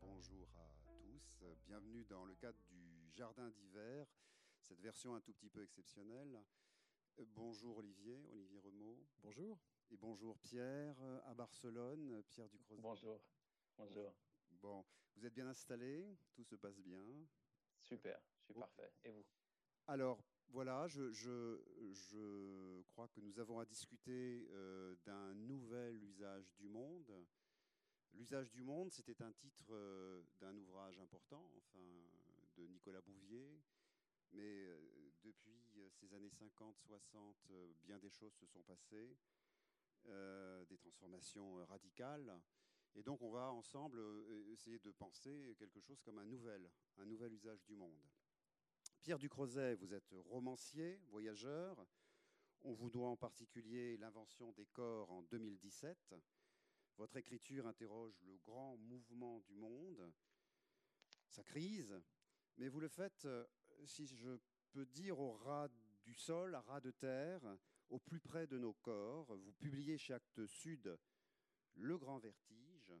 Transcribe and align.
bonjour 0.00 0.48
à 0.56 0.70
tous. 1.00 1.44
Bienvenue 1.66 2.04
dans 2.04 2.24
le 2.24 2.34
cadre 2.34 2.58
du 2.68 3.10
Jardin 3.12 3.48
d'hiver, 3.50 4.06
cette 4.60 4.80
version 4.80 5.14
un 5.14 5.20
tout 5.20 5.32
petit 5.32 5.48
peu 5.48 5.62
exceptionnelle. 5.62 6.42
Euh, 7.20 7.24
bonjour 7.34 7.78
Olivier, 7.78 8.26
Olivier 8.32 8.58
Remaud. 8.60 8.98
Bonjour. 9.22 9.58
Et 9.90 9.96
bonjour 9.96 10.38
Pierre 10.38 10.96
euh, 11.02 11.20
à 11.26 11.34
Barcelone, 11.34 12.22
Pierre 12.28 12.48
Ducrozet. 12.48 12.80
Bonjour. 12.80 13.20
Bonjour. 13.76 14.14
Bon, 14.50 14.84
vous 15.16 15.26
êtes 15.26 15.34
bien 15.34 15.46
installé, 15.46 16.16
tout 16.34 16.44
se 16.44 16.54
passe 16.54 16.80
bien? 16.80 17.04
Super, 17.82 18.20
je 18.38 18.44
suis 18.44 18.54
parfait. 18.54 18.90
Et 19.04 19.10
vous? 19.10 19.24
Alors, 19.86 20.22
voilà, 20.48 20.86
je, 20.88 21.10
je, 21.10 22.82
crois 22.88 23.08
que 23.08 23.20
nous 23.20 23.38
avons 23.38 23.58
à 23.58 23.64
discuter 23.64 24.46
euh, 24.50 24.94
d'un 25.04 25.34
nouvel 25.34 26.02
usage 26.02 26.54
du 26.54 26.68
monde 26.68 27.12
L'usage 28.12 28.50
du 28.50 28.64
monde, 28.64 28.90
c'était 28.90 29.22
un 29.22 29.30
titre 29.30 29.66
euh, 29.70 30.22
d'un 30.40 30.56
ouvrage 30.56 30.98
important, 30.98 31.48
enfin, 31.58 31.78
de 32.56 32.66
Nicolas 32.66 33.00
Bouvier. 33.02 33.62
Mais 34.32 34.42
euh, 34.42 34.99
depuis 35.22 35.78
euh, 35.78 35.88
ces 35.90 36.12
années 36.14 36.30
50-60, 36.30 37.34
bien 37.82 37.98
des 37.98 38.10
choses 38.10 38.34
se 38.34 38.46
sont 38.46 38.62
passées, 38.62 39.16
des 40.04 40.78
transformations 40.78 41.64
radicales. 41.66 42.40
Et 42.94 43.02
donc 43.02 43.20
on 43.22 43.30
va 43.30 43.52
ensemble 43.52 44.00
essayer 44.48 44.78
de 44.78 44.90
penser 44.92 45.54
quelque 45.58 45.80
chose 45.80 46.00
comme 46.00 46.18
un 46.18 46.24
nouvel, 46.24 46.70
un 46.96 47.04
nouvel 47.04 47.34
usage 47.34 47.62
du 47.64 47.74
monde. 47.74 48.00
Pierre 49.02 49.18
Ducrozet, 49.18 49.74
vous 49.74 49.94
êtes 49.94 50.14
romancier, 50.24 51.00
voyageur. 51.08 51.86
On 52.62 52.72
vous 52.72 52.90
doit 52.90 53.08
en 53.08 53.16
particulier 53.16 53.96
l'invention 53.96 54.52
des 54.52 54.66
corps 54.66 55.10
en 55.10 55.22
2017. 55.22 56.14
Votre 56.98 57.16
écriture 57.16 57.66
interroge 57.66 58.20
le 58.26 58.36
grand 58.38 58.76
mouvement 58.76 59.40
du 59.40 59.54
monde, 59.54 60.12
sa 61.28 61.42
crise, 61.42 61.98
mais 62.58 62.68
vous 62.68 62.80
le 62.80 62.88
faites, 62.88 63.24
euh, 63.24 63.46
si 63.86 64.06
je 64.06 64.38
peux 64.70 64.86
dire, 64.86 65.18
au 65.18 65.32
ras 65.32 65.68
du 66.04 66.14
sol, 66.14 66.54
à 66.54 66.60
ras 66.60 66.80
de 66.80 66.90
terre, 66.90 67.42
au 67.88 67.98
plus 67.98 68.20
près 68.20 68.46
de 68.46 68.58
nos 68.58 68.72
corps. 68.74 69.36
Vous 69.36 69.52
publiez 69.52 69.98
chez 69.98 70.14
Actes 70.14 70.46
Sud 70.46 70.96
Le 71.74 71.98
Grand 71.98 72.18
Vertige, 72.18 72.92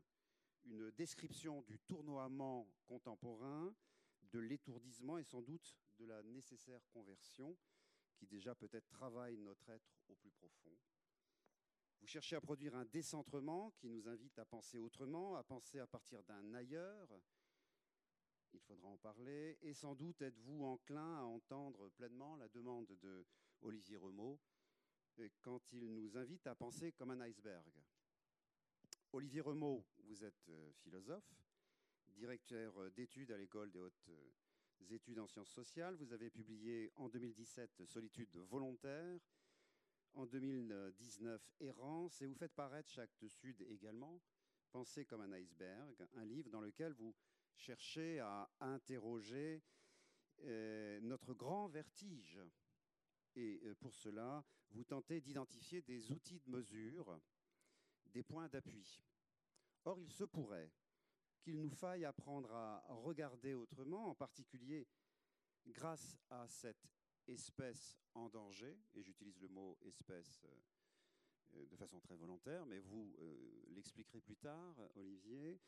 une 0.64 0.90
description 0.90 1.62
du 1.62 1.78
tournoiement 1.80 2.68
contemporain, 2.86 3.74
de 4.32 4.38
l'étourdissement 4.38 5.18
et 5.18 5.24
sans 5.24 5.42
doute 5.42 5.76
de 5.98 6.04
la 6.04 6.22
nécessaire 6.22 6.86
conversion 6.92 7.56
qui 8.16 8.26
déjà 8.26 8.54
peut-être 8.54 8.88
travaille 8.88 9.38
notre 9.38 9.68
être 9.70 9.96
au 10.08 10.14
plus 10.14 10.30
profond. 10.30 10.76
Vous 12.00 12.06
cherchez 12.06 12.36
à 12.36 12.40
produire 12.40 12.74
un 12.76 12.84
décentrement 12.84 13.72
qui 13.72 13.88
nous 13.88 14.08
invite 14.08 14.38
à 14.38 14.44
penser 14.44 14.78
autrement, 14.78 15.36
à 15.36 15.42
penser 15.42 15.78
à 15.78 15.86
partir 15.86 16.22
d'un 16.24 16.54
ailleurs. 16.54 17.08
Il 18.52 18.60
faudra 18.60 18.88
en 18.88 18.98
parler. 18.98 19.58
Et 19.62 19.74
sans 19.74 19.94
doute 19.94 20.22
êtes-vous 20.22 20.64
enclin 20.64 21.18
à 21.18 21.22
entendre 21.22 21.88
pleinement 21.90 22.36
la 22.36 22.48
demande 22.48 22.96
de 23.00 23.26
Olivier 23.62 23.96
Remaud 23.96 24.38
euh, 25.18 25.28
quand 25.40 25.72
il 25.72 25.92
nous 25.92 26.16
invite 26.16 26.46
à 26.46 26.54
penser 26.54 26.92
comme 26.92 27.10
un 27.10 27.20
iceberg. 27.20 27.72
Olivier 29.12 29.40
Remaud, 29.40 29.84
vous 30.04 30.24
êtes 30.24 30.48
euh, 30.48 30.72
philosophe, 30.72 31.34
directeur 32.08 32.76
euh, 32.78 32.90
d'études 32.90 33.32
à 33.32 33.36
l'école 33.36 33.70
des 33.70 33.80
hautes 33.80 34.10
études 34.90 35.18
en 35.18 35.26
sciences 35.26 35.50
sociales. 35.50 35.96
Vous 35.96 36.12
avez 36.12 36.30
publié 36.30 36.92
en 36.96 37.08
2017 37.08 37.84
Solitude 37.86 38.36
volontaire 38.36 39.20
en 40.14 40.26
2019 40.26 41.40
Errance, 41.60 42.20
et 42.20 42.26
vous 42.26 42.34
faites 42.34 42.54
paraître 42.54 42.90
chaque 42.90 43.24
Sud 43.28 43.62
également, 43.68 44.20
Pensez 44.72 45.04
comme 45.04 45.22
un 45.22 45.32
iceberg, 45.32 46.06
un 46.14 46.24
livre 46.24 46.48
dans 46.48 46.60
lequel 46.60 46.92
vous 46.92 47.12
cherchez 47.60 48.20
à 48.20 48.50
interroger 48.60 49.62
euh, 50.44 50.98
notre 51.02 51.34
grand 51.34 51.68
vertige. 51.68 52.40
Et 53.36 53.60
euh, 53.64 53.74
pour 53.74 53.94
cela, 53.94 54.44
vous 54.70 54.84
tentez 54.84 55.20
d'identifier 55.20 55.82
des 55.82 56.10
outils 56.10 56.40
de 56.40 56.50
mesure, 56.50 57.20
des 58.06 58.22
points 58.22 58.48
d'appui. 58.48 59.02
Or, 59.84 60.00
il 60.00 60.10
se 60.10 60.24
pourrait 60.24 60.72
qu'il 61.42 61.60
nous 61.60 61.70
faille 61.70 62.04
apprendre 62.04 62.52
à 62.52 62.82
regarder 62.88 63.54
autrement, 63.54 64.08
en 64.08 64.14
particulier 64.14 64.86
grâce 65.66 66.18
à 66.30 66.48
cette 66.48 66.88
espèce 67.26 67.98
en 68.14 68.28
danger, 68.28 68.78
et 68.94 69.02
j'utilise 69.02 69.38
le 69.40 69.48
mot 69.48 69.78
espèce 69.82 70.42
euh, 71.54 71.66
de 71.66 71.76
façon 71.76 72.00
très 72.00 72.16
volontaire, 72.16 72.64
mais 72.66 72.78
vous 72.80 73.14
l'expliquerez 73.68 74.20
plus 74.20 74.36
tard, 74.36 74.76
Olivier. 74.94 75.60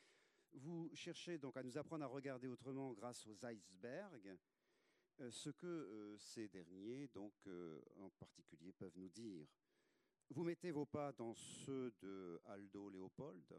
Vous 0.53 0.89
cherchez 0.93 1.37
donc 1.37 1.57
à 1.57 1.63
nous 1.63 1.77
apprendre 1.77 2.03
à 2.03 2.07
regarder 2.07 2.47
autrement 2.47 2.93
grâce 2.93 3.25
aux 3.27 3.45
icebergs, 3.45 4.37
ce 5.29 5.49
que 5.49 6.15
ces 6.17 6.47
derniers, 6.47 7.07
donc 7.07 7.33
en 7.97 8.09
particulier, 8.11 8.71
peuvent 8.71 8.97
nous 8.97 9.09
dire. 9.09 9.47
Vous 10.29 10.43
mettez 10.43 10.71
vos 10.71 10.85
pas 10.85 11.11
dans 11.11 11.33
ceux 11.33 11.93
de 12.01 12.41
Aldo 12.45 12.89
Léopold, 12.89 13.53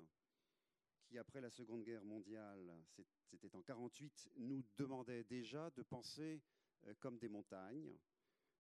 qui 1.05 1.19
après 1.19 1.41
la 1.41 1.51
Seconde 1.51 1.85
Guerre 1.85 2.05
mondiale, 2.05 2.83
c'était 2.89 3.55
en 3.55 3.59
1948, 3.59 4.31
nous 4.37 4.65
demandait 4.77 5.25
déjà 5.25 5.71
de 5.71 5.83
penser 5.83 6.43
euh, 6.87 6.95
comme 6.99 7.19
des 7.19 7.29
montagnes. 7.29 7.97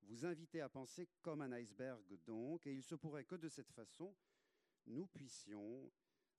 Vous 0.02 0.26
invitez 0.26 0.60
à 0.60 0.68
penser 0.68 1.08
comme 1.22 1.40
un 1.40 1.52
iceberg 1.52 2.02
donc, 2.26 2.66
et 2.66 2.74
il 2.74 2.82
se 2.82 2.94
pourrait 2.94 3.24
que 3.24 3.36
de 3.36 3.48
cette 3.48 3.72
façon, 3.72 4.14
nous 4.86 5.06
puissions 5.06 5.90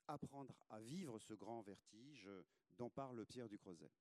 apprendre 0.07 0.55
à 0.69 0.79
vivre 0.79 1.19
ce 1.19 1.33
grand 1.33 1.61
vertige 1.61 2.29
dont 2.77 2.89
parle 2.89 3.25
Pierre 3.25 3.49
du 3.49 3.57
Creuset. 3.57 3.91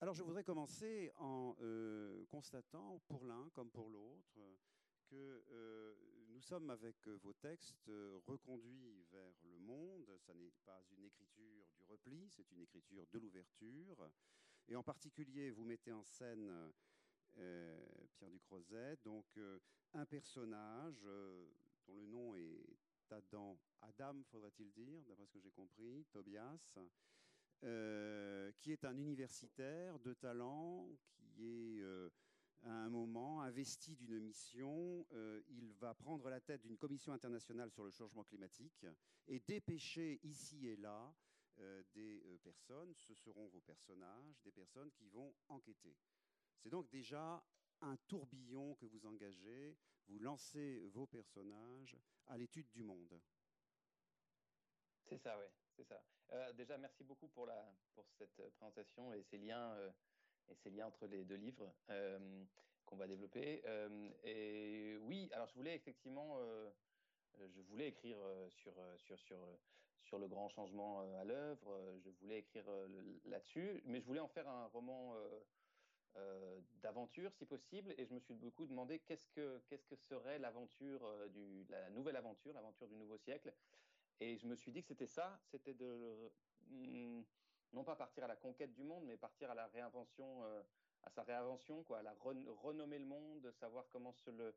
Alors 0.00 0.14
je 0.14 0.22
voudrais 0.22 0.44
commencer 0.44 1.12
en 1.16 1.56
euh, 1.60 2.24
constatant, 2.26 3.00
pour 3.06 3.24
l'un 3.24 3.48
comme 3.50 3.70
pour 3.70 3.88
l'autre, 3.88 4.40
que 5.06 5.44
euh, 5.50 5.94
nous 6.28 6.40
sommes 6.40 6.70
avec 6.70 7.06
vos 7.06 7.32
textes 7.34 7.90
reconduits 8.26 9.04
vers 9.12 9.34
le 9.44 9.58
monde. 9.58 10.10
Ce 10.18 10.32
n'est 10.32 10.52
pas 10.64 10.82
une 10.96 11.04
écriture 11.04 11.68
du 11.76 11.84
repli, 11.84 12.28
c'est 12.30 12.50
une 12.50 12.60
écriture 12.60 13.06
de 13.12 13.18
l'ouverture. 13.18 14.10
Et 14.68 14.76
en 14.76 14.82
particulier, 14.82 15.50
vous 15.50 15.64
mettez 15.64 15.92
en 15.92 16.02
scène 16.02 16.72
euh, 17.38 17.78
Pierre 18.14 18.30
Ducrozet, 18.30 18.96
donc 19.04 19.26
euh, 19.38 19.58
un 19.94 20.04
personnage 20.04 21.02
dont 21.86 21.96
le 21.96 22.06
nom 22.06 22.34
est 22.36 22.76
Adam, 23.10 23.58
Adam 23.80 24.22
faudrait-il 24.30 24.70
dire, 24.72 25.02
d'après 25.06 25.26
ce 25.26 25.32
que 25.32 25.40
j'ai 25.40 25.50
compris, 25.50 26.04
Tobias, 26.12 26.78
qui 27.60 28.72
est 28.72 28.84
un 28.84 28.96
universitaire 28.96 29.98
de 30.00 30.14
talent, 30.14 30.88
qui 31.18 31.78
est 31.78 31.82
à 32.64 32.70
un 32.70 32.90
moment, 32.90 33.42
investi 33.42 33.96
d'une 33.96 34.20
mission, 34.20 35.06
euh, 35.12 35.42
il 35.48 35.72
va 35.74 35.94
prendre 35.94 36.28
la 36.30 36.40
tête 36.40 36.62
d'une 36.62 36.76
commission 36.76 37.12
internationale 37.12 37.70
sur 37.70 37.84
le 37.84 37.90
changement 37.90 38.22
climatique 38.22 38.86
et 39.26 39.40
dépêcher 39.40 40.20
ici 40.22 40.68
et 40.68 40.76
là 40.76 41.12
euh, 41.58 41.82
des 41.92 42.22
euh, 42.24 42.38
personnes, 42.38 42.94
ce 42.94 43.14
seront 43.14 43.48
vos 43.48 43.60
personnages, 43.60 44.40
des 44.44 44.52
personnes 44.52 44.90
qui 44.92 45.08
vont 45.08 45.34
enquêter. 45.48 45.96
C'est 46.56 46.70
donc 46.70 46.88
déjà 46.90 47.42
un 47.82 47.96
tourbillon 48.08 48.74
que 48.76 48.86
vous 48.86 49.06
engagez, 49.06 49.76
vous 50.08 50.18
lancez 50.18 50.80
vos 50.88 51.06
personnages 51.06 51.96
à 52.26 52.36
l'étude 52.36 52.70
du 52.70 52.82
monde. 52.82 53.20
C'est 55.04 55.18
ça, 55.18 55.38
oui, 55.38 55.46
c'est 55.76 55.84
ça. 55.84 56.52
déjà, 56.54 56.78
merci 56.78 57.04
beaucoup 57.04 57.28
pour, 57.28 57.48
cette 58.18 58.32
présentation 58.32 59.12
et 59.12 59.22
ces 59.22 59.38
liens 59.38 59.76
et 60.48 60.54
ces 60.54 60.70
liens 60.70 60.86
entre 60.86 61.06
les 61.06 61.24
deux 61.24 61.36
livres 61.36 61.72
euh, 61.90 62.44
qu'on 62.84 62.96
va 62.96 63.06
développer. 63.06 63.62
Euh, 63.66 64.10
et 64.24 64.96
oui, 65.02 65.28
alors 65.32 65.48
je 65.48 65.54
voulais 65.54 65.74
effectivement, 65.74 66.36
euh, 66.38 66.70
je 67.38 67.60
voulais 67.62 67.88
écrire 67.88 68.18
sur, 68.50 68.74
sur 70.02 70.18
le 70.18 70.28
grand 70.28 70.48
changement 70.48 71.00
à 71.18 71.24
l'œuvre, 71.24 71.98
je 72.04 72.10
voulais 72.10 72.38
écrire 72.38 72.68
là-dessus, 73.24 73.82
mais 73.84 74.00
je 74.00 74.06
voulais 74.06 74.20
en 74.20 74.28
faire 74.28 74.48
un 74.48 74.66
roman 74.66 75.14
d'aventure 76.82 77.32
si 77.32 77.46
possible, 77.46 77.94
et 77.96 78.04
je 78.04 78.12
me 78.12 78.18
suis 78.20 78.34
beaucoup 78.34 78.66
demandé 78.66 78.98
qu'est-ce 78.98 79.28
que, 79.28 79.60
qu'est-ce 79.68 79.86
que 79.86 79.96
serait 79.96 80.38
l'aventure, 80.38 81.28
du, 81.30 81.64
la 81.70 81.88
nouvelle 81.90 82.16
aventure, 82.16 82.52
l'aventure 82.52 82.86
du 82.86 82.96
nouveau 82.96 83.16
siècle. 83.16 83.52
Et 84.20 84.36
je 84.36 84.46
me 84.46 84.54
suis 84.54 84.72
dit 84.72 84.82
que 84.82 84.88
c'était 84.88 85.06
ça, 85.06 85.40
c'était 85.50 85.74
de... 85.74 86.30
Hmm, 86.68 87.22
non 87.72 87.84
pas 87.84 87.96
partir 87.96 88.24
à 88.24 88.26
la 88.26 88.36
conquête 88.36 88.74
du 88.74 88.84
monde, 88.84 89.04
mais 89.06 89.16
partir 89.16 89.50
à 89.50 89.54
la 89.54 89.66
réinvention, 89.68 90.44
euh, 90.44 90.62
à 91.02 91.10
sa 91.10 91.22
réinvention, 91.22 91.82
quoi, 91.82 91.98
à 91.98 92.02
la 92.02 92.14
renommer 92.14 92.98
le 92.98 93.06
monde, 93.06 93.50
savoir 93.52 93.88
comment 93.88 94.12
se 94.12 94.30
le, 94.30 94.54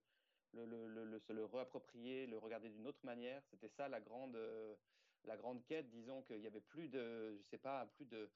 le, 0.53 0.65
le, 0.65 1.05
le, 1.05 1.19
se 1.19 1.33
le 1.33 1.45
réapproprier, 1.45 2.27
le 2.27 2.37
regarder 2.37 2.69
d'une 2.69 2.85
autre 2.85 3.03
manière. 3.03 3.41
C'était 3.45 3.69
ça 3.69 3.87
la 3.87 4.01
grande, 4.01 4.37
la 5.23 5.37
grande 5.37 5.63
quête. 5.65 5.89
Disons 5.89 6.21
qu'il 6.23 6.39
n'y 6.41 6.47
avait 6.47 6.61
plus 6.61 6.89
de, 6.89 7.37
je 7.37 7.43
sais 7.43 7.57
pas, 7.57 7.85
plus 7.95 8.05
de, 8.05 8.29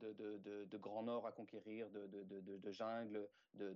de, 0.00 0.12
de, 0.12 0.64
de, 0.64 0.78
Grand 0.78 1.02
Nord 1.02 1.26
à 1.26 1.32
conquérir, 1.32 1.88
de, 1.90 2.06
de, 2.06 2.72
jungle, 2.72 3.28
de, 3.54 3.74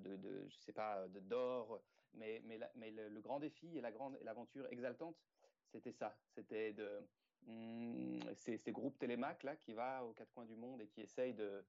je 0.49 0.59
sais 0.59 0.73
pas, 0.73 1.07
d'or. 1.09 1.81
Mais, 2.15 2.41
mais, 2.45 2.59
mais 2.75 2.91
le, 2.91 3.21
grand 3.21 3.39
défi 3.39 3.77
et 3.77 3.81
la 3.81 3.93
grande 3.93 4.19
l'aventure 4.23 4.67
exaltante, 4.71 5.17
c'était 5.67 5.93
ça. 5.93 6.17
C'était 6.35 6.73
de 6.73 7.07
hmm, 7.47 8.21
ces, 8.35 8.57
ces, 8.57 8.73
groupes 8.73 8.99
télémac 8.99 9.43
là 9.43 9.57
qui 9.57 9.75
va 9.75 10.05
aux 10.05 10.13
quatre 10.13 10.33
coins 10.33 10.47
du 10.47 10.57
monde 10.57 10.81
et 10.81 10.89
qui 10.89 11.03
essayent 11.03 11.35
de 11.35 11.65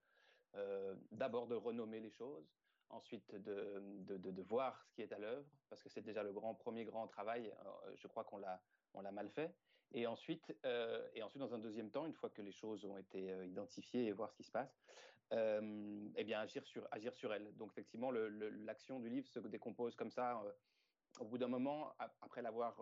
euh, 0.55 0.95
d'abord 1.11 1.47
de 1.47 1.55
renommer 1.55 1.99
les 1.99 2.09
choses, 2.09 2.49
ensuite 2.89 3.35
de, 3.35 3.83
de, 3.99 4.17
de, 4.17 4.41
voir 4.41 4.83
ce 4.83 4.93
qui 4.93 5.01
est 5.03 5.11
à 5.11 5.19
l'œuvre, 5.19 5.45
parce 5.69 5.83
que 5.83 5.89
c'est 5.89 6.01
déjà 6.01 6.23
le 6.23 6.33
grand 6.33 6.55
premier 6.55 6.85
grand 6.85 7.07
travail. 7.07 7.53
Euh, 7.65 7.91
je 7.95 8.07
crois 8.07 8.23
qu'on 8.23 8.37
l'a 8.37 8.61
on 8.93 9.01
l'a 9.01 9.11
mal 9.11 9.29
fait. 9.29 9.53
Et 9.93 10.05
ensuite, 10.05 10.55
euh, 10.65 11.07
et 11.13 11.23
ensuite, 11.23 11.39
dans 11.39 11.53
un 11.53 11.59
deuxième 11.59 11.89
temps, 11.89 12.05
une 12.05 12.13
fois 12.13 12.29
que 12.29 12.41
les 12.41 12.51
choses 12.51 12.85
ont 12.85 12.97
été 12.97 13.31
euh, 13.31 13.45
identifiées 13.45 14.05
et 14.05 14.11
voir 14.11 14.29
ce 14.29 14.35
qui 14.35 14.43
se 14.43 14.51
passe, 14.51 14.79
euh, 15.33 16.07
eh 16.15 16.23
bien, 16.23 16.39
agir 16.39 16.65
sur, 16.65 16.87
agir 16.91 17.13
sur 17.13 17.33
elles. 17.33 17.55
Donc, 17.57 17.71
effectivement, 17.71 18.11
l'action 18.11 18.99
du 18.99 19.09
livre 19.09 19.27
se 19.27 19.39
décompose 19.39 19.95
comme 19.95 20.11
ça. 20.11 20.41
Euh, 20.43 20.51
au 21.19 21.25
bout 21.25 21.39
d'un 21.39 21.47
moment, 21.47 21.91
après 22.21 22.43
l'avoir 22.43 22.79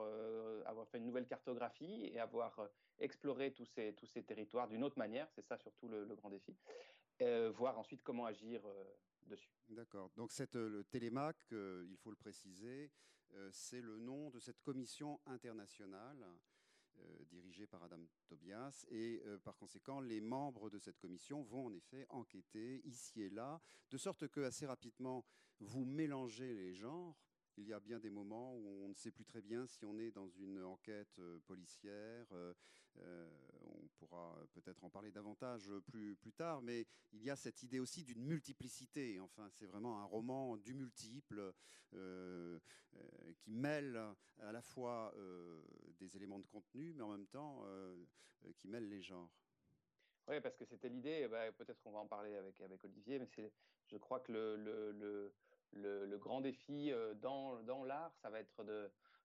avoir 0.66 0.86
fait 0.90 0.98
une 0.98 1.06
nouvelle 1.06 1.26
cartographie 1.26 2.12
et 2.14 2.20
avoir 2.20 2.70
exploré 3.00 3.54
tous 3.54 3.66
ces, 3.66 3.94
tous 3.94 4.06
ces 4.06 4.22
territoires 4.22 4.68
d'une 4.68 4.84
autre 4.84 4.98
manière, 5.00 5.30
c'est 5.32 5.42
ça 5.42 5.58
surtout 5.58 5.88
le, 5.88 6.06
grand 6.14 6.30
défi, 6.30 6.54
voir 7.56 7.80
ensuite 7.80 8.04
comment 8.04 8.26
agir 8.26 8.62
dessus. 9.24 9.50
D'accord. 9.70 10.12
Donc, 10.18 10.34
cette, 10.34 10.56
le 10.56 10.84
Télémac, 10.84 11.38
il 11.52 11.96
faut 12.04 12.10
le 12.10 12.18
préciser, 12.18 12.92
c'est 13.50 13.82
le 13.82 13.98
nom 13.98 14.30
de 14.30 14.40
cette 14.40 14.60
commission 14.60 15.22
internationale 15.26 16.28
dirigée 17.28 17.68
par 17.68 17.84
Adam 17.84 18.00
Tobias. 18.28 18.86
Et 18.90 19.22
euh, 19.26 19.38
par 19.38 19.58
conséquent, 19.58 20.00
les 20.00 20.22
membres 20.22 20.70
de 20.70 20.80
cette 20.80 20.98
commission 20.98 21.44
vont 21.44 21.66
en 21.68 21.74
effet 21.74 22.06
enquêter 22.10 22.82
ici 22.86 23.22
et 23.22 23.30
là, 23.30 23.62
de 23.90 23.98
sorte 23.98 24.28
que 24.28 24.42
assez 24.42 24.66
rapidement, 24.66 25.26
vous 25.60 25.86
mélangez 25.86 26.54
les 26.54 26.74
genres 26.74 27.18
il 27.58 27.68
y 27.68 27.74
a 27.74 27.80
bien 27.80 28.00
des 28.00 28.12
moments 28.12 28.54
où 28.56 28.86
on 28.86 28.90
ne 28.90 28.94
sait 28.94 29.12
plus 29.12 29.26
très 29.26 29.42
bien 29.42 29.66
si 29.66 29.84
on 29.84 29.98
est 29.98 30.12
dans 30.12 30.30
une 30.30 30.62
enquête 30.62 31.18
euh, 31.18 31.40
policière. 31.48 32.26
Euh, 33.00 33.04
euh, 33.04 33.30
on 33.84 33.88
pourra 34.00 34.38
peut-être 34.54 34.84
en 34.84 34.90
parler 34.90 35.12
davantage 35.12 35.72
plus, 35.88 36.16
plus 36.16 36.34
tard, 36.34 36.62
mais 36.62 36.86
il 37.14 37.24
y 37.24 37.30
a 37.30 37.36
cette 37.36 37.64
idée 37.64 37.80
aussi 37.80 38.04
d'une 38.04 38.24
multiplicité. 38.24 39.20
Enfin, 39.20 39.48
c'est 39.50 39.66
vraiment 39.66 40.02
un 40.02 40.06
roman 40.06 40.58
du 40.58 40.74
multiple 40.74 41.54
qui 43.40 43.52
mêle 43.52 44.00
à 44.40 44.52
la 44.52 44.62
fois 44.62 45.14
des 46.00 46.16
éléments 46.16 46.40
de 46.40 46.46
contenu, 46.46 46.94
mais 46.94 47.04
en 47.04 47.10
même 47.10 47.28
temps 47.28 47.64
qui 48.58 48.68
mêle 48.68 48.88
les 48.88 49.02
genres. 49.02 49.32
Oui, 50.28 50.42
parce 50.42 50.58
que 50.58 50.66
c'était 50.66 50.90
l'idée, 50.90 51.28
bah, 51.30 51.52
peut-être 51.54 51.82
qu'on 51.82 51.92
va 51.92 52.00
en 52.00 52.08
parler 52.08 52.36
avec, 52.36 52.84
Olivier, 52.84 53.18
mais 53.18 53.30
je 53.88 53.98
crois 53.98 54.20
que 54.20 54.34
le, 54.34 56.18
grand 56.18 56.42
défi 56.42 56.92
euh, 56.92 57.14
dans, 57.14 57.84
l'art, 57.86 58.14
ça 58.22 58.30
va 58.30 58.40
être 58.40 58.66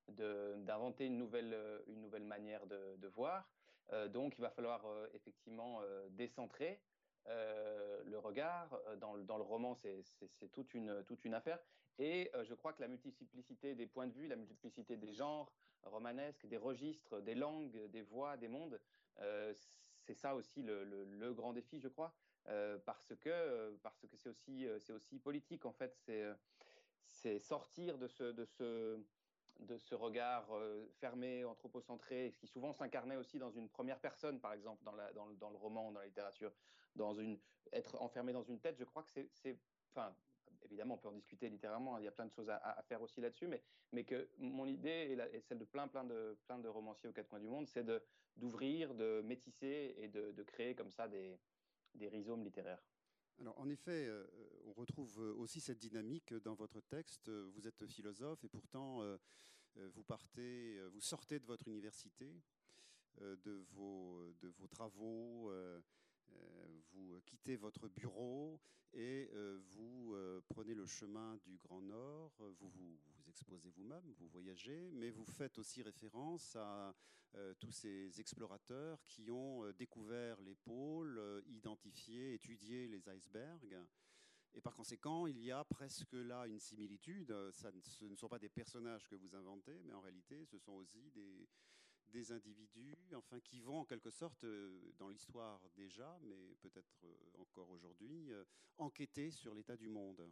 d'inventer 0.09 1.07
une 1.07 1.19
nouvelle, 1.19 1.55
euh, 1.55 2.19
manière 2.21 2.67
de 2.67 3.09
voir. 3.09 3.51
Euh, 3.93 4.09
donc, 4.09 4.35
il 4.39 4.41
va 4.41 4.51
falloir 4.51 4.85
euh, 4.87 5.07
effectivement 5.15 5.81
euh, 5.83 6.09
décentrer 6.11 6.81
le 7.25 8.19
regard. 8.19 8.81
Dans, 8.99 9.15
le 9.15 9.43
roman, 9.45 9.77
c'est, 9.77 10.03
toute, 10.51 10.75
une, 10.75 11.35
affaire. 11.35 11.61
Et 12.01 12.33
je 12.43 12.53
crois 12.53 12.73
que 12.73 12.81
la 12.81 12.89
multiplicité 12.89 13.77
des 13.77 13.87
points 13.87 14.09
de 14.09 14.13
vue, 14.13 14.27
la 14.27 14.35
multiplicité 14.35 14.97
des 14.97 15.13
genres 15.13 15.53
romanesques, 15.85 16.47
des 16.47 16.57
registres, 16.57 17.21
des 17.21 17.37
langues, 17.37 17.79
des 17.91 18.03
voix, 18.03 18.37
des 18.37 18.49
mondes, 18.49 18.81
c'est 20.01 20.15
ça 20.15 20.35
aussi 20.35 20.63
le, 20.63 21.33
grand 21.33 21.53
défi, 21.53 21.79
je 21.79 21.87
crois. 21.87 22.13
Parce 22.85 23.15
que 23.21 23.79
c'est 24.17 24.93
aussi 24.93 25.19
politique 25.21 25.65
en 25.65 25.73
fait 25.73 25.97
c'est 27.07 27.39
sortir 27.39 27.99
de 27.99 28.09
ce 28.09 28.99
de 29.61 29.79
ce 29.79 29.95
regard 29.95 30.47
euh, 30.53 30.87
fermé 31.01 31.45
anthropocentré 31.45 32.35
qui 32.39 32.47
souvent 32.47 32.73
s'incarnait 32.73 33.17
aussi 33.17 33.39
dans 33.39 33.51
une 33.51 33.69
première 33.69 34.01
personne 34.01 34.41
par 34.41 34.53
exemple 34.53 34.83
dans 34.85 34.93
le, 35.51 35.57
roman 35.57 35.93
dans 35.93 36.01
la 36.01 36.07
littérature 36.07 36.53
dans 36.97 37.15
une 37.15 37.39
être 37.73 38.01
enfermé 38.01 38.33
dans 38.33 38.43
une 38.43 38.59
tête 38.59 38.77
je 38.79 38.85
crois 38.85 39.03
que 39.03 39.11
c'est 39.33 39.59
enfin 39.95 40.15
évidemment 40.65 40.95
on 40.95 40.99
peut 40.99 41.09
en 41.09 41.13
discuter 41.13 41.49
littéralement 41.49 41.99
il 41.99 42.05
y 42.05 42.09
a 42.09 42.13
plein 42.13 42.27
de 42.27 42.33
choses 42.33 42.51
à, 42.51 42.83
faire 42.89 43.03
aussi 43.03 43.21
là-dessus 43.21 43.49
mais 43.93 44.05
que 44.05 44.29
mon 44.39 44.67
idée 44.67 45.17
et, 45.33 45.41
celle 45.41 45.59
de 45.59 45.65
plein 45.65 45.89
plein 45.89 46.05
de 46.05 46.69
romanciers 46.69 47.09
aux 47.09 47.13
quatre 47.13 47.29
coins 47.29 47.41
du 47.41 47.49
monde 47.49 47.67
c'est 47.67 47.87
d'ouvrir 48.37 48.95
de 48.95 49.23
métisser 49.25 49.95
et 49.99 50.09
de, 50.09 50.43
créer 50.43 50.75
comme 50.75 50.91
ça 50.91 51.09
des 51.09 52.09
rhizomes 52.09 52.43
littéraires. 52.43 52.83
Alors, 53.39 53.59
en 53.59 53.69
effet, 53.69 54.07
euh, 54.07 54.27
on 54.67 54.73
retrouve 54.73 55.19
aussi 55.19 55.61
cette 55.61 55.79
dynamique 55.79 56.33
dans 56.35 56.55
votre 56.55 56.81
texte. 56.81 57.29
Vous 57.29 57.67
êtes 57.67 57.87
philosophe 57.87 58.45
et 58.45 58.49
pourtant, 58.49 59.03
euh, 59.03 59.19
vous 59.95 60.05
partez, 60.05 60.81
vous 60.93 61.01
sortez 61.01 61.41
de 61.41 61.47
votre 61.47 61.67
université, 61.69 62.41
euh, 63.21 63.37
de, 63.45 63.65
vos, 63.73 64.33
de 64.41 64.49
vos 64.49 64.67
travaux, 64.67 65.51
euh, 65.51 65.81
vous 66.93 67.21
quittez 67.27 67.57
votre 67.57 67.89
bureau 67.89 68.61
et 68.95 69.31
euh, 69.33 69.59
vous 69.71 70.15
euh, 70.15 70.41
prenez 70.49 70.75
le 70.75 70.87
chemin 70.87 71.37
du 71.39 71.57
Grand 71.57 71.81
Nord, 71.81 72.33
vous 72.59 72.69
vous, 72.69 72.99
exposez 73.29 73.71
vous-même, 73.71 74.13
vous 74.19 74.29
voyagez, 74.29 74.91
mais 74.93 75.11
vous 75.11 75.25
faites 75.25 75.59
aussi 75.59 75.83
référence 75.83 76.55
à 76.57 76.95
euh, 77.35 77.55
tous 77.59 77.73
ces 77.73 78.21
explorateurs 78.21 79.03
qui 79.07 79.31
ont 79.31 79.65
euh, 79.65 79.73
découvert 79.73 80.39
les 80.43 80.55
pôles, 80.55 81.17
euh, 81.17 81.41
identifié, 81.47 82.35
étudié 82.35 82.89
les 82.89 83.09
icebergs. 83.09 83.79
Et 84.53 84.61
par 84.61 84.75
conséquent, 84.75 85.27
il 85.27 85.43
y 85.43 85.51
a 85.51 85.65
presque 85.65 86.13
là 86.13 86.47
une 86.47 86.61
similitude. 86.61 87.35
Ce 87.53 88.05
ne 88.05 88.15
sont 88.15 88.29
pas 88.29 88.39
des 88.39 88.51
personnages 88.51 89.09
que 89.09 89.15
vous 89.15 89.35
inventez, 89.35 89.81
mais 89.85 89.95
en 89.95 90.01
réalité, 90.03 90.45
ce 90.45 90.59
sont 90.59 90.73
aussi 90.73 91.11
des, 91.13 91.49
des 92.13 92.31
individus, 92.31 92.97
enfin, 93.17 93.41
qui 93.41 93.61
vont 93.61 93.81
en 93.81 93.85
quelque 93.85 94.11
sorte, 94.11 94.45
euh, 94.45 94.93
dans 94.99 95.09
l'histoire 95.09 95.61
déjà, 95.75 96.19
mais 96.23 96.55
peut-être 96.61 97.05
euh, 97.05 97.15
encore 97.39 97.71
aujourd'hui, 97.71 98.31
euh, 98.33 98.45
enquêter 98.79 99.31
sur 99.31 99.55
l'état 99.55 99.77
du 99.77 99.89
monde. 99.89 100.31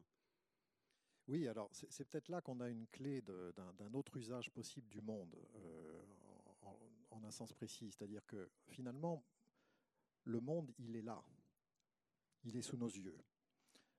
Oui, 1.26 1.46
alors 1.48 1.70
c'est 1.72 2.04
peut-être 2.08 2.28
là 2.28 2.40
qu'on 2.40 2.60
a 2.60 2.68
une 2.68 2.86
clé 2.88 3.22
d'un 3.22 3.94
autre 3.94 4.16
usage 4.16 4.50
possible 4.50 4.88
du 4.88 5.00
monde, 5.00 5.36
en, 7.10 7.22
un 7.22 7.30
sens 7.30 7.52
précis. 7.52 7.92
C'est-à-dire 7.92 8.26
que 8.26 8.50
finalement, 8.66 9.22
le 10.24 10.40
monde, 10.40 10.72
il 10.78 10.96
est 10.96 11.02
là. 11.02 11.22
Il 12.42 12.56
est 12.56 12.62
sous 12.62 12.76
nos 12.76 12.88
yeux. 12.88 13.16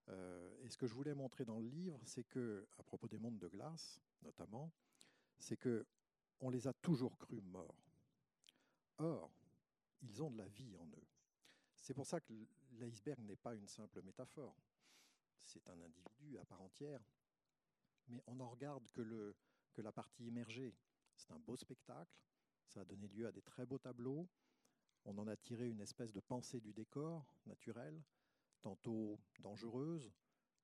Et 0.09 0.69
ce 0.69 0.77
que 0.77 0.87
je 0.87 0.93
voulais 0.93 1.13
montrer 1.13 1.45
dans 1.45 1.59
le 1.59 1.69
livre, 1.69 2.01
c'est 2.03 2.25
que, 2.25 2.67
à 2.77 2.83
propos 2.83 3.07
des 3.07 3.19
mondes 3.19 3.39
de 3.39 3.47
glace, 3.47 4.01
notamment, 4.23 4.73
c'est 5.37 5.55
que 5.55 5.85
on 6.41 6.49
les 6.49 6.67
a 6.67 6.73
toujours 6.73 7.17
crus 7.17 7.41
morts. 7.43 7.75
Or, 8.97 9.31
ils 10.01 10.21
ont 10.21 10.29
de 10.29 10.37
la 10.37 10.47
vie 10.47 10.75
en 10.75 10.85
eux. 10.87 11.07
C'est 11.75 11.93
pour 11.93 12.05
ça 12.05 12.19
que 12.19 12.33
l'iceberg 12.73 13.19
n'est 13.21 13.35
pas 13.35 13.55
une 13.55 13.67
simple 13.67 14.01
métaphore. 14.01 14.55
C'est 15.43 15.67
un 15.67 15.79
individu 15.81 16.37
à 16.37 16.45
part 16.45 16.61
entière, 16.61 17.01
mais 18.07 18.21
on 18.27 18.35
n'en 18.35 18.49
regarde 18.49 18.87
que, 18.91 19.33
la 19.77 19.91
partie 19.91 20.25
immergée. 20.25 20.75
C'est 21.15 21.31
un 21.31 21.39
beau 21.39 21.55
spectacle, 21.55 22.15
ça 22.67 22.81
a 22.81 22.85
donné 22.85 23.07
lieu 23.07 23.25
à 23.25 23.31
des 23.31 23.41
très 23.41 23.65
beaux 23.65 23.79
tableaux, 23.79 24.27
on 25.05 25.17
en 25.17 25.27
a 25.27 25.35
tiré 25.35 25.67
une 25.67 25.81
espèce 25.81 26.13
de 26.13 26.19
pensée 26.19 26.59
du 26.59 26.71
décor 26.73 27.25
naturel, 27.47 28.03
tantôt 28.61 29.19
dangereuse, 29.39 30.11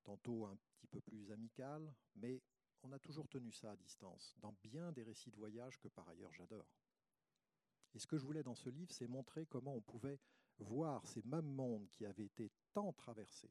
tantôt 0.04 0.46
un 0.46 0.56
petit 0.56 0.86
peu 0.86 1.00
plus 1.00 1.32
amicale, 1.32 1.92
mais 2.14 2.40
on 2.82 2.92
a 2.92 2.98
toujours 2.98 3.28
tenu 3.28 3.52
ça 3.52 3.72
à 3.72 3.76
distance, 3.76 4.36
dans 4.40 4.54
bien 4.62 4.92
des 4.92 5.02
récits 5.02 5.30
de 5.30 5.36
voyage 5.36 5.78
que 5.78 5.88
par 5.88 6.08
ailleurs 6.08 6.32
j'adore. 6.32 6.66
Et 7.94 7.98
ce 7.98 8.06
que 8.06 8.18
je 8.18 8.24
voulais 8.24 8.42
dans 8.42 8.54
ce 8.54 8.68
livre, 8.68 8.92
c'est 8.92 9.08
montrer 9.08 9.46
comment 9.46 9.74
on 9.74 9.80
pouvait 9.80 10.20
voir 10.58 11.06
ces 11.06 11.22
mêmes 11.22 11.50
mondes 11.50 11.88
qui 11.90 12.04
avaient 12.04 12.24
été 12.26 12.50
tant 12.72 12.92
traversés, 12.92 13.50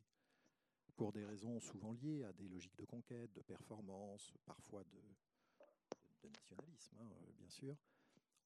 pour 0.96 1.12
des 1.12 1.25
raisons 1.25 1.60
souvent 1.60 1.93
liées 1.93 2.24
à 2.24 2.34
des 2.34 2.48
logiques 2.48 2.77
de 2.77 2.86
conquête, 2.86 3.31
de 3.34 3.41
performance, 3.41 4.34
parfois 4.46 4.84
de, 4.84 6.29
nationalisme, 6.29 6.98
hein, 7.00 7.10
bien 7.38 7.50
sûr, 7.50 7.77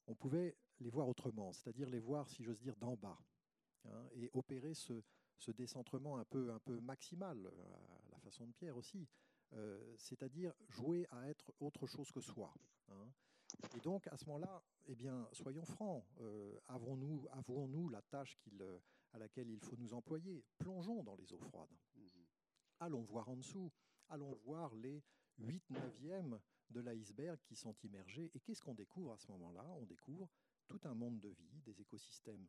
on 0.06 0.14
pouvait 0.14 0.56
les 0.80 0.90
voir 0.90 1.08
autrement, 1.08 1.52
c'est-à-dire 1.52 1.90
les 1.90 2.00
voir, 2.00 2.30
si 2.30 2.44
j'ose 2.44 2.60
dire, 2.60 2.76
d'en 2.76 2.96
bas, 2.96 3.18
hein, 3.86 4.08
et 4.14 4.30
opérer 4.34 4.76
ce, 4.76 5.02
ce, 5.38 5.50
décentrement 5.52 6.18
un 6.18 6.26
peu, 6.26 6.52
un 6.52 6.60
peu 6.60 6.80
maximal, 6.80 7.48
à 7.48 8.12
la 8.12 8.20
façon 8.20 8.46
de 8.46 8.52
Pierre 8.52 8.78
aussi, 8.78 9.08
euh, 9.54 9.96
c'est-à-dire 9.98 10.54
jouer 10.70 11.06
à 11.12 11.30
être 11.30 11.52
autre 11.60 11.86
chose 11.88 12.12
que 12.12 12.22
soi. 12.22 12.54
Hein. 12.90 13.12
Et 13.76 13.80
donc, 13.82 14.08
à 14.08 14.18
ce 14.18 14.26
moment-là, 14.26 14.64
eh 14.88 14.96
bien, 14.96 15.28
soyons 15.34 15.66
francs, 15.66 16.06
euh, 16.20 16.58
avons-nous, 16.68 17.28
avouons-nous 17.32 17.90
la 17.90 18.02
tâche 18.02 18.38
euh, 18.62 18.80
à 19.12 19.20
laquelle 19.20 19.50
il 19.50 19.60
faut 19.60 19.76
nous 19.78 19.94
employer 19.94 20.46
Plongeons 20.58 21.04
dans 21.04 21.16
les 21.16 21.34
eaux 21.34 21.40
froides. 21.40 21.76
Mmh. 21.96 22.02
Allons 22.80 23.02
voir 23.04 23.28
en 23.30 23.36
dessous, 23.36 23.72
allons 24.10 24.34
voir 24.46 24.74
les 24.76 25.04
8 25.38 25.70
neuvièmes 25.70 26.40
de 26.70 26.80
l'iceberg 26.80 27.40
qui 27.44 27.56
sont 27.56 27.76
immergés. 27.84 28.32
Et 28.34 28.40
qu'est-ce 28.40 28.62
qu'on 28.62 28.74
découvre 28.74 29.12
à 29.12 29.18
ce 29.18 29.28
moment-là? 29.32 29.66
On 29.78 29.86
découvre 29.86 30.30
tout 30.68 30.80
un 30.86 30.94
monde 30.94 31.20
de 31.20 31.30
vie, 31.30 31.62
des 31.66 31.82
écosystèmes 31.82 32.48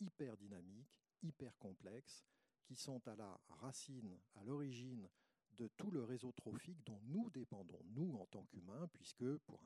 hyper 0.00 0.36
dynamiques, 0.36 0.98
hyper 1.22 1.56
complexes, 1.58 2.24
qui 2.64 2.74
sont 2.74 3.06
à 3.08 3.14
la 3.16 3.40
racine, 3.48 4.18
à 4.34 4.44
l'origine 4.44 5.08
de 5.56 5.68
tout 5.76 5.90
le 5.90 6.02
réseau 6.02 6.32
trophique 6.32 6.82
dont 6.84 7.00
nous 7.06 7.30
dépendons, 7.30 7.80
nous 7.90 8.16
en 8.16 8.26
tant 8.26 8.44
qu'humains, 8.44 8.88
puisque, 8.92 9.36
pour 9.38 9.60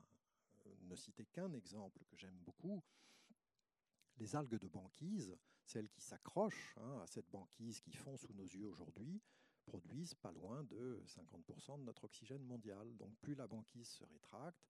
ne 0.81 0.95
citer 0.95 1.25
qu'un 1.25 1.53
exemple 1.53 2.03
que 2.05 2.17
j'aime 2.17 2.37
beaucoup, 2.43 2.83
les 4.17 4.35
algues 4.35 4.59
de 4.59 4.67
banquise, 4.67 5.37
celles 5.65 5.89
qui 5.89 6.01
s'accrochent 6.01 6.75
hein, 6.77 7.01
à 7.01 7.07
cette 7.07 7.29
banquise 7.29 7.79
qui 7.81 7.91
fond 7.91 8.17
sous 8.17 8.33
nos 8.33 8.45
yeux 8.45 8.67
aujourd'hui, 8.67 9.21
produisent 9.65 10.15
pas 10.15 10.31
loin 10.31 10.63
de 10.63 11.01
50% 11.05 11.79
de 11.79 11.83
notre 11.83 12.05
oxygène 12.05 12.43
mondial. 12.43 12.95
Donc 12.97 13.15
plus 13.17 13.35
la 13.35 13.47
banquise 13.47 13.89
se 13.89 14.03
rétracte, 14.03 14.69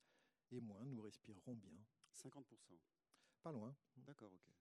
et 0.51 0.59
moins 0.59 0.85
nous 0.85 1.01
respirerons 1.01 1.55
bien. 1.55 1.77
50% 2.13 2.43
Pas 3.41 3.51
loin. 3.51 3.75
D'accord, 3.97 4.31
ok. 4.31 4.53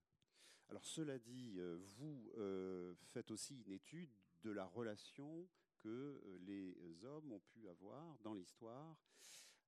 Alors 0.69 0.85
cela 0.85 1.19
dit, 1.19 1.53
euh, 1.57 1.77
vous 1.97 2.31
euh, 2.37 2.95
faites 3.03 3.31
aussi 3.31 3.55
une 3.55 3.71
étude 3.71 4.09
de 4.43 4.51
la 4.51 4.65
relation 4.65 5.47
que 5.85 5.89
euh, 6.25 6.37
les 6.47 7.05
hommes 7.05 7.31
ont 7.31 7.41
pu 7.51 7.69
avoir 7.69 8.17
dans 8.23 8.33
l'histoire 8.33 8.97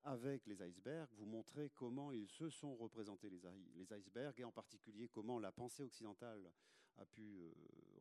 avec 0.04 0.48
les 0.48 0.64
icebergs, 0.64 1.10
vous 1.14 1.26
montrez 1.26 1.70
comment 1.76 2.12
ils 2.12 2.28
se 2.28 2.50
sont 2.50 2.76
représentés 2.76 3.30
les, 3.30 3.94
icebergs 3.94 4.40
et 4.40 4.44
en 4.44 4.52
particulier 4.52 5.10
comment 5.10 5.38
la 5.38 5.52
pensée 5.52 5.84
occidentale 5.84 6.52
a 6.98 7.06
pu 7.06 7.40
euh, 7.40 7.54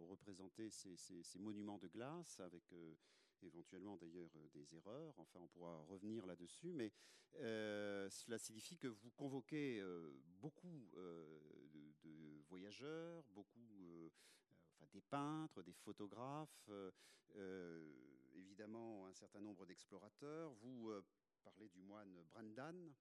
représenter 0.08 0.70
ces, 0.70 1.38
monuments 1.38 1.76
de 1.76 1.88
glace 1.88 2.40
avec 2.40 2.73
euh, 2.73 2.94
éventuellement 3.42 3.96
d'ailleurs 3.99 4.30
des 4.54 4.75
erreurs. 4.75 5.14
Enfin, 5.18 5.40
on 5.42 5.49
pourra 5.49 5.82
revenir 5.82 6.25
là-dessus, 6.25 6.73
mais 6.73 6.92
cela 7.35 8.38
signifie 8.38 8.78
que 8.78 8.88
vous 8.88 9.11
convoquez 9.11 9.82
beaucoup 10.40 10.88
de, 10.94 12.42
voyageurs, 12.49 13.25
beaucoup, 13.35 14.11
des 14.93 15.00
peintres, 15.00 15.62
des 15.62 15.73
photographes, 15.73 16.71
évidemment 18.35 19.07
un 19.07 19.14
certain 19.14 19.40
nombre 19.40 19.66
d'explorateurs. 19.66 20.52
Vous 20.55 20.93
parler 21.43 21.69
du 21.69 21.81
moine 21.83 22.23
Brandan, 22.33 22.93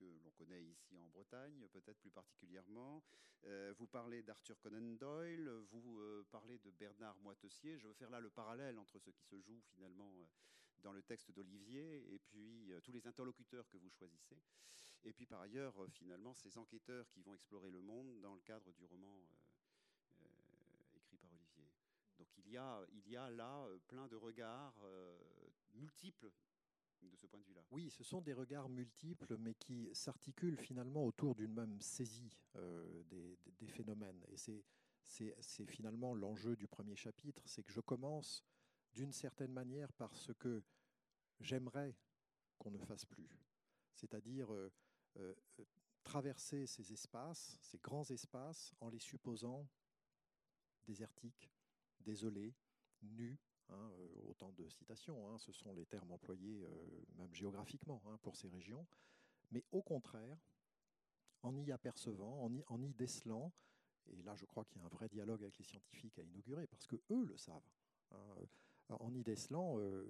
que 0.00 0.04
l'on 0.24 0.30
connaît 0.30 0.62
ici 0.62 0.98
en 0.98 1.08
Bretagne, 1.08 1.66
peut-être 1.68 1.98
plus 1.98 2.10
particulièrement. 2.10 3.02
Euh, 3.44 3.74
vous 3.76 3.86
parlez 3.86 4.22
d'Arthur 4.22 4.58
Conan 4.60 4.96
Doyle, 4.96 5.48
vous 5.70 5.98
euh, 6.00 6.26
parlez 6.30 6.58
de 6.58 6.70
Bernard 6.70 7.18
Moitessier. 7.20 7.78
Je 7.78 7.86
veux 7.86 7.94
faire 7.94 8.10
là 8.10 8.20
le 8.20 8.30
parallèle 8.30 8.78
entre 8.78 8.98
ce 8.98 9.10
qui 9.10 9.24
se 9.24 9.38
joue 9.40 9.60
finalement 9.74 10.12
euh, 10.16 10.26
dans 10.82 10.92
le 10.92 11.02
texte 11.02 11.30
d'Olivier 11.32 12.14
et 12.14 12.18
puis 12.18 12.72
tous 12.82 12.92
les 12.92 13.06
interlocuteurs 13.06 13.68
que 13.68 13.76
vous 13.76 13.90
choisissez. 13.90 14.40
Et 15.04 15.12
puis 15.12 15.26
par 15.26 15.40
ailleurs, 15.40 15.74
finalement, 15.90 16.32
ces 16.32 16.56
enquêteurs 16.56 17.08
qui 17.10 17.20
vont 17.20 17.34
explorer 17.34 17.70
le 17.70 17.82
monde 17.82 18.20
dans 18.20 18.34
le 18.34 18.40
cadre 18.40 18.72
du 18.72 18.84
roman 18.84 19.20
écrit 20.94 21.18
par 21.18 21.30
Olivier. 21.34 21.68
Donc 22.18 22.28
il 22.30 22.36
il 22.50 23.08
y 23.08 23.16
a 23.16 23.30
là 23.30 23.66
plein 23.88 24.08
de 24.08 24.16
regards 24.16 24.76
multiples 25.74 26.30
de 27.08 27.16
ce 27.16 27.26
point 27.26 27.40
de 27.40 27.44
vue-là. 27.44 27.62
Oui, 27.70 27.90
ce 27.90 28.04
sont 28.04 28.20
des 28.20 28.32
regards 28.32 28.68
multiples, 28.68 29.36
mais 29.38 29.54
qui 29.54 29.88
s'articulent 29.92 30.58
finalement 30.58 31.04
autour 31.04 31.34
d'une 31.34 31.52
même 31.52 31.80
saisie 31.80 32.36
euh, 32.56 33.02
des, 33.04 33.38
phénomènes. 33.68 34.24
Et 34.28 34.36
c'est 34.36 35.66
finalement 35.66 36.14
l'enjeu 36.14 36.56
du 36.56 36.66
premier 36.66 36.96
chapitre, 36.96 37.42
c'est 37.46 37.62
que 37.62 37.72
je 37.72 37.80
commence 37.80 38.44
d'une 38.92 39.12
certaine 39.12 39.52
manière 39.52 39.92
par 39.92 40.16
ce 40.16 40.32
que 40.32 40.62
j'aimerais 41.40 41.96
qu'on 42.58 42.70
ne 42.70 42.78
fasse 42.78 43.06
plus, 43.06 43.30
c'est-à-dire 43.94 44.52
euh, 44.52 44.70
euh, 45.18 45.34
traverser 46.02 46.66
ces 46.66 46.92
espaces, 46.92 47.56
ces 47.62 47.78
grands 47.78 48.08
espaces, 48.10 48.74
en 48.80 48.88
les 48.88 48.98
supposant 48.98 49.66
désertiques, 50.84 51.50
désolés, 52.00 52.54
nus, 53.02 53.38
Hein, 53.72 53.90
euh, 53.98 54.30
autant 54.30 54.52
de 54.52 54.68
citations, 54.68 55.28
hein, 55.28 55.38
ce 55.38 55.52
sont 55.52 55.72
les 55.72 55.86
termes 55.86 56.10
employés 56.10 56.64
euh, 56.64 57.04
même 57.16 57.32
géographiquement 57.32 58.02
hein, 58.06 58.18
pour 58.22 58.36
ces 58.36 58.48
régions, 58.48 58.86
mais 59.52 59.64
au 59.70 59.82
contraire, 59.82 60.38
en 61.42 61.56
y 61.56 61.70
apercevant, 61.70 62.50
en 62.66 62.82
y, 62.82 62.92
décelant, 62.94 63.52
et 64.08 64.22
là 64.22 64.34
je 64.34 64.44
crois 64.44 64.64
qu'il 64.64 64.78
y 64.78 64.80
a 64.80 64.86
un 64.86 64.88
vrai 64.88 65.08
dialogue 65.08 65.42
avec 65.42 65.56
les 65.58 65.64
scientifiques 65.64 66.18
à 66.18 66.22
inaugurer, 66.22 66.66
parce 66.66 66.86
que 66.86 66.96
eux 67.10 67.24
le 67.24 67.36
savent, 67.36 67.62
en 68.88 69.14
y 69.14 69.22
décelant 69.22 69.78
euh, 69.78 70.04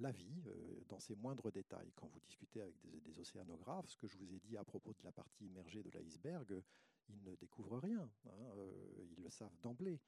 la 0.00 0.12
vie 0.12 0.42
dans 0.90 1.00
ses 1.00 1.16
moindres 1.16 1.50
détails. 1.50 1.90
Quand 1.96 2.08
vous 2.08 2.20
discutez 2.20 2.60
avec 2.60 2.78
des, 2.80 3.18
océanographes, 3.18 3.88
ce 3.88 3.96
que 3.96 4.06
je 4.06 4.18
vous 4.18 4.34
ai 4.34 4.38
dit 4.38 4.58
à 4.58 4.64
propos 4.64 4.92
de 4.92 5.02
la 5.02 5.12
partie 5.12 5.46
immergée 5.46 5.82
de 5.82 5.90
l'iceberg, 5.90 6.62
ils 7.08 7.22
ne 7.22 7.34
découvrent 7.36 7.78
rien, 7.78 8.08
ils 9.16 9.22
le 9.22 9.30
savent 9.30 9.58
d'emblée, 9.62 9.98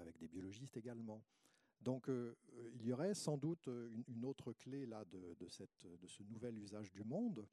avec 0.00 0.18
des 0.18 0.28
biologistes 0.28 0.76
également. 0.76 1.22
Donc 1.80 2.08
euh, 2.08 2.36
il 2.74 2.84
y 2.84 2.92
aurait 2.92 3.14
sans 3.14 3.38
doute 3.38 3.68
une, 4.06 4.24
autre 4.24 4.52
clé 4.52 4.86
là 4.86 5.04
de, 5.06 5.48
ce 5.48 6.22
nouvel 6.24 6.58
usage 6.58 6.92
du 6.92 7.02
monde, 7.04 7.46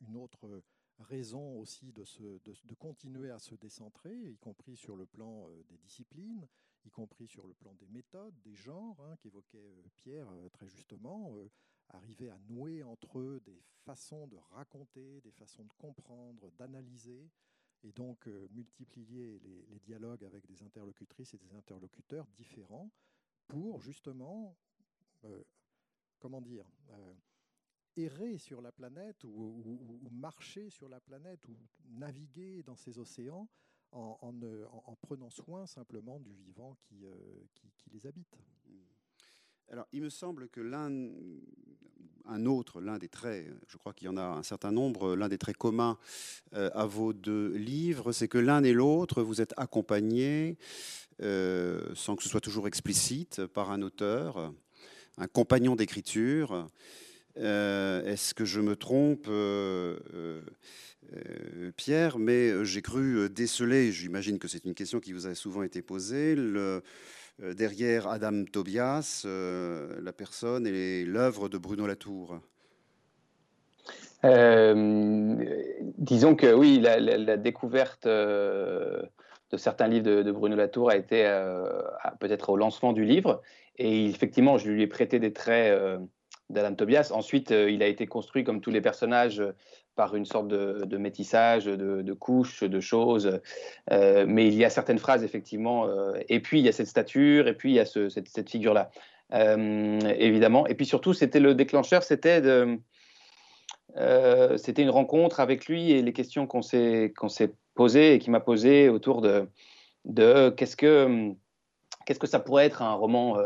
une 0.00 0.16
autre 0.16 0.62
raison 0.98 1.58
aussi 1.58 1.92
de, 1.92 2.74
continuer 2.74 3.30
à 3.30 3.38
se 3.38 3.54
décentrer, 3.54 4.14
y 4.14 4.38
compris 4.38 4.76
sur 4.76 4.96
le 4.96 5.06
plan 5.06 5.48
euh, 5.48 5.62
des 5.68 5.76
disciplines, 5.76 6.48
y 6.84 6.90
compris 6.90 7.28
sur 7.28 7.46
le 7.46 7.54
plan 7.54 7.74
des 7.74 7.88
méthodes, 7.88 8.40
des 8.40 8.54
genres, 8.54 8.98
hein, 9.02 9.16
qu'évoquait 9.20 9.58
euh, 9.58 9.82
Pierre 9.94 10.32
très 10.52 10.68
justement, 10.68 11.34
arriver 11.90 12.30
à 12.30 12.38
nouer 12.48 12.82
entre 12.82 13.18
eux 13.18 13.40
des 13.44 13.62
façons 13.84 14.26
de 14.28 14.36
raconter, 14.52 15.20
des 15.20 15.32
façons 15.32 15.64
de 15.64 15.72
comprendre, 15.76 16.50
d'analyser, 16.52 17.30
et 17.84 17.92
donc 17.92 18.26
euh, 18.26 18.48
multiplier 18.50 19.38
les, 19.40 19.78
dialogues 19.80 20.24
avec 20.24 20.46
des 20.46 20.62
interlocutrices 20.62 21.34
et 21.34 21.38
des 21.38 21.54
interlocuteurs 21.54 22.26
différents 22.36 22.90
pour 23.46 23.80
justement, 23.80 24.56
euh, 25.24 25.42
comment 26.18 26.42
dire, 26.42 26.66
euh, 26.90 27.14
errer 27.96 28.36
sur 28.38 28.60
la 28.60 28.72
planète 28.72 29.24
ou, 29.24 30.08
marcher 30.10 30.68
sur 30.68 30.88
la 30.88 31.00
planète 31.00 31.48
ou 31.48 31.56
naviguer 31.86 32.62
dans 32.62 32.76
ces 32.76 32.98
océans 32.98 33.48
en, 33.92 34.18
en, 34.20 34.96
prenant 34.96 35.30
soin 35.30 35.66
simplement 35.66 36.20
du 36.20 36.34
vivant 36.34 36.74
qui, 36.82 37.06
qui 37.54 37.90
les 37.90 38.06
habite. 38.06 38.36
Alors, 39.70 39.86
il 39.92 40.00
me 40.00 40.08
semble 40.08 40.48
que 40.48 40.62
l'un, 40.62 40.90
un 42.24 42.46
autre, 42.46 42.80
l'un 42.80 42.96
des 42.96 43.10
traits, 43.10 43.46
je 43.66 43.76
crois 43.76 43.92
qu'il 43.92 44.06
y 44.06 44.08
en 44.08 44.16
a 44.16 44.22
un 44.22 44.42
certain 44.42 44.72
nombre, 44.72 45.14
l'un 45.14 45.28
des 45.28 45.36
traits 45.36 45.58
communs 45.58 45.98
euh, 46.54 46.70
à 46.72 46.86
vos 46.86 47.12
deux 47.12 47.48
livres, 47.54 48.12
c'est 48.12 48.28
que 48.28 48.38
l'un 48.38 48.64
et 48.64 48.72
l'autre, 48.72 49.22
vous 49.22 49.42
êtes 49.42 49.52
accompagnés, 49.58 50.56
euh, 51.20 51.82
sans 51.94 52.16
que 52.16 52.22
ce 52.22 52.30
soit 52.30 52.40
toujours 52.40 52.66
explicite, 52.66 53.44
par 53.44 53.70
un 53.70 53.82
auteur, 53.82 54.54
un 55.18 55.26
compagnon 55.26 55.76
d'écriture. 55.76 56.66
Euh, 57.36 58.02
est-ce 58.06 58.32
que 58.32 58.46
je 58.46 58.62
me 58.62 58.74
trompe 58.74 59.28
Pierre, 61.76 62.18
mais 62.18 62.64
j'ai 62.64 62.80
cru 62.80 63.28
déceler, 63.28 63.92
j'imagine 63.92 64.38
que 64.38 64.48
c'est 64.48 64.64
une 64.64 64.74
question 64.74 64.98
qui 64.98 65.12
vous 65.12 65.26
a 65.26 65.34
souvent 65.34 65.62
été 65.62 65.82
posée, 65.82 66.34
le, 66.36 66.82
derrière 67.38 68.08
Adam 68.08 68.44
Tobias, 68.44 69.22
euh, 69.24 69.98
la 70.02 70.12
personne 70.12 70.66
et 70.66 71.04
l'œuvre 71.04 71.48
de 71.48 71.58
Bruno 71.58 71.86
Latour 71.86 72.40
euh, 74.24 75.36
Disons 75.98 76.34
que 76.34 76.52
oui, 76.52 76.80
la, 76.80 77.36
découverte 77.36 78.06
de 78.06 79.08
certains 79.56 79.88
livres 79.88 80.22
de, 80.22 80.32
Bruno 80.32 80.56
Latour 80.56 80.90
a 80.90 80.96
été 80.96 81.24
peut-être 82.18 82.50
au 82.50 82.56
lancement 82.56 82.92
du 82.92 83.04
livre. 83.04 83.40
Et 83.76 84.06
effectivement, 84.06 84.58
je 84.58 84.70
lui 84.70 84.82
ai 84.82 84.88
prêté 84.88 85.20
des 85.20 85.32
traits 85.32 85.80
d'Adam 86.50 86.74
Tobias. 86.74 87.12
Ensuite, 87.14 87.50
il 87.50 87.82
a 87.82 87.86
été 87.86 88.06
construit 88.06 88.42
comme 88.42 88.60
tous 88.60 88.72
les 88.72 88.80
personnages 88.80 89.42
par 89.98 90.14
une 90.14 90.24
sorte 90.24 90.46
de, 90.46 90.96
métissage, 90.96 91.64
de, 91.64 92.12
couches, 92.12 92.62
de 92.62 92.78
choses. 92.78 93.40
Euh, 93.90 94.24
mais 94.28 94.46
il 94.46 94.54
y 94.54 94.64
a 94.64 94.70
certaines 94.70 95.00
phrases, 95.00 95.24
effectivement. 95.24 95.86
Euh, 95.86 96.12
et 96.28 96.38
puis, 96.38 96.60
il 96.60 96.64
y 96.64 96.68
a 96.68 96.72
cette 96.72 96.86
stature, 96.86 97.48
et 97.48 97.54
puis, 97.54 97.72
il 97.72 97.74
y 97.74 97.80
a 97.80 97.84
cette, 97.84 98.48
figure-là, 98.48 98.92
euh, 99.34 99.98
évidemment. 100.16 100.68
Et 100.68 100.76
puis, 100.76 100.86
surtout, 100.86 101.14
c'était 101.14 101.40
le 101.40 101.56
déclencheur, 101.56 102.04
c'était 102.04 102.38
une 103.96 104.90
rencontre 104.90 105.40
avec 105.40 105.66
lui 105.66 105.90
et 105.90 106.00
les 106.00 106.12
questions 106.12 106.46
qu'on 106.46 106.62
s'est, 106.62 107.12
posées 107.74 108.14
et 108.14 108.18
qui 108.20 108.30
m'a 108.30 108.38
posées 108.38 108.88
autour 108.88 109.20
de, 109.20 109.48
qu'est-ce 110.50 110.76
que 110.76 111.34
ça 112.22 112.38
pourrait 112.38 112.66
être 112.66 112.82
un 112.82 112.94
roman 112.94 113.36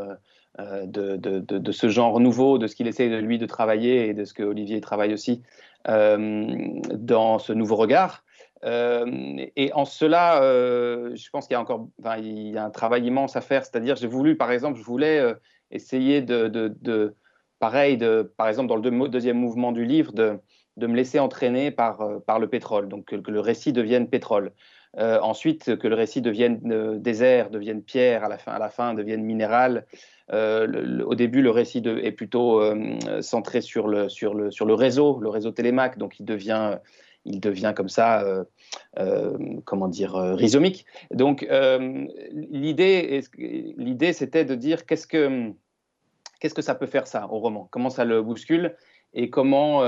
de, 0.59 1.16
de, 1.16 1.73
ce 1.73 1.88
genre 1.88 2.21
nouveau, 2.21 2.59
de 2.59 2.66
ce 2.66 2.76
qu'il 2.76 2.88
essaie 2.88 3.09
de 3.09 3.16
lui 3.16 3.38
de 3.38 3.47
travailler 3.47 4.09
et 4.09 4.12
de 4.12 4.26
ce 4.26 4.35
que 4.35 4.42
Olivier 4.42 4.82
travaille 4.82 5.14
aussi. 5.14 5.42
Euh, 5.89 6.81
dans 6.93 7.41
ce 7.41 7.53
nouveau 7.53 7.75
regard. 7.75 8.25
Euh, 8.65 9.05
et 9.57 9.73
en 9.73 9.85
cela, 9.85 10.41
euh, 10.41 11.11
je 11.17 11.29
pense 11.31 11.49
qu'il 11.49 11.55
y 11.55 11.57
a 11.57 11.61
encore 11.61 11.89
il 12.19 12.51
y 12.51 12.57
a 12.57 12.65
un 12.65 12.71
travail 12.71 13.05
immense 13.05 13.35
à 13.35 13.41
faire. 13.41 13.65
C'est-à-dire, 13.65 13.97
j'ai 13.97 14.07
voulu, 14.07 14.37
par 14.37 14.53
exemple, 14.53 14.79
je 14.79 14.85
voulais 14.85 15.35
essayer 15.73 16.23
de, 16.23 17.17
pareil, 17.59 17.97
de, 17.97 18.33
par 18.37 18.47
exemple, 18.47 18.69
dans 18.69 18.77
le 18.77 19.09
deuxième 19.09 19.39
mouvement 19.39 19.73
du 19.73 19.85
livre, 19.85 20.12
de, 20.12 20.39
de 20.77 20.87
me 20.87 20.95
laisser 20.95 21.19
entraîner 21.19 21.73
par, 21.73 22.01
par 22.27 22.39
le 22.39 22.49
pétrole, 22.49 22.89
donc 22.89 23.07
que, 23.07 23.31
le 23.31 23.41
récit 23.41 23.73
devienne 23.73 24.09
pétrole. 24.09 24.53
Euh, 24.99 25.19
ensuite, 25.21 25.77
que 25.77 25.89
le 25.89 25.95
récit 25.95 26.21
devienne 26.21 26.61
euh, 26.71 26.99
désert, 26.99 27.49
devienne 27.49 27.83
pierre, 27.83 28.25
à 28.25 28.29
la 28.29 28.37
fin, 28.37 28.53
à 28.53 28.59
la 28.59 28.69
fin 28.69 28.93
devienne 28.95 29.23
minéral. 29.23 29.87
au 30.31 31.15
début, 31.15 31.43
le 31.43 31.51
récit 31.51 31.83
est 31.85 32.13
plutôt 32.13 32.63
centré 33.21 33.61
sur 33.61 33.87
le, 33.87 34.09
sur, 34.09 34.35
le, 34.35 34.51
sur 34.51 34.65
le 34.65 34.75
réseau, 34.75 35.19
le 35.21 35.29
réseau 35.29 35.51
Télémac, 35.51 35.99
donc 35.99 36.19
il 36.21 36.25
devient, 36.25 36.79
il 37.27 37.39
devient 37.39 37.75
comme 37.77 37.91
ça, 37.91 38.25
comment 39.67 39.89
dire, 39.89 40.15
rhizomique. 40.15 40.87
Donc 41.11 41.47
l'idée, 42.31 43.21
l'idée, 43.77 44.13
c'était 44.15 44.47
de 44.47 44.55
dire 44.55 44.87
qu'est-ce 44.87 45.07
que, 45.07 45.53
qu'est-ce 46.41 46.55
que 46.55 46.63
ça 46.63 46.75
peut 46.75 46.87
faire 46.87 47.07
ça 47.07 47.29
au 47.31 47.39
roman, 47.39 47.69
comment 47.71 47.91
ça 47.91 48.07
le 48.07 48.23
bouscule? 48.23 48.75
Et 49.13 49.29
comment 49.29 49.83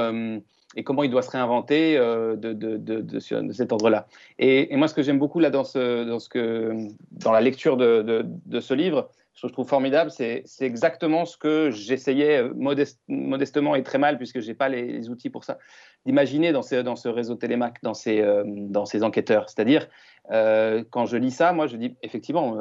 et 0.76 0.84
comment 0.84 1.02
il 1.02 1.10
doit 1.10 1.22
se 1.22 1.30
réinventer 1.30 1.96
euh, 1.96 2.36
de, 2.36 3.18
cet 3.52 3.72
ordre-là. 3.72 4.06
Et, 4.38 4.74
moi, 4.76 4.88
ce 4.88 4.94
que 4.94 5.02
j'aime 5.02 5.18
beaucoup 5.18 5.40
là 5.40 5.50
dans, 5.50 5.64
ce, 5.64 6.04
dans, 6.04 6.18
ce 6.18 6.28
que, 6.28 6.72
dans 7.12 7.32
la 7.32 7.40
lecture 7.40 7.76
de, 7.76 8.60
ce 8.60 8.74
livre, 8.74 9.10
ce 9.34 9.42
que 9.42 9.48
je 9.48 9.52
trouve 9.52 9.68
formidable, 9.68 10.10
c'est 10.10 10.44
exactement 10.60 11.24
ce 11.24 11.36
que 11.36 11.70
j'essayais 11.70 12.42
euh, 12.42 12.84
modestement 13.08 13.74
et 13.74 13.82
très 13.82 13.98
mal, 13.98 14.16
puisque 14.16 14.40
je 14.40 14.48
n'ai 14.48 14.54
pas 14.54 14.68
les, 14.68 15.08
outils 15.10 15.30
pour 15.30 15.44
ça, 15.44 15.58
d'imaginer 16.06 16.52
dans 16.52 16.62
ce 16.62 17.08
réseau 17.08 17.34
Télémac, 17.34 17.78
dans 17.82 17.94
ces, 17.94 18.20
euh, 18.20 18.44
dans 18.46 18.86
ces 18.86 19.02
enquêteurs. 19.02 19.48
C'est-à-dire, 19.48 19.88
quand 20.28 21.06
je 21.06 21.16
lis 21.16 21.32
ça, 21.32 21.52
moi, 21.52 21.66
je 21.66 21.76
dis 21.76 21.94
effectivement, 22.02 22.56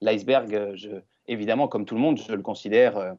l'iceberg, 0.00 0.74
évidemment, 1.26 1.66
comme 1.66 1.84
tout 1.84 1.94
le 1.94 2.00
monde, 2.00 2.18
je 2.18 2.32
le 2.32 2.42
considère 2.42 3.16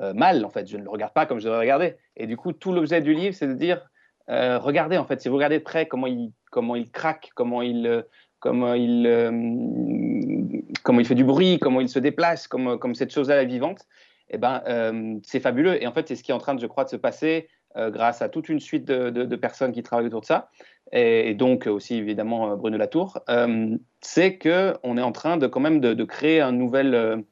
euh, 0.00 0.12
mal, 0.12 0.44
en 0.44 0.50
fait. 0.50 0.68
Je 0.68 0.76
ne 0.76 0.82
le 0.82 0.90
regarde 0.90 1.12
pas 1.14 1.26
comme 1.26 1.38
je 1.38 1.44
devrais 1.44 1.60
regarder. 1.60 1.96
Et 2.16 2.26
du 2.26 2.36
coup, 2.36 2.52
tout 2.52 2.72
l'objet 2.72 3.00
du 3.00 3.14
livre, 3.14 3.34
c'est 3.34 3.46
de 3.46 3.54
dire, 3.54 3.80
euh, 4.28 4.58
regardez, 4.58 4.98
en 4.98 5.06
fait, 5.06 5.20
si 5.20 5.28
vous 5.28 5.36
regardez 5.36 5.58
de 5.58 5.64
près 5.64 5.86
comment 5.86 6.06
il, 6.06 6.32
comment 6.50 6.76
il 6.76 6.90
craque, 6.90 7.30
comment 7.34 7.62
il, 7.62 7.86
euh, 7.86 8.02
comment 8.40 8.74
il, 8.74 10.64
comment 10.82 11.00
il 11.00 11.06
fait 11.06 11.14
du 11.14 11.24
bruit, 11.24 11.58
comment 11.58 11.80
il 11.80 11.88
se 11.88 11.98
déplace, 11.98 12.46
comme, 12.46 12.78
comme 12.78 12.94
cette 12.94 13.12
chose-là 13.12 13.42
est 13.42 13.46
vivante, 13.46 13.86
eh 14.28 14.38
ben, 14.38 15.20
c'est 15.24 15.40
fabuleux. 15.40 15.82
Et 15.82 15.86
en 15.86 15.92
fait, 15.92 16.08
c'est 16.08 16.16
ce 16.16 16.22
qui 16.22 16.30
est 16.30 16.34
en 16.34 16.38
train, 16.38 16.54
de, 16.54 16.60
je 16.60 16.66
crois, 16.66 16.84
de 16.84 16.90
se 16.90 16.96
passer 16.96 17.48
grâce 17.74 18.22
à 18.22 18.28
toute 18.28 18.48
une 18.48 18.60
suite 18.60 18.86
de, 18.86 19.36
personnes 19.36 19.72
qui 19.72 19.82
travaillent 19.82 20.06
autour 20.06 20.22
de 20.22 20.26
ça, 20.26 20.50
et, 20.92 21.34
donc 21.34 21.66
aussi 21.66 21.96
évidemment 21.96 22.56
Bruno 22.56 22.78
Latour, 22.78 23.18
c'est 24.00 24.38
qu'on 24.38 24.98
est 24.98 25.02
en 25.02 25.12
train 25.12 25.36
de 25.36 25.46
quand 25.46 25.60
même 25.60 25.80
de, 25.80 26.04
créer 26.04 26.40
un 26.40 26.52
nouvel 26.52 27.24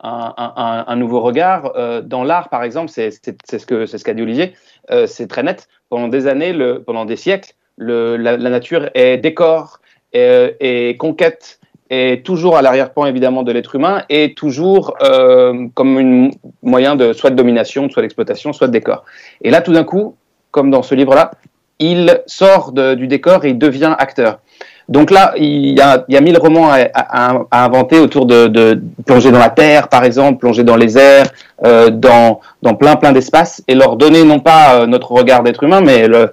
un, 0.00 0.96
nouveau 0.96 1.20
regard. 1.20 1.72
Euh, 1.76 2.02
dans 2.02 2.24
l'art, 2.24 2.48
par 2.48 2.62
exemple, 2.62 2.90
c'est 2.90 3.10
ce 3.10 3.66
qu'a 3.66 3.86
ce 3.86 4.04
qu'a 4.04 4.14
dit 4.14 4.22
Olivier, 4.22 4.54
euh, 4.90 5.06
c'est 5.06 5.26
très 5.26 5.42
net. 5.42 5.68
Pendant 5.88 6.08
des 6.08 6.26
années, 6.26 6.54
pendant 6.86 7.04
des 7.04 7.16
siècles, 7.16 7.52
le, 7.76 8.16
la, 8.16 8.36
nature 8.36 8.90
est 8.94 9.18
décor, 9.18 9.80
et, 10.12 10.96
conquête, 10.98 11.60
est 11.90 12.24
toujours 12.24 12.56
à 12.56 12.62
l'arrière-plan 12.62 13.06
évidemment 13.06 13.42
de 13.42 13.52
l'être 13.52 13.74
humain, 13.74 14.04
et 14.08 14.34
toujours 14.34 14.94
euh, 15.02 15.68
comme 15.74 15.98
un 15.98 16.30
moyen 16.62 16.96
de 16.96 17.12
soit 17.12 17.30
de 17.30 17.36
domination, 17.36 17.88
soit 17.88 18.02
d'exploitation, 18.02 18.52
soit 18.52 18.66
de 18.66 18.72
décor. 18.72 19.04
Et 19.42 19.50
là, 19.50 19.62
tout 19.62 19.72
d'un 19.72 19.84
coup, 19.84 20.16
comme 20.50 20.70
dans 20.70 20.82
ce 20.82 20.94
livre-là, 20.94 21.32
il 21.78 22.22
sort 22.26 22.72
du 22.72 23.06
décor 23.06 23.44
et 23.44 23.50
il 23.50 23.58
devient 23.58 23.94
acteur. 23.98 24.40
Donc 24.88 25.10
là, 25.10 25.34
il 25.36 25.76
y 25.76 25.80
a, 25.80 26.04
il 26.08 26.14
y 26.14 26.16
a 26.16 26.20
mille 26.22 26.38
romans 26.38 26.70
à, 26.70 26.88
à, 26.94 27.64
inventer 27.64 27.98
autour 27.98 28.24
de, 28.24 28.46
de, 28.46 28.80
plonger 29.04 29.30
dans 29.30 29.38
la 29.38 29.50
terre, 29.50 29.88
par 29.88 30.02
exemple, 30.02 30.38
plonger 30.38 30.64
dans 30.64 30.76
les 30.76 30.96
airs, 30.96 31.26
euh, 31.64 31.90
dans, 31.90 32.40
dans 32.62 32.74
plein 32.74 32.96
plein 32.96 33.12
d'espaces, 33.12 33.62
et 33.68 33.74
leur 33.74 33.96
donner 33.96 34.24
non 34.24 34.40
pas 34.40 34.76
euh, 34.76 34.86
notre 34.86 35.12
regard 35.12 35.42
d'être 35.42 35.62
humain, 35.62 35.82
mais 35.82 36.08
le, 36.08 36.30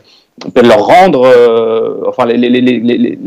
leur 0.64 0.86
rendre, 0.86 1.26
euh, 1.26 2.06
enfin, 2.08 2.26
les, 2.26 2.38
les, 2.38 2.62
les, 2.62 3.20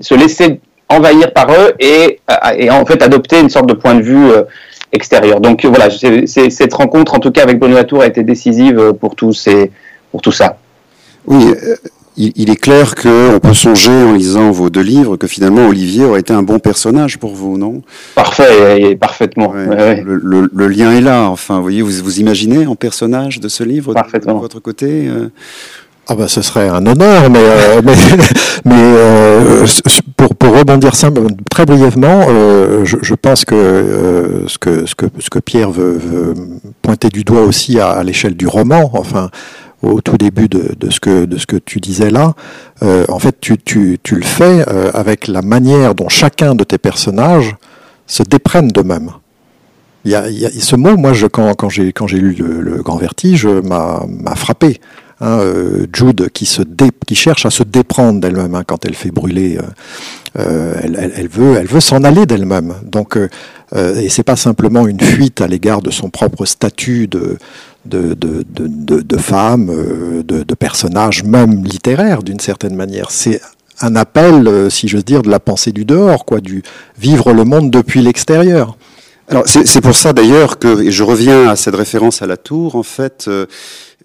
se 0.00 0.14
laisser 0.14 0.60
envahir 0.88 1.32
par 1.32 1.50
eux 1.50 1.72
et, 1.80 2.20
et, 2.56 2.70
en 2.70 2.84
fait 2.84 3.02
adopter 3.02 3.40
une 3.40 3.50
sorte 3.50 3.66
de 3.66 3.74
point 3.74 3.96
de 3.96 4.02
vue 4.02 4.30
euh, 4.30 4.44
extérieur. 4.92 5.40
Donc 5.40 5.64
voilà, 5.64 5.88
cette 5.90 6.74
rencontre, 6.74 7.14
en 7.14 7.18
tout 7.18 7.32
cas 7.32 7.42
avec 7.42 7.58
Bruno 7.58 7.74
Latour, 7.74 8.02
a 8.02 8.06
été 8.06 8.22
décisive 8.22 8.92
pour 9.00 9.16
tout, 9.16 9.32
ces, 9.32 9.72
pour 10.12 10.22
tout 10.22 10.32
ça. 10.32 10.56
Oui, 11.26 11.52
il, 12.16 12.50
est 12.50 12.56
clair 12.56 12.94
qu'on 12.94 13.40
peut 13.42 13.54
songer 13.54 13.90
en 13.90 14.12
lisant 14.12 14.50
vos 14.50 14.70
deux 14.70 14.82
livres 14.82 15.16
que 15.16 15.26
finalement 15.26 15.66
Olivier 15.66 16.04
aurait 16.04 16.20
été 16.20 16.32
un 16.32 16.42
bon 16.42 16.58
personnage 16.58 17.18
pour 17.18 17.34
vous, 17.34 17.56
non? 17.56 17.82
Parfait, 18.14 18.96
parfaitement. 18.96 19.52
Le, 19.54 20.68
lien 20.68 20.92
est 20.92 21.00
là. 21.00 21.28
Enfin, 21.28 21.56
vous 21.56 21.62
voyez, 21.62 21.82
vous 21.82 22.02
vous 22.02 22.20
imaginez 22.20 22.66
en 22.66 22.74
personnage 22.74 23.40
de 23.40 23.48
ce 23.48 23.64
livre 23.64 23.94
de, 23.94 24.32
votre 24.32 24.60
côté 24.60 25.08
euh? 25.08 25.30
Ah 26.08 26.16
bah 26.16 26.26
ce 26.26 26.42
serait 26.42 26.68
un 26.68 26.84
honneur, 26.84 27.30
mais 27.30 27.38
euh, 27.38 27.80
mais, 28.64 28.74
euh, 28.74 29.66
pour, 30.16 30.34
pour 30.34 30.58
rebondir 30.58 30.96
simple, 30.96 31.20
très 31.48 31.64
brièvement, 31.64 32.26
je, 32.84 33.14
pense 33.14 33.44
que, 33.44 34.42
ce 34.48 34.58
que 34.58 34.84
ce 34.84 34.96
que 34.96 35.06
ce 35.20 35.30
que 35.30 35.38
Pierre 35.38 35.70
veut, 35.70 36.00
pointer 36.82 37.08
du 37.08 37.22
doigt 37.22 37.42
aussi 37.42 37.78
à, 37.78 37.90
à 37.90 38.02
l'échelle 38.02 38.34
du 38.34 38.48
roman, 38.48 38.90
enfin 38.94 39.30
au 39.82 40.00
tout 40.00 40.16
début 40.16 40.48
de, 40.48 40.90
ce, 40.90 41.00
que, 41.00 41.56
tu 41.56 41.80
disais 41.80 42.10
là, 42.10 42.34
euh, 42.82 43.04
en 43.08 43.18
fait, 43.18 43.36
tu, 43.40 43.58
le 44.10 44.22
fais 44.22 44.64
euh, 44.68 44.90
avec 44.94 45.28
la 45.28 45.42
manière 45.42 45.94
dont 45.94 46.08
chacun 46.08 46.54
de 46.54 46.64
tes 46.64 46.78
personnages 46.78 47.56
se 48.06 48.22
déprennent 48.22 48.68
d'eux-mêmes. 48.68 49.10
Il 50.04 50.10
y, 50.10 50.16
a, 50.16 50.24
ce 50.58 50.74
mot, 50.74 50.96
moi, 50.96 51.12
je, 51.12 51.26
quand, 51.26 51.54
quand 51.54 51.68
j'ai 51.68 51.92
lu 52.18 52.34
le, 52.34 52.82
Grand 52.82 52.96
Vertige, 52.96 53.46
m'a 53.46 54.34
frappé. 54.34 54.80
Hein, 55.20 55.38
euh, 55.38 55.86
Jude 55.94 56.30
qui 56.30 57.14
cherche 57.14 57.46
à 57.46 57.50
se 57.50 57.62
déprendre 57.62 58.18
d'elle-même 58.18 58.56
hein, 58.56 58.64
quand 58.66 58.84
elle 58.84 58.94
fait 58.94 59.12
brûler, 59.12 59.56
elle 60.34 61.28
veut 61.28 61.80
s'en 61.80 62.02
aller 62.02 62.26
d'elle-même. 62.26 62.74
Donc 62.84 63.16
euh, 63.74 63.96
et 63.96 64.08
c'est 64.08 64.22
pas 64.22 64.36
simplement 64.36 64.86
une 64.86 65.00
fuite 65.00 65.40
à 65.40 65.46
l'égard 65.46 65.80
de 65.80 65.90
son 65.90 66.10
propre 66.10 66.44
statut 66.44 67.06
de 67.08 67.38
de, 67.84 68.14
de, 68.14 68.44
de, 68.48 69.00
de 69.00 69.16
femmes, 69.16 69.70
euh, 69.70 70.22
de, 70.22 70.54
personnages, 70.54 71.24
même 71.24 71.64
littéraires 71.64 72.22
d'une 72.22 72.40
certaine 72.40 72.76
manière. 72.76 73.10
C'est 73.10 73.40
un 73.80 73.96
appel, 73.96 74.46
euh, 74.46 74.70
si 74.70 74.88
j'ose 74.88 75.04
dire, 75.04 75.22
de 75.22 75.30
la 75.30 75.40
pensée 75.40 75.72
du 75.72 75.84
dehors, 75.84 76.24
quoi, 76.24 76.40
du 76.40 76.62
vivre 76.98 77.32
le 77.32 77.44
monde 77.44 77.70
depuis 77.70 78.02
l'extérieur. 78.02 78.76
Alors 79.28 79.44
c'est 79.46 79.80
pour 79.80 79.94
ça 79.94 80.12
d'ailleurs 80.12 80.58
que, 80.58 80.82
et 80.82 80.90
je 80.90 81.02
reviens 81.02 81.48
à 81.48 81.56
cette 81.56 81.76
référence 81.76 82.22
à 82.22 82.26
la 82.26 82.36
tour, 82.36 82.76
en 82.76 82.82
fait, 82.82 83.26
euh, 83.28 83.46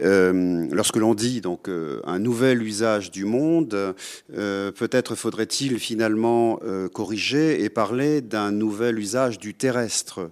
euh, 0.02 0.68
lorsque 0.72 0.98
l'on 0.98 1.16
dit 1.16 1.42
donc 1.42 1.68
euh, 1.68 2.02
un 2.06 2.20
nouvel 2.20 2.62
usage 2.62 3.12
du 3.12 3.26
monde, 3.26 3.96
euh, 4.34 4.72
peut-être 4.72 5.16
faudrait-il 5.16 5.80
finalement 5.80 6.60
corriger 6.94 7.64
et 7.64 7.70
parler 7.70 8.22
d'un 8.22 8.52
nouvel 8.52 9.00
usage 9.00 9.40
du 9.40 9.54
terrestre, 9.54 10.32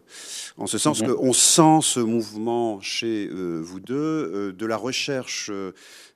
en 0.58 0.68
ce 0.68 0.78
sens 0.78 1.02
qu'on 1.02 1.34
sent 1.34 1.80
ce 1.82 2.00
mouvement 2.00 2.80
chez 2.82 3.28
vous 3.28 3.80
deux 3.80 4.54
de 4.54 4.66
la 4.66 4.78
recherche 4.78 5.50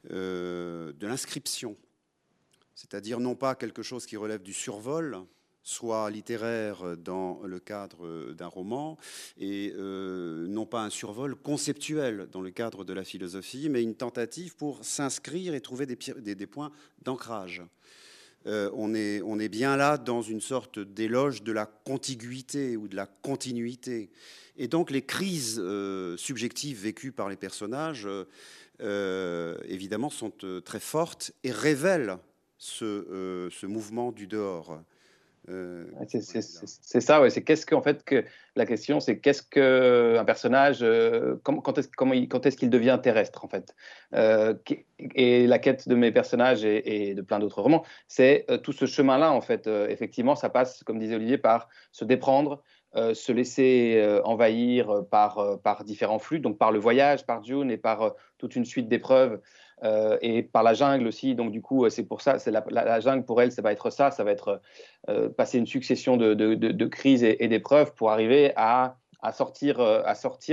de 0.10 0.94
l'inscription, 1.02 1.76
c'est-à-dire 2.76 3.20
non 3.20 3.36
pas 3.36 3.56
quelque 3.56 3.84
chose 3.84 4.06
qui 4.06 4.18
relève 4.18 4.42
du 4.42 4.54
survol, 4.54 5.20
soit 5.70 6.10
littéraire 6.10 6.98
dans 6.98 7.42
le 7.46 7.60
cadre 7.60 8.34
d'un 8.34 8.48
roman, 8.48 8.98
et 9.38 9.72
euh, 9.78 10.48
non 10.48 10.66
pas 10.66 10.82
un 10.82 10.90
survol 10.90 11.36
conceptuel 11.36 12.28
dans 12.32 12.42
le 12.42 12.50
cadre 12.50 12.84
de 12.84 12.92
la 12.92 13.04
philosophie, 13.04 13.70
mais 13.70 13.84
une 13.84 13.94
tentative 13.94 14.56
pour 14.56 14.84
s'inscrire 14.84 15.54
et 15.54 15.62
trouver 15.62 15.86
des, 15.86 16.48
points 16.48 16.72
d'ancrage. 17.04 17.62
Euh, 18.48 18.72
on, 18.74 18.96
est, 18.96 19.50
bien 19.50 19.78
là 19.78 20.00
dans 20.00 20.24
une 20.24 20.42
sorte 20.42 20.80
d'éloge 20.80 21.44
de 21.44 21.52
la 21.52 21.68
contiguïté 21.68 22.76
ou 22.76 22.88
de 22.88 22.96
la 22.96 23.06
continuité. 23.06 24.10
Et 24.58 24.68
donc 24.68 24.90
les 24.90 25.04
crises 25.04 25.62
euh, 25.64 26.18
subjectives 26.18 26.82
vécues 26.82 27.12
par 27.12 27.30
les 27.30 27.38
personnages, 27.38 28.08
évidemment, 28.80 30.10
sont 30.10 30.34
très 30.66 30.80
fortes 30.80 31.32
et 31.44 31.52
révèlent 31.52 32.18
ce 32.58 33.66
mouvement 33.68 34.12
du 34.12 34.26
dehors. 34.26 34.82
Euh, 35.48 35.86
c'est 36.08 37.02
ça, 37.02 37.22
ouais. 37.22 37.30
C'est 37.30 37.44
qu'est-ce 37.44 37.66
que, 37.66 37.76
en 37.76 37.82
fait, 37.82 38.04
que 38.04 38.26
la 38.56 38.66
question, 38.66 39.00
c'est 39.00 39.20
qu'est-ce 39.20 39.42
que 39.42 40.18
un 40.18 40.26
personnage, 40.26 40.80
euh, 40.82 41.36
quand 41.44 41.78
est-ce 41.78 41.88
comment 41.96 42.14
quand 42.30 42.46
est-ce 42.46 42.58
qu'il 42.58 42.70
devient 42.70 43.00
terrestre, 43.02 43.46
en 43.46 43.48
fait. 43.48 43.76
Euh, 44.14 44.54
et 45.16 45.48
la 45.48 45.60
quête 45.60 45.88
de 45.88 45.96
mes 45.96 46.12
personnages 46.12 46.66
et, 46.66 47.14
de 47.14 47.22
plein 47.22 47.40
d'autres 47.40 47.62
romans, 47.62 47.84
c'est 48.08 48.46
tout 48.64 48.74
ce 48.74 48.86
chemin-là, 48.86 49.32
en 49.32 49.42
fait. 49.42 49.68
effectivement, 49.68 50.36
ça 50.36 50.50
passe, 50.50 50.84
comme 50.84 51.00
disait 51.00 51.16
Olivier, 51.16 51.38
par 51.38 51.70
se 51.92 52.06
déprendre, 52.06 52.62
se 52.96 53.32
laisser 53.32 54.20
envahir 54.26 55.06
par, 55.10 55.60
par 55.64 55.84
différents 55.84 56.20
flux, 56.20 56.40
donc 56.40 56.58
par 56.58 56.72
le 56.72 56.80
voyage, 56.80 57.26
par 57.26 57.44
June 57.44 57.72
et 57.72 57.78
par 57.78 58.16
toute 58.38 58.56
une 58.56 58.66
suite 58.66 58.90
d'épreuves 58.90 59.40
euh, 59.84 60.18
et 60.22 60.44
par 60.44 60.64
la 60.64 60.74
jungle 60.74 61.08
aussi. 61.08 61.36
Donc 61.36 61.52
du 61.52 61.62
coup, 61.62 61.90
c'est 61.90 62.04
pour 62.04 62.22
ça, 62.22 62.38
la, 62.48 63.00
jungle 63.00 63.24
pour 63.24 63.42
elle, 63.42 63.52
ça 63.52 63.62
va 63.62 63.72
être 63.72 63.90
ça, 63.90 64.12
ça 64.12 64.24
va 64.24 64.32
être 64.32 64.62
euh, 65.10 65.30
passer 65.30 65.58
une 65.58 65.68
succession 65.68 66.18
de, 66.18 66.86
crises 66.86 67.24
et, 67.24 67.48
d'épreuves 67.48 67.94
pour 67.94 68.12
arriver 68.12 68.52
à 68.56 68.98
sortir, 69.32 69.78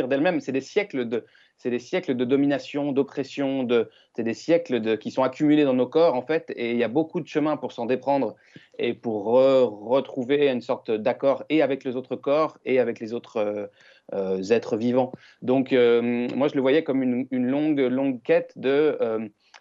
d'elle-même. 0.08 0.40
C'est 0.40 0.52
des 0.52 0.60
siècles 0.60 1.08
de, 1.08 2.24
domination, 2.24 2.92
d'oppression, 2.92 3.66
c'est 4.14 4.22
des 4.22 4.34
siècles 4.34 4.96
qui 4.98 5.10
sont 5.10 5.24
accumulés 5.24 5.64
dans 5.64 5.74
nos 5.74 5.88
corps 5.88 6.14
en 6.14 6.22
fait, 6.22 6.52
et 6.54 6.70
il 6.70 6.78
y 6.78 6.84
a 6.84 6.88
beaucoup 6.88 7.20
de 7.20 7.26
chemin 7.26 7.56
pour 7.56 7.72
s'en 7.72 7.86
déprendre 7.86 8.36
et 8.78 8.94
pour 8.94 9.24
retrouver 9.24 10.48
une 10.48 10.60
sorte 10.60 10.92
d'accord 10.92 11.42
et 11.48 11.62
avec 11.62 11.82
les 11.82 11.96
autres 11.96 12.14
corps 12.14 12.58
et 12.64 12.78
avec 12.78 13.00
les 13.00 13.12
autres 13.12 13.70
êtres 14.12 14.76
vivants. 14.76 15.12
Donc 15.42 15.72
moi 15.72 16.48
je 16.48 16.54
le 16.54 16.60
voyais 16.60 16.84
comme 16.84 17.02
une, 17.02 17.26
longue 17.30 17.80
longue 17.80 18.22
quête 18.22 18.52
de 18.56 18.98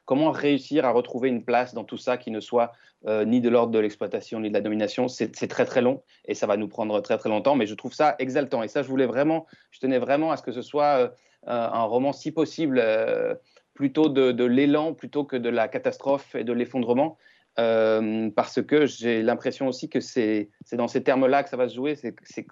comment 0.06 0.32
réussir 0.32 0.86
à 0.86 0.92
retrouver 0.92 1.30
une 1.30 1.44
place 1.44 1.74
dans 1.74 1.84
tout 1.84 1.98
ça 1.98 2.18
qui 2.18 2.32
ne 2.32 2.40
soit 2.40 2.72
euh, 3.08 3.26
ni 3.26 3.42
de 3.42 3.50
l'ordre 3.50 3.72
de 3.72 3.80
l'exploitation 3.80 4.40
ni 4.40 4.50
de 4.50 4.54
la 4.54 4.62
domination. 4.62 5.08
C'est 5.08 5.30
très 5.48 5.66
très 5.66 5.82
long 5.82 6.02
et 6.26 6.34
ça 6.34 6.48
va 6.48 6.58
nous 6.58 6.68
prendre 6.68 7.00
très 7.02 7.18
très 7.18 7.30
longtemps, 7.30 7.56
mais 7.56 7.68
je 7.68 7.76
trouve 7.76 7.94
ça 7.94 8.16
exaltant. 8.20 8.64
Et 8.64 8.68
ça, 8.68 8.82
je 8.82 8.88
voulais 8.88 9.06
vraiment, 9.06 9.46
je 9.72 9.80
tenais 9.80 10.00
vraiment 10.00 10.32
à 10.32 10.38
ce 10.38 10.44
que 10.44 10.52
ce 10.52 10.62
soit 10.62 10.98
euh, 11.00 11.10
un 11.48 11.84
roman, 11.84 12.14
si 12.14 12.32
possible, 12.32 12.80
euh, 12.82 13.36
plutôt 13.74 14.10
de, 14.10 14.44
l'élan 14.44 14.94
plutôt 14.94 15.24
que 15.24 15.36
de 15.36 15.50
la 15.50 15.68
catastrophe 15.68 16.34
et 16.36 16.44
de 16.44 16.54
l'effondrement. 16.54 17.18
parce 17.56 18.62
que 18.62 18.86
j'ai 18.86 19.22
l'impression 19.22 19.68
aussi 19.68 19.90
que 19.90 20.00
c'est 20.00 20.50
dans 20.74 20.88
ces 20.88 21.04
termes-là 21.04 21.44
que 21.44 21.50
ça 21.50 21.58
va 21.58 21.68
se 21.68 21.76
jouer. 21.76 21.96
C'est 21.96 22.48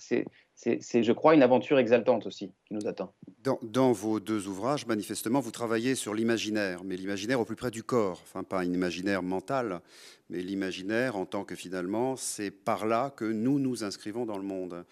c'est, 0.80 1.04
je 1.04 1.12
crois, 1.12 1.36
une 1.36 1.44
aventure 1.44 1.78
exaltante 1.78 2.26
aussi 2.26 2.52
qui 2.66 2.74
nous 2.74 2.88
attend. 2.88 3.14
Dans, 3.62 3.92
vos 3.92 4.20
deux 4.20 4.48
ouvrages, 4.48 4.86
manifestement, 4.86 5.40
vous 5.42 5.52
travaillez 5.52 5.96
sur 5.96 6.14
l'imaginaire, 6.14 6.84
mais 6.84 6.96
l'imaginaire 6.96 7.40
au 7.40 7.46
plus 7.46 7.56
près 7.56 7.72
du 7.72 7.84
corps. 7.84 8.22
Enfin, 8.24 8.44
pas 8.44 8.60
un 8.60 8.72
imaginaire 8.72 9.24
mental, 9.24 9.82
mais 10.30 10.42
l'imaginaire 10.42 11.18
en 11.18 11.26
tant 11.26 11.44
que 11.44 11.56
finalement, 11.56 12.16
c'est 12.16 12.52
par 12.52 12.86
là 12.86 13.12
que 13.16 13.26
nous 13.26 13.60
nous 13.60 13.84
inscrivons 13.84 14.26
dans 14.26 14.38
le 14.38 14.44
monde. 14.44 14.86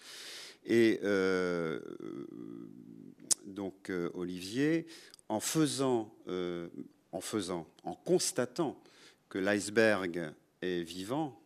Et 0.66 1.00
euh, 1.02 1.80
donc, 3.46 3.90
euh, 3.90 4.10
Olivier, 4.14 4.86
en 5.28 5.40
faisant, 5.40 6.12
euh, 6.28 6.68
en 7.12 7.20
faisant, 7.20 7.66
en 7.84 7.94
constatant 7.94 8.76
que 9.28 9.38
l'iceberg 9.38 10.32
est 10.60 10.82
vivant, 10.82 11.41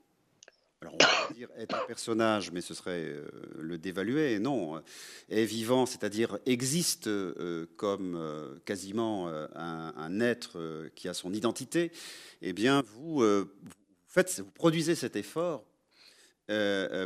alors 0.83 0.95
on 0.95 0.99
pourrait 0.99 1.35
dire 1.35 1.49
être 1.57 1.75
un 1.75 1.87
personnage, 1.87 2.53
mais 2.53 2.61
ce 2.61 2.75
serait 2.75 3.05
euh, 3.05 3.25
le 3.59 3.79
dévaluer. 3.79 4.39
Non, 4.39 4.83
est 5.29 5.45
vivant, 5.45 5.87
c'est-à-dire 5.87 6.39
existe 6.47 7.07
euh, 7.07 7.67
comme 7.77 8.15
euh, 8.17 8.59
quasiment 8.65 9.29
un, 9.55 10.21
être 10.21 10.91
qui 10.95 11.09
a 11.09 11.15
son 11.15 11.33
identité. 11.33 11.93
Eh 12.43 12.53
bien, 12.53 12.83
vous, 12.95 13.25
produisez 14.55 14.95
cet 14.95 15.17
effort 15.17 15.65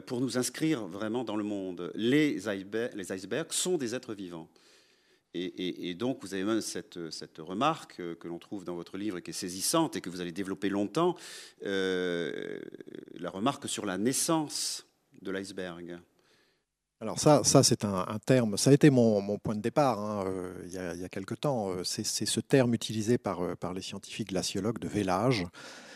pour 0.06 0.20
nous 0.20 0.38
inscrire 0.38 0.87
vraiment 0.87 1.24
dans 1.24 1.37
le 1.37 1.44
monde. 1.44 1.90
Les 1.94 2.48
icebergs 2.48 3.52
sont 3.52 3.78
des 3.78 3.94
êtres 3.94 4.14
vivants. 4.14 4.48
Et, 5.32 5.94
donc, 5.94 6.18
vous 6.22 6.34
avez 6.34 6.42
même 6.42 6.60
cette, 6.60 6.98
remarque 7.38 7.96
que 7.96 8.28
l'on 8.28 8.38
trouve 8.38 8.64
dans 8.64 8.74
votre 8.74 8.98
livre 8.98 9.20
qui 9.20 9.30
est 9.30 9.34
saisissante 9.34 9.96
et 9.96 10.00
que 10.00 10.10
vous 10.10 10.20
allez 10.20 10.32
développer 10.32 10.68
longtemps, 10.68 11.14
euh, 11.64 12.58
la 13.14 13.30
remarque 13.30 13.68
sur 13.68 13.86
la 13.86 13.96
naissance 13.96 14.86
de 15.22 15.30
l'iceberg. 15.30 16.00
Alors 17.02 17.18
ça, 17.18 17.42
ça 17.44 17.62
c'est 17.62 17.86
un, 17.86 18.18
terme, 18.26 18.58
ça 18.58 18.68
a 18.68 18.72
été 18.74 18.90
mon, 18.90 19.38
point 19.38 19.54
de 19.54 19.62
départ 19.62 19.98
hein, 19.98 20.24
euh, 20.26 20.52
il, 20.66 20.72
y 20.72 20.78
a, 20.78 20.94
il, 20.94 21.08
quelque 21.08 21.34
temps. 21.34 21.70
Euh, 21.70 21.82
c'est 21.82 22.04
ce 22.04 22.40
terme 22.40 22.74
utilisé 22.74 23.16
par, 23.16 23.56
par 23.56 23.72
les 23.72 23.80
scientifiques 23.80 24.28
glaciologues 24.28 24.78
de 24.78 24.88
vélage 24.88 25.46
euh, 25.46 25.89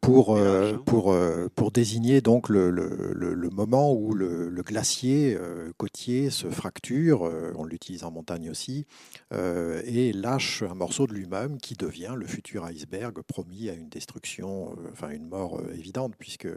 pour, 0.00 0.34
euh, 0.34 0.78
pour, 0.78 1.12
euh, 1.12 1.48
pour 1.54 1.70
désigner 1.70 2.22
donc 2.22 2.48
le, 2.48 2.70
le, 2.70 3.50
moment 3.50 3.92
où 3.92 4.14
le, 4.14 4.50
glacier 4.62 5.38
côtier 5.76 6.30
se 6.30 6.48
fracture, 6.48 7.22
on 7.56 7.64
l'utilise 7.64 8.04
en 8.04 8.10
montagne 8.10 8.50
aussi, 8.50 8.86
et 9.32 10.12
lâche 10.12 10.62
un 10.62 10.74
morceau 10.74 11.06
de 11.06 11.14
lui-même 11.14 11.58
qui 11.58 11.74
devient 11.74 12.14
le 12.16 12.26
futur 12.26 12.64
iceberg 12.64 13.22
promis 13.22 13.70
à 13.70 13.74
une 13.74 13.88
destruction, 13.88 14.76
enfin 14.92 15.10
une 15.10 15.28
mort 15.28 15.60
évidente, 15.72 16.14
puisque 16.18 16.48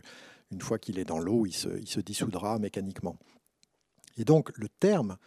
une 0.52 0.62
fois 0.62 0.80
qu'il 0.80 0.98
est 0.98 1.06
dans 1.06 1.20
l'eau, 1.20 1.46
il 1.46 1.54
se, 1.54 1.70
il 1.80 1.88
se 1.88 2.00
dissoudra 2.00 2.58
mécaniquement. 2.58 3.18
Et 4.18 4.26
donc 4.26 4.52
le 4.58 4.68
terme, 4.68 5.18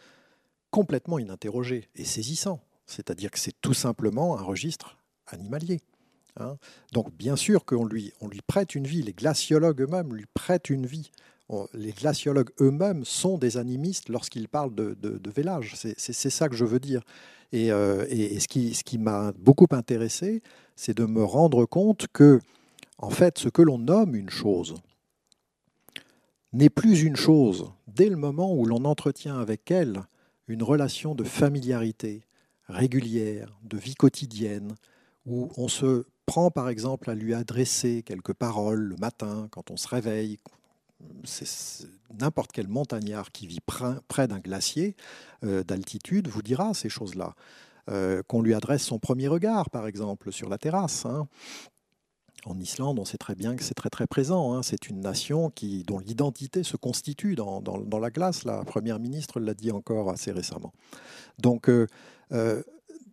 complètement 0.70 1.18
ininterrogé 1.18 1.88
et 1.94 2.04
saisissant, 2.04 2.60
c'est-à-dire 2.86 3.30
que 3.30 3.38
c'est 3.38 3.58
tout 3.60 3.74
simplement 3.74 4.36
un 4.36 4.42
registre 4.42 4.98
animalier. 5.26 5.80
Hein. 6.38 6.56
Donc 6.92 7.12
bien 7.14 7.36
sûr 7.36 7.64
qu'on 7.64 7.84
lui, 7.84 8.12
on 8.20 8.28
lui 8.28 8.40
prête 8.46 8.74
une 8.74 8.86
vie, 8.86 9.02
les 9.02 9.12
glaciologues 9.12 9.82
eux-mêmes 9.82 10.14
lui 10.14 10.26
prêtent 10.34 10.70
une 10.70 10.86
vie. 10.86 11.10
Les 11.74 11.92
glaciologues 11.92 12.50
eux-mêmes 12.60 13.04
sont 13.04 13.36
des 13.36 13.58
animistes 13.58 14.08
lorsqu'ils 14.08 14.48
parlent 14.48 14.74
de, 14.74 14.94
de, 14.94 15.30
vélage. 15.30 15.74
C'est 15.76 16.30
ça 16.30 16.48
que 16.48 16.56
je 16.56 16.64
veux 16.64 16.80
dire. 16.80 17.02
Et, 17.52 17.70
euh, 17.70 18.06
ce 18.06 18.48
qui, 18.48 18.72
ce 18.72 18.82
qui 18.82 18.96
m'a 18.96 19.32
beaucoup 19.32 19.66
intéressé, 19.72 20.42
c'est 20.76 20.96
de 20.96 21.04
me 21.04 21.22
rendre 21.22 21.66
compte 21.66 22.06
que, 22.10 22.40
en 22.96 23.10
fait, 23.10 23.38
ce 23.38 23.50
que 23.50 23.60
l'on 23.60 23.76
nomme 23.76 24.14
une 24.14 24.30
chose 24.30 24.76
n'est 26.54 26.70
plus 26.70 27.02
une 27.02 27.16
chose 27.16 27.70
dès 27.86 28.08
le 28.08 28.16
moment 28.16 28.54
où 28.54 28.64
l'on 28.64 28.86
entretient 28.86 29.38
avec 29.38 29.70
elle 29.70 30.02
une 30.48 30.62
relation 30.62 31.14
de 31.14 31.24
familiarité 31.24 32.22
régulière, 32.68 33.58
de 33.62 33.76
vie 33.76 33.94
quotidienne, 33.94 34.74
où 35.26 35.50
on 35.56 35.68
se 35.68 36.06
prend 36.32 36.50
par 36.50 36.70
exemple 36.70 37.10
à 37.10 37.14
lui 37.14 37.34
adresser 37.34 38.02
quelques 38.02 38.32
paroles 38.32 38.80
le 38.80 38.96
matin 38.96 39.48
quand 39.50 39.70
on 39.70 39.76
se 39.76 39.86
réveille, 39.86 40.38
c'est 41.24 41.86
n'importe 42.18 42.52
quel 42.52 42.68
montagnard 42.68 43.32
qui 43.32 43.46
vit 43.46 43.58
près 43.60 44.28
d'un 44.28 44.38
glacier 44.38 44.96
euh, 45.44 45.62
d'altitude 45.62 46.28
vous 46.28 46.40
dira 46.40 46.72
ces 46.72 46.88
choses-là. 46.88 47.34
Euh, 47.90 48.22
qu'on 48.28 48.40
lui 48.40 48.54
adresse 48.54 48.82
son 48.82 48.98
premier 48.98 49.28
regard, 49.28 49.68
par 49.68 49.86
exemple, 49.86 50.32
sur 50.32 50.48
la 50.48 50.56
terrasse. 50.56 51.04
Hein. 51.04 51.28
En 52.46 52.58
Islande, 52.58 52.98
on 52.98 53.04
sait 53.04 53.18
très 53.18 53.34
bien 53.34 53.54
que 53.54 53.62
c'est 53.62 53.74
très 53.74 53.90
très 53.90 54.06
présent. 54.06 54.54
Hein. 54.54 54.62
C'est 54.62 54.88
une 54.88 55.00
nation 55.00 55.50
qui, 55.50 55.82
dont 55.82 55.98
l'identité 55.98 56.62
se 56.62 56.78
constitue 56.78 57.34
dans, 57.34 57.60
dans, 57.60 57.98
la 57.98 58.10
glace. 58.10 58.44
La 58.44 58.64
première 58.64 59.00
ministre 59.00 59.38
l'a 59.38 59.52
dit 59.52 59.70
encore 59.70 60.08
assez 60.08 60.32
récemment. 60.32 60.72
Donc, 61.38 61.68
euh, 61.68 61.86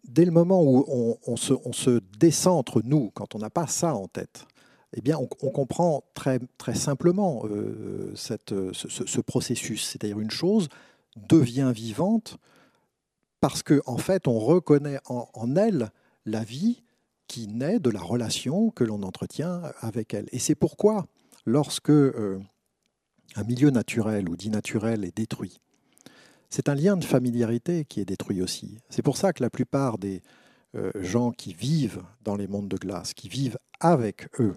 dès 0.10 0.26
le 0.26 0.32
moment 0.32 0.62
où 0.64 1.18
on, 1.26 1.38
se, 1.38 2.00
descend 2.18 2.58
entre 2.58 2.82
nous, 2.84 3.12
quand 3.14 3.36
on 3.36 3.40
n'a 3.40 3.50
pas 3.50 3.68
ça 3.68 3.96
en 3.96 4.08
tête, 4.08 4.46
eh 4.94 5.02
bien, 5.02 5.18
on, 5.18 5.28
comprend 5.28 6.04
très, 6.16 6.40
très 6.58 6.74
simplement 6.74 7.44
euh, 7.46 8.12
ce, 8.16 9.22
processus. 9.22 9.86
C'est-à-dire 9.86 10.20
une 10.20 10.32
chose 10.32 10.68
devient 11.16 11.72
vivante 11.74 12.38
parce 13.40 13.62
qu'en 13.62 13.80
en 13.86 13.98
fait, 13.98 14.28
on 14.28 14.40
reconnaît 14.40 15.00
en, 15.08 15.56
elle 15.56 15.92
la 16.26 16.44
vie 16.44 16.84
qui 17.28 17.48
naît 17.48 17.80
de 17.80 17.92
la 17.92 18.02
relation 18.02 18.72
que 18.72 18.84
l'on 18.84 19.04
entretient 19.04 19.62
avec 19.80 20.14
elle. 20.14 20.28
Et 20.32 20.40
c'est 20.40 20.56
pourquoi, 20.56 21.06
lorsque 21.46 21.92
euh, 21.92 22.40
un 23.36 23.44
milieu 23.44 23.70
naturel 23.70 24.28
ou 24.28 24.36
dit 24.36 24.50
naturel 24.50 25.06
est 25.06 25.16
détruit, 25.16 25.60
c'est 26.50 26.68
un 26.68 26.76
lien 26.76 26.98
de 26.98 27.06
familiarité 27.06 27.86
qui 27.86 28.00
est 28.00 28.06
détruit 28.06 28.42
aussi. 28.42 28.80
C'est 28.90 29.04
pour 29.04 29.18
ça 29.18 29.34
que 29.34 29.44
la 29.44 29.50
plupart 29.50 29.98
des 29.98 30.22
euh, 30.76 30.92
gens 30.96 31.32
qui 31.32 31.54
vivent 31.54 32.04
dans 32.24 32.36
les 32.36 32.48
mondes 32.48 32.68
de 32.68 32.78
glace, 32.78 33.14
qui 33.14 33.30
vivent 33.30 33.58
avec 33.80 34.28
eux, 34.40 34.56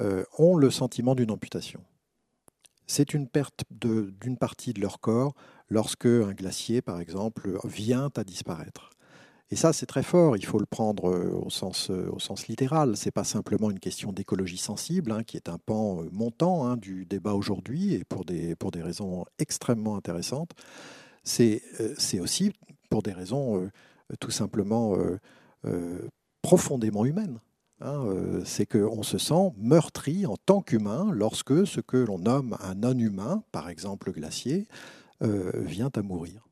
euh, 0.00 0.24
ont 0.36 0.56
le 0.56 0.70
sentiment 0.70 1.14
d'une 1.14 1.30
amputation. 1.30 1.80
C'est 2.86 3.14
une 3.14 3.28
perte 3.28 3.64
d'une 3.70 4.36
partie 4.36 4.72
de 4.72 4.80
leur 4.80 4.98
corps 5.00 5.34
lorsque 5.68 6.06
un 6.06 6.32
glacier, 6.32 6.80
par 6.80 7.00
exemple, 7.00 7.58
vient 7.64 8.10
à 8.16 8.24
disparaître. 8.24 8.90
Et 9.50 9.56
ça, 9.56 9.72
c'est 9.72 9.86
très 9.86 10.02
fort. 10.02 10.36
Il 10.36 10.44
faut 10.44 10.58
le 10.58 10.66
prendre 10.66 11.10
euh, 11.10 11.30
au 11.44 11.50
sens, 11.50 11.90
au 11.90 12.18
sens 12.18 12.48
littéral. 12.48 12.94
Pas 13.14 13.24
simplement 13.24 13.70
une 13.70 13.78
question 13.78 14.12
d'écologie 14.12 14.58
sensible, 14.58 15.12
hein, 15.12 15.22
qui 15.22 15.36
est 15.36 15.48
un 15.48 15.58
pan 15.58 16.02
montant 16.12 16.66
hein, 16.66 16.76
du 16.76 17.04
débat 17.04 17.34
aujourd'hui, 17.34 17.94
et 17.94 18.04
pour 18.04 18.24
des 18.24 18.82
raisons 18.82 19.24
extrêmement 19.38 19.96
intéressantes. 19.96 20.54
Euh, 21.40 21.94
c'est 21.98 22.20
aussi 22.20 22.52
pour 22.90 23.02
des 23.02 23.12
raisons 23.12 23.62
euh, 23.62 23.70
tout 24.20 24.30
simplement 24.30 24.96
euh, 25.64 26.08
profondément 26.42 27.04
humaines. 27.04 27.40
Hein, 27.80 28.06
c'est 28.44 28.66
qu'on 28.66 29.04
se 29.04 29.18
sent 29.18 29.52
meurtri 29.56 30.26
en 30.26 30.36
tant 30.36 30.62
qu'humain 30.62 31.10
lorsque 31.12 31.64
ce 31.64 31.80
que 31.80 31.96
l'on 31.96 32.18
nomme 32.18 32.56
un 32.60 32.74
non-humain, 32.74 33.44
par 33.52 33.68
exemple 33.68 34.08
le 34.08 34.14
glacier, 34.14 34.66
vient 35.20 35.90
à 35.94 36.02
mourir. 36.02 36.48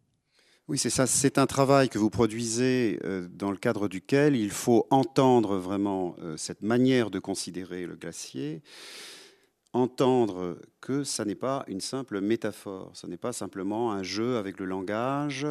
Oui, 0.69 0.79
c'est 0.79 0.91
ça. 0.91 1.09
C'est 1.09 1.39
un 1.39 1.47
travail 1.47 1.89
que 1.89 1.99
vous 1.99 2.11
produisez 2.11 3.01
dans 3.31 3.51
le 3.51 3.57
cadre 3.57 3.89
duquel 3.89 4.37
il 4.37 4.51
faut 4.51 4.87
entendre 4.91 5.57
vraiment 5.57 6.15
cette 6.37 6.63
manière 6.63 7.11
de 7.11 7.19
considérer 7.19 7.87
le 7.87 7.97
glacier, 7.97 8.63
entendre 9.73 10.59
que 10.81 11.05
ça 11.05 11.25
n'est 11.25 11.35
pas 11.35 11.65
une 11.69 11.81
simple 11.81 12.21
métaphore, 12.21 12.91
ce 12.95 13.07
n'est 13.07 13.17
pas 13.17 13.33
simplement 13.33 13.93
un 13.93 14.03
jeu 14.03 14.37
avec 14.37 14.59
le 14.59 14.67
langage, 14.67 15.47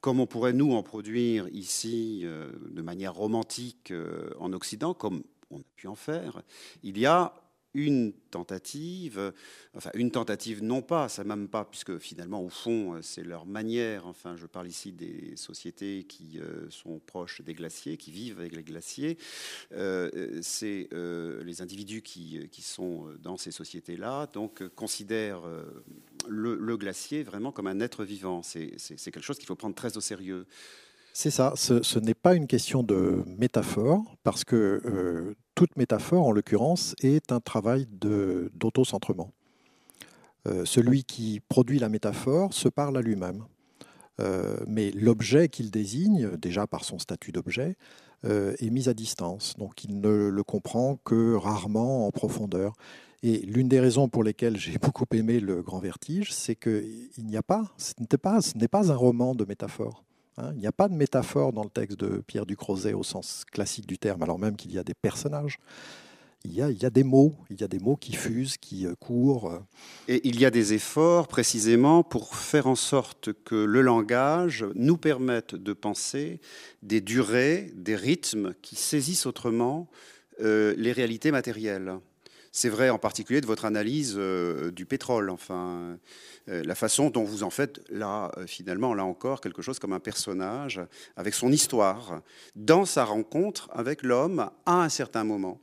comme 0.00 0.20
on 0.20 0.26
pourrait 0.26 0.52
nous 0.52 0.72
en 0.74 0.82
produire 0.82 1.48
ici 1.48 2.22
euh, 2.24 2.50
de 2.70 2.82
manière 2.82 3.14
romantique 3.14 3.90
euh, 3.90 4.30
en 4.38 4.52
Occident, 4.52 4.94
comme 4.94 5.22
on 5.50 5.58
a 5.58 5.64
pu 5.76 5.88
en 5.88 5.94
faire. 5.94 6.42
Il 6.82 6.98
y 6.98 7.06
a 7.06 7.34
une 7.74 8.12
tentative, 8.30 9.32
enfin 9.74 9.90
une 9.94 10.10
tentative 10.10 10.62
non 10.62 10.82
pas, 10.82 11.08
ça 11.08 11.24
même 11.24 11.48
pas, 11.48 11.64
puisque 11.64 11.98
finalement 11.98 12.42
au 12.42 12.48
fond 12.48 13.00
c'est 13.02 13.22
leur 13.22 13.46
manière, 13.46 14.06
enfin 14.06 14.36
je 14.36 14.46
parle 14.46 14.68
ici 14.68 14.92
des 14.92 15.36
sociétés 15.36 16.04
qui 16.08 16.38
euh, 16.38 16.68
sont 16.70 16.98
proches 16.98 17.42
des 17.42 17.54
glaciers, 17.54 17.96
qui 17.96 18.10
vivent 18.10 18.40
avec 18.40 18.54
les 18.54 18.62
glaciers, 18.62 19.18
euh, 19.72 20.40
c'est 20.42 20.88
euh, 20.92 21.42
les 21.44 21.62
individus 21.62 22.02
qui, 22.02 22.48
qui, 22.50 22.62
sont 22.62 23.06
dans 23.22 23.36
ces 23.36 23.50
sociétés-là, 23.50 24.26
donc 24.32 24.66
considèrent 24.70 25.42
le, 26.28 26.76
glacier 26.76 27.22
vraiment 27.22 27.52
comme 27.52 27.66
un 27.66 27.80
être 27.80 28.04
vivant, 28.04 28.42
c'est 28.42 28.76
quelque 29.10 29.20
chose 29.20 29.38
qu'il 29.38 29.46
faut 29.46 29.56
prendre 29.56 29.74
très 29.74 29.96
au 29.96 30.00
sérieux. 30.00 30.46
C'est 31.12 31.30
ça, 31.30 31.54
ce, 31.56 31.98
n'est 31.98 32.14
pas 32.14 32.34
une 32.34 32.46
question 32.46 32.82
de 32.82 33.24
métaphore, 33.26 34.16
parce 34.22 34.44
que 34.44 35.34
toute 35.60 35.76
métaphore, 35.76 36.26
en 36.26 36.32
l'occurrence, 36.32 36.94
est 37.02 37.32
un 37.32 37.40
travail 37.40 37.86
d'autocentrement. 37.92 39.30
Euh, 40.48 40.64
celui 40.64 41.04
qui 41.04 41.42
produit 41.50 41.78
la 41.78 41.90
métaphore 41.90 42.54
se 42.54 42.70
parle 42.70 42.96
à 42.96 43.02
lui-même. 43.02 43.44
Euh, 44.20 44.56
mais 44.66 44.90
l'objet 44.92 45.50
qu'il 45.50 45.70
désigne, 45.70 46.30
déjà 46.38 46.66
par 46.66 46.84
son 46.84 46.98
statut 46.98 47.30
d'objet, 47.30 47.76
euh, 48.24 48.54
est 48.58 48.70
mis 48.70 48.88
à 48.88 48.94
distance. 48.94 49.54
Donc 49.58 49.84
il 49.84 50.00
ne 50.00 50.30
le 50.30 50.42
comprend 50.44 50.98
que 51.04 51.34
rarement 51.34 52.06
en 52.06 52.10
profondeur. 52.10 52.72
Et 53.22 53.40
l'une 53.40 53.68
des 53.68 53.80
raisons 53.80 54.08
pour 54.08 54.24
lesquelles 54.24 54.56
j'ai 54.56 54.78
beaucoup 54.82 55.04
aimé 55.12 55.40
Le 55.40 55.60
Grand 55.60 55.80
Vertige, 55.80 56.32
c'est 56.32 56.56
qu'il 56.56 57.10
n'y 57.18 57.36
a 57.36 57.42
pas, 57.42 57.70
ce 57.76 57.92
n'est 58.00 58.06
pas, 58.16 58.40
pas 58.70 58.90
un 58.90 58.96
roman 58.96 59.34
de 59.34 59.44
métaphore. 59.44 60.04
Hein. 60.40 60.52
il 60.54 60.60
n'y 60.60 60.66
a 60.66 60.72
pas 60.72 60.88
de 60.88 60.94
métaphore 60.94 61.52
dans 61.52 61.64
le 61.64 61.70
texte 61.70 61.98
de 61.98 62.22
Pierre 62.26 62.46
Ducrozet 62.46 62.94
au 62.94 63.02
sens 63.02 63.44
classique 63.50 63.86
du 63.86 63.98
terme, 63.98 64.22
alors 64.22 64.38
même 64.38 64.56
qu'il 64.56 64.72
y 64.72 64.78
a 64.78 64.84
des 64.84 64.94
personnages. 64.94 65.58
Il 66.44 66.54
y, 66.54 66.62
a, 66.62 66.90
des 66.90 67.04
mots, 67.04 67.34
il 67.50 67.60
y 67.60 67.64
a 67.64 67.68
des 67.68 67.78
mots 67.78 67.96
qui 67.96 68.14
fusent, 68.14 68.56
qui 68.56 68.86
euh, 68.86 68.94
courent. 68.98 69.60
Et 70.08 70.26
il 70.26 70.40
y 70.40 70.46
a 70.46 70.50
des 70.50 70.72
efforts 70.72 71.28
précisément 71.28 72.02
pour 72.02 72.34
faire 72.34 72.66
en 72.66 72.76
sorte 72.76 73.30
que 73.44 73.54
le 73.54 73.82
langage 73.82 74.64
nous 74.74 74.96
permette 74.96 75.54
de 75.54 75.74
penser 75.74 76.40
des 76.82 77.02
durées, 77.02 77.70
des 77.74 77.94
rythmes 77.94 78.54
qui 78.62 78.74
saisissent 78.76 79.26
autrement 79.26 79.90
euh, 80.40 80.74
les 80.78 80.92
réalités 80.92 81.30
matérielles. 81.30 81.98
C'est 82.52 82.68
vrai 82.68 82.90
en 82.90 82.98
particulier 82.98 83.40
de 83.40 83.46
votre 83.46 83.64
analyse 83.64 84.16
euh, 84.18 84.72
du 84.72 84.84
pétrole. 84.84 85.30
Enfin, 85.30 85.98
euh, 86.48 86.62
la 86.64 86.74
façon 86.74 87.08
dont 87.08 87.22
vous 87.22 87.44
en 87.44 87.50
faites, 87.50 87.80
là, 87.90 88.32
euh, 88.36 88.46
finalement, 88.46 88.92
là 88.92 89.04
encore, 89.04 89.40
quelque 89.40 89.62
chose 89.62 89.78
comme 89.78 89.92
un 89.92 90.00
personnage 90.00 90.80
avec 91.16 91.34
son 91.34 91.52
histoire, 91.52 92.22
dans 92.56 92.84
sa 92.84 93.04
rencontre 93.04 93.68
avec 93.72 94.02
l'homme 94.02 94.50
à 94.66 94.82
un 94.82 94.88
certain 94.88 95.22
moment. 95.22 95.60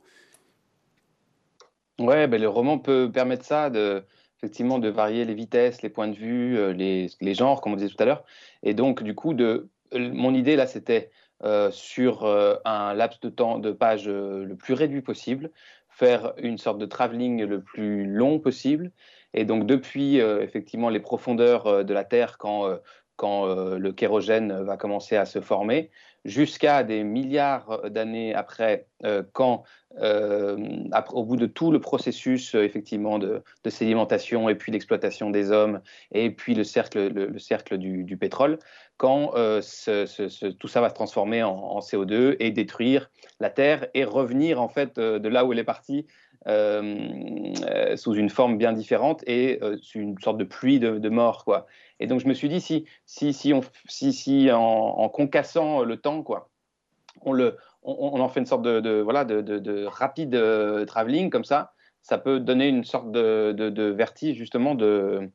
Ouais, 1.98 2.26
ben, 2.26 2.40
le 2.40 2.48
roman 2.48 2.78
peut 2.78 3.10
permettre 3.12 3.44
ça, 3.44 3.68
de, 3.68 4.02
effectivement, 4.38 4.78
de 4.78 4.88
varier 4.88 5.26
les 5.26 5.34
vitesses, 5.34 5.82
les 5.82 5.90
points 5.90 6.08
de 6.08 6.16
vue, 6.16 6.72
les, 6.72 7.10
les 7.20 7.34
genres, 7.34 7.60
comme 7.60 7.74
on 7.74 7.76
disait 7.76 7.90
tout 7.90 8.02
à 8.02 8.06
l'heure. 8.06 8.24
Et 8.62 8.72
donc, 8.72 9.02
du 9.02 9.14
coup, 9.14 9.34
de, 9.34 9.68
mon 9.92 10.32
idée, 10.32 10.56
là, 10.56 10.66
c'était 10.66 11.10
sur 11.70 12.24
un 12.64 12.94
laps 12.94 13.20
de 13.20 13.28
temps 13.28 13.58
de 13.58 13.72
page 13.72 14.08
le 14.08 14.54
plus 14.54 14.74
réduit 14.74 15.02
possible, 15.02 15.50
faire 15.98 16.32
une 16.38 16.58
sorte 16.58 16.78
de 16.78 16.86
travelling 16.86 17.42
le 17.42 17.60
plus 17.60 18.06
long 18.06 18.38
possible. 18.38 18.92
Et 19.34 19.44
donc 19.44 19.66
depuis 19.66 20.20
euh, 20.20 20.40
effectivement 20.42 20.90
les 20.90 21.00
profondeurs 21.00 21.66
euh, 21.66 21.82
de 21.82 21.92
la 21.92 22.04
Terre, 22.04 22.38
quand, 22.38 22.68
euh, 22.68 22.76
quand 23.16 23.46
le 23.46 23.92
kérogène 23.92 24.62
va 24.62 24.76
commencer 24.76 25.16
à 25.16 25.26
se 25.26 25.40
former, 25.40 25.90
jusqu'à 26.24 26.82
des 26.82 27.04
milliards 27.04 27.90
d'années 27.90 28.34
après, 28.34 28.86
quand 29.32 29.64
au 30.00 31.24
bout 31.24 31.36
de 31.36 31.46
tout 31.46 31.70
le 31.70 31.80
processus 31.80 32.54
effectivement 32.54 33.18
de, 33.18 33.42
sédimentation 33.68 34.48
et 34.48 34.54
puis 34.54 34.72
l'exploitation 34.72 35.30
des 35.30 35.50
hommes 35.50 35.80
et 36.12 36.30
puis 36.30 36.54
le 36.54 36.64
cercle, 36.64 37.08
le, 37.08 37.38
cercle 37.38 37.78
du, 37.78 38.16
pétrole, 38.16 38.58
quand 38.96 39.28
tout 39.28 40.68
ça 40.68 40.80
va 40.80 40.88
se 40.88 40.94
transformer 40.94 41.42
en, 41.42 41.54
en, 41.54 41.80
CO2 41.80 42.36
et 42.40 42.50
détruire 42.50 43.10
la 43.40 43.50
Terre 43.50 43.86
et 43.94 44.04
revenir 44.04 44.60
en 44.60 44.68
fait 44.68 44.98
de 44.98 45.28
là 45.28 45.44
où 45.44 45.52
elle 45.52 45.58
est 45.58 45.64
partie 45.64 46.06
euh, 46.46 47.96
sous 47.96 48.14
une 48.14 48.30
forme 48.30 48.56
bien 48.56 48.72
différente 48.72 49.22
et 49.26 49.58
euh, 49.62 49.76
sous 49.82 49.98
une 49.98 50.18
sorte 50.18 50.38
de 50.38 50.44
pluie 50.44 50.78
de, 50.78 51.08
mort, 51.08 51.44
quoi. 51.44 51.66
Et 52.00 52.06
donc 52.06 52.20
je 52.20 52.28
me 52.28 52.34
suis 52.34 52.48
dit 52.48 52.60
si 52.60 52.86
si 53.06 53.32
si 53.32 54.50
en, 54.52 55.08
concassant 55.08 55.82
le 55.82 55.96
temps, 55.96 56.22
quoi, 56.22 56.50
on 57.22 57.32
le 57.32 57.56
on, 57.82 58.20
en 58.20 58.28
fait 58.28 58.40
une 58.40 58.46
sorte 58.46 58.62
de, 58.62 59.00
voilà 59.00 59.24
de, 59.24 59.40
de, 59.40 59.84
rapide 59.84 60.34
euh, 60.34 60.84
travelling 60.84 61.30
comme 61.30 61.44
ça, 61.44 61.72
ça 62.02 62.18
peut 62.18 62.40
donner 62.40 62.68
une 62.68 62.84
sorte 62.84 63.10
de, 63.12 63.94
vertige 63.96 64.36
justement 64.36 64.74
de 64.74 65.30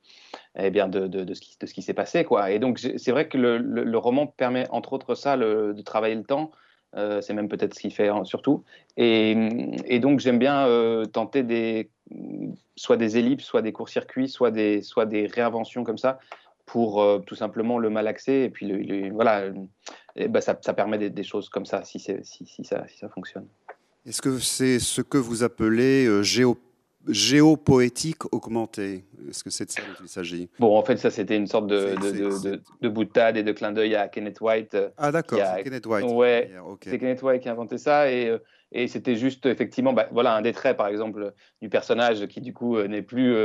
eh 0.58 0.69
bien 0.69 0.88
de, 0.88 1.34
ce 1.34 1.41
qui 1.41 1.58
de 1.60 1.65
ce 1.65 1.73
qui 1.73 1.82
s'est 1.82 1.93
passé, 1.93 2.23
quoi. 2.26 2.52
Et 2.52 2.60
donc 2.60 2.80
c'est 2.80 3.12
vrai 3.12 3.28
que 3.28 3.38
le, 3.38 3.58
le, 3.58 3.97
roman 3.97 4.28
permet 4.28 4.67
entre 4.69 4.93
autres 4.93 5.15
ça 5.15 5.38
de 5.38 5.82
travailler 5.82 6.15
le 6.15 6.23
temps 6.23 6.52
euh, 6.95 7.21
c'est 7.21 7.34
même 7.34 7.49
peut-être 7.49 7.73
ce 7.73 7.80
qu'il 7.80 7.93
fait 7.93 8.08
hein, 8.08 8.23
surtout. 8.23 8.63
Et, 8.97 9.99
donc 9.99 10.19
j'aime 10.19 10.38
bien 10.38 10.67
euh, 10.67 11.06
tenter 11.06 11.43
des, 11.43 11.89
soit 12.76 12.97
des 12.97 13.17
ellipses, 13.17 13.45
soit 13.45 13.62
des 13.62 13.71
courts-circuits, 13.71 14.30
soit 14.30 14.52
des, 14.52 14.82
soit 14.82 15.06
des 15.06 15.26
réinventions 15.26 15.84
comme 15.84 15.97
ça 15.97 16.19
pour 16.74 17.04
euh, 17.04 17.20
tout 17.20 17.36
simplement 17.36 17.78
le 17.78 17.92
malaxer. 17.92 18.46
Et 18.46 18.50
puis 18.50 19.12
voilà, 19.12 19.44
bah, 20.28 20.42
ça, 20.42 20.56
permet 20.56 20.98
des, 20.98 21.24
choses 21.24 21.48
comme 21.48 21.68
ça 21.68 21.84
si, 21.84 22.00
si, 22.00 22.16
si, 22.24 22.64
ça, 22.64 22.88
si 22.88 22.98
ça 22.98 23.10
fonctionne. 23.10 23.46
Est-ce 24.08 24.24
que 24.24 24.40
c'est 24.40 24.80
ce 24.80 25.04
que 25.04 25.20
vous 25.20 25.44
appelez 25.44 26.24
géo 26.24 26.58
géopoétique 27.08 28.34
augmentée? 28.34 29.06
Est-ce 29.30 29.44
que 29.44 29.52
c'est 29.52 29.66
de 29.66 29.72
ça 29.72 29.82
dont 29.82 30.04
il 30.04 30.08
s'agit? 30.08 30.50
Bon, 30.58 30.76
en 30.76 30.84
fait, 30.84 30.98
ça, 30.98 31.12
c'était 31.12 31.38
une 31.38 31.46
sorte 31.46 31.68
de, 31.68 31.96
de, 32.02 32.62
de, 32.82 32.90
boutade 32.90 33.38
et 33.38 33.44
de 33.44 33.52
clin 33.52 33.72
d'œil 33.72 33.94
à 33.94 34.08
Kenneth 34.08 34.42
White. 34.42 34.74
Euh, 34.74 34.90
ah, 34.98 35.12
d'accord, 35.12 35.40
c'est 35.40 35.64
Kenneth 35.64 35.86
White. 35.86 36.06
Ouais, 36.10 36.52
c'est 36.82 36.98
Kenneth 36.98 37.22
White 37.22 37.44
qui 37.44 37.50
a 37.50 37.52
inventé 37.52 37.78
ça. 37.78 38.12
Et, 38.12 38.30
euh, 38.30 38.40
et 38.74 38.88
c'était 38.88 39.16
juste, 39.16 39.46
effectivement, 39.46 39.94
bah, 39.94 40.08
voilà, 40.12 40.36
un 40.36 40.42
des 40.42 40.52
traits, 40.52 40.76
par 40.76 40.88
exemple, 40.88 41.34
du 41.62 41.70
personnage 41.70 42.26
qui, 42.28 42.42
du 42.42 42.54
coup, 42.54 42.78
euh, 42.78 42.88
n'est 42.88 43.02
plus, 43.02 43.36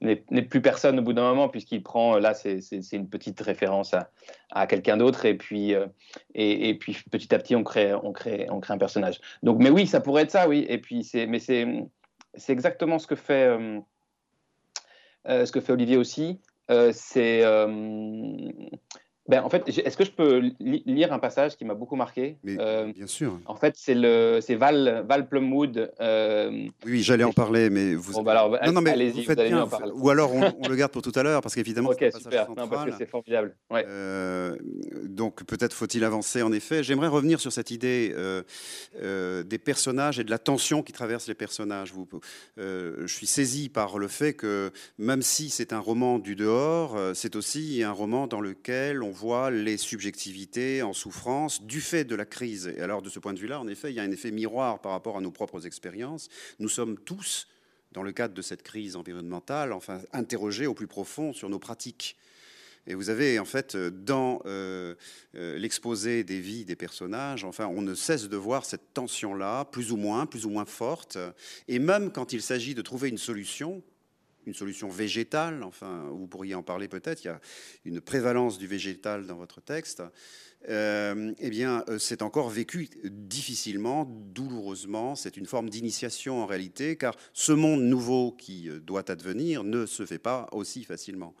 n'est 0.00 0.42
plus 0.42 0.62
personne 0.62 0.98
au 0.98 1.02
bout 1.02 1.12
d'un 1.12 1.28
moment, 1.28 1.48
puisqu'il 1.48 1.82
prend, 1.82 2.18
là, 2.18 2.34
c'est 2.34 2.60
une 2.92 3.08
petite 3.08 3.40
référence 3.40 3.94
à, 3.94 4.10
à 4.50 4.66
quelqu'un 4.66 4.96
d'autre. 4.96 5.24
Et, 5.24 5.34
puis 5.34 5.74
et, 6.34 6.68
et, 6.68 6.74
puis, 6.74 6.96
petit 7.10 7.34
à 7.34 7.38
petit, 7.38 7.56
on 7.56 7.64
crée, 7.64 7.94
on, 7.94 8.12
crée, 8.12 8.46
on 8.50 8.60
crée 8.60 8.74
un 8.74 8.78
personnage. 8.78 9.20
Donc, 9.42 9.58
mais 9.58 9.70
oui, 9.70 9.86
ça 9.86 10.00
pourrait 10.00 10.22
être 10.22 10.30
ça, 10.30 10.48
oui. 10.48 10.64
Et 10.68 10.78
puis, 10.78 11.08
mais 11.28 11.38
c'est 12.36 12.52
exactement 12.52 12.98
ce 12.98 13.06
que 13.06 13.16
fait, 13.16 13.48
euh, 13.48 13.80
euh, 15.28 15.46
ce 15.46 15.52
que 15.52 15.60
fait 15.60 15.72
Olivier 15.72 15.96
aussi. 15.96 16.40
Euh, 16.70 16.92
c'est 16.92 17.42
ben, 19.28 19.42
en 19.42 19.50
fait, 19.50 19.68
est-ce 19.68 19.96
que 19.96 20.04
je 20.04 20.12
peux 20.12 20.52
lire 20.60 21.12
un 21.12 21.18
passage 21.18 21.56
qui 21.56 21.64
m'a 21.64 21.74
beaucoup 21.74 21.96
marqué? 21.96 22.36
Euh, 22.46 22.92
Bien 22.92 23.06
sûr. 23.08 23.40
En 23.46 23.56
fait, 23.56 23.74
c'est 23.76 23.94
le, 23.94 24.38
c'est 24.40 24.54
Val, 24.54 25.04
Val 25.08 25.28
Plumwood. 25.28 25.92
Euh, 26.00 26.68
oui, 26.84 27.02
j'allais 27.02 27.24
en 27.24 27.32
parler, 27.32 27.68
mais 27.68 27.94
vous. 27.94 28.12
Bon, 28.12 28.22
bah 28.22 28.32
alors, 28.32 28.56
non, 28.66 28.72
non, 28.72 28.80
mais 28.80 29.10
vous, 29.10 29.30
allez 29.30 29.52
en 29.54 29.66
parler. 29.66 29.92
Ou 29.94 30.10
alors, 30.10 30.32
on, 30.34 30.68
le 30.68 30.76
garde 30.76 30.92
pour 30.92 31.02
tout 31.02 31.12
à 31.16 31.24
l'heure, 31.24 31.42
parce 31.42 31.56
qu'évidemment, 31.56 31.90
ok, 31.90 32.04
super. 32.16 32.48
Non, 32.50 32.68
parce 32.68 32.84
que 32.84 32.96
c'est 32.96 33.08
formidable. 33.08 33.56
Ouais. 33.68 33.84
Euh, 33.88 34.56
donc, 35.04 35.44
peut-être 35.44 35.72
faut-il 35.72 36.04
avancer. 36.04 36.42
En 36.42 36.52
effet, 36.52 36.84
j'aimerais 36.84 37.08
revenir 37.08 37.40
sur 37.40 37.52
cette 37.52 37.70
idée 37.70 38.14
des 38.94 39.58
personnages 39.58 40.20
et 40.20 40.24
de 40.24 40.30
la 40.30 40.38
tension 40.38 40.82
qui 40.82 40.92
traverse 40.92 41.26
les 41.26 41.34
personnages. 41.34 41.92
Vous, 41.92 42.08
je 42.56 43.06
suis 43.06 43.26
saisi 43.26 43.68
par 43.68 43.98
le 43.98 44.06
fait 44.06 44.34
que, 44.34 44.70
même 44.98 45.22
si 45.22 45.50
c'est 45.50 45.72
un 45.72 45.80
roman 45.80 46.20
du 46.20 46.36
dehors, 46.36 46.96
c'est 47.14 47.34
aussi 47.34 47.82
un 47.82 47.92
roman 47.92 48.28
dans 48.28 48.40
lequel 48.40 49.02
on 49.02 49.15
voit 49.16 49.50
les 49.50 49.76
subjectivités 49.76 50.82
en 50.82 50.92
souffrance 50.92 51.62
du 51.62 51.80
fait 51.80 52.04
de 52.04 52.14
la 52.14 52.26
crise. 52.26 52.72
Et 52.76 52.80
alors, 52.80 53.02
de 53.02 53.08
ce 53.08 53.18
point 53.18 53.32
de 53.32 53.38
vue-là, 53.38 53.58
en 53.58 53.66
effet, 53.66 53.90
il 53.90 53.96
y 53.96 54.00
a 54.00 54.02
un 54.02 54.10
effet 54.10 54.30
miroir 54.30 54.80
par 54.80 54.92
rapport 54.92 55.16
à 55.16 55.20
nos 55.20 55.30
propres 55.30 55.66
expériences. 55.66 56.28
Nous 56.58 56.68
sommes 56.68 56.98
tous, 56.98 57.48
dans 57.92 58.02
le 58.02 58.12
cadre 58.12 58.34
de 58.34 58.42
cette 58.42 58.62
crise 58.62 58.94
environnementale, 58.94 59.72
enfin, 59.72 60.00
interrogés 60.12 60.66
au 60.66 60.74
plus 60.74 60.86
profond 60.86 61.32
sur 61.32 61.48
nos 61.48 61.58
pratiques. 61.58 62.16
Et 62.86 62.94
vous 62.94 63.10
avez 63.10 63.40
en 63.40 63.44
fait 63.44 63.76
dans 63.76 64.42
euh, 64.46 64.94
euh, 65.34 65.58
l'exposé 65.58 66.22
des 66.22 66.40
vies 66.40 66.64
des 66.64 66.76
personnages, 66.76 67.42
enfin, 67.42 67.66
on 67.66 67.82
ne 67.82 67.94
cesse 67.94 68.28
de 68.28 68.36
voir 68.36 68.64
cette 68.64 68.94
tension-là, 68.94 69.64
plus 69.64 69.90
ou 69.90 69.96
moins, 69.96 70.26
plus 70.26 70.46
ou 70.46 70.50
moins 70.50 70.66
forte. 70.66 71.18
Et 71.66 71.80
même 71.80 72.12
quand 72.12 72.32
il 72.32 72.42
s'agit 72.42 72.74
de 72.74 72.82
trouver 72.82 73.08
une 73.08 73.18
solution, 73.18 73.82
une 74.46 74.54
solution 74.54 74.88
végétale, 74.88 75.62
enfin, 75.62 76.08
vous 76.10 76.26
pourriez 76.26 76.54
en 76.54 76.62
parler 76.62 76.88
peut-être, 76.88 77.24
il 77.24 77.28
y 77.28 77.30
a 77.30 77.40
une 77.84 78.00
prévalence 78.00 78.58
du 78.58 78.66
végétal 78.66 79.26
dans 79.26 79.36
votre 79.36 79.60
texte, 79.60 80.02
euh, 80.68 81.32
eh 81.38 81.50
bien, 81.50 81.84
euh, 81.88 81.98
c'est 81.98 82.22
encore 82.22 82.48
vécu 82.48 82.88
difficilement, 83.04 84.04
douloureusement. 84.04 85.14
C'est 85.14 85.36
une 85.36 85.46
forme 85.46 85.70
d'initiation 85.70 86.42
en 86.42 86.46
réalité, 86.46 86.96
car 86.96 87.14
ce 87.32 87.52
monde 87.52 87.82
nouveau 87.82 88.32
qui 88.32 88.68
euh, 88.68 88.80
doit 88.80 89.08
advenir 89.10 89.62
ne 89.62 89.86
se 89.86 90.04
fait 90.04 90.18
pas 90.18 90.48
aussi 90.52 90.82
facilement. 90.82 91.34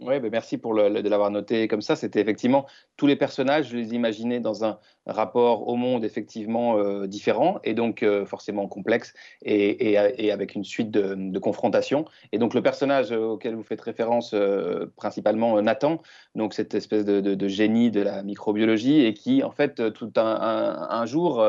Oui, 0.00 0.20
ben 0.20 0.30
merci 0.30 0.58
pour 0.58 0.76
de 0.76 1.08
l'avoir 1.08 1.32
noté 1.32 1.66
comme 1.66 1.82
ça. 1.82 1.96
C'était 1.96 2.20
effectivement 2.20 2.66
tous 2.96 3.08
les 3.08 3.16
personnages, 3.16 3.70
je 3.70 3.76
les 3.76 3.94
imaginais 3.94 4.38
dans 4.38 4.64
un 4.64 4.78
rapport 5.06 5.66
au 5.66 5.74
monde 5.74 6.04
effectivement 6.04 6.78
euh, 6.78 7.08
différent 7.08 7.58
et 7.64 7.74
donc 7.74 8.04
euh, 8.04 8.24
forcément 8.24 8.68
complexe 8.68 9.12
et, 9.42 9.98
avec 9.98 10.54
une 10.54 10.62
suite 10.62 10.92
de, 10.92 11.38
confrontations. 11.40 12.04
Et 12.30 12.38
donc 12.38 12.54
le 12.54 12.62
personnage 12.62 13.10
auquel 13.10 13.56
vous 13.56 13.64
faites 13.64 13.80
référence, 13.80 14.34
euh, 14.34 14.86
principalement 14.94 15.60
Nathan, 15.62 16.00
donc 16.36 16.54
cette 16.54 16.74
espèce 16.74 17.04
de, 17.04 17.48
génie 17.48 17.90
de 17.90 18.00
la 18.00 18.22
microbiologie 18.22 19.04
et 19.04 19.14
qui 19.14 19.42
en 19.42 19.50
fait 19.50 19.92
tout 19.92 20.12
un, 20.14 20.86
un 20.90 21.06
jour 21.06 21.44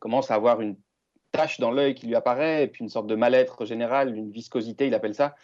commence 0.00 0.32
à 0.32 0.34
avoir 0.34 0.60
une 0.60 0.74
tache 1.30 1.60
dans 1.60 1.70
l'œil 1.70 1.94
qui 1.94 2.08
lui 2.08 2.16
apparaît 2.16 2.64
et 2.64 2.66
puis 2.66 2.82
une 2.82 2.88
sorte 2.88 3.06
de 3.06 3.14
mal-être 3.14 3.64
général, 3.64 4.16
une 4.16 4.32
viscosité, 4.32 4.88
il 4.88 4.94
appelle 4.94 5.14
ça. 5.14 5.36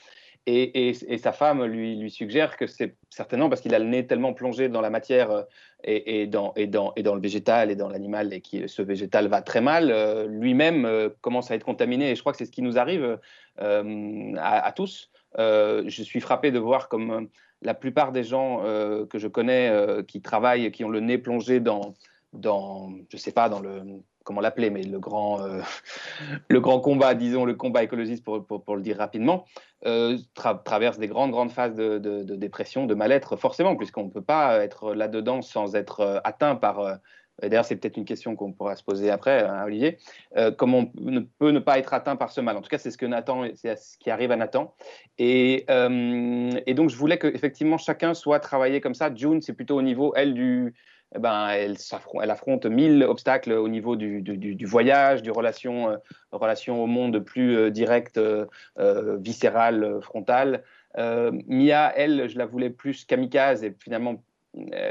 Et, 0.46 0.94
sa 1.18 1.32
femme 1.32 1.64
lui, 1.64 2.10
suggère 2.10 2.56
que 2.56 2.66
c'est 2.66 2.96
certainement 3.10 3.48
parce 3.48 3.60
qu'il 3.60 3.74
a 3.74 3.78
le 3.78 3.84
nez 3.84 4.06
tellement 4.06 4.32
plongé 4.32 4.68
dans 4.68 4.80
la 4.80 4.90
matière 4.90 5.30
euh, 5.30 5.42
et 5.84 6.26
dans 6.26 6.54
le 6.56 7.20
végétal 7.20 7.70
et 7.70 7.76
dans 7.76 7.88
l'animal, 7.88 8.32
et 8.32 8.40
que 8.40 8.66
ce 8.66 8.82
végétal 8.82 9.28
va 9.28 9.42
très 9.42 9.60
mal, 9.60 9.90
euh, 9.90 10.26
lui-même 10.26 10.86
euh, 10.86 11.10
commence 11.20 11.50
à 11.50 11.54
être 11.56 11.64
contaminé. 11.64 12.10
Et 12.10 12.16
je 12.16 12.20
crois 12.20 12.32
que 12.32 12.38
c'est 12.38 12.46
ce 12.46 12.50
qui 12.50 12.62
nous 12.62 12.78
arrive 12.78 13.18
à, 13.58 14.72
tous. 14.74 15.10
je 15.36 16.02
suis 16.02 16.20
frappé 16.20 16.50
de 16.50 16.58
voir 16.58 16.88
comme 16.88 17.28
la 17.60 17.74
plupart 17.74 18.10
des 18.10 18.24
gens 18.24 18.62
que 19.10 19.18
je 19.18 19.28
connais 19.28 19.70
qui 20.08 20.22
travaillent, 20.22 20.70
qui 20.72 20.84
ont 20.84 20.88
le 20.88 21.00
nez 21.00 21.18
plongé 21.18 21.60
dans, 21.60 21.94
dans 22.32 22.90
je 23.10 23.18
sais 23.18 23.32
pas, 23.32 23.50
dans 23.50 23.60
le 23.60 23.82
comment 24.30 24.40
l'appeler, 24.42 24.70
mais 24.70 24.84
le 24.84 25.00
grand, 25.00 25.42
euh, 25.42 25.60
le 26.48 26.60
grand 26.60 26.78
combat, 26.78 27.16
disons, 27.16 27.44
le 27.44 27.54
combat 27.54 27.82
écologiste, 27.82 28.22
pour, 28.22 28.46
pour, 28.46 28.76
le 28.76 28.82
dire 28.82 28.96
rapidement, 28.96 29.44
euh, 29.86 30.16
traverse 30.64 31.00
des 31.00 31.08
grandes, 31.08 31.32
grandes 31.32 31.50
phases 31.50 31.74
de, 31.74 32.22
dépression, 32.36 32.86
de 32.86 32.94
mal-être, 32.94 33.34
forcément, 33.34 33.74
puisqu'on 33.74 34.04
ne 34.04 34.10
peut 34.10 34.22
pas 34.22 34.62
être 34.62 34.94
là-dedans 34.94 35.42
sans 35.42 35.74
être 35.74 36.00
euh, 36.00 36.20
atteint 36.22 36.54
par... 36.54 37.00
D'ailleurs, 37.42 37.64
c'est 37.64 37.76
peut-être 37.76 37.96
une 37.96 38.04
question 38.04 38.36
qu'on 38.36 38.52
pourra 38.52 38.76
se 38.76 38.84
poser 38.84 39.10
après, 39.10 39.42
hein, 39.44 39.64
Olivier. 39.64 39.96
comment 40.58 40.92
on 40.98 41.10
ne 41.10 41.20
peut 41.20 41.52
ne 41.52 41.58
pas 41.58 41.78
être 41.78 41.94
atteint 41.94 42.14
par 42.14 42.30
ce 42.30 42.42
mal 42.42 42.54
En 42.54 42.60
tout 42.60 42.68
cas, 42.68 42.76
c'est 42.76 42.90
ce 42.90 42.98
ce 42.98 43.98
qui 43.98 44.10
arrive 44.10 44.30
à 44.30 44.36
Nathan. 44.36 44.74
Et, 45.16 45.64
et 45.64 46.74
donc, 46.74 46.90
je 46.90 46.96
voulais 46.96 47.16
que 47.16 47.28
effectivement 47.28 47.78
chacun 47.78 48.12
soit 48.12 48.40
travaillé 48.40 48.82
comme 48.82 48.92
ça. 48.92 49.10
June, 49.14 49.40
c'est 49.40 49.54
plutôt 49.54 49.78
au 49.78 49.82
niveau, 49.82 50.12
elle, 50.16 50.34
du, 50.34 50.74
eh 51.14 51.18
ben, 51.18 51.48
elle, 51.48 51.76
affronte 52.30 52.66
mille 52.66 53.02
obstacles 53.02 53.52
au 53.52 53.68
niveau 53.68 53.96
du, 53.96 54.64
voyage, 54.64 55.22
du 55.22 55.30
relation, 55.30 55.90
euh, 55.90 55.96
relation 56.30 56.82
au 56.82 56.86
monde 56.86 57.18
plus 57.18 57.56
euh, 57.56 57.70
direct, 57.70 58.16
euh, 58.16 58.46
viscéral, 59.18 59.98
frontal. 60.02 60.62
Mia, 60.96 61.92
elle, 61.96 62.28
je 62.28 62.38
la 62.38 62.46
voulais 62.46 62.70
plus 62.70 63.04
kamikaze 63.04 63.64
et 63.64 63.74
finalement, 63.78 64.22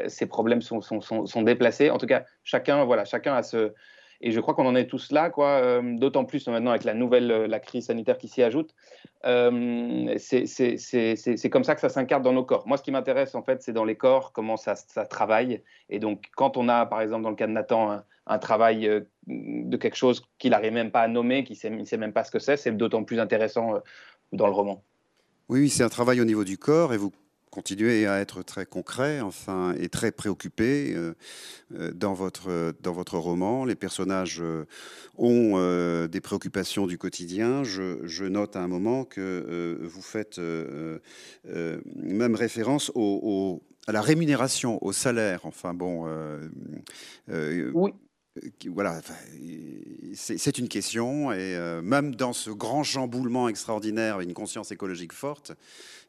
ses 0.07 0.25
problèmes 0.25 0.61
sont, 0.61 0.81
sont, 0.81 1.41
déplacés. 1.41 1.89
En 1.89 1.97
tout 1.97 2.05
cas, 2.05 2.23
chacun, 2.43 2.85
voilà, 2.85 3.03
chacun 3.03 3.35
a 3.35 3.43
ce, 3.43 3.73
et 4.21 4.31
je 4.31 4.39
crois 4.39 4.53
qu'on 4.53 4.65
en 4.65 4.75
est 4.75 4.87
tous 4.87 5.11
là, 5.11 5.29
quoi. 5.29 5.47
Euh, 5.47 5.81
d'autant 5.97 6.25
plus 6.25 6.47
maintenant 6.47 6.71
avec 6.71 6.83
la 6.83 6.93
nouvelle, 6.93 7.31
euh, 7.31 7.47
la 7.47 7.59
crise 7.59 7.85
sanitaire 7.85 8.17
qui 8.17 8.27
s'y 8.27 8.43
ajoute. 8.43 8.75
Euh, 9.25 10.15
c'est 10.17 11.49
comme 11.49 11.63
ça 11.63 11.75
que 11.75 11.81
ça 11.81 11.89
s'incarne 11.89 12.21
dans 12.21 12.33
nos 12.33 12.43
corps. 12.43 12.67
Moi, 12.67 12.77
ce 12.77 12.83
qui 12.83 12.91
m'intéresse, 12.91 13.33
en 13.35 13.43
fait, 13.43 13.61
c'est 13.61 13.71
dans 13.71 13.85
les 13.85 13.95
corps, 13.95 14.33
comment 14.33 14.57
ça, 14.57 14.75
ça, 14.75 15.05
travaille. 15.05 15.63
Et 15.89 15.99
donc, 15.99 16.25
quand 16.35 16.57
on 16.57 16.67
a, 16.67 16.85
par 16.85 17.01
exemple, 17.01 17.23
dans 17.23 17.29
le 17.29 17.35
cas 17.35 17.47
de 17.47 17.53
Nathan, 17.53 18.01
un, 18.27 18.39
travail 18.39 19.05
de 19.27 19.77
quelque 19.77 19.95
chose 19.95 20.23
qu'il 20.37 20.51
n'arrive 20.51 20.73
même 20.73 20.91
pas 20.91 21.01
à 21.01 21.07
nommer, 21.07 21.43
qu'il 21.45 21.57
ne 21.77 21.85
sait, 21.85 21.97
même 21.97 22.13
pas 22.13 22.23
ce 22.23 22.31
que 22.31 22.39
c'est, 22.39 22.57
c'est 22.57 22.71
d'autant 22.71 23.03
plus 23.03 23.19
intéressant 23.19 23.75
dans 24.33 24.47
le 24.47 24.53
roman. 24.53 24.83
Oui, 25.47 25.69
c'est 25.69 25.83
un 25.83 25.89
travail 25.89 26.21
au 26.21 26.25
niveau 26.25 26.43
du 26.43 26.57
corps 26.57 26.93
et 26.93 26.97
vous 26.97 27.11
continuez 27.49 28.07
à 28.07 28.19
être 28.19 28.43
très 28.43 28.65
concret 28.65 29.21
enfin, 29.21 29.73
et 29.79 29.89
très 29.89 30.11
préoccupé 30.11 30.93
euh, 30.95 31.13
euh, 31.73 31.91
dans, 31.93 32.13
votre, 32.13 32.73
dans 32.81 32.93
votre 32.93 33.17
roman. 33.17 33.65
Les 33.65 33.75
personnages 33.75 34.41
euh, 34.41 34.65
ont 35.17 35.57
des 36.07 36.21
préoccupations 36.21 36.87
du 36.87 36.97
quotidien. 36.97 37.63
Je, 37.63 38.23
note 38.25 38.55
à 38.55 38.61
un 38.61 38.67
moment 38.67 39.05
que 39.05 39.79
vous 39.81 40.01
faites 40.01 40.39
même 41.43 42.35
référence 42.35 42.91
au, 42.95 43.61
à 43.87 43.91
la 43.91 44.01
rémunération, 44.01 44.83
au 44.83 44.91
salaire. 44.91 45.41
Enfin 45.43 45.73
bon. 45.73 46.07
oui 47.27 47.93
voilà, 48.67 49.01
c'est 50.13 50.57
une 50.57 50.67
question, 50.69 51.31
et 51.31 51.57
même 51.81 52.15
dans 52.15 52.33
ce 52.33 52.49
grand 52.51 52.83
chamboulement 52.83 53.49
extraordinaire, 53.49 54.15
avec 54.15 54.27
une 54.27 54.33
conscience 54.33 54.71
écologique 54.71 55.13
forte, 55.13 55.53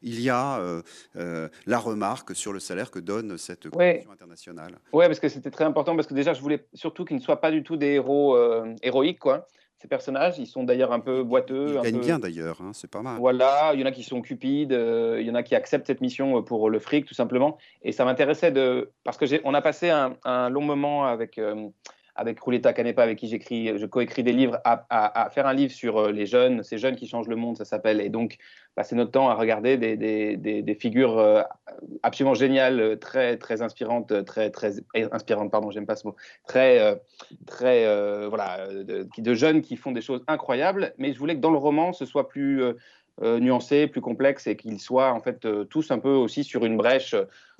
il 0.01 0.19
y 0.19 0.29
a 0.29 0.59
euh, 0.59 0.81
euh, 1.15 1.47
la 1.65 1.77
remarque 1.77 2.35
sur 2.35 2.53
le 2.53 2.59
salaire 2.59 2.91
que 2.91 2.99
donne 2.99 3.37
cette 3.37 3.69
Convention 3.69 4.11
internationale. 4.11 4.79
Oui, 4.93 5.05
parce 5.05 5.19
que 5.19 5.29
c'était 5.29 5.51
très 5.51 5.65
important, 5.65 5.95
parce 5.95 6.07
que 6.07 6.13
déjà, 6.13 6.33
je 6.33 6.41
voulais 6.41 6.65
surtout 6.73 7.05
qu'ils 7.05 7.17
ne 7.17 7.21
soient 7.21 7.41
pas 7.41 7.51
du 7.51 7.63
tout 7.63 7.77
des 7.77 7.93
héros 7.93 8.35
euh, 8.35 8.73
héroïques, 8.81 9.19
quoi. 9.19 9.47
Ces 9.79 9.87
personnages, 9.87 10.37
ils 10.37 10.45
sont 10.45 10.63
d'ailleurs 10.63 10.91
un 10.91 10.99
peu 10.99 11.23
boiteux. 11.23 11.69
Ils 11.69 11.81
gagnent 11.81 12.01
bien 12.01 12.19
d'ailleurs, 12.19 12.61
hein, 12.61 12.69
c'est 12.71 12.89
pas 12.89 13.01
mal. 13.01 13.17
Voilà, 13.17 13.71
il 13.73 13.79
y 13.79 13.83
en 13.83 13.87
a 13.87 13.91
qui 13.91 14.03
sont 14.03 14.21
cupides, 14.21 14.77
il 15.19 15.25
y 15.25 15.31
en 15.31 15.33
a 15.33 15.41
qui 15.41 15.55
acceptent 15.55 15.87
cette 15.87 16.01
mission 16.01 16.43
pour 16.43 16.69
le 16.69 16.77
fric, 16.77 17.07
tout 17.07 17.15
simplement. 17.15 17.57
Et 17.81 17.91
ça 17.91 18.05
m'intéressait 18.05 18.51
de. 18.51 18.91
Parce 19.03 19.17
qu'on 19.17 19.53
a 19.55 19.61
passé 19.61 19.89
un, 19.89 20.49
long 20.49 20.61
moment 20.61 21.07
avec 21.07 21.39
avec 22.15 22.39
Ruleta 22.39 22.73
Canepa, 22.73 23.03
avec 23.03 23.17
qui 23.17 23.27
j'écris, 23.27 23.77
je 23.77 23.85
coécris 23.85 24.23
des 24.23 24.33
livres, 24.33 24.59
à, 24.63 25.29
faire 25.31 25.47
un 25.47 25.53
livre 25.53 25.73
sur 25.73 25.97
euh, 25.97 26.11
les 26.11 26.25
jeunes, 26.25 26.63
ces 26.63 26.77
jeunes 26.77 26.95
qui 26.95 27.07
changent 27.07 27.27
le 27.27 27.35
monde, 27.35 27.57
ça 27.57 27.65
s'appelle. 27.65 28.01
Et 28.01 28.09
donc, 28.09 28.37
passer 28.75 28.95
notre 28.95 29.11
temps 29.11 29.29
à 29.29 29.35
regarder 29.35 29.77
des, 29.77 30.77
figures 30.79 31.17
euh, 31.17 31.41
absolument 32.03 32.33
géniales, 32.33 32.97
très, 32.99 33.37
très 33.37 33.61
inspirantes, 33.61 34.25
très, 34.25 34.49
très 34.49 34.83
inspirantes, 35.11 35.51
pardon, 35.51 35.71
j'aime 35.71 35.85
pas 35.85 35.95
ce 35.95 36.07
mot, 36.07 36.15
très, 36.47 37.01
très, 37.47 37.85
euh, 37.85 38.27
voilà, 38.29 38.67
de, 38.71 39.33
jeunes 39.33 39.61
qui 39.61 39.77
font 39.77 39.91
des 39.91 40.01
choses 40.01 40.23
incroyables. 40.27 40.93
Mais 40.97 41.13
je 41.13 41.19
voulais 41.19 41.35
que 41.35 41.41
dans 41.41 41.51
le 41.51 41.57
roman, 41.57 41.93
ce 41.93 42.05
soit 42.05 42.27
plus 42.27 42.63
nuancé, 43.21 43.87
plus 43.87 44.01
complexe 44.01 44.47
et 44.47 44.55
qu'ils 44.55 44.79
soient 44.79 45.11
en 45.11 45.19
fait 45.19 45.47
tous 45.69 45.91
un 45.91 45.99
peu 45.99 46.09
aussi 46.09 46.43
sur 46.43 46.65
une 46.65 46.75
brèche. 46.75 47.15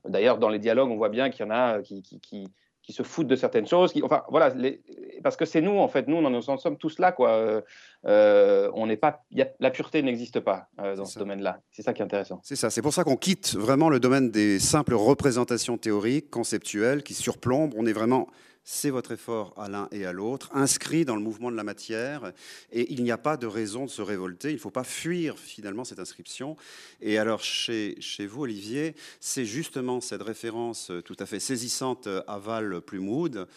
D'ailleurs, 0.08 0.40
dans 0.40 0.50
les 0.50 0.58
dialogues, 0.58 0.90
on 0.90 0.98
voit 0.98 1.10
bien 1.10 1.30
qu'il 1.30 1.46
y 1.46 1.48
en 1.48 1.52
a 1.52 1.82
qui 1.82 2.48
qui 2.84 2.94
se 2.94 3.04
foutent 3.04 3.28
de 3.28 3.36
certaines 3.36 3.68
choses. 3.68 3.94
Qui, 3.94 4.04
enfin, 4.04 4.24
voilà, 4.30 4.50
les, 4.50 4.82
parce 5.24 5.38
que 5.38 5.46
c'est 5.46 5.62
nous, 5.62 5.78
en 5.78 5.88
fait, 5.88 6.08
nous, 6.08 6.18
on 6.18 6.26
en 6.26 6.58
sommes 6.58 6.78
tous 6.78 7.00
là, 7.00 7.12
quoi. 7.12 7.32
Euh, 7.32 7.62
euh, 8.06 8.72
on 8.74 8.88
n'est 8.88 8.98
pas, 8.98 9.24
y 9.32 9.42
a, 9.42 9.48
la 9.60 9.70
pureté 9.70 10.02
n'existe 10.02 10.40
pas 10.40 10.68
euh, 10.80 10.96
dans 10.96 11.06
ce 11.06 11.20
domaine-là. 11.20 11.60
C'est 11.72 11.84
ça 11.84 11.94
qui 11.94 12.02
est 12.02 12.06
intéressant. 12.06 12.40
C'est 12.44 12.56
ça. 12.56 12.70
C'est 12.70 12.82
pour 12.82 12.94
ça 12.94 13.04
qu'on 13.04 13.18
quitte 13.18 13.56
vraiment 13.56 13.90
le 13.90 14.00
domaine 14.00 14.32
des 14.32 14.60
simples 14.60 14.96
représentations 14.96 15.78
théoriques, 15.78 16.30
conceptuelles, 16.30 17.04
qui 17.04 17.14
surplombent. 17.14 17.74
On 17.78 17.86
est 17.86 17.94
vraiment 17.94 18.28
c'est 18.64 18.90
votre 18.90 19.12
effort 19.12 19.54
à 19.58 19.70
l'un 19.70 19.88
et 19.92 20.06
à 20.06 20.14
l'autre, 20.14 20.50
inscrit 20.54 21.06
dans 21.06 21.16
le 21.16 21.22
mouvement 21.22 21.52
de 21.52 21.56
la 21.56 21.64
matière, 21.64 22.32
et 22.72 22.94
il 22.94 23.04
n'y 23.04 23.12
a 23.12 23.18
pas 23.18 23.38
de 23.38 23.48
raison 23.48 23.86
de 23.86 23.90
se 23.90 24.02
révolter, 24.02 24.50
il 24.50 24.56
ne 24.56 24.60
faut 24.60 24.70
pas 24.70 24.84
fuir 24.84 25.38
finalement 25.38 25.84
cette 25.84 26.00
inscription. 26.00 26.56
Et 27.02 27.18
alors 27.18 27.44
chez, 27.44 27.98
vous, 28.28 28.44
Olivier, 28.44 28.96
c'est 29.20 29.46
justement 29.46 30.02
cette 30.02 30.22
référence 30.22 30.92
tout 31.06 31.18
à 31.20 31.26
fait 31.26 31.40
saisissante 31.40 32.08
à 32.28 32.38
Val 32.38 32.82
Plumwood, 32.82 33.48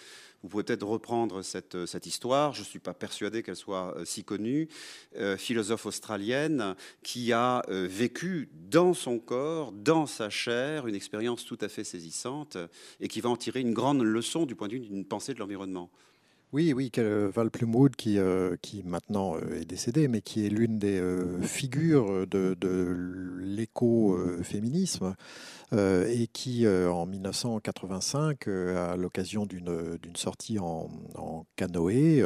vous 0.45 0.51
pouvez 0.51 0.63
peut-être 0.63 0.87
reprendre 0.87 1.41
cette, 1.41 1.75
euh, 1.75 2.01
histoire. 2.05 2.53
Je 2.53 2.61
ne 2.61 2.67
suis 2.67 2.79
pas 2.79 2.93
persuadé 2.93 3.43
qu'elle 3.43 3.57
soit 3.57 3.97
euh, 3.97 4.05
si 4.05 4.25
connue. 4.25 4.69
Euh, 5.17 5.39
philosophe 5.39 5.87
australienne 5.87 6.77
qui 7.03 7.33
a 7.33 7.63
vécu 7.69 8.51
dans 8.53 8.93
son 8.93 9.19
corps, 9.19 9.73
dans 9.73 10.05
sa 10.05 10.29
chair, 10.29 10.87
une 10.87 10.95
expérience 10.95 11.47
tout 11.47 11.57
à 11.63 11.69
fait 11.69 11.83
saisissante 11.83 12.59
et 13.01 13.09
qui 13.09 13.23
va 13.23 13.31
en 13.31 13.37
tirer 13.37 13.61
une 13.61 13.73
grande 13.73 14.03
leçon 14.03 14.45
du 14.45 14.55
point 14.55 14.69
de 14.69 14.75
vue 14.75 14.81
d'une 14.81 15.07
pensée 15.07 15.33
de 15.33 15.39
l'environnement. 15.39 15.91
Oui, 16.53 16.73
oui, 16.73 16.93
Val 16.97 17.51
Plumwood, 17.51 17.97
qui, 17.97 18.19
qui 18.63 18.83
maintenant 18.85 19.37
est 19.39 19.65
décédé, 19.65 20.07
mais 20.07 20.21
qui 20.21 20.47
est 20.47 20.51
l'une 20.51 20.79
des 20.79 21.03
figures 21.43 22.27
de, 22.29 22.57
l'écoféminisme. 23.41 25.15
Euh, 25.75 26.07
et 26.09 26.27
qui, 26.27 26.67
euh, 26.67 26.91
en 26.91 27.07
1985, 27.07 28.47
euh, 28.47 28.93
à 28.93 28.97
l'occasion 28.97 29.47
d'une 29.47 29.99
sortie 30.15 30.59
en, 30.59 30.89
canoë, 31.57 32.23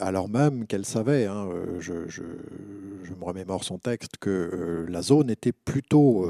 alors 0.00 0.28
même 0.28 0.66
qu'elle 0.66 0.84
savait, 0.84 1.26
hein, 1.26 1.48
je, 1.78 1.92
me 1.92 3.24
remémore 3.24 3.64
son 3.64 3.78
texte, 3.78 4.16
que 4.18 4.86
la 4.88 5.00
zone 5.00 5.30
était 5.30 5.52
plutôt 5.52 6.28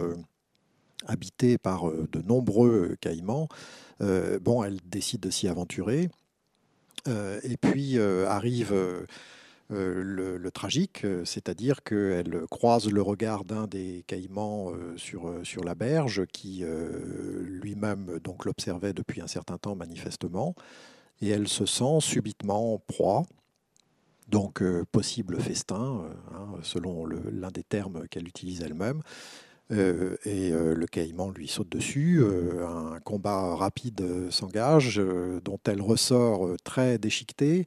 habitée 1.07 1.59
par 1.59 1.91
de 1.91 2.22
nombreux 2.22 2.97
caïmans, 3.01 3.49
bon, 4.01 4.62
elle 4.62 4.78
décide 4.86 5.20
de 5.20 5.30
s'y 5.30 5.49
aventurer. 5.49 6.11
Et 7.07 7.57
puis 7.57 7.98
arrive 7.98 8.74
euh, 9.72 10.38
le, 10.38 10.51
tragique, 10.51 11.05
euh, 11.05 11.24
c'est-à-dire 11.24 11.84
qu'elle 11.84 12.44
croise 12.51 12.90
le 12.90 13.03
regard 13.03 13.44
d'un 13.44 13.68
des 13.68 14.03
caïmans 14.09 14.72
euh, 14.72 14.96
sur, 14.96 15.32
sur 15.44 15.62
la 15.62 15.76
berge, 15.76 16.26
qui 16.32 16.64
lui-même 16.64 18.18
donc 18.24 18.44
l'observait 18.44 18.92
depuis 18.92 19.20
un 19.20 19.28
certain 19.28 19.59
temps 19.59 19.76
manifestement, 19.76 20.57
et 21.20 21.28
elle 21.28 21.46
se 21.46 21.66
sent 21.66 22.01
subitement 22.01 22.82
proie, 22.88 23.22
donc 24.28 24.62
possible 24.90 25.40
festin, 25.40 26.05
hein, 26.32 26.48
selon 26.62 27.07
l'un 27.07 27.51
des 27.51 27.64
termes 27.64 28.09
qu'elle 28.09 28.26
utilise 28.26 28.62
elle-même. 28.62 29.03
Et 29.71 30.51
le 30.51 30.87
caïman 30.87 31.31
lui 31.31 31.49
saute 31.49 31.68
dessus. 31.68 32.23
un 32.62 32.99
combat 33.01 33.55
rapide 33.55 34.31
s'engage, 34.31 35.01
dont 35.45 35.61
elle 35.66 35.81
ressort 35.81 36.49
très 36.64 36.99
déchiquetée. 36.99 37.66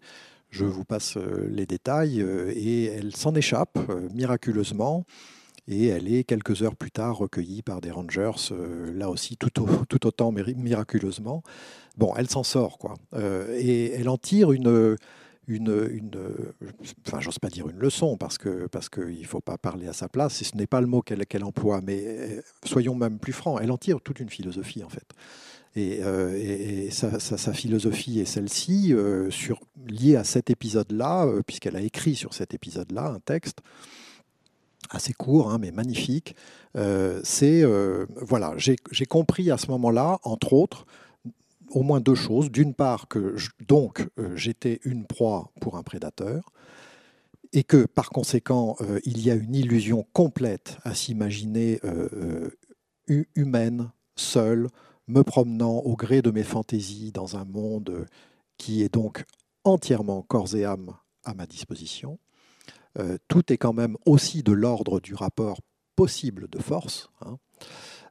Je 0.49 0.65
vous 0.65 0.83
passe 0.83 1.17
les 1.17 1.65
détails 1.65 2.21
et 2.21 2.85
elle 2.85 3.15
s'en 3.15 3.33
échappe 3.33 3.79
miraculeusement 4.13 5.05
et 5.67 5.87
elle 5.87 6.13
est 6.13 6.23
quelques 6.23 6.61
heures 6.61 6.75
plus 6.75 6.91
tard 6.91 7.17
recueillie 7.17 7.61
par 7.61 7.79
des 7.79 7.91
rangers, 7.91 8.51
là 8.93 9.09
aussi 9.09 9.37
tout, 9.37 9.49
tout, 9.89 10.07
autant 10.07 10.31
miraculeusement. 10.31 11.41
Bon, 11.97 12.13
elle 12.17 12.29
s'en 12.29 12.43
sort, 12.43 12.77
quoi. 12.77 12.95
et 13.57 13.91
elle 13.93 14.09
en 14.09 14.17
tire 14.17 14.51
une, 14.51 14.97
une, 15.47 15.91
enfin, 17.05 17.19
j'ose 17.19 17.39
pas 17.39 17.49
dire 17.49 17.67
une 17.69 17.77
leçon 17.77 18.17
parce 18.17 18.37
que 18.37 18.67
parce 18.67 18.89
qu'il 18.89 19.19
ne 19.19 19.25
faut 19.25 19.41
pas 19.41 19.57
parler 19.57 19.87
à 19.87 19.93
sa 19.93 20.07
place, 20.07 20.41
et 20.41 20.45
ce 20.45 20.55
n'est 20.55 20.67
pas 20.67 20.81
le 20.81 20.87
mot 20.87 21.01
qu'elle 21.01 21.43
emploie, 21.43 21.81
mais 21.81 22.01
euh, 22.03 22.41
soyons 22.63 22.95
même 22.95 23.19
plus 23.19 23.33
francs, 23.33 23.59
elle 23.61 23.71
en 23.71 23.77
tire 23.77 23.99
toute 24.01 24.19
une 24.19 24.29
philosophie 24.29 24.83
en 24.83 24.89
fait. 24.89 25.05
Et, 25.75 26.03
euh, 26.03 26.89
sa, 26.91 27.53
philosophie 27.53 28.19
est 28.19 28.25
celle-ci, 28.25 28.93
euh, 28.93 29.29
liée 29.87 30.15
à 30.15 30.23
cet 30.23 30.51
épisode-là, 30.51 31.27
puisqu'elle 31.47 31.75
a 31.75 31.81
écrit 31.81 32.15
sur 32.15 32.33
cet 32.33 32.53
épisode-là 32.53 33.07
un 33.07 33.19
texte 33.19 33.59
assez 34.91 35.13
court, 35.13 35.51
hein, 35.51 35.57
mais 35.59 35.71
magnifique. 35.71 36.35
c'est 37.23 37.63
voilà, 38.15 38.53
j'ai 38.57 39.05
compris 39.07 39.49
à 39.49 39.57
ce 39.57 39.67
moment-là, 39.71 40.19
entre 40.23 40.53
autres, 40.53 40.85
au 41.73 41.83
moins 41.83 41.99
deux 41.99 42.15
choses. 42.15 42.51
D'une 42.51 42.73
part, 42.73 43.07
que 43.07 43.35
donc 43.67 44.07
euh, 44.19 44.35
j'étais 44.35 44.79
une 44.83 45.05
proie 45.05 45.51
pour 45.59 45.75
un 45.77 45.83
prédateur, 45.83 46.51
et 47.51 47.63
que 47.63 47.85
par 47.85 48.09
conséquent, 48.09 48.75
euh, 48.81 48.99
il 49.03 49.21
y 49.21 49.29
a 49.29 49.35
une 49.35 49.55
illusion 49.55 50.05
complète 50.13 50.77
à 50.83 50.93
s'imaginer 50.93 51.79
euh, 51.83 52.49
humaine, 53.07 53.91
seule, 54.15 54.69
me 55.07 55.23
promenant 55.23 55.77
au 55.79 55.95
gré 55.95 56.21
de 56.21 56.31
mes 56.31 56.43
fantaisies 56.43 57.11
dans 57.11 57.35
un 57.35 57.45
monde 57.45 58.05
qui 58.57 58.83
est 58.83 58.93
donc 58.93 59.25
entièrement 59.65 60.21
corps 60.21 60.55
et 60.55 60.63
âme 60.63 60.95
à 61.25 61.33
ma 61.33 61.45
disposition. 61.45 62.19
tout 63.27 63.51
est 63.51 63.57
quand 63.57 63.73
même 63.73 63.97
aussi 64.05 64.43
de 64.43 64.53
l'ordre 64.53 65.01
du 65.01 65.13
rapport 65.13 65.59
possible 65.95 66.47
de 66.49 66.59
force. 66.59 67.09
Hein. 67.21 67.37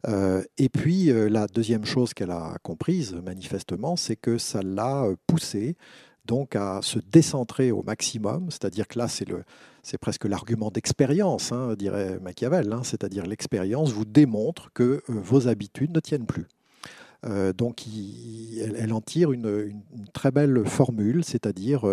Euh, 0.08 0.42
et 0.58 0.68
puis, 0.68 1.10
euh, 1.10 1.28
la 1.28 1.46
deuxième 1.46 1.84
chose 1.84 2.14
qu'elle 2.14 2.30
a 2.30 2.56
comprise, 2.62 3.14
manifestement, 3.14 3.96
c'est 3.96 4.16
que 4.16 4.38
ça 4.38 4.62
l'a 4.62 5.04
euh, 5.04 5.16
poussée 5.26 5.76
donc 6.24 6.54
à 6.54 6.80
se 6.82 7.00
décentrer 7.00 7.72
au 7.72 7.82
maximum, 7.82 8.48
c'est-à-dire 8.50 8.86
que 8.86 8.96
là, 8.96 9.08
c'est, 9.08 9.28
le, 9.28 9.42
c'est 9.82 9.98
presque 9.98 10.24
l'argument 10.24 10.70
d'expérience, 10.70 11.50
hein, 11.50 11.74
dirait 11.76 12.20
Machiavel, 12.20 12.72
hein, 12.72 12.82
c'est-à-dire 12.84 13.26
l'expérience 13.26 13.90
vous 13.90 14.04
démontre 14.04 14.72
que 14.72 15.02
vos 15.08 15.48
habitudes 15.48 15.92
ne 15.92 15.98
tiennent 15.98 16.26
plus. 16.26 16.46
donc, 17.58 17.84
elle, 18.76 18.92
en 18.92 19.00
tire 19.00 19.32
une, 19.32 19.82
très 20.12 20.30
belle 20.30 20.64
formule, 20.64 21.24
c'est-à-dire, 21.24 21.84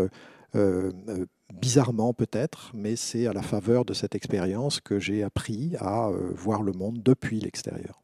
bizarrement 1.53 2.13
peut-être, 2.13 2.71
mais 2.73 2.95
c'est 2.95 3.27
à 3.27 3.33
la 3.33 3.41
faveur 3.41 3.85
de 3.85 3.93
cette 3.93 4.15
expérience 4.15 4.79
que 4.79 4.99
j'ai 4.99 5.23
appris 5.23 5.75
à 5.79 6.09
voir 6.35 6.63
le 6.63 6.71
monde 6.71 7.01
depuis 7.03 7.39
l'extérieur. 7.39 8.01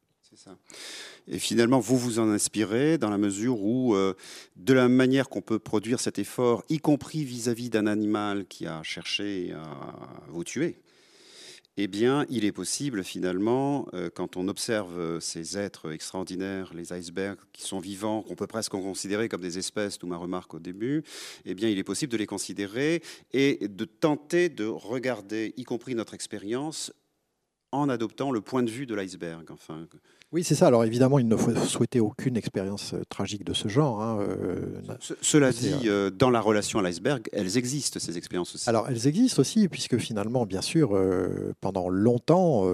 Et 1.27 1.39
finalement, 1.39 1.79
vous 1.79 1.97
vous 1.97 2.19
en 2.19 2.29
inspirez 2.29 2.97
dans 2.97 3.09
la 3.09 3.17
mesure 3.17 3.61
où, 3.61 3.95
euh, 3.95 4.13
de 4.57 4.73
la 4.73 4.87
manière 4.87 5.27
qu'on 5.27 5.41
peut 5.41 5.59
produire 5.59 5.99
cet 5.99 6.19
effort, 6.19 6.63
y 6.69 6.77
compris 6.77 7.23
vis-à-vis 7.23 7.69
d'un 7.69 7.87
animal 7.87 8.45
qui 8.45 8.67
a 8.67 8.83
cherché 8.83 9.53
à 9.53 10.27
vous 10.29 10.43
tuer, 10.43 10.77
eh 11.77 11.87
bien, 11.87 12.25
il 12.29 12.45
est 12.45 12.51
possible 12.51 13.03
finalement, 13.03 13.87
euh, 13.93 14.09
quand 14.13 14.37
on 14.37 14.47
observe 14.47 15.19
ces 15.19 15.57
êtres 15.57 15.91
extraordinaires, 15.91 16.73
les 16.73 16.93
icebergs 16.93 17.39
qui 17.51 17.63
sont 17.63 17.79
vivants, 17.79 18.21
qu'on 18.21 18.35
peut 18.35 18.47
presque 18.47 18.71
considérer 18.71 19.27
comme 19.27 19.41
des 19.41 19.57
espèces, 19.57 19.97
tout 19.97 20.07
ma 20.07 20.17
remarque 20.17 20.53
au 20.53 20.59
début, 20.59 21.03
eh 21.43 21.53
bien, 21.53 21.67
il 21.67 21.77
est 21.77 21.83
possible 21.83 22.11
de 22.11 22.17
les 22.17 22.27
considérer 22.27 23.01
et 23.33 23.67
de 23.67 23.85
tenter 23.85 24.47
de 24.47 24.65
regarder, 24.65 25.53
y 25.57 25.63
compris 25.63 25.95
notre 25.95 26.13
expérience, 26.13 26.93
en 27.71 27.89
adoptant 27.89 28.31
le 28.31 28.41
point 28.41 28.63
de 28.63 28.71
vue 28.71 28.85
de 28.85 28.95
l'iceberg. 28.95 29.51
Enfin, 29.51 29.87
oui, 30.35 30.43
c'est 30.43 30.53
ça. 30.53 30.67
Alors 30.67 30.83
évidemment, 30.83 31.17
il 31.17 31.29
ne 31.29 31.37
faut 31.37 31.55
souhaiter 31.55 32.01
aucune 32.01 32.35
expérience 32.35 32.93
euh, 32.93 33.01
tragique 33.07 33.45
de 33.45 33.53
ce 33.53 33.69
genre. 33.69 34.01
Hein, 34.01 34.19
euh, 34.19 34.81
cela 35.21 35.53
dit, 35.53 35.83
euh, 35.85 36.09
dans 36.09 36.29
la 36.29 36.41
relation 36.41 36.77
à 36.79 36.81
l'iceberg, 36.81 37.29
elles 37.31 37.57
existent, 37.57 38.01
ces 38.01 38.17
expériences 38.17 38.53
aussi. 38.53 38.69
Alors 38.69 38.89
elles 38.89 39.07
existent 39.07 39.39
aussi, 39.39 39.69
puisque 39.69 39.97
finalement, 39.97 40.45
bien 40.45 40.61
sûr, 40.61 40.99
pendant 41.61 41.87
longtemps, 41.87 42.65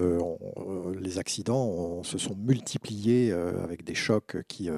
les 0.99 1.19
accidents 1.19 2.01
se 2.01 2.17
sont 2.17 2.35
multipliés 2.35 3.31
avec 3.31 3.83
des 3.83 3.95
chocs 3.95 4.37
qui... 4.47 4.69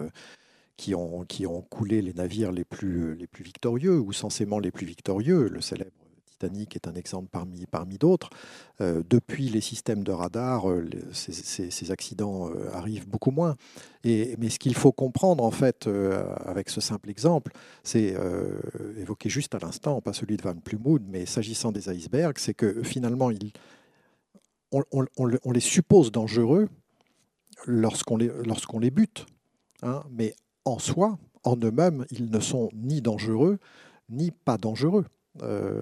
qui 0.76 0.94
ont, 0.94 1.24
qui 1.24 1.48
ont 1.48 1.62
coulé 1.62 2.02
les 2.02 2.14
navires 2.14 2.52
les 2.52 2.66
plus, 2.66 3.16
les 3.16 3.28
plus 3.28 3.46
victorieux, 3.46 3.98
ou 3.98 4.12
censément 4.12 4.60
les 4.60 4.72
plus 4.72 4.86
victorieux. 4.86 5.48
Le 5.48 5.62
célèbre 5.62 6.03
est 6.44 6.88
un 6.88 6.94
exemple 6.94 7.30
parmi, 7.72 7.98
d'autres. 7.98 8.30
Euh, 8.82 9.04
depuis 9.10 9.50
les 9.50 9.62
systèmes 9.62 10.04
de 10.04 10.12
radar, 10.12 10.70
euh, 10.70 10.88
ces, 11.12 11.92
accidents 11.92 12.50
euh, 12.50 12.72
arrivent 12.74 13.08
beaucoup 13.08 13.32
moins. 13.32 13.56
Mais 14.04 14.50
ce 14.50 14.60
qu'il 14.60 14.76
faut 14.76 14.92
comprendre, 14.92 15.44
en 15.44 15.52
fait, 15.52 15.88
avec 16.46 16.70
ce 16.70 16.82
simple 16.82 17.10
exemple, 17.10 17.54
c'est 17.84 18.16
évoqué 18.98 19.30
juste 19.30 19.56
à 19.56 19.60
l'instant, 19.60 20.02
pas 20.02 20.12
celui 20.12 20.36
de 20.36 20.42
Van 20.42 20.56
Plumwood, 20.56 21.04
mais 21.08 21.26
s'agissant 21.26 21.72
des 21.72 21.90
icebergs, 21.90 22.38
c'est 22.38 22.54
que 22.54 22.84
finalement, 22.84 23.32
on, 24.74 25.52
les 25.52 25.60
suppose 25.62 26.12
dangereux 26.12 26.68
lorsqu'on 27.66 28.18
les, 28.18 28.30
lorsqu'on 28.46 28.80
les 28.80 28.92
bute. 28.92 29.26
Hein, 29.84 30.04
mais 30.12 30.36
en 30.66 30.80
soi, 30.80 31.18
en 31.46 31.56
eux-mêmes, 31.56 32.06
ils 32.12 32.30
ne 32.30 32.40
sont 32.42 32.70
ni 32.74 33.02
dangereux 33.02 33.58
ni 34.10 34.32
pas 34.32 34.58
dangereux. 34.58 35.06
Euh, 35.42 35.82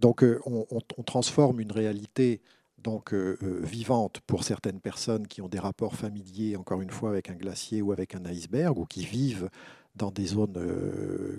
donc 0.00 0.22
euh, 0.22 0.40
on, 0.46 1.02
transforme 1.04 1.60
une 1.60 1.70
réalité 1.70 2.40
donc 2.78 3.14
euh, 3.14 3.38
vivante 3.62 4.20
pour 4.26 4.44
certaines 4.44 4.80
personnes 4.80 5.26
qui 5.26 5.40
ont 5.40 5.48
des 5.48 5.58
rapports 5.58 5.94
familiers, 5.94 6.56
encore 6.56 6.82
une 6.82 6.90
fois, 6.90 7.10
avec 7.10 7.30
un 7.30 7.34
glacier 7.34 7.80
ou 7.82 7.92
avec 7.92 8.14
un 8.14 8.24
iceberg, 8.26 8.78
ou 8.78 8.84
qui 8.84 9.04
vivent 9.04 9.48
dans 9.94 10.10
des 10.10 10.26
zones 10.26 10.58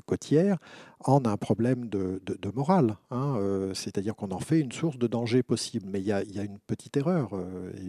côtières, 0.05 0.57
en 1.01 1.25
un 1.25 1.35
problème 1.35 1.89
de, 1.89 2.21
morale. 2.53 2.95
Hein, 3.11 3.37
c'est-à-dire 3.73 4.15
qu'on 4.15 4.31
en 4.31 4.39
fait 4.39 4.61
une 4.61 4.71
source 4.71 4.97
de 4.97 5.07
danger 5.07 5.43
possible. 5.43 5.89
Mais 5.91 5.99
il 5.99 6.07
y 6.07 6.13
a, 6.13 6.21
une 6.21 6.59
petite 6.59 6.95
erreur, 6.95 7.31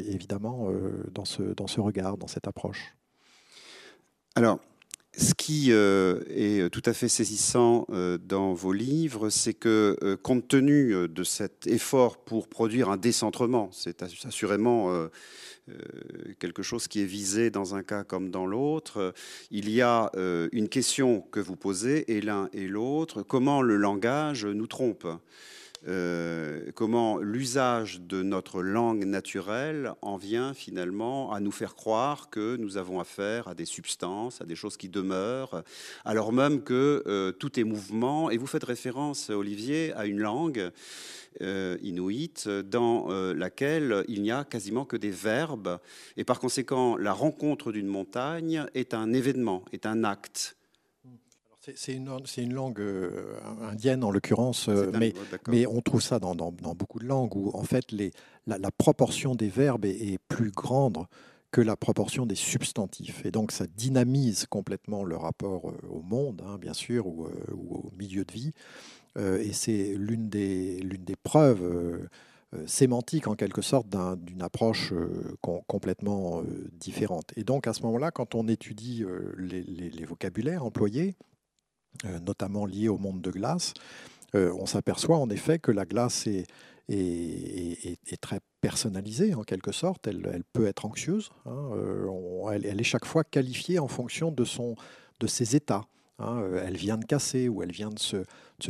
évidemment, 0.08 0.68
dans, 1.14 1.24
ce, 1.24 1.44
dans 1.44 1.68
ce 1.68 1.80
regard, 1.80 2.18
dans 2.18 2.26
cette 2.26 2.48
approche. 2.48 2.96
Alors, 4.34 4.58
ce 5.16 5.32
qui 5.32 5.72
euh, 5.72 6.20
est 6.28 6.68
tout 6.70 6.82
à 6.84 6.92
fait 6.92 7.08
saisissant 7.08 7.86
euh, 7.90 8.18
dans 8.18 8.52
vos 8.52 8.72
livres, 8.72 9.30
c'est 9.30 9.54
que 9.54 9.96
euh, 10.02 10.16
compte 10.16 10.46
tenu 10.46 11.08
de 11.08 11.24
cet 11.24 11.66
effort 11.66 12.18
pour 12.18 12.48
produire 12.48 12.90
un 12.90 12.98
décentrement, 12.98 13.70
c'est 13.72 14.02
assurément 14.02 15.08
quelque 16.38 16.62
chose 16.62 16.86
qui 16.86 17.00
est 17.00 17.06
visé 17.06 17.50
dans 17.50 17.74
un 17.74 17.82
cas 17.82 18.04
comme 18.04 18.30
dans 18.30 18.46
l'autre, 18.46 19.14
il 19.50 19.70
y 19.70 19.82
a 19.82 20.10
une 20.52 20.68
question 20.68 21.22
que 21.32 21.40
vous 21.40 21.56
posez, 21.56 22.16
et 22.16 22.20
l'un 22.20 22.48
et 22.52 22.68
l'autre, 22.68 23.22
comment 23.22 23.62
le 23.62 23.76
langage 23.76 24.46
nous 24.46 24.66
trompe? 24.66 25.06
Euh, 25.88 26.72
comment 26.74 27.18
l'usage 27.18 28.00
de 28.00 28.22
notre 28.22 28.60
langue 28.60 29.04
naturelle 29.04 29.92
en 30.02 30.16
vient 30.16 30.52
finalement 30.52 31.32
à 31.32 31.38
nous 31.38 31.52
faire 31.52 31.76
croire 31.76 32.28
que 32.28 32.56
nous 32.56 32.76
avons 32.76 32.98
affaire 32.98 33.46
à 33.46 33.54
des 33.54 33.64
substances, 33.64 34.40
à 34.40 34.46
des 34.46 34.56
choses 34.56 34.76
qui 34.76 34.88
demeurent, 34.88 35.62
alors 36.04 36.32
même 36.32 36.62
que 36.62 37.04
euh, 37.06 37.30
tout 37.30 37.60
est 37.60 37.64
mouvement. 37.64 38.30
Et 38.30 38.36
vous 38.36 38.46
faites 38.46 38.64
référence, 38.64 39.30
Olivier, 39.30 39.92
à 39.92 40.06
une 40.06 40.18
langue 40.18 40.70
euh, 41.40 41.76
inuite 41.82 42.48
dans 42.48 43.08
laquelle 43.34 44.04
il 44.08 44.22
n'y 44.22 44.32
a 44.32 44.44
quasiment 44.44 44.84
que 44.84 44.96
des 44.96 45.10
verbes. 45.10 45.78
Et 46.16 46.24
par 46.24 46.40
conséquent, 46.40 46.96
la 46.96 47.12
rencontre 47.12 47.70
d'une 47.70 47.86
montagne 47.86 48.66
est 48.74 48.94
un 48.94 49.12
événement, 49.12 49.64
est 49.72 49.86
un 49.86 50.02
acte. 50.02 50.55
C'est 51.74 51.94
une, 51.94 52.10
une, 52.36 52.54
langue 52.54 52.80
euh, 52.80 53.38
indienne 53.62 54.04
en 54.04 54.10
l'occurrence, 54.10 54.68
euh, 54.68 54.92
mais, 54.98 55.12
mais, 55.48 55.66
on 55.66 55.80
trouve 55.80 56.00
ça 56.00 56.20
dans, 56.20 56.34
dans, 56.36 56.52
beaucoup 56.52 57.00
de 57.00 57.06
langues 57.06 57.34
où 57.34 57.50
en 57.54 57.64
fait 57.64 57.90
les, 57.90 58.12
la, 58.46 58.70
proportion 58.70 59.34
des 59.34 59.48
verbes 59.48 59.84
est, 59.84 60.18
plus 60.28 60.52
grande 60.52 61.06
que 61.50 61.60
la 61.60 61.76
proportion 61.76 62.24
des 62.24 62.36
substantifs. 62.36 63.24
Et 63.26 63.30
donc 63.30 63.50
ça 63.50 63.66
dynamise 63.66 64.46
complètement 64.46 65.02
le 65.02 65.16
rapport 65.16 65.70
euh, 65.70 65.88
au 65.88 66.02
monde, 66.02 66.42
hein, 66.46 66.56
bien 66.58 66.74
sûr, 66.74 67.06
ou, 67.06 67.26
au 67.52 67.90
milieu 67.98 68.24
de 68.24 68.32
vie. 68.32 68.52
et 69.18 69.52
c'est 69.52 69.94
l'une 69.96 70.28
des, 70.28 71.16
preuves 71.22 72.08
sémantiques 72.66 73.26
en 73.26 73.34
quelque 73.34 73.62
sorte 73.62 73.88
d'une 73.88 74.42
approche 74.42 74.92
complètement 75.40 76.42
différente. 76.78 77.32
Et 77.36 77.42
donc 77.42 77.66
à 77.66 77.72
ce 77.72 77.82
moment-là, 77.82 78.10
quand 78.10 78.34
on 78.34 78.46
étudie 78.46 79.04
les, 79.38 79.62
les 79.62 80.04
vocabulaires 80.04 80.64
employés, 80.64 81.16
notamment 82.24 82.66
lié 82.66 82.88
au 82.88 82.98
monde 82.98 83.20
de 83.20 83.30
glace, 83.30 83.74
euh, 84.34 84.52
on 84.58 84.66
s'aperçoit 84.66 85.18
en 85.18 85.30
effet 85.30 85.58
que 85.58 85.70
la 85.70 85.84
glace 85.84 86.26
est, 86.26 86.46
très 88.20 88.40
personnalisée 88.60 89.34
en 89.34 89.42
quelque 89.42 89.72
sorte, 89.72 90.06
elle, 90.06 90.42
peut 90.52 90.66
être 90.66 90.84
anxieuse, 90.84 91.30
hein, 91.46 91.70
elle, 92.52 92.80
est 92.80 92.84
chaque 92.84 93.04
fois 93.04 93.24
qualifiée 93.24 93.78
en 93.78 93.88
fonction 93.88 94.30
de, 94.30 94.44
son, 94.44 94.74
de 95.20 95.26
ses 95.26 95.56
états. 95.56 95.84
Hein, 96.18 96.42
elle 96.64 96.76
vient 96.76 96.96
de 96.96 97.04
casser 97.04 97.48
ou 97.48 97.62
elle 97.62 97.72
vient 97.72 97.90
de 97.90 97.98
se, 97.98 98.16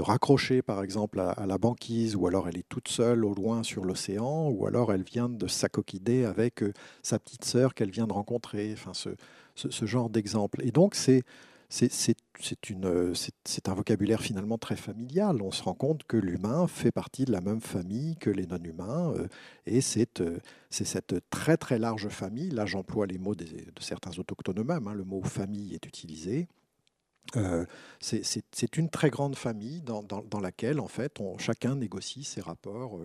raccrocher 0.00 0.62
par 0.62 0.82
exemple 0.82 1.20
à, 1.20 1.46
la 1.46 1.58
banquise 1.58 2.16
ou 2.16 2.26
alors 2.26 2.48
elle 2.48 2.58
est 2.58 2.68
toute 2.68 2.88
seule 2.88 3.24
au 3.24 3.34
loin 3.34 3.62
sur 3.62 3.84
l'océan 3.84 4.48
ou 4.48 4.66
alors 4.66 4.92
elle 4.92 5.04
vient 5.04 5.28
de 5.28 5.46
s'acoquider 5.46 6.24
avec 6.24 6.64
sa 7.02 7.20
petite 7.20 7.44
sœur 7.44 7.72
qu'elle 7.74 7.90
vient 7.90 8.08
de 8.08 8.12
rencontrer, 8.12 8.72
enfin 8.72 8.92
ce, 8.94 9.10
ce 9.54 9.86
genre 9.86 10.10
d'exemple. 10.10 10.60
Et 10.64 10.72
donc 10.72 10.96
c'est 10.96 11.22
c'est 11.68 13.68
un 13.68 13.74
vocabulaire 13.74 14.20
finalement 14.20 14.58
très 14.58 14.76
familial. 14.76 15.42
On 15.42 15.50
se 15.50 15.62
rend 15.62 15.74
compte 15.74 16.04
que 16.04 16.16
l'humain 16.16 16.66
fait 16.66 16.92
partie 16.92 17.24
de 17.24 17.32
la 17.32 17.40
même 17.40 17.60
famille 17.60 18.16
que 18.16 18.30
les 18.30 18.46
non-humains, 18.46 19.12
euh, 19.14 19.28
et 19.66 19.80
euh, 20.20 20.38
c'est 20.70 20.84
cette 20.84 21.16
très 21.30 21.56
très 21.56 21.78
large 21.78 22.08
famille, 22.08 22.50
là 22.50 22.66
j'emploie 22.66 23.06
les 23.06 23.18
mots 23.18 23.34
de 23.34 23.46
certains 23.80 24.16
autochtones 24.18 24.60
eux-mêmes, 24.60 24.86
hein, 24.86 24.94
le 24.94 25.04
mot 25.04 25.22
famille 25.22 25.74
est 25.74 25.86
utilisé, 25.86 26.46
euh, 27.36 27.64
c'est 28.00 28.76
une 28.76 28.88
très 28.88 29.10
grande 29.10 29.34
famille 29.34 29.82
dans, 29.82 30.40
laquelle 30.40 30.78
en 30.78 30.88
fait 30.88 31.20
chacun 31.38 31.74
négocie 31.74 32.22
ses 32.22 32.40
rapports 32.40 33.00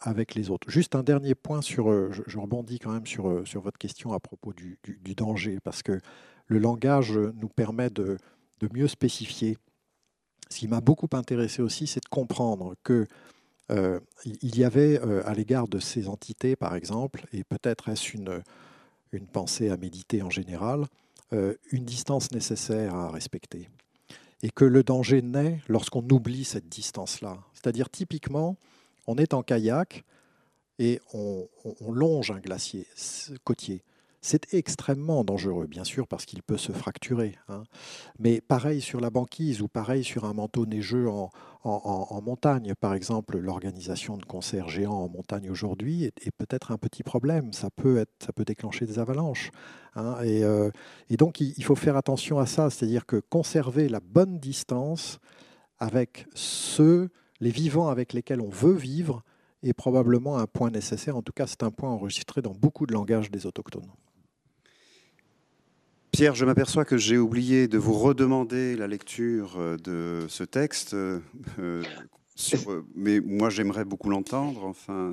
avec 0.00 0.34
les 0.34 0.50
autres. 0.50 0.70
Juste 0.70 0.94
un 0.94 1.02
dernier 1.02 1.34
point 1.34 1.60
sur, 1.60 2.12
je, 2.12 2.38
rebondis 2.38 2.78
quand 2.78 2.92
même 2.92 3.06
sur, 3.06 3.46
sur 3.46 3.60
votre 3.60 3.76
question 3.76 4.14
à 4.14 4.20
propos 4.20 4.54
du, 4.54 4.78
du 4.84 5.14
danger, 5.14 5.58
parce 5.62 5.82
que 5.82 6.00
le 6.46 6.58
langage 6.58 7.12
nous 7.12 7.48
permet 7.48 7.90
de, 7.90 8.18
mieux 8.72 8.88
spécifier. 8.88 9.58
Ce 10.48 10.58
qui 10.58 10.68
m'a 10.68 10.80
beaucoup 10.80 11.08
intéressé 11.12 11.60
aussi, 11.60 11.86
c'est 11.86 12.02
de 12.02 12.08
comprendre 12.08 12.74
que 12.82 13.06
euh, 13.70 14.00
il 14.24 14.56
y 14.56 14.64
avait 14.64 14.98
euh, 15.00 15.26
à 15.26 15.34
l'égard 15.34 15.68
de 15.68 15.78
ces 15.78 16.08
entités, 16.08 16.56
par 16.56 16.74
exemple, 16.74 17.26
et 17.32 17.44
peut-être 17.44 17.90
est-ce 17.90 18.16
une, 18.16 18.42
une 19.12 19.26
pensée 19.26 19.68
à 19.68 19.76
méditer 19.76 20.22
en 20.22 20.30
général, 20.30 20.86
euh, 21.34 21.54
une 21.72 21.84
distance 21.84 22.30
nécessaire 22.30 22.94
à 22.94 23.10
respecter. 23.10 23.68
Et 24.42 24.50
que 24.50 24.64
le 24.64 24.82
danger 24.82 25.20
naît 25.20 25.60
lorsqu'on 25.68 26.06
oublie 26.10 26.44
cette 26.44 26.68
distance-là. 26.68 27.38
C'est-à-dire 27.52 27.90
typiquement, 27.90 28.56
on 29.06 29.16
est 29.16 29.34
en 29.34 29.42
kayak 29.42 30.04
et 30.78 31.00
on 31.12 31.48
longe 31.92 32.30
un 32.30 32.40
glacier 32.40 32.86
côtier. 33.44 33.82
C'est 34.26 34.54
extrêmement 34.54 35.22
dangereux, 35.22 35.66
bien 35.66 35.84
sûr, 35.84 36.08
parce 36.08 36.24
qu'il 36.24 36.42
peut 36.42 36.56
se 36.56 36.72
fracturer. 36.72 37.36
Hein. 37.50 37.64
Mais 38.18 38.40
pareil 38.40 38.80
sur 38.80 38.98
la 38.98 39.10
banquise 39.10 39.60
ou 39.60 39.68
pareil 39.68 40.02
sur 40.02 40.24
un 40.24 40.32
manteau 40.32 40.64
neigeux 40.64 41.10
en, 41.10 41.30
montagne, 42.22 42.72
par 42.80 42.94
exemple, 42.94 43.36
l'organisation 43.36 44.16
de 44.16 44.24
concerts 44.24 44.70
géants 44.70 44.94
en 44.94 45.10
montagne 45.10 45.50
aujourd'hui 45.50 46.04
est, 46.04 46.30
peut-être 46.38 46.72
un 46.72 46.78
petit 46.78 47.02
problème. 47.02 47.52
Ça 47.52 47.68
peut, 47.68 48.06
déclencher 48.46 48.86
des 48.86 48.98
avalanches. 48.98 49.50
Hein. 49.94 50.16
Euh, 50.22 50.70
et, 51.10 51.18
donc, 51.18 51.42
il, 51.42 51.62
faut 51.62 51.76
faire 51.76 51.98
attention 51.98 52.38
à 52.38 52.46
ça, 52.46 52.70
c'est-à-dire 52.70 53.04
que 53.04 53.16
conserver 53.16 53.90
la 53.90 54.00
bonne 54.00 54.38
distance 54.38 55.18
avec 55.78 56.26
ceux, 56.34 57.10
les 57.40 57.50
vivants 57.50 57.88
avec 57.88 58.14
lesquels 58.14 58.40
on 58.40 58.48
veut 58.48 58.72
vivre, 58.72 59.22
est 59.62 59.74
probablement 59.74 60.38
un 60.38 60.46
point 60.46 60.70
nécessaire. 60.70 61.14
En 61.14 61.22
tout 61.22 61.34
cas, 61.34 61.46
c'est 61.46 61.62
un 61.62 61.70
point 61.70 61.90
enregistré 61.90 62.40
dans 62.40 62.54
beaucoup 62.54 62.86
de 62.86 62.94
langages 62.94 63.30
des 63.30 63.44
autochtones. 63.44 63.90
Pierre, 66.14 66.36
je 66.36 66.44
m'aperçois 66.44 66.84
que 66.84 66.96
j'ai 66.96 67.18
oublié 67.18 67.66
de 67.66 67.76
vous 67.76 67.98
redemander 67.98 68.76
la 68.76 68.86
lecture 68.86 69.56
euh, 69.58 69.76
de 69.76 70.28
ce 70.28 70.44
texte. 70.44 70.94
Euh, 70.94 71.18
euh, 71.58 71.82
mais 72.94 73.18
moi, 73.18 73.50
j'aimerais 73.50 73.84
beaucoup 73.84 74.08
l'entendre. 74.10 74.64
Enfin, 74.64 75.10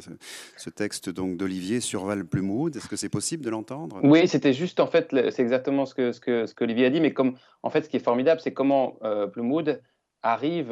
ce 0.57 0.69
texte 0.69 1.09
donc 1.09 1.37
d'Olivier 1.37 1.79
sur 1.79 2.05
Val 2.05 2.23
Plumoud, 2.23 2.75
est-ce 2.75 2.87
que 2.87 2.95
c'est 2.95 3.09
possible 3.09 3.43
de 3.43 3.49
l'entendre? 3.49 3.99
Oui, 4.03 4.27
c'était 4.27 4.53
juste 4.53 4.79
en 4.79 4.85
fait, 4.85 5.07
c'est 5.31 5.41
exactement 5.41 5.87
ce 5.87 5.95
que 5.95 6.11
ce 6.11 6.19
que 6.19 6.45
ce 6.45 6.53
qu'Olivier 6.53 6.85
a 6.85 6.89
dit. 6.91 7.01
Mais 7.01 7.13
comme 7.13 7.35
en 7.63 7.71
fait, 7.71 7.81
ce 7.81 7.89
qui 7.89 7.97
est 7.97 8.03
formidable, 8.03 8.39
c'est 8.39 8.53
comment 8.53 8.99
euh, 9.03 9.27
arrive, 10.21 10.69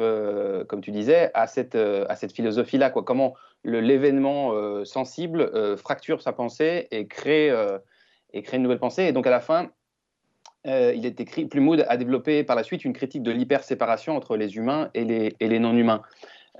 comme 0.68 0.80
tu 0.80 0.92
disais, 0.92 1.32
à 1.34 1.48
cette 1.48 1.74
à 1.74 2.14
cette 2.14 2.32
philosophie-là. 2.32 2.90
Quoi 2.90 3.02
Comment 3.02 3.34
l'événement 3.64 4.84
sensible 4.84 5.76
fracture 5.76 6.22
sa 6.22 6.32
pensée 6.32 6.86
et 6.92 7.08
crée 7.08 7.50
et 8.32 8.42
crée 8.42 8.58
une 8.58 8.62
nouvelle 8.62 8.78
pensée. 8.78 9.02
Et 9.04 9.12
donc 9.12 9.26
à 9.26 9.30
la 9.30 9.40
fin, 9.40 9.70
euh, 10.66 10.92
il 10.94 11.06
est 11.06 11.20
écrit, 11.20 11.46
Plumwood 11.46 11.86
a 11.88 11.96
développé 11.96 12.44
par 12.44 12.56
la 12.56 12.62
suite 12.62 12.84
une 12.84 12.92
critique 12.92 13.22
de 13.22 13.30
l'hyperséparation 13.30 14.16
entre 14.16 14.36
les 14.36 14.56
humains 14.56 14.90
et 14.94 15.04
les, 15.04 15.58
non-humains. 15.58 16.02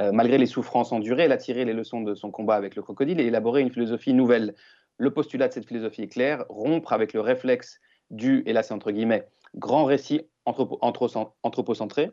Euh, 0.01 0.12
malgré 0.12 0.38
les 0.38 0.46
souffrances 0.46 0.92
endurées, 0.92 1.24
elle 1.24 1.32
a 1.32 1.36
tiré 1.36 1.64
les 1.64 1.74
leçons 1.74 2.01
de 2.01 2.14
son 2.14 2.30
combat 2.30 2.55
avec 2.55 2.76
le 2.76 2.82
crocodile 2.82 3.20
et 3.20 3.26
élaboré 3.26 3.61
une 3.61 3.70
philosophie 3.70 4.14
nouvelle. 4.14 4.55
Le 4.96 5.12
postulat 5.12 5.48
de 5.48 5.53
cette 5.53 5.66
philosophie 5.66 6.03
est 6.03 6.09
clair, 6.09 6.44
rompre 6.48 6.92
avec 6.92 7.12
le 7.12 7.20
réflexe 7.20 7.80
du, 8.11 8.42
et 8.46 8.53
là 8.53 8.62
c'est 8.62 8.74
entre 8.74 8.90
guillemets, 8.90 9.26
grand 9.55 9.84
récit 9.84 10.22
anthropocentré, 10.46 12.11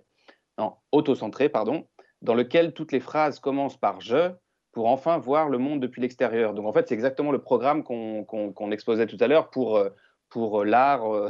non, 0.57 0.73
autocentré, 0.91 1.49
pardon, 1.49 1.87
dans 2.21 2.33
lequel 2.33 2.73
toutes 2.73 2.91
les 2.91 2.99
phrases 2.99 3.39
commencent 3.39 3.77
par 3.77 4.01
je 4.01 4.31
pour 4.73 4.87
enfin 4.87 5.17
voir 5.17 5.49
le 5.49 5.57
monde 5.57 5.79
depuis 5.79 6.01
l'extérieur. 6.01 6.53
Donc 6.53 6.67
en 6.67 6.73
fait, 6.73 6.87
c'est 6.87 6.93
exactement 6.93 7.31
le 7.31 7.39
programme 7.39 7.83
qu'on 7.83 8.71
exposait 8.71 9.07
tout 9.07 9.17
à 9.19 9.27
l'heure 9.27 9.49
pour 9.49 9.77
euh, 9.77 9.89
pour 10.29 10.61
euh, 10.61 10.65
l'art 10.65 11.05
euh, 11.13 11.29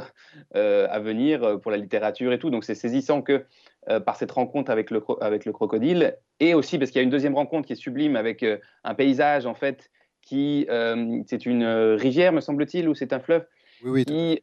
euh, 0.56 0.86
à 0.90 0.98
venir, 0.98 1.60
pour 1.60 1.70
la 1.70 1.76
littérature 1.76 2.32
et 2.32 2.38
tout. 2.38 2.50
Donc 2.50 2.64
c'est 2.64 2.74
saisissant 2.74 3.22
que 3.22 3.44
par 4.04 4.16
cette 4.16 4.32
rencontre 4.32 4.70
avec 4.70 4.90
le, 4.90 5.02
avec 5.22 5.46
le 5.46 5.52
crocodile, 5.52 6.18
et 6.40 6.52
aussi 6.52 6.78
parce 6.78 6.90
qu'il 6.90 6.98
y 6.98 7.00
a 7.00 7.04
une 7.04 7.10
deuxième 7.10 7.34
rencontre 7.34 7.66
qui 7.66 7.72
est 7.72 7.76
sublime 7.76 8.16
avec 8.16 8.44
un 8.84 8.94
paysage 8.94 9.46
en 9.46 9.54
fait 9.54 9.90
qui 10.20 10.66
c'est 11.26 11.46
une 11.46 11.64
rivière 11.94 12.34
me 12.34 12.42
semble-t-il 12.42 12.86
ou 12.86 12.94
c'est 12.94 13.14
un 13.14 13.20
fleuve 13.20 13.46
qui, 14.06 14.42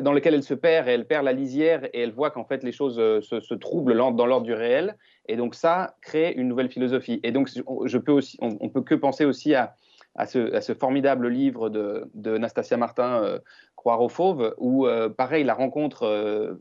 dans 0.00 0.12
lequel 0.12 0.34
elle 0.34 0.44
se 0.44 0.54
perd 0.54 0.86
et 0.86 0.92
elle 0.92 1.08
perd 1.08 1.24
la 1.24 1.32
lisière 1.32 1.84
et 1.86 2.02
elle 2.02 2.12
voit 2.12 2.30
qu'en 2.30 2.44
fait 2.44 2.62
les 2.62 2.70
choses 2.70 2.94
se, 2.94 3.54
troublent 3.54 3.96
dans 3.96 4.26
l'ordre 4.26 4.46
du 4.46 4.54
réel. 4.54 4.96
Et 5.26 5.34
donc 5.34 5.56
ça 5.56 5.96
crée 6.00 6.32
une 6.36 6.46
nouvelle 6.46 6.70
philosophie. 6.70 7.18
Et 7.24 7.32
donc 7.32 7.48
je 7.48 7.98
peux 7.98 8.12
aussi 8.12 8.38
on, 8.40 8.56
on 8.60 8.68
peut 8.68 8.82
que 8.82 8.94
penser 8.94 9.24
aussi 9.24 9.56
à 9.56 9.74
à 10.16 10.26
ce, 10.26 10.74
formidable 10.78 11.28
livre 11.28 11.68
de, 11.70 12.08
de 12.14 12.38
Nastasia 12.38 12.76
Martin, 12.76 13.22
euh, 13.22 13.38
Croire 13.84 14.00
aux 14.00 14.08
fauves, 14.08 14.54
où, 14.56 14.86
euh, 14.86 15.10
pareil, 15.10 15.44
la 15.44 15.52
rencontre 15.52 16.04
euh, 16.04 16.54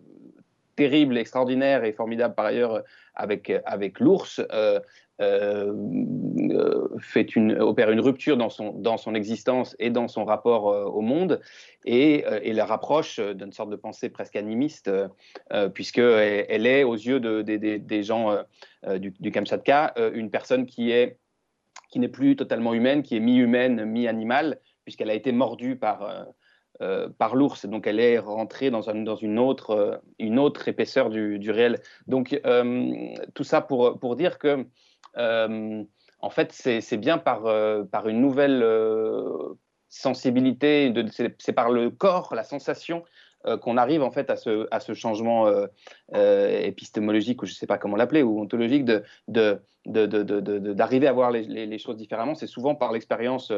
terrible, 0.76 1.18
extraordinaire 1.18 1.86
et 1.86 1.94
formidable 1.94 2.36
par 2.36 2.44
ailleurs 2.44 2.84
avec, 3.16 3.50
avec 3.64 4.02
l'ours 4.02 4.42
fait 7.00 7.36
une, 7.38 7.54
opère 7.62 7.92
une 7.92 8.02
rupture 8.02 8.36
dans 8.36 8.50
son, 8.50 8.74
dans 8.74 8.98
son 8.98 9.16
existence 9.16 9.74
et 9.80 9.90
dans 9.90 10.10
son 10.10 10.26
rapport 10.26 10.66
au 10.66 11.00
monde 11.00 11.40
et, 11.86 12.26
et, 12.42 12.52
la 12.52 12.66
rapproche 12.66 13.22
d'une 13.22 13.54
sorte 13.54 13.70
de 13.70 13.78
pensée 13.78 14.10
presque 14.10 14.36
animiste, 14.36 14.92
puisqu'elle 15.74 16.46
elle 16.50 16.68
est, 16.68 16.84
aux 16.84 16.96
yeux 16.96 17.22
de, 17.22 17.42
des 17.42 18.04
gens 18.04 18.36
du, 18.98 19.14
du 19.18 19.32
Kamchatka, 19.32 19.94
une 20.14 20.30
personne 20.30 20.66
qui 20.66 20.92
est 20.92 21.20
qui 21.90 22.00
n'est 22.00 22.10
plus 22.10 22.36
totalement 22.36 22.74
humaine, 22.74 23.02
qui 23.02 23.16
est 23.16 23.22
mi-humaine, 23.22 23.86
mi-animale, 23.86 24.60
puisqu'elle 24.84 25.12
a 25.12 25.14
été 25.14 25.32
mordue 25.32 25.78
par, 25.78 26.26
euh, 26.84 26.94
euh, 26.94 27.10
par 27.18 27.36
l'ours. 27.36 27.66
Donc 27.66 27.88
elle 27.88 28.00
est 28.00 28.20
rentrée 28.20 28.70
dans, 28.70 28.82
dans 28.82 29.16
une, 29.16 29.40
autre, 29.40 29.72
euh, 29.72 29.98
une 30.20 30.40
autre 30.40 30.68
épaisseur 30.68 31.10
du, 31.10 31.52
réel. 31.52 31.80
Donc 32.08 32.40
tout 33.34 33.44
ça 33.44 33.62
pour, 33.62 34.16
dire 34.16 34.38
que, 34.38 34.66
en 35.18 36.30
fait, 36.30 36.52
c'est 36.52 36.98
bien 36.98 37.18
par, 37.18 37.48
une 38.08 38.22
nouvelle 38.22 38.66
sensibilité, 39.90 40.94
c'est 41.40 41.54
par 41.54 41.72
le 41.72 41.90
corps, 41.90 42.34
la 42.36 42.44
sensation 42.44 43.04
qu'on 43.62 43.76
arrive 43.76 44.04
en 44.04 44.12
fait 44.12 44.30
à 44.30 44.38
ce, 44.38 44.94
changement 44.94 45.52
épistémologique, 46.14 47.42
ou 47.42 47.46
je 47.46 47.52
ne 47.52 47.56
sais 47.56 47.68
pas 47.68 47.78
comment 47.78 47.98
l'appeler, 47.98 48.24
ou 48.24 48.40
ontologique, 48.40 48.86
d'arriver 49.86 51.08
à 51.08 51.14
voir 51.14 51.32
les, 51.32 51.78
choses 51.78 51.98
différemment, 51.98 52.36
c'est 52.36 52.48
souvent 52.48 52.76
par 52.76 52.92
l'expérience 52.92 53.52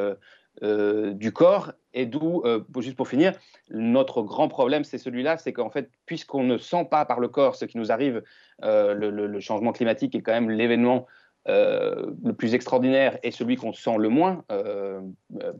euh, 0.63 0.85
euh, 0.85 1.13
du 1.13 1.31
corps. 1.31 1.73
Et 1.93 2.05
d'où, 2.05 2.41
euh, 2.45 2.63
juste 2.79 2.97
pour 2.97 3.07
finir, 3.07 3.33
notre 3.69 4.21
grand 4.21 4.47
problème, 4.47 4.83
c'est 4.83 4.97
celui-là, 4.97 5.37
c'est 5.37 5.53
qu'en 5.53 5.69
fait, 5.69 5.89
puisqu'on 6.05 6.43
ne 6.43 6.57
sent 6.57 6.87
pas 6.91 7.05
par 7.05 7.19
le 7.19 7.27
corps 7.27 7.55
ce 7.55 7.65
qui 7.65 7.77
nous 7.77 7.91
arrive, 7.91 8.21
le, 8.61 9.39
changement 9.39 9.71
climatique 9.71 10.15
est 10.15 10.21
quand 10.21 10.33
même 10.33 10.49
l'événement 10.49 11.07
le 11.47 12.31
plus 12.31 12.53
extraordinaire 12.53 13.17
et 13.23 13.31
celui 13.31 13.55
qu'on 13.55 13.71
sent 13.71 13.97
le 13.97 14.09
moins, 14.09 14.43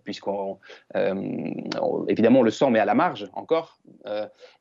puisqu'on 0.04 0.60
évidemment 2.08 2.42
le 2.42 2.52
sent 2.52 2.70
mais 2.70 2.80
à 2.80 2.86
la 2.86 2.96
marge 2.96 3.30
encore. 3.34 3.80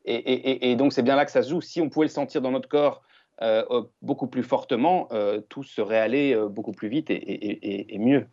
Et, 0.05 0.75
donc 0.77 0.93
c'est 0.93 1.03
bien 1.03 1.15
là 1.15 1.25
que 1.25 1.31
ça 1.31 1.43
se 1.43 1.49
joue. 1.49 1.61
Si 1.61 1.81
on 1.81 1.89
pouvait 1.89 2.05
le 2.05 2.11
sentir 2.11 2.41
dans 2.41 2.51
notre 2.51 2.69
corps 2.69 3.01
euh, 3.41 3.83
beaucoup 4.01 4.27
plus 4.27 4.43
fortement, 4.43 5.09
euh, 5.11 5.41
tout 5.49 5.63
serait 5.63 5.99
allé 5.99 6.33
euh, 6.33 6.47
beaucoup 6.47 6.71
plus 6.71 6.87
vite 6.87 7.07
et, 7.09 7.97
mieux. 7.99 8.27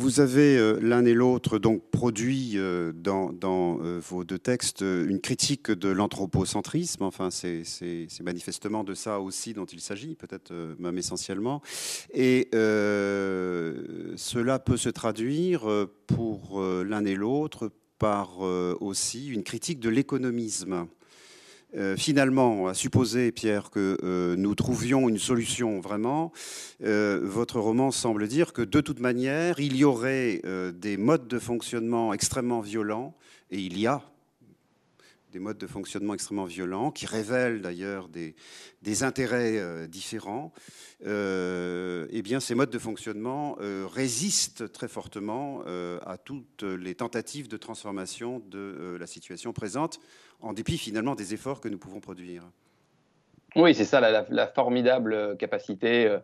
Vous 0.00 0.20
avez 0.20 0.56
euh, 0.56 0.78
l'un 0.80 1.04
et 1.06 1.12
l'autre 1.12 1.58
donc 1.58 1.82
produit 1.90 2.52
euh, 2.54 2.92
dans, 2.92 3.32
euh, 3.82 4.00
vos 4.00 4.22
deux 4.22 4.38
textes 4.38 4.82
une 4.82 5.20
critique 5.20 5.72
de 5.72 5.88
l'anthropocentrisme. 5.88 7.02
Enfin, 7.02 7.30
c'est 7.32 7.64
manifestement 8.22 8.84
de 8.84 8.94
ça 8.94 9.18
aussi 9.18 9.54
dont 9.54 9.64
il 9.64 9.80
s'agit, 9.80 10.14
peut-être 10.14 10.52
même 10.78 10.98
essentiellement. 10.98 11.62
Et 12.14 12.48
cela 12.52 14.60
peut 14.60 14.76
se 14.76 14.88
traduire 14.88 15.66
pour 16.06 16.62
l'un 16.62 17.04
et 17.04 17.16
l'autre 17.16 17.72
par 17.98 18.38
aussi 18.38 19.28
une 19.28 19.42
critique 19.42 19.80
de 19.80 19.88
l'économisme. 19.88 20.86
Euh, 21.76 21.96
finalement, 21.96 22.68
à 22.68 22.74
supposer, 22.74 23.30
Pierre, 23.30 23.70
que 23.70 23.98
euh, 24.02 24.36
nous 24.36 24.54
trouvions 24.54 25.08
une 25.08 25.18
solution 25.18 25.80
vraiment, 25.80 26.32
euh, 26.82 27.20
votre 27.22 27.60
roman 27.60 27.90
semble 27.90 28.26
dire 28.26 28.54
que 28.54 28.62
de 28.62 28.80
toute 28.80 29.00
manière, 29.00 29.60
il 29.60 29.76
y 29.76 29.84
aurait 29.84 30.40
des 30.72 30.96
modes 30.96 31.28
de 31.28 31.38
fonctionnement 31.38 32.12
extrêmement 32.14 32.60
violents, 32.60 33.14
et 33.50 33.58
il 33.58 33.78
y 33.78 33.86
a 33.86 34.02
des 35.32 35.40
modes 35.40 35.58
de 35.58 35.66
fonctionnement 35.66 36.14
extrêmement 36.14 36.46
violents, 36.46 36.90
qui 36.90 37.04
révèlent 37.04 37.60
d'ailleurs 37.60 38.08
des, 38.08 38.34
des, 38.80 39.02
intérêts 39.02 39.86
différents, 39.88 40.54
eh 41.04 42.22
bien, 42.22 42.40
ces 42.40 42.54
modes 42.54 42.70
de 42.70 42.78
fonctionnement 42.78 43.58
résistent 43.92 44.72
très 44.72 44.88
fortement 44.88 45.62
à 45.66 46.16
toutes 46.16 46.62
les 46.62 46.94
tentatives 46.94 47.48
de 47.48 47.58
transformation 47.58 48.42
de 48.48 48.96
la 48.98 49.06
situation 49.06 49.52
présente 49.52 50.00
en 50.40 50.52
dépit 50.52 50.78
finalement 50.78 51.14
des 51.14 51.34
efforts 51.34 51.60
que 51.60 51.68
nous 51.68 51.78
pouvons 51.78 52.00
produire. 52.00 52.44
Oui, 53.56 53.74
c'est 53.74 53.84
ça 53.84 54.00
la, 54.00 54.46
formidable 54.46 55.12
euh, 55.12 55.34
capacité 55.34 56.06
euh, 56.06 56.18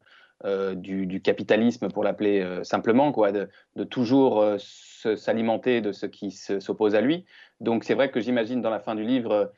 euh, 0.44 0.74
du, 0.74 1.20
capitalisme, 1.20 1.88
pour 1.88 2.04
l'appeler 2.04 2.46
simplement, 2.62 3.10
de, 3.10 3.84
toujours 3.84 4.44
s'alimenter 5.16 5.80
de 5.80 5.92
ce 5.92 6.06
qui 6.06 6.30
s'oppose 6.30 6.94
à 6.94 7.00
lui. 7.00 7.24
Donc 7.60 7.84
c'est 7.84 7.94
vrai 7.94 8.10
que 8.10 8.20
j'imagine 8.20 8.60
dans 8.60 8.70
la 8.70 8.80
fin 8.80 8.94
du 8.94 9.04
livre, 9.04 9.52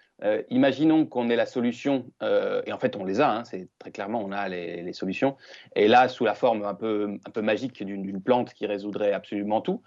imaginons 0.50 1.06
qu'on 1.06 1.28
ait 1.28 1.34
la 1.36 1.46
solution, 1.46 2.06
et 2.22 2.72
en 2.72 2.78
fait 2.78 2.94
on 2.94 3.04
les 3.04 3.20
a, 3.20 3.32
hein, 3.32 3.44
c'est 3.44 3.68
très 3.78 3.90
clairement 3.90 4.22
on 4.22 4.30
a 4.30 4.48
les, 4.48 4.92
solutions, 4.92 5.36
et 5.74 5.88
là 5.88 6.08
sous 6.08 6.24
la 6.24 6.34
forme 6.34 6.62
un 6.62 6.74
peu, 6.74 7.18
un 7.26 7.30
peu 7.30 7.40
magique 7.40 7.82
d'une 7.82 8.22
plante 8.22 8.52
qui 8.52 8.66
résoudrait 8.66 9.12
absolument 9.12 9.62
tout. 9.62 9.82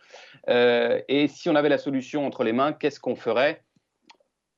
et 0.47 1.27
si 1.29 1.49
on 1.49 1.55
avait 1.55 1.69
la 1.69 1.77
solution 1.77 2.25
entre 2.25 2.43
les 2.43 2.51
mains, 2.51 2.73
qu'est-ce 2.73 2.99
qu'on 2.99 3.15
ferait? 3.15 3.61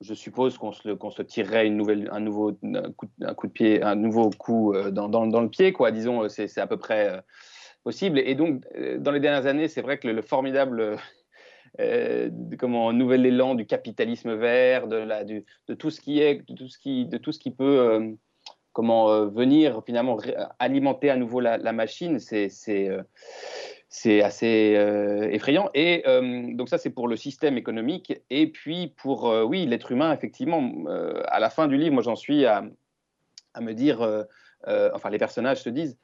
Je 0.02 0.14
suppose 0.14 0.58
qu'on 0.58 0.72
se, 0.72 1.22
tirerait 1.22 1.68
un, 1.68 2.20
nouveau, 2.20 2.54
coup, 2.97 3.08
de 3.47 3.52
pied, 3.52 3.84
un 3.84 3.95
nouveau 3.95 4.30
coup 4.32 4.74
euh, 4.74 4.91
dans, 4.91 5.41
le 5.41 5.49
pied, 5.49 5.74
quoi. 5.74 5.91
Disons, 5.91 6.24
euh, 6.24 6.28
c'est 6.28 6.58
à 6.58 6.68
peu 6.68 6.78
près 6.78 7.10
euh, 7.10 7.22
possible. 7.84 8.20
Et 8.20 8.36
donc, 8.36 8.64
dans 8.99 9.12
les 9.12 9.20
dernières 9.20 9.45
années, 9.45 9.68
c'est 9.68 9.82
vrai 9.82 9.97
que 9.97 10.08
le, 10.08 10.22
formidable 10.22 10.97
comment 12.60 12.91
nouvel 12.91 13.26
élan 13.26 13.56
du 13.56 13.66
capitalisme 13.66 14.34
vert, 14.34 14.88
de 14.88 15.74
tout 15.76 15.89
ce 15.89 16.02
qui 16.02 16.20
est, 16.20 16.47
de 16.49 16.56
tout 16.56 16.68
ce 16.68 16.78
qui, 16.78 17.06
de 17.06 17.18
tout 17.18 17.32
ce 17.32 17.39
qui 17.39 17.52
peut, 17.52 18.16
comment 18.74 19.26
venir 19.28 19.82
finalement 19.86 20.17
alimenter 20.59 21.09
à 21.09 21.17
nouveau 21.17 21.39
la, 21.39 21.72
machine, 21.74 22.19
c'est 22.19 22.49
c'est 23.93 24.24
assez 24.24 24.76
euh, 24.78 25.30
effrayant. 25.32 25.69
Et 25.74 26.03
euh, 26.07 26.55
donc 26.55 26.69
ça, 26.69 26.78
c'est 26.78 26.91
pour 26.91 27.09
le 27.09 27.17
système 27.17 27.57
économique. 27.57 28.22
Et 28.30 28.47
puis 28.47 28.93
pour, 28.95 29.30
euh, 29.30 29.43
oui, 29.43 29.65
l'être 29.65 29.91
humain, 29.91 30.13
effectivement, 30.13 30.72
à 31.28 31.39
la 31.41 31.49
fin 31.49 31.67
du 31.67 31.78
livre, 31.78 31.93
moi 31.93 32.01
j'en 32.01 32.15
suis 32.15 32.45
à, 32.45 32.63
me 33.59 33.74
dire, 33.74 34.26
enfin 34.65 35.09
les 35.09 35.17
personnages 35.17 35.61
se 35.61 35.69
disent, 35.69 35.97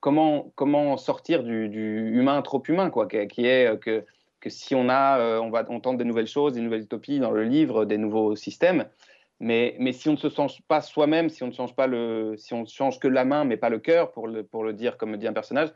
comment, 0.00 0.52
comment 0.56 0.98
sortir 0.98 1.42
du, 1.42 2.12
humain 2.12 2.42
trop 2.42 2.62
humain, 2.68 2.90
quoi, 2.90 3.06
qui 3.06 3.46
est 3.46 3.80
que, 3.80 4.04
que 4.40 4.50
si 4.50 4.74
on 4.74 4.90
a, 4.90 5.40
on 5.40 5.48
va, 5.48 5.64
on 5.70 5.80
tente 5.80 5.96
des 5.96 6.04
nouvelles 6.04 6.26
choses, 6.26 6.52
des 6.52 6.60
nouvelles 6.60 6.82
utopies 6.82 7.18
dans 7.18 7.30
le 7.30 7.44
livre, 7.44 7.86
des 7.86 7.96
nouveaux 7.96 8.36
systèmes, 8.36 8.84
mais, 9.40 9.92
si 9.92 10.08
on 10.08 10.12
ne 10.12 10.16
se 10.16 10.28
change 10.28 10.62
pas 10.68 10.80
soi-même, 10.80 11.28
si 11.28 11.42
on 11.42 11.48
ne 11.48 11.52
change 11.52 11.74
pas 11.74 11.86
le, 11.86 12.34
si 12.36 12.54
on 12.54 12.64
change 12.66 12.98
que 12.98 13.08
la 13.08 13.24
main 13.24 13.44
mais 13.44 13.56
pas 13.56 13.68
le 13.68 13.78
cœur, 13.78 14.12
pour 14.12 14.28
le, 14.28 14.44
pour 14.44 14.64
le 14.64 14.72
dire 14.72 14.96
comme 14.96 15.16
dit 15.16 15.26
un 15.26 15.32
personnage, 15.32 15.70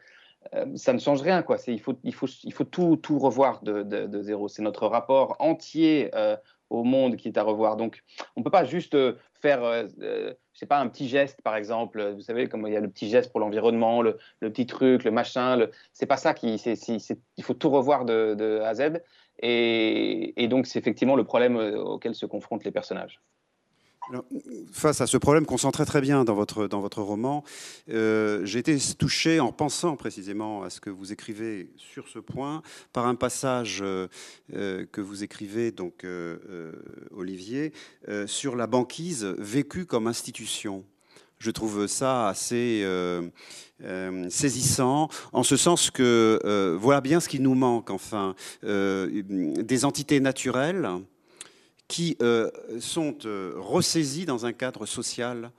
euh, 0.54 0.66
ça 0.76 0.92
ne 0.92 0.98
change 0.98 1.22
rien. 1.22 1.42
Quoi. 1.42 1.56
Il, 1.66 1.80
faut, 1.80 1.98
il, 2.04 2.14
faut, 2.14 2.28
il 2.44 2.52
faut 2.52 2.64
tout, 2.64 2.96
tout 2.96 3.18
revoir 3.18 3.62
de, 3.62 3.82
de, 3.82 4.22
zéro. 4.22 4.48
C'est 4.48 4.62
notre 4.62 4.86
rapport 4.86 5.36
entier 5.40 6.10
euh, 6.14 6.36
au 6.70 6.84
monde 6.84 7.16
qui 7.16 7.28
est 7.28 7.38
à 7.38 7.42
revoir. 7.42 7.76
Donc, 7.76 8.02
on 8.36 8.40
ne 8.40 8.44
peut 8.44 8.50
pas 8.50 8.64
juste 8.64 8.94
euh, 8.94 9.14
faire, 9.40 9.62
je 9.98 10.34
sais 10.54 10.66
pas, 10.66 10.78
un 10.78 10.88
petit 10.88 11.08
geste, 11.08 11.42
par 11.42 11.56
exemple. 11.56 12.12
Vous 12.12 12.22
savez, 12.22 12.48
comme 12.48 12.66
il 12.66 12.72
y 12.72 12.76
a 12.76 12.80
le 12.80 12.88
petit 12.88 13.08
geste 13.08 13.30
pour 13.30 13.40
l'environnement, 13.40 14.02
le, 14.02 14.18
le, 14.40 14.50
petit 14.50 14.66
truc, 14.66 15.04
le 15.04 15.10
machin. 15.10 15.56
Le... 15.56 15.70
C'est 15.92 16.06
pas 16.06 16.16
ça 16.16 16.34
qui. 16.34 16.54
il 16.56 17.44
faut 17.44 17.54
tout 17.54 17.70
revoir 17.70 18.04
de, 18.04 18.34
de 18.34 18.60
A 18.60 18.68
à 18.68 18.74
Z. 18.74 19.02
Et 19.40 20.48
donc, 20.48 20.66
c'est 20.66 20.78
effectivement 20.78 21.16
le 21.16 21.24
problème 21.24 21.56
auquel 21.56 22.14
se 22.14 22.26
confrontent 22.26 22.64
les 22.64 22.72
personnages 22.72 23.20
face 24.72 25.00
à 25.00 25.06
ce 25.06 25.16
problème 25.16 25.46
qu'on 25.46 25.58
sent 25.58 25.70
très 25.72 25.84
très 25.84 26.00
bien 26.00 26.24
dans 26.24 26.34
votre, 26.34 26.66
dans 26.66 26.80
votre 26.80 27.02
roman, 27.02 27.44
euh, 27.90 28.44
j'ai 28.44 28.58
été 28.58 28.76
touché 28.98 29.40
en 29.40 29.52
pensant 29.52 29.96
précisément 29.96 30.62
à 30.62 30.70
ce 30.70 30.80
que 30.80 30.90
vous 30.90 31.12
écrivez 31.12 31.70
sur 31.76 32.08
ce 32.08 32.18
point 32.18 32.62
par 32.92 33.06
un 33.06 33.14
passage 33.14 33.80
euh, 33.82 34.08
euh, 34.54 34.86
que 34.90 35.00
vous 35.00 35.24
écrivez, 35.24 35.70
donc 35.70 36.06
Olivier, 37.12 37.72
sur 38.26 38.56
la 38.56 38.66
banquise 38.66 39.24
vécue 39.38 39.86
comme 39.86 40.06
institution. 40.06 40.84
Je 41.38 41.50
trouve 41.50 41.86
ça 41.86 42.28
assez 42.28 42.84
saisissant, 44.28 45.08
en 45.32 45.42
ce 45.42 45.56
sens 45.56 45.90
que 45.90 46.76
voilà 46.80 47.00
bien 47.00 47.20
ce 47.20 47.28
qui 47.28 47.40
nous 47.40 47.54
manque, 47.54 47.90
enfin, 47.90 48.34
des 48.62 49.84
entités 49.84 50.20
naturelles 50.20 50.88
qui 51.88 52.16
euh, 52.20 52.50
sont 52.80 53.16
euh, 53.24 53.54
ressaisis 53.56 54.26
dans 54.26 54.44
un 54.44 54.52
cadre 54.52 54.86
social 54.86 55.50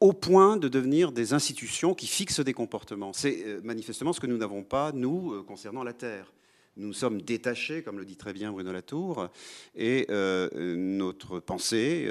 au 0.00 0.12
point 0.12 0.56
de 0.56 0.68
devenir 0.68 1.12
des 1.12 1.32
institutions 1.32 1.94
qui 1.94 2.06
fixent 2.06 2.40
des 2.40 2.52
comportements. 2.52 3.12
C'est 3.12 3.44
euh, 3.46 3.60
manifestement 3.62 4.12
ce 4.12 4.20
que 4.20 4.26
nous 4.26 4.36
n'avons 4.36 4.64
pas, 4.64 4.92
nous, 4.92 5.42
concernant 5.44 5.84
la 5.84 5.92
Terre. 5.92 6.32
Nous 6.78 6.92
sommes 6.92 7.20
détachés, 7.20 7.82
comme 7.82 7.98
le 7.98 8.04
dit 8.04 8.16
très 8.16 8.32
bien 8.32 8.52
Bruno 8.52 8.72
Latour, 8.72 9.28
et 9.76 10.06
notre 10.08 11.40
pensée, 11.40 12.08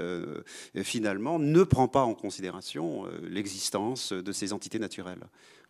finalement, 0.83 1.39
ne 1.39 1.63
prend 1.63 1.87
pas 1.87 2.03
en 2.03 2.13
considération 2.13 3.05
l'existence 3.23 4.13
de 4.13 4.31
ces 4.31 4.53
entités 4.53 4.79
naturelles. 4.79 5.25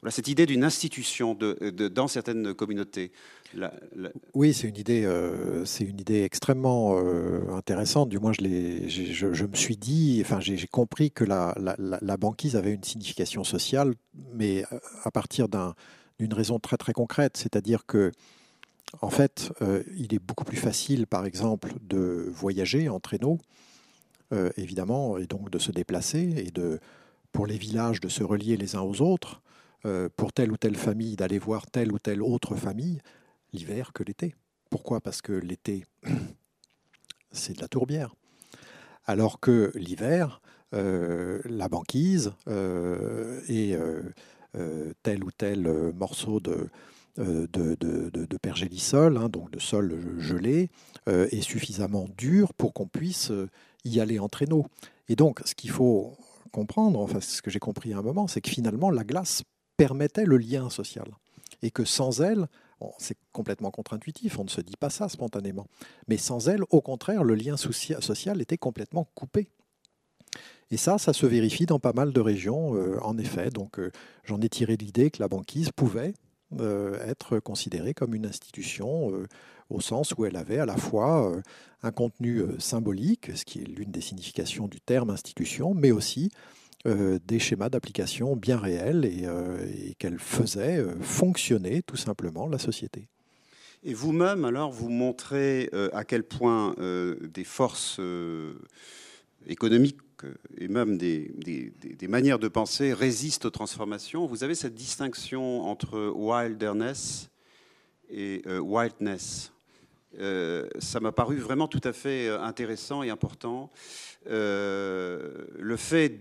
Cette 0.09 0.27
idée 0.27 0.45
d'une 0.45 0.63
institution 0.63 1.35
dans 1.35 2.07
certaines 2.07 2.53
communautés. 2.53 3.11
Oui, 4.33 4.53
c'est 4.53 4.67
une 4.67 4.77
idée, 4.77 5.03
euh, 5.05 5.65
une 5.79 5.99
idée 5.99 6.23
extrêmement 6.23 6.97
euh, 6.97 7.49
intéressante. 7.55 8.09
Du 8.09 8.19
moins, 8.19 8.31
je, 8.33 9.45
me 9.45 9.55
suis 9.55 9.77
dit, 9.77 10.21
enfin, 10.23 10.39
j'ai 10.39 10.67
compris 10.67 11.11
que 11.11 11.23
la, 11.23 12.17
banquise 12.17 12.55
avait 12.55 12.73
une 12.73 12.83
signification 12.83 13.43
sociale, 13.43 13.95
mais 14.33 14.63
euh, 14.71 14.79
à 15.03 15.11
partir 15.11 15.47
d'une 15.49 16.33
raison 16.33 16.59
très 16.59 16.77
très 16.77 16.93
concrète, 16.93 17.37
c'est-à-dire 17.37 17.85
que 17.85 18.11
en 19.01 19.09
fait, 19.09 19.51
il 19.95 20.13
est 20.13 20.19
beaucoup 20.19 20.45
plus 20.45 20.57
facile, 20.57 21.07
par 21.07 21.25
exemple, 21.25 21.73
de 21.81 22.29
voyager 22.33 22.89
en 22.89 22.99
traîneau, 22.99 23.39
évidemment, 24.55 25.17
et 25.17 25.27
donc 25.27 25.49
de 25.49 25.59
se 25.59 25.71
déplacer 25.71 26.33
et 26.37 26.51
de, 26.51 26.79
pour 27.31 27.47
les 27.47 27.57
villages, 27.57 27.99
de 27.99 28.09
se 28.09 28.23
relier 28.23 28.57
les 28.57 28.75
uns 28.75 28.81
aux 28.81 29.01
autres. 29.01 29.41
Euh, 29.85 30.09
pour 30.17 30.33
telle 30.33 30.51
ou 30.51 30.57
telle 30.57 30.75
famille 30.75 31.15
d'aller 31.15 31.37
voir 31.37 31.67
telle 31.67 31.91
ou 31.91 31.99
telle 31.99 32.21
autre 32.21 32.55
famille 32.55 32.99
l'hiver 33.53 33.93
que 33.93 34.03
l'été. 34.03 34.35
Pourquoi? 34.71 34.99
Parce 34.99 35.21
que 35.21 35.31
l'été, 35.31 35.85
c'est 37.31 37.55
de 37.55 37.61
la 37.61 37.67
tourbière. 37.67 38.15
Alors 39.05 39.39
que 39.39 39.71
l'hiver, 39.75 40.41
euh, 40.73 41.41
la 41.45 41.69
banquise 41.69 42.33
euh, 42.47 43.39
et 43.47 43.77
tel 45.03 45.23
ou 45.23 45.31
tel 45.31 45.93
morceau 45.93 46.39
de, 46.39 46.69
de, 47.17 48.37
pergélisol, 48.41 49.17
hein, 49.17 49.29
donc 49.29 49.51
de 49.51 49.59
sol 49.59 49.95
gelé, 50.19 50.69
est 51.07 51.41
suffisamment 51.41 52.07
dur 52.17 52.53
pour 52.53 52.73
qu'on 52.73 52.87
puisse 52.87 53.31
y 53.85 53.99
aller 53.99 54.19
en 54.19 54.29
traîneau. 54.29 54.65
Et 55.09 55.15
donc, 55.15 55.41
ce 55.45 55.55
qu'il 55.55 55.69
faut 55.69 56.17
comprendre, 56.51 56.99
enfin 56.99 57.21
ce 57.21 57.41
que 57.41 57.49
j'ai 57.49 57.59
compris 57.59 57.93
à 57.93 57.97
un 57.97 58.01
moment, 58.01 58.27
c'est 58.27 58.41
que 58.41 58.49
finalement 58.49 58.89
la 58.89 59.03
glace 59.03 59.43
permettait 59.77 60.25
le 60.25 60.37
lien 60.37 60.69
social. 60.69 61.07
Et 61.61 61.71
que 61.71 61.85
sans 61.85 62.21
elle, 62.21 62.47
c'est 62.97 63.17
complètement 63.31 63.71
contre-intuitif, 63.71 64.37
on 64.39 64.43
ne 64.43 64.49
se 64.49 64.61
dit 64.61 64.75
pas 64.79 64.89
ça 64.89 65.09
spontanément, 65.09 65.67
mais 66.07 66.17
sans 66.17 66.47
elle, 66.49 66.63
au 66.69 66.81
contraire, 66.81 67.23
le 67.23 67.35
lien 67.35 67.57
social 67.57 68.41
était 68.41 68.57
complètement 68.57 69.07
coupé. 69.15 69.49
Et 70.69 70.77
ça, 70.77 70.97
ça 70.97 71.13
se 71.13 71.25
vérifie 71.25 71.65
dans 71.65 71.79
pas 71.79 71.93
mal 71.93 72.11
de 72.11 72.19
régions, 72.19 72.75
euh, 72.75 72.99
en 73.01 73.17
effet. 73.17 73.49
Donc 73.49 73.79
euh, 73.79 73.91
j'en 74.25 74.41
ai 74.41 74.49
tiré 74.49 74.75
l'idée 74.75 75.11
que 75.11 75.21
la 75.21 75.27
banquise 75.27 75.71
pouvait 75.71 76.13
euh, 76.13 76.26
être 76.59 77.39
considérée 77.39 77.93
comme 77.93 78.13
une 78.13 78.25
institution 78.25 79.11
au 79.69 79.81
sens 79.81 80.13
où 80.17 80.25
elle 80.25 80.37
avait 80.37 80.59
à 80.59 80.65
la 80.65 80.77
fois 80.77 81.31
un 81.83 81.91
contenu 81.91 82.43
symbolique, 82.57 83.35
ce 83.35 83.43
qui 83.43 83.59
est 83.59 83.65
l'une 83.65 83.91
des 83.91 84.01
significations 84.01 84.67
du 84.67 84.79
terme 84.79 85.09
institution, 85.09 85.73
mais 85.73 85.91
aussi 85.91 86.31
des 86.85 87.39
schémas 87.39 87.69
d'application 87.69 88.37
bien 88.37 88.57
réels 88.57 89.03
et, 89.03 89.93
qu'elle 89.95 90.19
faisait 90.19 90.85
fonctionner 91.01 91.83
tout 91.83 91.97
simplement 91.97 92.47
la 92.47 92.59
société. 92.59 93.09
Et 93.83 93.93
vous-même, 93.93 94.45
alors, 94.45 94.71
vous 94.71 94.89
montrez 94.89 95.69
à 95.91 96.05
quel 96.05 96.23
point 96.23 96.75
des 96.77 97.43
forces 97.43 97.99
économiques 99.47 99.97
et 100.57 100.67
même 100.67 100.97
des, 100.97 101.31
manières 102.07 102.39
de 102.39 102.47
penser 102.47 102.93
résistent 102.93 103.45
aux 103.45 103.51
transformations. 103.51 104.25
Vous 104.25 104.43
avez 104.43 104.55
cette 104.55 104.75
distinction 104.75 105.61
entre 105.61 106.11
wilderness 106.15 107.29
et 108.09 108.41
wildness. 108.47 109.51
Euh, 110.19 110.67
ça 110.79 110.99
m'a 110.99 111.11
paru 111.11 111.37
vraiment 111.37 111.67
tout 111.67 111.81
à 111.83 111.93
fait 111.93 112.27
euh, 112.27 112.41
intéressant 112.41 113.03
et 113.03 113.09
important. 113.09 113.69
Euh, 114.29 115.45
le 115.57 115.77
fait 115.77 116.19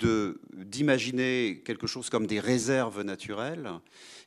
d'imaginer 0.54 1.62
quelque 1.64 1.86
chose 1.86 2.08
comme 2.08 2.26
des 2.26 2.40
réserves 2.40 3.02
naturelles, 3.02 3.70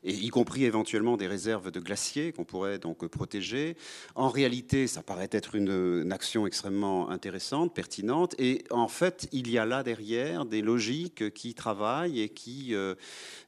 et 0.02 0.12
y 0.12 0.28
compris 0.28 0.64
éventuellement 0.64 1.16
des 1.16 1.26
réserves 1.26 1.70
de 1.70 1.80
glaciers 1.80 2.32
qu'on 2.32 2.44
pourrait 2.44 2.78
donc 2.78 3.06
protéger. 3.06 3.76
En 4.14 4.28
réalité, 4.28 4.86
ça 4.86 5.02
paraît 5.02 5.28
être 5.30 5.54
une, 5.54 6.10
action 6.10 6.46
extrêmement 6.46 7.10
intéressante, 7.10 7.74
pertinente, 7.74 8.34
et 8.38 8.64
en 8.70 8.88
fait, 8.88 9.28
il 9.32 9.50
y 9.50 9.58
a 9.58 9.64
là 9.64 9.82
derrière 9.82 10.44
des 10.44 10.62
logiques 10.62 11.32
qui 11.32 11.54
travaillent 11.54 12.20
et 12.20 12.28
qui 12.28 12.74
euh, 12.74 12.94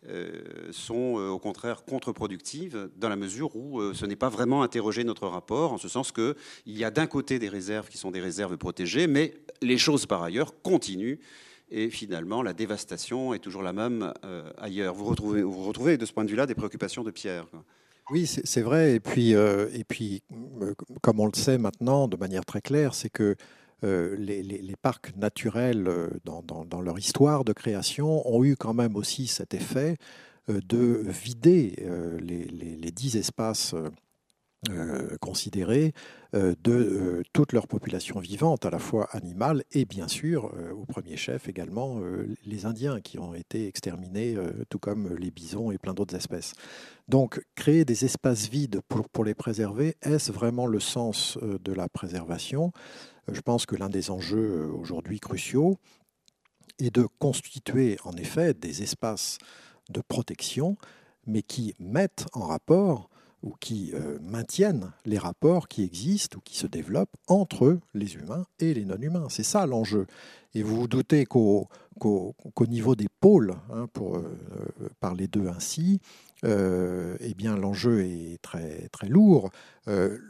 euh, 0.09 0.43
sont 0.73 1.15
au 1.15 1.39
contraire 1.39 1.85
contre-productives 1.85 2.91
dans 2.97 3.09
la 3.09 3.17
mesure 3.17 3.55
où 3.57 3.93
ce 3.95 4.07
n'est 4.07 4.17
pas 4.17 4.29
vraiment 4.29 4.63
interroger 4.63 5.05
notre 5.05 5.27
rapport, 5.27 5.73
en 5.73 5.79
ce 5.79 5.89
sens 5.89 6.13
qu'il 6.13 6.35
y 6.67 6.85
a 6.85 6.91
d'un 6.91 7.07
côté 7.07 7.39
des 7.39 7.49
réserves 7.49 7.89
qui 7.89 7.99
sont 7.99 8.11
des 8.11 8.21
réserves 8.21 8.57
protégées, 8.57 9.07
mais 9.07 9.35
les 9.63 9.79
choses 9.79 10.07
par 10.07 10.23
ailleurs 10.23 10.61
continuent 10.63 11.19
et 11.73 11.89
finalement 11.91 12.43
la 12.43 12.53
dévastation 12.53 13.35
est 13.35 13.39
toujours 13.39 13.63
la 13.63 13.73
même 13.73 14.13
euh, 14.25 14.51
ailleurs. 14.59 14.95
Vous 14.95 15.05
retrouvez, 15.05 15.43
vous 15.43 15.65
retrouvez 15.65 15.97
de 15.97 16.07
ce 16.07 16.13
point 16.13 16.25
de 16.25 16.31
vue-là 16.31 16.47
des 16.47 16.55
préoccupations 16.55 17.03
de 17.03 17.11
Pierre. 17.11 17.47
Oui, 18.11 18.27
c'est 18.27 18.61
vrai. 18.61 18.95
Et 18.95 19.01
puis, 19.01 19.35
euh, 19.35 19.69
et 19.73 19.85
puis, 19.85 20.23
euh, 20.61 20.75
comme 21.01 21.19
on 21.19 21.27
le 21.27 21.35
sait 21.35 21.57
maintenant 21.57 22.09
de 22.09 22.17
manière 22.17 22.45
très 22.45 22.61
claire, 22.61 22.95
c'est 22.95 23.11
que 23.11 23.37
les, 23.83 24.75
parcs 24.81 25.17
naturels, 25.17 25.91
dans, 26.25 26.41
dans, 26.43 26.81
leur 26.81 27.01
histoire 27.01 27.43
de 27.43 27.53
création, 27.53 28.23
ont 28.33 28.45
eu 28.45 28.55
quand 28.55 28.75
même 28.75 28.95
aussi 28.95 29.27
cet 29.27 29.55
effet 29.55 29.97
de 30.47 31.03
vider 31.05 31.75
les, 32.21 32.45
les, 32.45 32.91
dix 32.93 33.17
espaces 33.17 33.75
euh, 34.71 35.17
considérés 35.21 35.93
euh, 36.37 36.55
de 36.63 36.73
euh, 36.73 37.23
toute 37.33 37.53
leur 37.53 37.67
population 37.67 38.21
vivante, 38.21 38.65
à 38.65 38.71
la 38.71 38.79
fois 38.79 39.09
animale 39.11 39.65
et 39.73 39.85
bien 39.85 40.07
sûr, 40.07 40.55
au 40.77 40.87
premier 40.87 41.17
chef 41.17 41.49
également, 41.49 42.01
les 42.45 42.65
Indiens 42.65 43.01
qui 43.01 43.19
ont 43.19 43.35
été 43.35 43.67
exterminés, 43.67 44.37
tout 44.69 44.79
comme 44.79 45.17
les 45.17 45.33
bisons 45.33 45.73
et 45.73 45.79
plein 45.79 45.95
d'autres 45.95 46.15
espèces. 46.15 46.53
Donc, 47.09 47.45
créer 47.57 47.85
des 47.85 48.05
espaces 48.05 48.49
vides 48.49 48.81
pour 49.13 49.25
les 49.25 49.35
préserver, 49.35 49.97
est-ce 50.01 50.31
vraiment 50.31 50.67
le 50.67 50.79
sens 50.79 51.39
de 51.43 51.73
la 51.73 51.89
préservation? 51.89 52.71
Je 53.27 53.41
pense 53.41 53.67
que 53.67 53.75
l'un 53.75 53.89
des 53.89 54.11
enjeux 54.13 54.71
aujourd'hui 54.73 55.19
cruciaux 55.19 55.77
est 56.79 56.95
de 56.95 57.09
constituer 57.19 57.99
en 58.05 58.13
effet 58.13 58.55
des 58.55 58.83
espaces 58.83 59.39
de 59.91 60.01
protection, 60.01 60.77
mais 61.27 61.43
qui 61.43 61.75
mettent 61.81 62.27
en 62.33 62.47
rapport 62.47 63.09
ou 63.43 63.55
qui 63.61 63.91
euh, 63.95 64.19
maintiennent 64.21 64.93
les 65.05 65.19
rapports 65.19 65.69
qui 65.69 65.83
existent 65.83 66.39
ou 66.39 66.41
qui 66.41 66.57
se 66.57 66.67
développent 66.67 67.17
entre 67.27 67.79
les 67.93 68.15
humains 68.15 68.47
et 68.61 68.73
les 68.73 68.85
non-humains. 68.85 69.27
C'est 69.29 69.43
ça 69.43 69.67
l'enjeu. 69.67 70.07
Et 70.55 70.63
vous 70.63 70.77
vous 70.77 70.89
doutez 70.89 71.25
qu'au 71.25 71.69
niveau 72.69 72.95
des 72.95 73.09
pôles, 73.21 73.55
hein, 73.71 73.89
pour 73.93 74.17
euh, 74.17 74.39
parler 75.01 75.27
d'eux 75.27 75.49
ainsi, 75.49 76.01
euh, 76.45 77.17
eh 77.21 77.35
bien 77.35 77.57
l'enjeu 77.57 78.05
est 78.05 78.41
très, 78.43 78.89
très 78.89 79.09
lourd. 79.09 79.51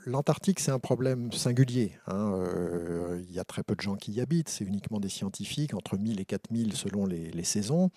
L'Antarctique, 0.07 0.61
c'est 0.61 0.71
un 0.71 0.79
problème 0.79 1.33
singulier. 1.33 1.93
Hein, 2.07 2.39
il 3.29 3.35
y 3.35 3.39
a 3.39 3.45
très 3.45 3.63
peu 3.63 3.75
de 3.75 3.81
gens 3.81 3.97
qui 3.97 4.13
y 4.13 4.21
habitent, 4.21 4.49
c'est 4.49 4.65
uniquement 4.65 5.01
des 5.01 5.11
scientifiques, 5.11 5.75
entre 5.75 5.99
1000 5.99 6.21
et 6.21 6.25
4000 6.25 6.75
selon 6.75 7.05
les, 7.05 7.45
saisons. 7.45 7.91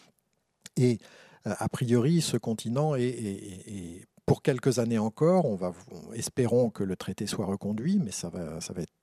Et 0.75 0.97
a 1.45 1.69
priori, 1.69 2.21
ce 2.21 2.35
continent 2.35 2.95
est 2.95 4.05
pour 4.25 4.41
quelques 4.41 4.79
années 4.79 4.97
encore. 4.97 5.45
On 5.45 5.55
va, 5.55 5.73
espérons 6.13 6.69
que 6.69 6.83
le 6.83 6.95
traité 6.95 7.27
soit 7.27 7.45
reconduit, 7.45 7.99
mais 7.99 8.11
ça 8.11 8.29
va, 8.29 8.59
ça 8.61 8.73
va 8.73 8.81
être 8.81 8.93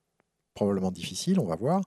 probablement 0.53 0.91
difficile, 0.91 1.39
on 1.39 1.45
va 1.45 1.55
voir. 1.55 1.81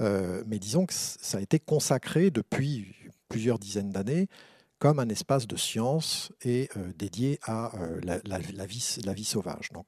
Euh, 0.00 0.42
mais 0.46 0.58
disons 0.58 0.86
que 0.86 0.94
ça 0.94 1.38
a 1.38 1.40
été 1.40 1.58
consacré 1.58 2.30
depuis 2.30 2.94
plusieurs 3.28 3.58
dizaines 3.58 3.90
d'années 3.90 4.28
comme 4.78 4.98
un 4.98 5.08
espace 5.08 5.46
de 5.46 5.56
science 5.56 6.32
et 6.42 6.68
euh, 6.76 6.92
dédié 6.98 7.38
à 7.42 7.74
euh, 7.76 8.00
la, 8.02 8.66
vie, 8.66 9.24
sauvage. 9.24 9.70
Donc, 9.72 9.86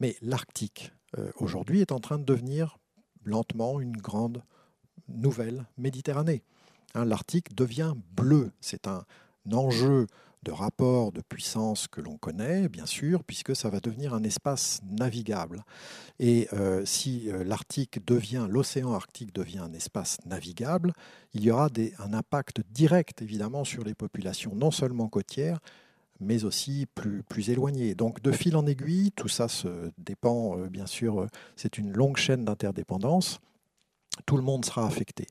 mais 0.00 0.16
l'Arctique, 0.22 0.92
aujourd'hui, 1.36 1.80
est 1.80 1.90
en 1.90 1.98
train 1.98 2.18
de 2.18 2.24
devenir 2.24 2.78
lentement 3.24 3.80
une 3.80 3.96
grande 3.96 4.42
nouvelle 5.08 5.66
Méditerranée. 5.76 6.44
Hein, 6.94 7.04
L'Arctique 7.04 7.54
devient 7.54 7.94
bleu. 8.14 8.52
C'est 8.60 8.86
un 8.86 9.04
enjeu 9.50 10.06
de 10.48 10.52
rapports 10.52 11.12
de 11.12 11.20
puissance 11.20 11.88
que 11.88 12.00
l'on 12.00 12.16
connaît, 12.16 12.70
bien 12.70 12.86
sûr, 12.86 13.22
puisque 13.22 13.54
ça 13.54 13.68
va 13.68 13.80
devenir 13.80 14.14
un 14.14 14.22
espace 14.22 14.80
navigable. 14.90 15.62
Et 16.20 16.48
euh, 16.54 16.86
si 16.86 17.30
euh, 17.30 17.44
l'Arctique 17.44 18.06
devient, 18.06 18.46
l'océan 18.48 18.94
Arctique 18.94 19.34
devient 19.34 19.58
un 19.58 19.74
espace 19.74 20.16
navigable, 20.24 20.94
il 21.34 21.44
y 21.44 21.50
aura 21.50 21.68
un 21.98 22.14
impact 22.14 22.62
direct, 22.70 23.20
évidemment, 23.20 23.64
sur 23.64 23.84
les 23.84 23.92
populations, 23.92 24.54
non 24.54 24.70
seulement 24.70 25.08
côtières, 25.08 25.58
mais 26.18 26.44
aussi 26.44 26.86
plus, 26.94 27.22
plus 27.22 27.50
éloignées. 27.50 27.94
Donc, 27.94 28.22
de 28.22 28.32
fil 28.32 28.56
en 28.56 28.66
aiguille, 28.66 29.12
tout 29.12 29.28
ça 29.28 29.48
se 29.48 29.90
dépend, 29.98 30.56
euh, 30.56 30.70
bien 30.70 30.86
sûr, 30.86 31.26
c'est 31.56 31.76
une 31.76 31.92
longue 31.92 32.16
chaîne 32.16 32.46
d'interdépendance. 32.46 33.38
Tout 34.26 34.36
le 34.36 34.42
monde 34.42 34.64
sera 34.64 34.86
affecté. 34.86 35.26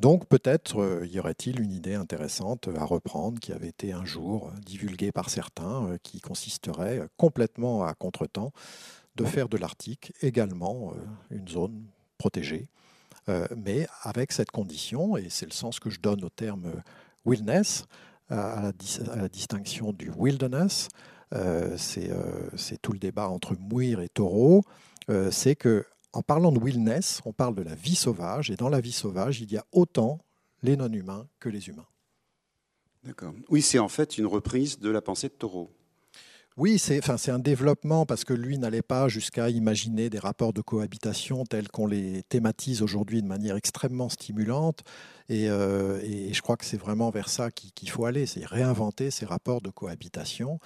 Donc 0.00 0.26
peut-être 0.26 0.80
euh, 0.80 1.06
y 1.06 1.20
aurait-il 1.20 1.60
une 1.60 1.72
idée 1.72 1.94
intéressante 1.94 2.68
à 2.76 2.84
reprendre 2.84 3.38
qui 3.38 3.52
avait 3.52 3.68
été 3.68 3.92
un 3.92 4.04
jour 4.04 4.48
euh, 4.48 4.60
divulguée 4.60 5.12
par 5.12 5.30
certains, 5.30 5.86
euh, 5.86 5.98
qui 6.02 6.20
consisterait 6.20 7.08
complètement 7.16 7.84
à 7.84 7.94
contretemps 7.94 8.52
de 9.16 9.24
faire 9.24 9.48
de 9.48 9.56
l'Arctique 9.56 10.12
également 10.22 10.92
une 11.30 11.46
zone 11.46 11.84
protégée, 12.18 12.66
mais 13.56 13.86
avec 14.02 14.32
cette 14.32 14.50
condition, 14.50 15.16
et 15.16 15.28
c'est 15.30 15.46
le 15.46 15.52
sens 15.52 15.78
que 15.78 15.88
je 15.88 16.00
donne 16.00 16.24
au 16.24 16.30
terme 16.30 16.82
wilderness, 17.24 17.84
à 18.28 18.72
la, 19.14 19.28
distinction 19.28 19.92
du 19.92 20.10
wilderness, 20.10 20.88
c'est 21.76 22.82
tout 22.82 22.92
le 22.92 22.98
débat 22.98 23.28
entre 23.28 23.54
mouir 23.56 24.00
et 24.00 24.08
taureau, 24.08 24.64
c'est 25.30 25.54
que 25.54 25.86
en 26.14 26.22
parlant 26.22 26.52
de 26.52 26.58
wildness, 26.58 27.20
on 27.24 27.32
parle 27.32 27.54
de 27.54 27.62
la 27.62 27.74
vie 27.74 27.96
sauvage, 27.96 28.50
et 28.50 28.56
dans 28.56 28.68
la 28.68 28.80
vie 28.80 28.92
sauvage, 28.92 29.40
il 29.40 29.52
y 29.52 29.56
a 29.56 29.64
autant 29.72 30.20
les 30.62 30.76
non-humains 30.76 31.26
que 31.40 31.48
les 31.48 31.68
humains. 31.68 31.86
D'accord. 33.02 33.34
Oui, 33.50 33.60
c'est 33.60 33.78
en 33.78 33.88
fait 33.88 34.16
une 34.16 34.26
reprise 34.26 34.78
de 34.78 34.88
la 34.88 35.02
pensée 35.02 35.28
de 35.28 35.34
Thoreau. 35.34 35.70
Oui, 36.56 36.78
c'est 36.78 36.98
enfin, 36.98 37.16
un 37.32 37.40
développement 37.40 38.06
parce 38.06 38.24
que 38.24 38.32
lui 38.32 38.58
n'allait 38.58 38.80
pas 38.80 39.08
jusqu'à 39.08 39.50
imaginer 39.50 40.08
des 40.08 40.20
rapports 40.20 40.52
de 40.52 40.60
cohabitation 40.60 41.44
tels 41.44 41.68
qu'on 41.68 41.88
les 41.88 42.22
thématise 42.28 42.80
aujourd'hui 42.80 43.20
de 43.20 43.26
manière 43.26 43.56
extrêmement 43.56 44.08
stimulante. 44.08 44.84
Et, 45.28 45.50
euh, 45.50 46.00
je 46.32 46.40
crois 46.42 46.56
que 46.56 46.64
c'est 46.64 46.76
vraiment 46.76 47.10
vers 47.10 47.28
ça 47.28 47.50
qu'il 47.50 47.90
faut 47.90 48.04
aller, 48.04 48.24
c'est 48.26 48.46
réinventer 48.46 49.10
ces 49.10 49.26
rapports 49.26 49.62
de 49.62 49.70
cohabitation 49.70 50.60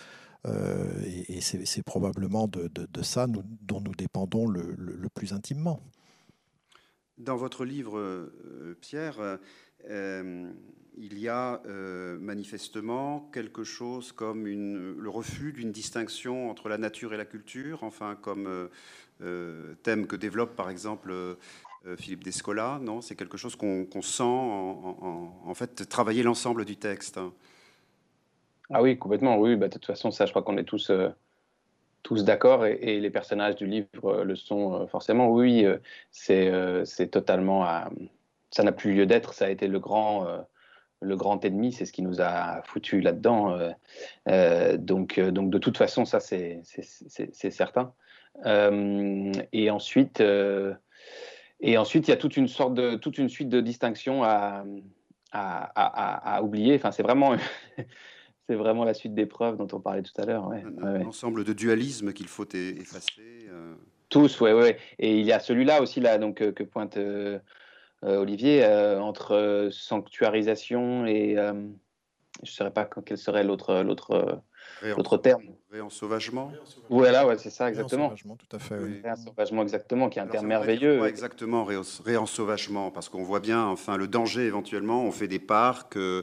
euh, 0.47 1.03
et, 1.29 1.41
c'est 1.41 1.83
probablement 1.83 2.47
de, 2.47 3.03
ça 3.03 3.27
dont 3.27 3.81
nous 3.81 3.95
dépendons 3.95 4.47
le, 4.47 5.09
plus 5.15 5.33
intimement. 5.33 5.81
Dans 7.17 7.37
votre 7.37 7.65
livre, 7.65 7.99
euh, 7.99 8.77
Pierre, 8.81 9.39
euh, 9.89 10.53
il 10.97 11.19
y 11.19 11.29
a 11.29 11.61
manifestement 12.21 13.29
quelque 13.33 13.65
chose 13.65 14.13
comme 14.13 14.47
le 14.47 15.09
refus 15.09 15.53
d'une 15.53 15.73
distinction 15.73 16.51
entre 16.51 16.69
la 16.69 16.79
nature 16.79 17.15
et 17.15 17.17
la 17.17 17.25
culture, 17.25 17.83
enfin 17.83 18.17
comme 18.17 18.69
thème 19.83 20.07
que 20.07 20.17
développe 20.17 20.57
par 20.57 20.71
exemple 20.71 21.15
Philippe 21.99 22.25
Descola, 22.25 22.81
non? 22.83 23.01
C'est 23.01 23.15
quelque 23.15 23.37
chose 23.37 23.55
qu'on 23.55 24.03
sent 24.03 24.23
en, 24.23 25.55
fait 25.55 25.89
travailler 25.89 26.25
l'ensemble 26.25 26.65
du 26.65 26.77
texte. 26.77 27.21
Ah 28.71 28.83
oui, 28.83 28.99
complètement. 28.99 29.39
Oui, 29.39 29.57
bah, 29.57 29.69
de 29.69 29.73
toute 29.73 29.87
façon, 29.87 30.11
ça, 30.11 30.27
je 30.27 30.31
crois 30.33 30.43
qu'on 30.43 30.59
est 30.59 30.65
tous, 30.65 30.91
euh, 30.91 31.09
tous 32.03 32.25
d'accord 32.25 32.67
et, 32.67 33.01
les 33.01 33.11
personnages 33.11 33.57
du 33.57 33.67
livre 33.67 33.89
euh, 34.05 34.25
le 34.25 34.37
sont 34.37 34.75
euh, 34.75 34.87
forcément. 34.87 35.29
Oui, 35.31 35.67
c'est 36.11 37.11
totalement. 37.11 37.67
ça 38.51 38.63
n'a 38.63 38.73
plus 38.73 38.95
lieu 38.95 39.07
d'être. 39.07 39.33
Ça 39.35 39.47
a 39.47 39.51
été 39.51 39.69
le 39.69 39.81
grand, 39.81 40.27
le 41.01 41.17
grand 41.17 41.45
ennemi. 41.45 41.73
C'est 41.73 41.87
ce 41.87 41.93
qui 41.93 42.03
nous 42.03 42.21
a 42.21 42.63
foutu 42.65 43.01
là-dedans. 43.01 43.59
donc, 44.79 45.19
donc, 45.21 45.51
de 45.51 45.59
toute 45.59 45.79
façon, 45.79 46.05
ça, 46.05 46.21
c'est 46.21 46.61
certain. 47.51 47.95
et 48.45 49.71
ensuite. 49.71 50.21
et 51.61 51.79
ensuite, 51.79 52.09
il 52.09 52.11
y 52.11 52.15
a 52.15 52.19
toute 52.19 52.37
une 52.37 52.49
sorte 52.49 52.75
de 52.75 52.97
toute 52.97 53.17
une 53.17 53.31
suite 53.31 53.49
de 53.49 53.61
distinctions 53.63 54.25
à, 54.25 54.65
à, 55.33 56.43
oublier. 56.43 56.75
Enfin, 56.75 56.93
c'est 56.93 57.03
vraiment, 57.03 57.35
c'est 58.49 58.57
vraiment 58.57 58.85
la 58.85 58.95
suite 58.95 59.15
des 59.15 59.27
preuves 59.27 59.57
dont 59.57 59.69
on 59.73 59.81
parlait 59.81 60.03
tout 60.03 60.19
à 60.21 60.25
l'heure. 60.25 60.51
un, 60.51 61.05
ensemble 61.05 61.45
de 61.45 61.53
dualisme 61.53 62.13
qu'il 62.13 62.29
faut 62.29 62.49
effacer. 62.53 63.47
Euh. 63.51 63.75
Tous, 64.09 64.41
ouais, 64.41 64.55
ouais. 64.55 64.79
Et 64.99 65.19
il 65.19 65.27
y 65.27 65.33
a 65.33 65.39
celui-là 65.39 65.83
aussi 65.83 66.01
là, 66.01 66.17
donc 66.17 66.37
que 66.37 66.63
pointe 66.63 66.99
Olivier 68.03 68.65
entre 68.65 69.69
sanctuarisation 69.71 71.05
et 71.05 71.35
je 71.35 71.51
ne 72.43 72.47
saurais 72.47 72.73
pas 72.73 72.89
quel 73.05 73.19
serait 73.19 73.45
l'autre 73.45 74.43
l'autre 74.83 74.97
l'autre 74.97 75.19
terme. 75.19 75.43
Réensauvagement 75.71 76.51
Voilà, 76.89 77.27
ouais, 77.27 77.37
c'est 77.37 77.51
ça, 77.51 77.69
exactement. 77.69 78.09
Réensauvagement, 78.09 78.37
tout 78.37 78.57
à 78.57 78.59
fait. 78.59 78.77
Réensauvagement, 79.05 79.63
exactement, 79.63 80.09
qui 80.09 80.19
est 80.19 80.23
un 80.23 80.27
terme 80.27 80.47
merveilleux. 80.47 81.07
exactement, 81.07 81.65
réensauvagement, 81.65 82.91
parce 82.91 83.09
qu'on 83.09 83.23
voit 83.23 83.41
bien, 83.41 83.67
enfin, 83.67 83.97
le 83.97 84.09
danger 84.09 84.47
éventuellement. 84.47 85.05
On 85.05 85.13
fait 85.13 85.29
des 85.29 85.39
parcs, 85.39 85.97
euh, 85.97 86.23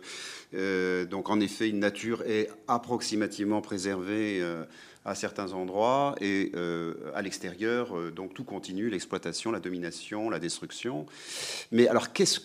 euh, 0.54 1.06
donc 1.06 1.30
en 1.30 1.40
effet, 1.40 1.70
une 1.70 1.80
nature 1.80 2.24
est 2.24 2.50
approximativement 2.68 3.62
préservée. 3.62 4.40
Euh, 4.42 4.66
à 5.06 5.14
certains 5.14 5.54
endroits 5.54 6.16
et 6.20 6.52
euh, 6.56 6.96
à 7.14 7.22
l'extérieur, 7.22 7.96
euh, 7.96 8.12
donc 8.12 8.34
tout 8.34 8.44
continue, 8.44 8.90
l'exploitation, 8.90 9.52
la 9.52 9.60
domination, 9.60 10.32
la 10.32 10.40
destruction. 10.40 11.06
Mais 11.72 11.88
alors 11.88 12.12
qu'est-ce 12.12 12.40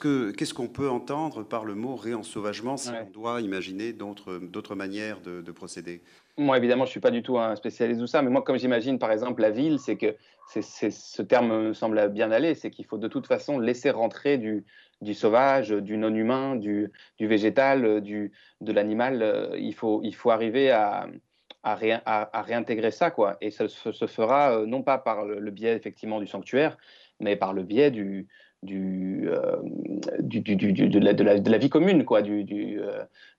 qu'on 0.55 0.69
peut 0.69 0.91
entendre 0.91 1.43
par 1.43 1.65
le 1.65 1.75
mot 1.75 1.97
réensauvagement 1.97 2.77
si 2.77 2.91
on 2.91 3.11
doit 3.11 3.41
imaginer 3.41 3.95
d'autres 3.95 4.75
manières 4.75 5.21
de, 5.21 5.51
procéder? 5.51 6.03
Moi, 6.37 6.57
évidemment, 6.59 6.85
je 6.85 6.91
ne 6.91 6.93
suis 6.93 7.01
pas 7.01 7.11
du 7.11 7.23
tout 7.23 7.39
un 7.39 7.57
spécialiste 7.57 8.01
de 8.01 8.07
ça, 8.07 8.23
mais 8.23 8.31
moi, 8.31 8.43
comme 8.43 8.57
j'imagine, 8.57 8.99
par 8.99 9.11
exemple, 9.11 9.43
la 9.43 9.51
ville, 9.51 9.79
c'est 9.79 9.97
que 9.97 10.15
ce 10.47 11.23
terme 11.23 11.69
me 11.69 11.73
semble 11.73 12.09
bien 12.11 12.31
aller, 12.31 12.55
c'est 12.55 12.71
qu'il 12.71 12.85
faut 12.85 12.99
de 12.99 13.09
toute 13.09 13.27
façon 13.27 13.59
laisser 13.59 13.91
rentrer 13.91 14.39
du, 14.39 14.65
du 15.01 15.15
sauvage, 15.15 15.71
du 15.71 15.97
non-humain, 15.97 16.57
du, 16.57 16.91
du, 17.19 17.27
végétal, 17.27 18.01
du, 18.01 18.33
de 18.61 18.73
l'animal. 18.73 19.23
Euh, 19.23 19.57
il 19.59 19.75
faut, 19.75 20.01
il 20.05 20.15
faut 20.15 20.31
arriver 20.31 20.71
à, 20.71 21.09
à, 21.63 22.43
réintégrer 22.43 22.91
ça, 22.91 23.11
quoi. 23.11 23.37
Et 23.41 23.51
ça 23.51 23.69
se, 23.69 24.07
fera 24.07 24.53
euh, 24.53 24.67
non 24.67 24.83
pas 24.83 24.99
par 24.99 25.25
le, 25.25 25.51
biais 25.51 25.77
effectivement 25.77 26.21
du 26.21 26.27
sanctuaire, 26.27 26.77
mais 27.21 27.37
par 27.37 27.53
le 27.53 27.63
biais 27.63 27.91
du, 27.91 28.29
du, 28.63 29.29
euh, 29.29 29.57
du, 30.21 30.41
du, 30.41 30.73
de, 30.73 30.99
la, 31.51 31.59
vie 31.59 31.69
commune, 31.69 32.05
quoi, 32.05 32.23
du, 32.23 32.45
du, 32.45 32.81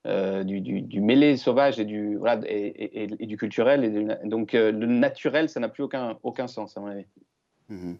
euh, 0.06 0.44
du, 0.44 1.00
mêlé 1.00 1.36
sauvage 1.36 1.80
et 1.80 1.84
du, 1.84 2.16
voilà, 2.16 2.42
et, 2.46 3.26
du 3.26 3.36
culturel. 3.36 3.84
Et 3.84 4.28
donc 4.28 4.52
le 4.52 4.86
naturel, 4.86 5.48
ça 5.48 5.60
n'a 5.60 5.68
plus 5.68 5.82
aucun, 5.82 6.16
aucun 6.22 6.46
sens, 6.46 6.76
à 6.76 6.80
mon 6.80 6.88
avis. 6.88 7.06
Mmh 7.68 7.94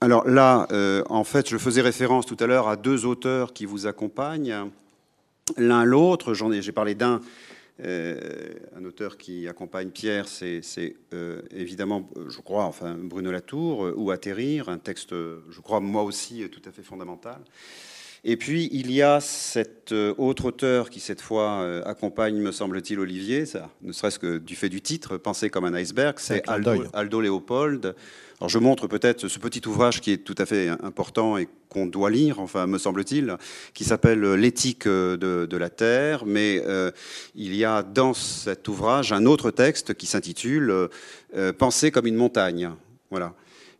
Alors 0.00 0.26
là, 0.26 0.66
en 1.08 1.24
fait, 1.24 1.48
je 1.48 1.58
faisais 1.58 1.82
référence 1.82 2.24
tout 2.24 2.36
à 2.40 2.46
l'heure 2.46 2.68
à 2.68 2.76
deux 2.76 3.04
auteurs 3.04 3.52
qui 3.52 3.66
vous 3.66 3.86
accompagnent. 3.86 4.70
L'un 5.56 5.84
l'autre, 5.84 6.34
j'en 6.34 6.50
ai, 6.52 6.62
j'ai 6.62 6.72
parlé 6.72 6.94
d'un 6.94 7.16
euh, 7.16 7.18
un 7.82 8.84
auteur 8.84 9.16
qui 9.16 9.48
accompagne 9.48 9.90
Pierre, 9.90 10.28
c'est 10.28 10.62
euh, 11.12 11.42
évidemment, 11.50 12.08
je 12.28 12.40
crois, 12.40 12.64
enfin 12.64 12.94
Bruno 12.94 13.32
Latour, 13.32 13.86
euh, 13.86 13.94
ou 13.96 14.10
Atterrir, 14.10 14.68
un 14.68 14.78
texte, 14.78 15.10
je 15.10 15.60
crois, 15.60 15.80
moi 15.80 16.02
aussi, 16.02 16.48
tout 16.50 16.62
à 16.64 16.70
fait 16.70 16.82
fondamental. 16.82 17.40
Et 18.24 18.36
puis, 18.36 18.70
il 18.72 18.90
y 18.90 19.02
a 19.02 19.20
cet 19.20 19.92
autre 19.92 20.46
auteur 20.46 20.88
qui, 20.88 21.00
cette 21.00 21.20
fois, 21.20 21.82
accompagne, 21.84 22.36
me 22.36 22.52
semble-t-il, 22.52 22.98
Olivier, 22.98 23.44
ça, 23.44 23.68
ne 23.82 23.92
serait-ce 23.92 24.18
que 24.18 24.38
du 24.38 24.56
fait 24.56 24.70
du 24.70 24.80
titre, 24.80 25.18
Penser 25.18 25.50
comme 25.50 25.64
un 25.66 25.74
iceberg, 25.74 26.16
c'est 26.18 26.42
Aldo, 26.48 26.84
Aldo 26.94 27.20
Léopold, 27.20 27.94
alors 28.40 28.48
je 28.48 28.58
montre 28.58 28.88
peut-être 28.88 29.28
ce 29.28 29.38
petit 29.38 29.66
ouvrage 29.66 30.00
qui 30.00 30.10
est 30.10 30.18
tout 30.18 30.34
à 30.38 30.46
fait 30.46 30.68
important 30.68 31.38
et 31.38 31.48
qu'on 31.68 31.86
doit 31.86 32.10
lire, 32.10 32.40
enfin 32.40 32.66
me 32.66 32.78
semble-t-il, 32.78 33.36
qui 33.74 33.84
s'appelle 33.84 34.34
L'éthique 34.34 34.88
de, 34.88 35.56
la 35.56 35.70
Terre, 35.70 36.24
mais 36.26 36.62
euh, 36.66 36.90
il 37.34 37.54
y 37.54 37.64
a 37.64 37.82
dans 37.82 38.12
cet 38.12 38.66
ouvrage 38.68 39.12
un 39.12 39.24
autre 39.26 39.50
texte 39.50 39.94
qui 39.94 40.06
s'intitule 40.06 40.88
euh, 41.36 41.52
Penser 41.52 41.90
comme 41.90 42.06
une 42.06 42.16
montagne. 42.16 42.70
Voilà. 43.10 43.34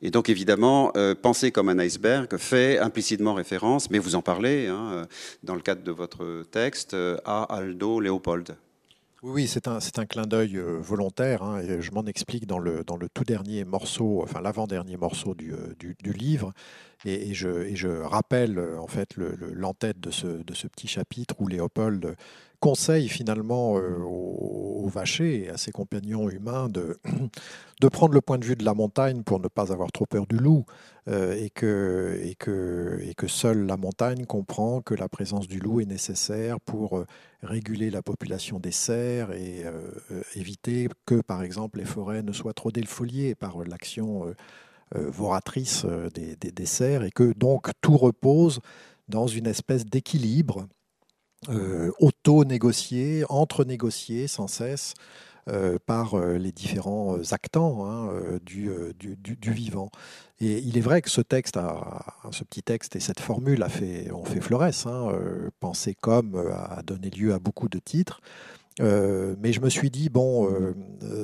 Et 0.05 0.11
donc 0.11 0.29
évidemment, 0.29 0.93
euh, 0.97 1.15
penser 1.15 1.51
comme 1.51 1.69
un 1.69 1.79
iceberg 1.81 2.37
fait 2.37 2.79
implicitement 2.79 3.35
référence, 3.35 3.91
mais 3.91 3.99
vous 3.99 4.15
en 4.15 4.23
parlez 4.23 4.69
hein, 4.69 5.07
dans 5.43 5.57
le 5.57 5.63
cadre 5.63 5.83
de 5.83 5.91
votre 5.91 6.45
texte, 6.53 6.95
à 7.25 7.43
Aldo 7.45 7.99
Léopold. 7.99 8.55
Oui, 9.27 9.49
c'est 9.49 9.69
un, 9.69 9.79
un, 9.79 10.05
clin 10.05 10.27
d'œil 10.27 10.59
euh, 10.59 10.77
volontaire, 10.83 11.43
hein, 11.43 11.59
et 11.59 11.81
je 11.81 11.93
m'en 11.93 12.05
explique 12.05 12.47
dans 12.47 12.59
le, 12.59 12.85
dans 12.85 12.99
le 12.99 13.09
tout 13.09 13.25
dernier 13.25 13.65
morceau, 13.65 14.21
enfin 14.23 14.43
l'avant-dernier 14.43 14.99
morceau 14.99 15.35
euh, 15.41 15.75
du, 15.79 15.97
du 15.99 16.13
livre, 16.13 16.53
et, 17.05 17.35
je, 17.35 18.01
rappelle 18.03 18.59
euh, 18.59 18.79
en 18.79 18.87
fait 18.87 19.17
l'entête 19.17 20.01
de, 20.01 20.11
ce, 20.11 20.27
petit 20.69 20.89
chapitre 20.89 21.35
où 21.41 21.47
Léopold 21.47 22.17
conseille 22.61 23.09
finalement 23.09 23.73
aux, 23.75 24.89
vachers 24.89 25.45
et 25.45 25.49
à 25.51 25.59
ses 25.59 25.71
compagnons 25.71 26.31
humains 26.31 26.69
de, 26.69 27.89
prendre 27.89 28.15
le 28.15 28.23
point 28.23 28.39
de 28.39 28.45
vue 28.45 28.57
de 28.57 28.65
la 28.65 28.73
montagne 28.73 29.23
pour 29.23 29.39
ne 29.39 29.49
pas 29.49 29.71
avoir 29.71 29.93
trop 29.93 30.07
peur 30.07 30.27
du 30.27 30.37
loup, 30.37 30.65
et, 31.11 31.51
que, 31.51 32.19
et, 32.23 32.35
que, 32.35 33.27
seule 33.27 33.67
la 33.67 33.77
montagne 33.77 34.25
comprend 34.25 34.81
que 34.81 34.95
la 34.95 35.11
présence 35.11 35.47
du 35.47 35.59
loup 35.59 35.81
est 35.81 35.87
nécessaire 35.87 36.59
pour 36.61 37.05
réguler 37.45 37.91
la 37.91 38.03
population 38.03 38.59
des 38.59 38.73
cerfs 38.73 39.33
et 39.33 39.65
euh, 39.65 40.23
éviter 40.35 40.89
que, 41.07 41.21
par 41.21 41.43
exemple, 41.43 41.79
les 41.79 41.85
forêts 41.85 42.23
ne 42.23 42.33
soient 42.33 42.55
trop 42.55 42.71
défoliées 42.71 43.35
par 43.35 43.59
l'action 43.65 44.27
euh, 44.27 44.31
euh, 44.31 44.35
voratrice 44.95 45.85
des, 46.15 46.37
des, 46.37 46.67
cerfs 46.67 47.05
et 47.05 47.11
que 47.11 47.33
donc 47.33 47.71
tout 47.81 47.97
repose 47.97 48.61
dans 49.09 49.27
une 49.27 49.47
espèce 49.47 49.85
d'équilibre 49.85 50.67
auto-négocié, 51.99 53.25
entre-négocié 53.29 54.29
sans 54.29 54.47
cesse 54.47 54.95
par 55.85 56.17
les 56.19 56.53
différents 56.53 57.19
actants 57.33 57.87
hein, 57.87 58.11
du, 58.45 58.71
vivant. 59.53 59.91
Et 60.41 60.59
il 60.59 60.77
est 60.77 60.81
vrai 60.81 61.01
que 61.01 61.11
ce 61.11 61.21
texte, 61.21 61.59
ce 62.31 62.45
petit 62.45 62.63
texte 62.63 62.97
et 62.97 63.01
cette 63.01 63.21
formule 63.21 63.63
a 63.63 63.69
fait, 63.69 64.11
ont 64.11 64.25
fait 64.25 64.41
florès. 64.41 64.87
Hein, 64.87 65.11
euh, 65.13 65.51
penser 65.61 65.95
comme 65.95 66.35
euh, 66.35 66.53
a 66.53 66.83
donné 66.83 67.09
lieu 67.11 67.33
à 67.33 67.39
beaucoup 67.39 67.69
de 67.69 67.79
titres. 67.79 68.21
Euh, 68.81 69.37
mais 69.39 69.53
je 69.53 69.61
me 69.61 69.71
suis 69.71 69.91
dit, 69.91 70.09
bon, 70.09 70.49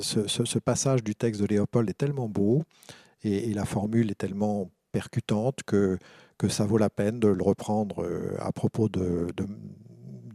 ce, 0.01 0.59
passage 0.59 1.03
du 1.03 1.16
texte 1.16 1.41
de 1.41 1.47
Léopold 1.47 1.91
est 1.91 1.99
tellement 1.99 2.29
beau 2.29 2.62
et, 3.23 3.53
la 3.55 3.64
formule 3.64 4.11
est 4.11 4.14
tellement 4.18 4.71
percutante 4.93 5.62
que, 5.64 5.99
que 6.39 6.49
ça 6.49 6.64
vaut 6.64 6.79
la 6.79 6.91
peine 6.91 7.21
de 7.21 7.29
le 7.29 7.43
reprendre 7.43 8.07
à 8.39 8.53
propos 8.53 8.89
de, 8.89 9.29
de, 9.37 9.47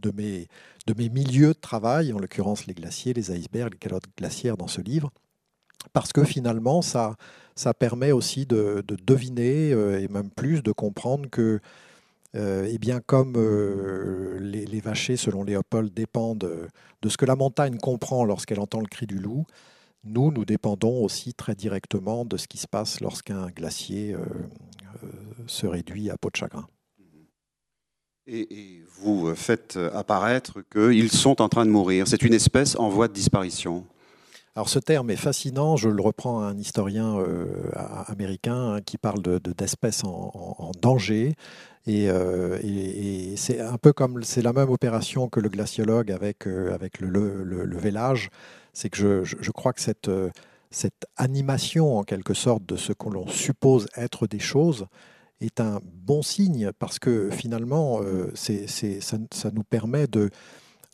de, 0.00 0.10
mes, 0.12 0.48
de 0.86 0.94
mes 0.96 1.08
milieux 1.08 1.48
de 1.48 1.60
travail, 1.60 2.12
en 2.12 2.18
l'occurrence 2.18 2.66
les 2.66 2.74
glaciers, 2.74 3.12
les 3.12 3.30
icebergs, 3.32 3.72
les 3.72 3.78
calottes 3.78 4.06
glaciaires 4.16 4.56
dans 4.56 4.68
ce 4.68 4.80
livre, 4.80 5.10
parce 5.92 6.12
que 6.12 6.24
finalement, 6.24 6.82
ça, 6.82 7.16
ça 7.54 7.74
permet 7.74 8.12
aussi 8.12 8.46
de, 8.46 8.84
deviner 8.88 9.72
euh, 9.72 10.00
et 10.00 10.08
même 10.08 10.30
plus 10.30 10.62
de 10.62 10.72
comprendre 10.72 11.28
que, 11.30 11.60
euh, 12.34 12.68
eh 12.70 12.78
bien, 12.78 13.00
comme 13.00 13.34
euh, 13.36 14.38
les, 14.40 14.66
les, 14.66 14.80
vachers, 14.80 15.16
selon 15.16 15.42
Léopold, 15.42 15.92
dépendent 15.92 16.68
de 17.02 17.08
ce 17.08 17.16
que 17.16 17.24
la 17.24 17.36
montagne 17.36 17.78
comprend 17.78 18.24
lorsqu'elle 18.24 18.60
entend 18.60 18.80
le 18.80 18.86
cri 18.86 19.06
du 19.06 19.18
loup, 19.18 19.46
nous, 20.06 20.30
nous 20.30 20.44
dépendons 20.44 21.02
aussi 21.02 21.34
très 21.34 21.54
directement 21.54 22.24
de 22.24 22.36
ce 22.36 22.46
qui 22.46 22.58
se 22.58 22.66
passe 22.66 23.00
lorsqu'un 23.00 23.48
glacier 23.48 24.14
se 25.46 25.66
réduit 25.66 26.10
à 26.10 26.16
peau 26.16 26.30
de 26.30 26.36
chagrin. 26.36 26.66
Et, 28.26 28.40
et, 28.40 28.82
vous 28.98 29.34
faites 29.34 29.78
apparaître 29.94 30.60
qu'ils 30.72 31.12
sont 31.12 31.40
en 31.40 31.48
train 31.48 31.64
de 31.64 31.70
mourir. 31.70 32.08
C'est 32.08 32.22
une 32.22 32.34
espèce 32.34 32.76
en 32.76 32.88
voie 32.88 33.08
de 33.08 33.12
disparition. 33.12 33.84
Alors 34.56 34.70
ce 34.70 34.78
terme 34.78 35.10
est 35.10 35.16
fascinant, 35.16 35.76
je 35.76 35.90
le 35.90 36.00
reprends 36.00 36.40
à 36.40 36.46
un 36.46 36.56
historien 36.56 37.18
euh, 37.18 37.46
américain 38.06 38.72
hein, 38.72 38.80
qui 38.80 38.96
parle 38.96 39.20
d'espèces 39.20 40.02
de, 40.02 40.08
en, 40.08 40.72
danger. 40.80 41.34
Euh, 41.88 42.58
et, 42.62 43.36
c'est 43.36 43.60
un 43.60 43.76
peu 43.76 43.92
comme 43.92 44.22
c'est 44.22 44.40
la 44.40 44.54
même 44.54 44.70
opération 44.70 45.28
que 45.28 45.40
le 45.40 45.50
glaciologue 45.50 46.10
avec, 46.10 46.46
euh, 46.46 46.72
avec 46.72 47.00
le, 47.00 47.44
le, 47.44 47.76
vélage. 47.76 48.30
C'est 48.76 48.90
que 48.90 49.24
je, 49.24 49.50
crois 49.52 49.72
que 49.72 49.80
cette, 49.80 50.10
cette 50.70 51.06
animation 51.16 51.96
en 51.96 52.02
quelque 52.02 52.34
sorte 52.34 52.66
de 52.66 52.76
ce 52.76 52.92
que 52.92 53.08
l'on 53.08 53.26
suppose 53.26 53.86
être 53.96 54.26
des 54.26 54.38
choses 54.38 54.86
est 55.40 55.60
un 55.60 55.80
bon 55.82 56.20
signe 56.20 56.72
parce 56.78 56.98
que 56.98 57.30
finalement 57.30 58.00
c'est, 58.34 58.66
ça, 59.00 59.50
nous 59.50 59.64
permet 59.64 60.06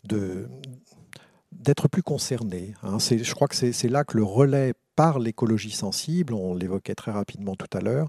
d'être 0.05 1.87
plus 1.89 2.03
concerné. 2.03 2.73
Hein. 2.83 2.99
Je 2.99 3.33
crois 3.33 3.49
que 3.49 3.55
c'est 3.55 3.89
là 3.89 4.05
que 4.05 4.15
le 4.15 4.23
relais 4.23 4.73
par 4.95 5.19
l'écologie 5.19 5.71
sensible, 5.71 6.33
on 6.33 6.55
l'évoquait 6.55 6.95
très 6.95 7.11
rapidement 7.11 7.55
tout 7.55 7.77
à 7.77 7.81
l'heure, 7.81 8.07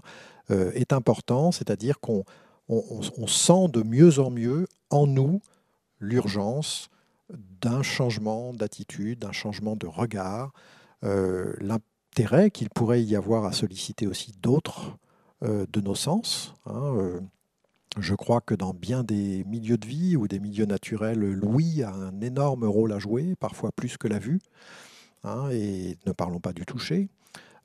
euh, 0.51 0.71
est 0.73 0.93
important, 0.93 1.51
c'est-à-dire 1.51 1.99
qu'on 1.99 2.23
on, 2.69 3.27
sent 3.27 3.67
de 3.69 3.83
mieux 3.83 4.19
en 4.19 4.29
mieux 4.29 4.67
en 4.89 5.07
nous 5.07 5.41
l'urgence 5.99 6.89
d'un 7.29 7.83
changement 7.83 8.53
d'attitude, 8.53 9.19
d'un 9.19 9.31
changement 9.31 9.75
de 9.75 9.87
regard, 9.87 10.51
euh, 11.03 11.53
l'intérêt 11.59 12.51
qu'il 12.51 12.69
pourrait 12.69 13.03
y 13.03 13.15
avoir 13.15 13.45
à 13.45 13.51
solliciter 13.51 14.07
aussi 14.07 14.33
d'autres 14.41 14.97
euh, 15.43 15.65
de 15.71 15.81
nos 15.81 15.95
sens. 15.95 16.53
Hein, 16.65 17.19
Je 17.97 18.13
crois 18.13 18.41
que 18.41 18.55
dans 18.55 18.73
bien 18.73 19.03
des 19.03 19.43
milieux 19.45 19.77
de 19.77 19.87
vie 19.87 20.15
ou 20.15 20.27
des 20.27 20.39
milieux 20.39 20.65
naturels, 20.65 21.19
l'ouïe 21.19 21.83
a 21.83 21.93
un 21.93 22.21
énorme 22.21 22.65
rôle 22.65 22.93
à 22.93 22.99
jouer, 22.99 23.35
parfois 23.39 23.71
plus 23.71 23.97
que 23.97 24.07
la 24.07 24.19
vue. 24.19 24.41
Hein, 25.23 25.49
et 25.51 25.97
ne 26.05 26.11
parlons 26.11 26.39
pas 26.39 26.53
du 26.53 26.65
toucher. 26.65 27.09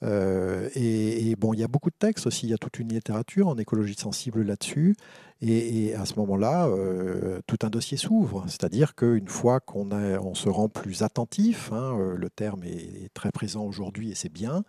Euh, 0.02 0.68
et, 0.74 1.34
bon, 1.36 1.52
il 1.52 1.60
y 1.60 1.64
a 1.64 1.68
beaucoup 1.68 1.90
de 1.90 1.96
textes 1.98 2.26
aussi, 2.26 2.46
il 2.46 2.50
y 2.50 2.54
a 2.54 2.58
toute 2.58 2.78
une 2.78 2.88
littérature 2.88 3.48
en 3.48 3.56
écologie 3.58 3.94
sensible 3.94 4.42
là-dessus. 4.42 4.96
Et, 5.42 5.94
à 5.94 6.04
ce 6.04 6.14
moment-là, 6.16 6.66
euh, 6.68 7.40
tout 7.46 7.58
un 7.62 7.70
dossier 7.70 7.96
s'ouvre. 7.96 8.44
C'est-à-dire 8.46 8.94
qu'une 8.94 9.28
fois 9.28 9.60
qu'on 9.60 9.90
on 9.92 10.34
se 10.34 10.48
rend 10.48 10.68
plus 10.68 11.02
attentif, 11.02 11.72
hein, 11.72 11.96
euh, 11.98 12.16
le 12.16 12.28
terme 12.30 12.62
est, 12.64 13.12
très 13.14 13.32
présent 13.32 13.64
aujourd'hui 13.64 14.10
et 14.10 14.14
c'est 14.14 14.32
bien, 14.32 14.64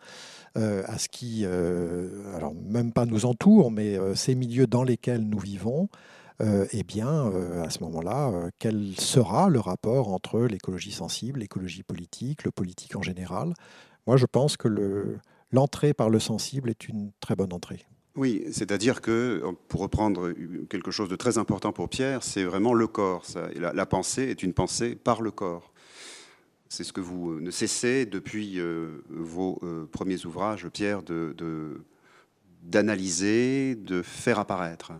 à 0.56 0.98
ce 0.98 1.08
qui, 1.08 1.46
alors 1.46 2.54
même 2.54 2.92
pas 2.92 3.06
nous 3.06 3.26
entoure, 3.26 3.72
mais 3.72 3.98
ces 4.16 4.36
milieux 4.36 4.68
dans 4.68 4.84
lesquels 4.84 5.22
nous 5.22 5.40
vivons, 5.40 5.90
eh 6.40 6.84
bien, 6.84 7.32
à 7.64 7.70
ce 7.70 7.84
moment-là, 7.84 8.50
quel 8.60 8.94
sera 8.98 9.48
le 9.48 9.60
rapport 9.60 10.12
entre 10.12 10.42
l'écologie 10.42 10.92
sensible, 10.92 11.40
l'écologie 11.40 11.84
politique, 11.84 12.44
le 12.44 12.52
politique 12.52 12.96
en 12.96 13.02
général 13.02 13.54
moi, 14.08 14.18
je 14.18 14.26
pense 14.26 14.58
que 14.58 15.18
l'entrée 15.52 15.94
par 15.94 16.10
le 16.10 16.20
sensible 16.20 16.70
est 16.70 16.88
une 16.88 17.12
très 17.20 17.36
bonne 17.36 17.54
entrée. 17.54 17.86
Oui, 18.16 18.44
c'est-à-dire 18.52 19.02
que, 19.02 19.42
pour 19.70 19.82
reprendre 19.82 20.34
quelque 20.70 20.92
chose 20.92 21.08
de 21.08 21.16
très 21.16 21.38
important 21.38 21.72
pour 21.72 21.88
Pierre, 21.88 22.24
c'est 22.24 22.44
vraiment 22.44 22.74
le 22.74 22.88
corps. 22.88 23.24
La, 23.56 23.86
pensée 23.86 24.24
est 24.24 24.44
une 24.44 24.54
pensée 24.54 24.96
par 24.96 25.22
le 25.22 25.32
corps. 25.32 25.72
C'est 26.68 26.84
ce 26.84 26.92
que 26.92 27.00
vous 27.02 27.40
ne 27.40 27.52
cessez 27.52 28.06
depuis 28.06 28.60
euh, 28.60 29.04
vos 29.10 29.60
euh, 29.64 29.86
premiers 29.92 30.26
ouvrages, 30.26 30.68
Pierre, 30.70 31.02
d'analyser, 32.64 33.76
de, 33.76 34.02
faire 34.02 34.40
apparaître. 34.40 34.92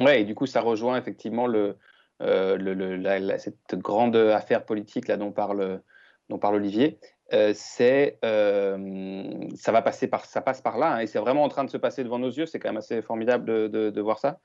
Oui, 0.00 0.12
et 0.12 0.24
du 0.24 0.34
coup, 0.34 0.46
ça 0.46 0.60
rejoint 0.60 0.96
effectivement 0.96 1.46
le, 1.46 1.76
euh, 2.22 3.38
cette 3.38 3.76
grande 3.76 4.16
affaire 4.16 4.64
politique 4.64 5.06
là, 5.06 5.16
dont, 5.16 5.32
parle, 5.32 5.80
dont 6.28 6.38
parle 6.38 6.56
Olivier. 6.56 6.98
Euh, 7.32 7.52
c'est 7.54 8.18
euh, 8.24 9.46
ça 9.54 9.70
va 9.70 9.82
passer 9.82 10.08
par 10.08 10.24
ça 10.24 10.40
passe 10.40 10.60
par 10.60 10.78
là 10.78 10.94
hein, 10.94 10.98
et 10.98 11.06
c'est 11.06 11.20
vraiment 11.20 11.44
en 11.44 11.48
train 11.48 11.62
de 11.62 11.70
se 11.70 11.76
passer 11.76 12.02
devant 12.02 12.18
nos 12.18 12.30
yeux 12.30 12.44
c'est 12.44 12.58
quand 12.58 12.70
même 12.70 12.78
assez 12.78 13.02
formidable 13.02 13.70
de, 13.70 14.00
voir 14.00 14.18
ça 14.18 14.40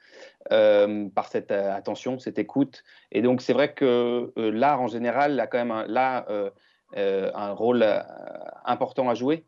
euh, 0.52 1.10
par 1.10 1.28
cette 1.28 1.52
attention 1.52 2.20
cette 2.20 2.38
écoute. 2.38 2.84
Et 3.12 3.24
donc 3.24 3.42
c'est 3.42 3.54
vrai 3.54 3.74
que 3.74 4.32
l'art 4.36 4.82
en 4.82 4.88
général 4.88 5.40
a 5.40 5.48
quand 5.48 5.66
même 5.66 5.86
là 5.88 6.28
un 6.96 7.52
rôle 7.54 7.84
important 8.66 9.10
à 9.10 9.16
jouer 9.16 9.46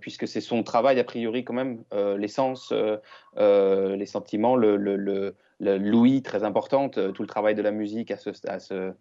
puisque 0.00 0.26
c'est 0.26 0.40
son 0.40 0.62
travail 0.64 0.98
a 0.98 1.04
priori 1.04 1.44
quand 1.44 1.54
même 1.54 1.84
l'essence 2.16 2.72
les 3.36 4.06
sentiments 4.06 4.56
le, 4.56 4.76
le, 4.76 5.36
l'ouïe 5.60 6.22
très 6.22 6.42
importante 6.42 7.12
tout 7.12 7.22
le 7.22 7.28
travail 7.28 7.54
de 7.54 7.62
la 7.62 7.70
musique 7.70 8.10
à 8.10 8.16
ce, 8.16 8.30
à 8.48 8.58
ce 8.58 8.94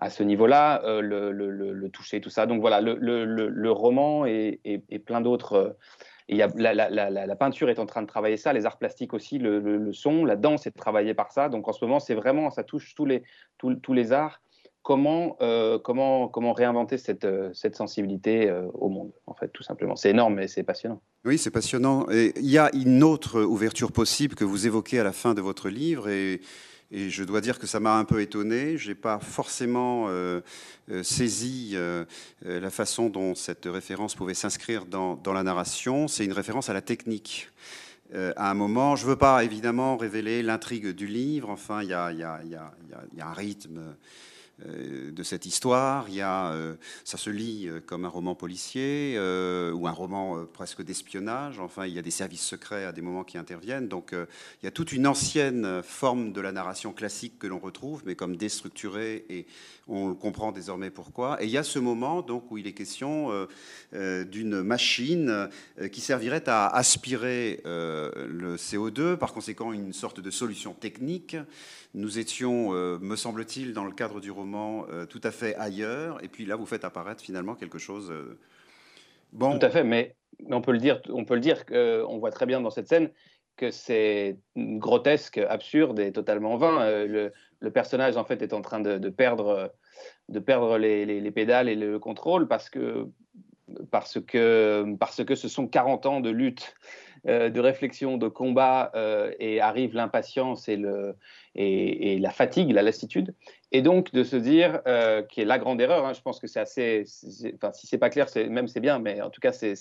à 0.00 0.08
ce 0.10 0.22
niveau-là, 0.22 0.82
euh, 0.84 1.00
le, 1.02 1.88
toucher, 1.90 2.20
tout 2.20 2.30
ça. 2.30 2.46
Donc 2.46 2.60
voilà, 2.60 2.80
le, 2.80 3.70
roman 3.70 4.24
et, 4.26 4.82
plein 5.04 5.20
d'autres. 5.20 5.76
Euh, 6.32 6.46
la, 6.56 7.36
peinture 7.36 7.68
est 7.68 7.78
en 7.78 7.86
train 7.86 8.02
de 8.02 8.06
travailler 8.06 8.36
ça, 8.36 8.52
les 8.52 8.66
arts 8.66 8.78
plastiques 8.78 9.12
aussi, 9.12 9.38
le, 9.38 9.92
son, 9.92 10.24
la 10.24 10.36
danse 10.36 10.66
est 10.66 10.70
travaillée 10.70 11.14
par 11.14 11.32
ça. 11.32 11.48
Donc 11.48 11.68
en 11.68 11.72
ce 11.72 11.84
moment, 11.84 12.00
c'est 12.00 12.14
vraiment, 12.14 12.50
ça 12.50 12.64
touche 12.64 12.94
tous 12.94 13.04
les, 13.04 13.22
tous, 13.58 13.92
les 13.92 14.12
arts. 14.12 14.40
Comment, 14.82 15.36
euh, 15.42 15.78
comment, 15.78 16.28
comment 16.28 16.54
réinventer 16.54 16.96
cette, 16.96 17.26
cette 17.52 17.76
sensibilité 17.76 18.50
au 18.72 18.88
monde, 18.88 19.12
en 19.26 19.34
fait, 19.34 19.48
tout 19.48 19.62
simplement. 19.62 19.94
C'est 19.94 20.10
énorme, 20.10 20.36
mais 20.36 20.48
c'est 20.48 20.62
passionnant. 20.62 21.02
Oui, 21.26 21.36
c'est 21.36 21.50
passionnant. 21.50 22.06
Et 22.10 22.32
il 22.36 22.50
y 22.50 22.56
a 22.56 22.70
une 22.74 23.02
autre 23.02 23.42
ouverture 23.42 23.92
possible 23.92 24.34
que 24.34 24.44
vous 24.44 24.66
évoquez 24.66 24.98
à 24.98 25.04
la 25.04 25.12
fin 25.12 25.34
de 25.34 25.42
votre 25.42 25.68
livre, 25.68 26.08
et 26.08 26.40
et 26.92 27.08
je 27.08 27.22
dois 27.22 27.40
dire 27.40 27.58
que 27.58 27.66
ça 27.66 27.78
m'a 27.78 27.96
un 27.96 28.04
peu 28.04 28.20
étonné. 28.20 28.76
Je 28.76 28.88
n'ai 28.88 28.94
pas 28.94 29.20
forcément 29.20 30.06
euh, 30.08 30.40
euh, 30.90 31.02
saisi 31.02 31.72
euh, 31.74 32.04
la 32.42 32.70
façon 32.70 33.08
dont 33.08 33.34
cette 33.34 33.66
référence 33.66 34.14
pouvait 34.14 34.34
s'inscrire 34.34 34.86
dans, 34.86 35.20
la 35.32 35.42
narration. 35.42 36.08
C'est 36.08 36.24
une 36.24 36.32
référence 36.32 36.68
à 36.68 36.72
la 36.72 36.82
technique. 36.82 37.48
à 38.12 38.50
un 38.50 38.54
moment, 38.54 38.96
je 38.96 39.04
ne 39.04 39.10
veux 39.10 39.16
pas 39.16 39.44
évidemment 39.44 39.96
révéler 39.96 40.42
l'intrigue 40.42 40.88
du 40.88 41.06
livre. 41.06 41.48
Enfin, 41.50 41.82
il 41.82 41.90
y 41.90 41.94
a, 41.94 42.10
un 43.20 43.32
rythme 43.32 43.94
de 44.66 45.22
cette 45.22 45.46
histoire. 45.46 46.06
Il 46.08 46.14
y 46.14 46.20
a, 46.20 46.52
euh, 46.52 46.74
ça 47.04 47.18
se 47.18 47.30
lit 47.30 47.68
euh, 47.68 47.80
comme 47.84 48.04
un 48.04 48.08
roman 48.08 48.34
policier 48.34 49.18
ou 49.72 49.86
un 49.86 49.92
roman 49.92 50.44
presque 50.52 50.82
d'espionnage. 50.82 51.60
Enfin, 51.60 51.86
il 51.86 51.94
y 51.94 51.98
a 51.98 52.02
des 52.02 52.10
services 52.10 52.44
secrets 52.44 52.84
à 52.84 52.92
des 52.92 53.00
moments 53.00 53.24
qui 53.24 53.38
interviennent. 53.38 53.88
Donc, 53.88 54.12
il 54.12 54.64
y 54.64 54.66
a 54.66 54.70
toute 54.70 54.92
une 54.92 55.06
ancienne 55.06 55.82
forme 55.82 56.32
de 56.32 56.40
la 56.40 56.52
narration 56.52 56.92
classique 56.92 57.38
que 57.38 57.46
l'on 57.46 57.58
retrouve, 57.58 58.02
mais 58.04 58.14
comme 58.14 58.36
déstructurée 58.36 59.24
et 59.28 59.46
on 59.88 60.14
comprend 60.14 60.52
désormais 60.52 60.90
pourquoi. 60.90 61.42
Et 61.42 61.46
il 61.46 61.50
y 61.50 61.58
a 61.58 61.62
ce 61.62 61.78
moment 61.78 62.22
donc 62.22 62.50
où 62.50 62.58
il 62.58 62.66
est 62.66 62.72
question 62.72 63.30
d'une 63.92 64.62
machine 64.62 65.48
qui 65.92 66.00
servirait 66.00 66.48
à 66.48 66.66
aspirer 66.68 67.60
le 67.64 68.56
CO2, 68.56 69.16
par 69.16 69.32
conséquent 69.32 69.72
une 69.72 69.92
sorte 69.92 70.20
de 70.20 70.30
solution 70.30 70.74
technique. 70.74 71.36
Nous 71.94 72.20
étions, 72.20 72.72
euh, 72.72 72.98
me 73.00 73.16
semble-t-il, 73.16 73.72
dans 73.72 73.84
le 73.84 73.90
cadre 73.90 74.20
du 74.20 74.30
roman, 74.30 74.86
euh, 74.90 75.06
tout 75.06 75.20
à 75.24 75.32
fait 75.32 75.56
ailleurs. 75.56 76.22
Et 76.22 76.28
puis 76.28 76.46
là, 76.46 76.54
vous 76.54 76.66
faites 76.66 76.84
apparaître 76.84 77.22
finalement 77.22 77.56
quelque 77.56 77.78
chose. 77.78 78.10
Euh, 78.12 78.38
bon. 79.32 79.58
Tout 79.58 79.66
à 79.66 79.70
fait, 79.70 79.82
mais, 79.82 80.14
on 80.50 80.60
peut 80.60 80.70
le 80.72 80.78
dire, 80.78 81.00
on 81.08 81.24
peut 81.24 81.34
le 81.34 81.40
dire, 81.40 81.64
on 81.72 82.18
voit 82.18 82.30
très 82.30 82.46
bien 82.46 82.60
dans 82.60 82.70
cette 82.70 82.88
scène 82.88 83.10
que 83.56 83.72
c'est 83.72 84.38
grotesque, 84.56 85.38
absurde 85.38 85.98
et 85.98 86.12
totalement 86.12 86.56
vain. 86.56 87.04
Le, 87.06 87.32
personnage, 87.74 88.16
en 88.16 88.24
fait, 88.24 88.40
est 88.40 88.54
en 88.54 88.62
train 88.62 88.80
de, 88.80 89.08
perdre, 89.10 89.74
de 90.28 90.38
perdre 90.38 90.78
les, 90.78 91.30
pédales 91.32 91.68
et 91.68 91.74
le 91.74 91.98
contrôle 91.98 92.46
parce 92.46 92.70
que, 92.70 93.08
parce, 93.90 94.18
que, 94.20 94.94
parce 94.98 95.24
que 95.24 95.34
ce 95.34 95.48
sont 95.48 95.66
40 95.66 96.06
ans 96.06 96.20
de 96.20 96.30
lutte, 96.30 96.74
de 97.24 97.60
réflexion, 97.60 98.16
de 98.16 98.28
combat, 98.28 98.92
et 99.38 99.60
arrive 99.60 99.94
l'impatience 99.94 100.68
et 100.68 100.76
et, 101.54 102.18
la 102.18 102.30
fatigue, 102.30 102.72
la 102.72 102.82
lassitude. 102.82 103.34
Et 103.72 103.82
donc 103.82 104.12
de 104.12 104.24
se 104.24 104.36
dire, 104.36 104.80
euh, 104.86 105.22
qui 105.22 105.40
est 105.40 105.44
la 105.44 105.58
grande 105.58 105.80
erreur, 105.80 106.04
hein, 106.06 106.12
je 106.12 106.20
pense 106.20 106.40
que 106.40 106.46
c'est 106.46 106.60
assez, 106.60 107.04
enfin 107.54 107.72
si 107.72 107.86
c'est 107.86 107.98
pas 107.98 108.10
clair, 108.10 108.26
même 108.48 108.68
c'est 108.68 108.80
bien, 108.80 108.98
mais 108.98 109.20
en 109.20 109.30
tout 109.30 109.40
cas 109.40 109.52
c'est 109.52 109.76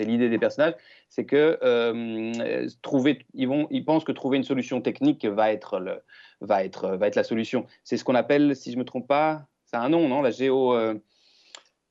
l'idée 0.00 0.28
des 0.28 0.38
personnages, 0.38 0.74
c'est 1.08 1.24
que 1.24 1.58
euh, 1.62 2.68
trouver, 2.82 3.24
ils, 3.34 3.46
vont, 3.46 3.68
ils 3.70 3.84
pensent 3.84 4.04
que 4.04 4.12
trouver 4.12 4.36
une 4.36 4.44
solution 4.44 4.80
technique 4.80 5.24
va 5.24 5.52
être, 5.52 5.78
le, 5.78 6.00
va 6.40 6.64
être, 6.64 6.96
va 6.96 7.06
être 7.06 7.16
la 7.16 7.24
solution. 7.24 7.66
C'est 7.84 7.96
ce 7.96 8.04
qu'on 8.04 8.16
appelle, 8.16 8.56
si 8.56 8.72
je 8.72 8.78
me 8.78 8.84
trompe 8.84 9.06
pas, 9.06 9.46
c'est 9.64 9.76
un 9.76 9.88
nom, 9.88 10.08
non 10.08 10.22
La 10.22 10.30
géo... 10.30 10.76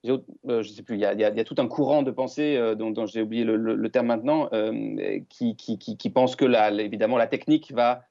Euh, 0.09 0.63
je 0.63 0.69
ne 0.69 0.73
sais 0.73 0.83
plus, 0.83 0.95
il 0.95 1.01
y, 1.01 1.05
a, 1.05 1.13
il 1.13 1.19
y, 1.19 1.23
a, 1.25 1.43
tout 1.43 1.55
un 1.57 1.67
courant 1.67 2.03
de 2.03 2.11
pensée 2.11 2.59
dont, 2.77 2.91
dont 2.91 3.05
j'ai 3.05 3.21
oublié 3.21 3.43
le, 3.43 3.55
le, 3.55 3.89
terme 3.89 4.07
maintenant, 4.07 4.49
qui, 5.29 5.55
qui, 5.55 5.77
qui, 5.77 5.97
qui, 5.97 6.09
pense 6.09 6.35
que 6.35 6.45
la, 6.45 6.71
évidemment 6.71 7.17
la 7.17 7.27
technique 7.27 7.71
va 7.73 8.03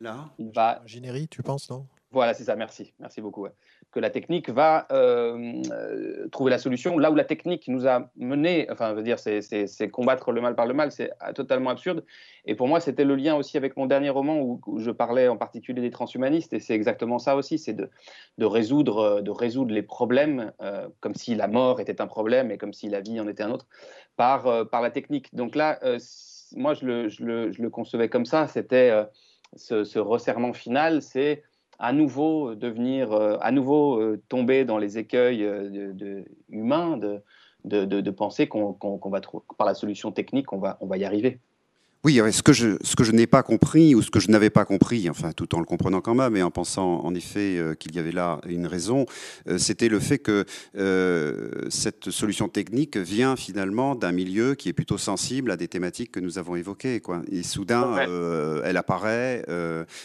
Là 0.00 0.30
va... 0.38 0.80
Ingénierie, 0.84 1.28
tu 1.28 1.42
penses, 1.42 1.68
non? 1.70 1.86
Voilà, 2.10 2.32
c'est 2.32 2.44
ça, 2.44 2.56
merci. 2.56 2.94
Merci 3.00 3.20
beaucoup. 3.20 3.46
Que 3.90 4.00
la 4.00 4.08
technique 4.08 4.48
va 4.48 4.86
euh, 4.92 5.60
euh, 5.70 6.26
trouver 6.28 6.50
la 6.50 6.58
solution. 6.58 6.98
Là 6.98 7.10
où 7.10 7.14
la 7.14 7.24
technique 7.24 7.68
nous 7.68 7.86
a 7.86 8.10
mené, 8.16 8.66
enfin, 8.70 8.94
veut 8.94 9.02
dire, 9.02 9.18
c'est 9.18 9.90
combattre 9.90 10.32
le 10.32 10.40
mal 10.40 10.54
par 10.54 10.64
le 10.64 10.72
mal, 10.72 10.90
c'est 10.90 11.10
totalement 11.34 11.68
absurde. 11.68 12.04
Et 12.46 12.54
pour 12.54 12.66
moi, 12.66 12.80
c'était 12.80 13.04
le 13.04 13.14
lien 13.14 13.36
aussi 13.36 13.58
avec 13.58 13.76
mon 13.76 13.84
dernier 13.84 14.08
roman 14.08 14.40
où, 14.40 14.78
je 14.78 14.90
parlais 14.90 15.28
en 15.28 15.36
particulier 15.36 15.82
des 15.82 15.90
transhumanistes. 15.90 16.54
Et 16.54 16.60
c'est 16.60 16.74
exactement 16.74 17.18
ça 17.18 17.36
aussi, 17.36 17.58
c'est 17.58 17.74
de, 17.74 17.90
de, 18.38 18.46
résoudre, 18.46 19.20
de 19.20 19.30
résoudre 19.30 19.74
les 19.74 19.82
problèmes, 19.82 20.52
euh, 20.62 20.88
comme 21.00 21.14
si 21.14 21.34
la 21.34 21.46
mort 21.46 21.78
était 21.78 22.00
un 22.00 22.06
problème 22.06 22.50
et 22.50 22.56
comme 22.56 22.72
si 22.72 22.88
la 22.88 23.00
vie 23.00 23.20
en 23.20 23.28
était 23.28 23.42
un 23.42 23.50
autre, 23.50 23.66
par, 24.16 24.66
par 24.70 24.80
la 24.80 24.90
technique. 24.90 25.34
Donc 25.34 25.54
là, 25.54 25.78
moi, 26.56 26.72
je 26.72 26.86
le, 26.86 27.08
je, 27.10 27.22
le, 27.22 27.52
je 27.52 27.60
le, 27.60 27.68
concevais 27.68 28.08
comme 28.08 28.24
ça. 28.24 28.46
C'était 28.46 28.90
ce, 29.56 29.98
resserrement 29.98 30.54
final, 30.54 31.02
c'est 31.02 31.42
à 31.78 31.92
nouveau 31.92 32.54
devenir, 32.54 33.12
euh, 33.12 33.36
à 33.40 33.52
nouveau 33.52 34.00
euh, 34.00 34.22
tomber 34.28 34.64
dans 34.64 34.78
les 34.78 34.98
écueils 34.98 35.44
euh, 35.44 36.24
humains, 36.50 36.96
de, 36.96 37.22
de, 37.84 38.10
penser 38.10 38.48
qu'on 38.48 38.76
va, 39.04 39.20
par 39.56 39.66
la 39.66 39.74
solution 39.74 40.12
technique, 40.12 40.52
on 40.52 40.58
va, 40.58 40.78
on 40.80 40.86
va 40.86 40.96
y 40.96 41.04
arriver. 41.04 41.40
Oui, 42.04 42.20
ce 42.30 42.42
que 42.44 42.52
je, 42.52 42.76
ce 42.82 42.94
que 42.94 43.02
je 43.02 43.10
n'ai 43.10 43.26
pas 43.26 43.42
compris, 43.42 43.96
ou 43.96 44.02
ce 44.02 44.10
que 44.10 44.20
je 44.20 44.30
n'avais 44.30 44.50
pas 44.50 44.64
compris, 44.64 45.10
enfin 45.10 45.32
tout 45.32 45.52
en 45.56 45.58
le 45.58 45.64
comprenant 45.64 46.00
quand 46.00 46.14
même, 46.14 46.36
et 46.36 46.42
en 46.44 46.50
pensant 46.50 47.00
en 47.04 47.12
effet 47.12 47.58
euh, 47.58 47.74
qu'il 47.74 47.96
y 47.96 47.98
avait 47.98 48.12
là 48.12 48.40
une 48.46 48.68
raison, 48.68 49.04
euh, 49.48 49.58
c'était 49.58 49.88
le 49.88 49.98
fait 49.98 50.18
que 50.18 50.44
euh, 50.76 51.50
cette 51.70 52.10
solution 52.10 52.48
technique 52.48 52.96
vient 52.96 53.34
finalement 53.34 53.96
d'un 53.96 54.12
milieu 54.12 54.54
qui 54.54 54.68
est 54.68 54.72
plutôt 54.72 54.96
sensible 54.96 55.50
à 55.50 55.56
des 55.56 55.66
thématiques 55.66 56.12
que 56.12 56.20
nous 56.20 56.38
avons 56.38 56.54
évoquées. 56.54 57.00
Quoi. 57.00 57.22
Et 57.32 57.42
soudain, 57.42 57.96
elle 58.64 58.76
apparaît, 58.76 59.44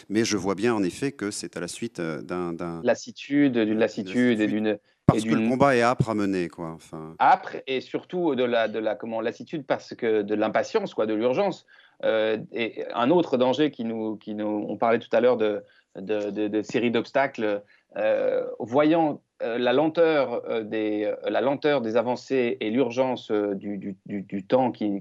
mais 0.08 0.24
je 0.24 0.36
vois 0.36 0.56
bien 0.56 0.74
en 0.74 0.82
effet 0.82 1.12
que 1.12 1.30
c'est 1.30 1.56
à 1.56 1.60
la 1.60 1.68
suite 1.68 2.00
d'un... 2.00 2.54
Lassitude, 2.82 3.56
d'une 3.56 3.78
lassitude 3.78 4.40
et 4.40 4.48
d'une 4.48 4.78
Parce 5.06 5.22
que 5.22 5.34
le 5.34 5.48
combat 5.48 5.76
est 5.76 5.82
âpre 5.82 6.10
à 6.10 6.14
mener, 6.14 6.48
quoi. 6.48 6.72
Enfin... 6.74 7.14
Âpre 7.20 7.56
et 7.68 7.80
surtout 7.80 8.34
de 8.34 8.42
la, 8.42 8.66
de 8.66 8.80
la 8.80 8.96
comment, 8.96 9.20
lassitude 9.20 9.64
parce 9.64 9.94
que 9.94 10.22
de 10.22 10.34
l'impatience, 10.34 10.92
quoi, 10.92 11.06
de 11.06 11.14
l'urgence. 11.14 11.66
Euh, 12.04 12.38
et 12.52 12.84
un 12.94 13.10
autre 13.10 13.36
danger 13.36 13.70
qui 13.70 13.84
nous, 13.84 14.18
on 14.28 14.76
parlait 14.76 14.98
tout 14.98 15.08
à 15.12 15.20
l'heure 15.20 15.36
de, 15.36 15.62
de, 15.96 16.88
d'obstacles, 16.88 17.62
euh, 17.96 18.44
voyant 18.58 19.22
euh, 19.42 19.58
la 19.58 19.72
lenteur 19.72 20.42
des, 20.64 21.96
avancées 21.96 22.56
et 22.60 22.70
l'urgence 22.70 23.30
du, 23.30 24.46
temps 24.48 24.72
qui, 24.72 25.00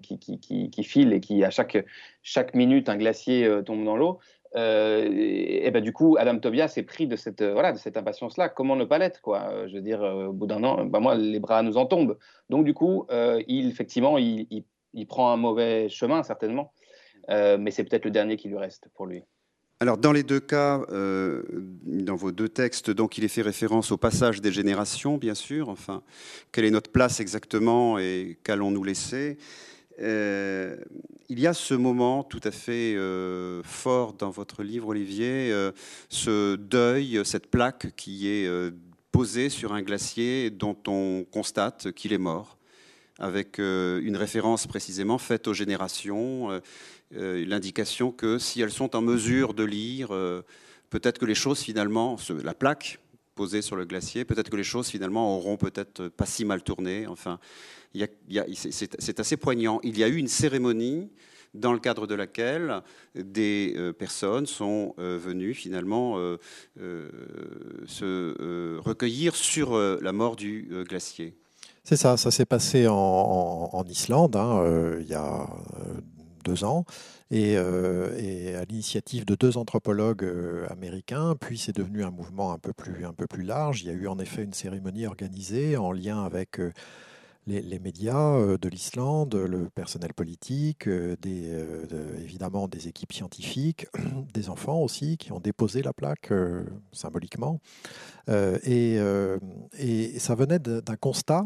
file 0.84 1.14
et 1.14 1.20
qui 1.20 1.44
à 1.44 1.50
chaque, 1.50 2.54
minute 2.54 2.89
un 2.89 2.98
glacier 2.98 3.50
tombe 3.66 3.84
dans 3.84 3.98
l'eau, 3.98 4.20
ben 4.54 5.82
du 5.82 5.94
coup, 5.94 6.16
Adam 6.20 6.38
Tobias 6.38 6.74
est 6.78 6.84
pris 6.84 7.08
de 7.08 7.16
cette, 7.16 7.41
impatience-là. 7.41 8.50
Comment 8.50 8.76
ne 8.76 8.86
pas 8.86 9.00
l'être, 9.00 9.22
Je 9.68 9.74
veux 9.74 9.82
dire, 9.82 10.02
au 10.02 10.34
bout 10.34 10.46
d'un 10.46 10.64
an, 10.64 10.86
ben 10.86 11.00
moi, 11.00 11.16
les 11.16 11.39
bras 11.39 11.64
nous 11.64 11.78
en 11.78 11.88
tombent. 11.88 12.18
Donc, 12.50 12.66
du 12.66 12.76
coup, 12.76 13.08
effectivement, 13.48 14.20
il, 14.20 14.66
prend 15.08 15.32
un 15.32 15.38
mauvais 15.38 15.89
chemin, 15.89 16.22
certainement. 16.22 16.72
Mais 17.30 17.71
c'est 17.71 17.84
peut-être 17.84 18.05
le 18.05 18.11
dernier 18.11 18.38
qui 18.38 18.47
lui 18.47 18.57
reste 18.57 18.88
pour 18.95 19.05
lui. 19.05 19.24
Alors, 19.80 19.97
dans 19.97 20.11
les 20.11 20.24
deux 20.24 20.39
cas, 20.39 20.82
dans 20.89 22.15
vos 22.15 22.32
deux 22.32 22.49
textes, 22.49 22.89
donc, 22.89 23.17
il 23.17 23.24
est 23.24 23.30
fait 23.30 23.41
référence 23.41 23.91
au 23.91 23.97
passage 23.97 24.39
des 24.39 24.51
générations, 24.51 25.17
bien 25.17 25.34
sûr. 25.34 25.67
Enfin, 25.69 26.03
quelle 26.51 26.65
est 26.65 26.71
notre 26.71 26.91
place 26.91 27.19
exactement 27.19 27.97
et 27.97 28.38
qu'allons-nous 28.43 28.84
laisser? 28.84 29.38
Euh, 29.99 30.76
il 31.30 31.39
y 31.39 31.47
a 31.47 31.53
ce 31.53 31.74
moment 31.74 32.24
tout 32.24 32.41
à 32.43 32.51
fait 32.51 32.95
euh, 32.95 33.61
fort 33.63 34.13
dans 34.13 34.30
votre 34.30 34.63
livre, 34.63 34.89
Olivier, 34.89 35.51
euh, 35.51 35.71
ce 36.09 36.55
deuil, 36.55 37.21
cette 37.24 37.47
plaque 37.47 37.95
qui 37.95 38.28
est 38.28 38.49
posée 39.11 39.49
sur 39.49 39.74
un 39.74 39.82
glacier 39.82 40.49
dont 40.49 40.78
on 40.88 41.26
constate 41.32 41.91
qu'il 41.91 42.13
est 42.13 42.17
mort, 42.17 42.57
avec 43.19 43.59
une 43.59 44.17
référence 44.17 44.65
précisément 44.65 45.19
faite 45.19 45.47
aux 45.47 45.53
générations, 45.53 46.49
l'indication 47.14 48.11
que 48.11 48.38
si 48.39 48.61
elles 48.61 48.72
sont 48.72 48.95
en 48.95 49.01
mesure 49.01 49.53
de 49.53 49.64
lire, 49.64 50.09
peut-être 50.89 51.20
que 51.20 51.26
les 51.26 51.36
choses 51.36 51.59
finalement, 51.59 52.18
la 52.43 52.53
plaque 52.53 52.99
posée 53.36 53.61
sur 53.61 53.76
le 53.76 53.86
glacier, 53.86 54.26
peut-être 54.26 54.49
que 54.49 54.55
les 54.55 54.64
choses 54.64 54.88
finalement 54.88 55.38
auront 55.38 55.57
peut-être 55.57 56.07
pas 56.07 56.26
si 56.26 56.45
mal 56.45 56.64
tourné. 56.64 57.07
Enfin, 57.07 57.39
c'est 58.55 59.20
assez 59.20 59.38
poignant. 59.38 59.80
Il 59.84 59.97
y 59.97 60.03
a 60.03 60.07
eu 60.07 60.16
une 60.16 60.28
cérémonie 60.28 61.09
dans 61.53 61.74
le 61.74 61.80
cadre 61.80 62.07
de 62.07 62.16
laquelle 62.16 62.82
des 63.16 63.76
euh, 63.78 63.93
personnes 63.93 64.45
sont 64.45 64.95
euh, 64.97 65.20
venues 65.22 65.53
finalement 65.53 66.16
euh, 66.18 66.38
se 67.86 68.80
recueillir 68.80 69.36
sur 69.36 69.78
la 69.78 70.14
mort 70.14 70.36
du 70.36 70.70
glacier. 70.88 71.36
C'est 71.84 71.97
ça, 71.97 72.18
ça 72.18 72.32
s'est 72.32 72.45
passé 72.45 72.88
en, 72.88 73.84
Islande 73.88 74.36
hein, 74.36 74.97
il 74.99 75.07
y 75.07 75.14
a 75.14 75.47
deux 76.44 76.64
ans. 76.64 76.86
Et, 77.32 77.54
et, 77.54 78.56
à 78.56 78.66
l'initiative 78.66 79.26
de 79.26 79.36
deux 79.36 79.58
anthropologues 79.58 80.28
américains, 80.70 81.36
puis 81.39 81.58
c'est 81.58 81.76
devenu 81.76 82.04
un 82.04 82.12
mouvement 82.12 82.52
un 82.54 82.60
peu, 82.60 82.74
plus, 82.74 83.06
un 83.06 83.14
peu 83.14 83.26
plus 83.26 83.44
large. 83.44 83.82
Il 83.82 83.88
y 83.88 83.89
a 83.89 83.94
eu 83.94 84.08
en 84.08 84.20
effet 84.20 84.44
une 84.44 84.54
cérémonie 84.54 85.08
organisée 85.08 85.78
en 85.78 85.91
lien 85.91 86.24
avec 86.24 86.60
les, 87.48 87.80
médias 87.80 88.36
euh, 88.36 88.58
de 88.58 88.70
l'Islande, 88.70 89.36
le 89.36 89.70
personnel 89.70 90.14
politique, 90.14 90.88
euh, 90.88 91.16
euh, 91.26 92.20
évidemment 92.22 92.68
des 92.68 92.88
équipes 92.88 93.14
scientifiques, 93.14 93.88
des 94.34 94.50
enfants 94.50 94.80
aussi 94.80 95.18
qui 95.18 95.32
ont 95.32 95.39
déposé 95.39 95.82
la 95.82 95.94
plaque 95.94 96.32
symboliquement. 96.91 97.60
Et, 98.30 98.98
et, 99.78 100.20
ça 100.20 100.36
venait 100.36 100.60
d'un 100.60 100.96
constat 100.96 101.46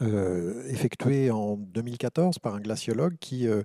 effectué 0.00 1.30
en 1.30 1.56
2014 1.56 2.38
par 2.38 2.54
un 2.54 2.60
glaciologue 2.60 3.16
qui 3.20 3.46
euh, 3.46 3.62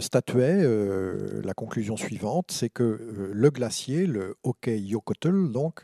statuait 0.00 0.62
euh, 0.62 1.40
la 1.44 1.54
conclusion 1.54 1.96
suivante, 1.96 2.50
c'est 2.50 2.70
que 2.70 2.82
euh, 2.82 3.30
le 3.32 3.50
glacier, 3.50 4.06
le 4.06 4.36
Yokotl, 4.66 5.52
donc, 5.52 5.82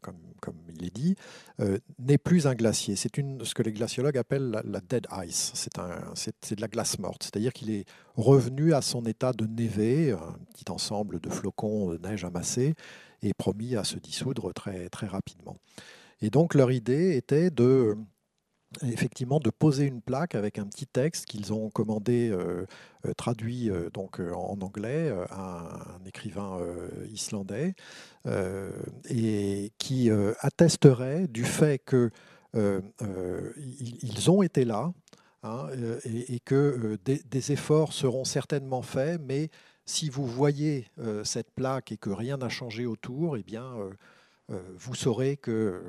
comme, 0.00 0.16
comme, 0.40 0.56
il 0.74 0.84
est 0.84 0.94
dit, 0.94 1.16
n'est 1.98 2.18
plus 2.18 2.46
un 2.46 2.54
glacier. 2.54 2.96
C'est 2.96 3.08
ce 3.14 3.54
que 3.54 3.62
les 3.62 3.72
glaciologues 3.72 4.18
appellent 4.18 4.62
la, 4.64 4.80
dead 4.80 5.06
ice. 5.24 5.52
C'est 5.54 6.54
de 6.54 6.60
la 6.60 6.68
glace 6.68 6.98
morte, 6.98 7.24
c'est-à-dire 7.24 7.52
qu'il 7.52 7.70
est 7.70 7.84
revenu 8.16 8.74
à 8.74 8.82
son 8.82 9.04
état 9.04 9.32
de 9.32 9.46
névé, 9.46 10.12
un 10.12 10.36
petit 10.52 10.70
ensemble 10.70 11.20
de 11.20 11.30
flocons 11.30 11.92
de 11.92 11.98
neige 11.98 12.24
amassés, 12.24 12.74
et 13.22 13.32
promis 13.34 13.76
à 13.76 13.84
se 13.84 13.98
dissoudre 13.98 14.52
très, 14.52 14.88
très 14.88 15.06
rapidement. 15.06 15.56
Et 16.20 16.30
donc 16.30 16.54
leur 16.54 16.70
idée 16.70 17.16
était 17.16 17.50
de 17.50 17.96
effectivement 18.82 19.38
de 19.38 19.50
poser 19.50 19.86
une 19.86 20.00
plaque 20.00 20.34
avec 20.34 20.58
un 20.58 20.66
petit 20.66 20.86
texte 20.86 21.26
qu'ils 21.26 21.52
ont 21.52 21.70
commandé, 21.70 22.30
euh, 22.30 22.66
euh, 23.06 23.12
traduit 23.14 23.70
euh, 23.70 23.90
donc 23.90 24.20
en 24.20 24.58
anglais 24.60 25.12
à 25.30 25.96
un, 26.00 26.04
écrivain 26.06 26.58
islandais, 27.12 27.74
et 29.08 29.72
qui 29.78 30.10
attesterait 30.40 31.26
du 31.28 31.44
fait 31.44 31.78
que 31.78 32.10
ils 32.54 34.30
ont 34.30 34.42
été 34.42 34.64
là 34.64 34.92
hein, 35.42 35.68
et, 36.04 36.40
que 36.40 36.98
des, 37.04 37.52
efforts 37.52 37.92
seront 37.92 38.24
certainement 38.24 38.82
faits, 38.82 39.20
mais 39.24 39.50
si 39.86 40.08
vous 40.08 40.26
voyez 40.26 40.86
cette 41.24 41.50
plaque 41.50 41.92
et 41.92 41.96
que 41.96 42.10
rien 42.10 42.36
n'a 42.36 42.48
changé 42.48 42.86
autour, 42.86 43.36
eh 43.36 43.42
bien, 43.42 43.74
vous 44.48 44.94
saurez 44.94 45.36
que 45.36 45.82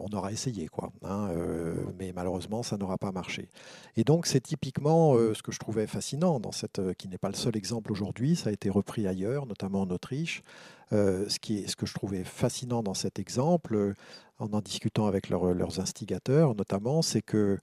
on 0.00 0.16
aura 0.16 0.32
essayé, 0.32 0.68
quoi. 0.68 0.92
Hein, 1.02 1.28
euh, 1.30 1.74
mais 1.98 2.12
malheureusement, 2.14 2.62
ça 2.62 2.76
n'aura 2.76 2.98
pas 2.98 3.12
marché. 3.12 3.48
Et 3.96 4.04
donc, 4.04 4.26
c'est 4.26 4.40
typiquement 4.40 5.14
euh, 5.14 5.34
ce 5.34 5.42
que 5.42 5.52
je 5.52 5.58
trouvais 5.58 5.86
fascinant 5.86 6.40
dans 6.40 6.52
cette, 6.52 6.80
qui 6.94 7.08
n'est 7.08 7.18
pas 7.18 7.28
le 7.28 7.34
seul 7.34 7.56
exemple 7.56 7.92
aujourd'hui. 7.92 8.36
Ça 8.36 8.50
a 8.50 8.52
été 8.52 8.70
repris 8.70 9.06
ailleurs, 9.06 9.46
notamment 9.46 9.82
en 9.82 9.90
Autriche. 9.90 10.42
ce, 10.90 11.38
qui 11.38 11.58
est, 11.58 11.68
ce 11.68 11.76
que 11.76 11.86
je 11.86 11.94
trouvais 11.94 12.24
fascinant 12.24 12.82
dans 12.82 12.94
cet 12.94 13.18
exemple, 13.18 13.94
en 14.38 14.52
en 14.52 14.60
discutant 14.60 15.06
avec 15.06 15.28
leurs 15.28 15.80
instigateurs, 15.80 16.54
notamment, 16.54 17.02
c'est 17.02 17.22
que 17.22 17.58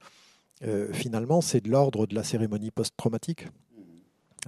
finalement, 0.92 1.40
c'est 1.40 1.60
de 1.60 1.70
l'ordre 1.70 2.06
de 2.06 2.14
la 2.14 2.24
cérémonie 2.24 2.70
post-traumatique. 2.70 3.46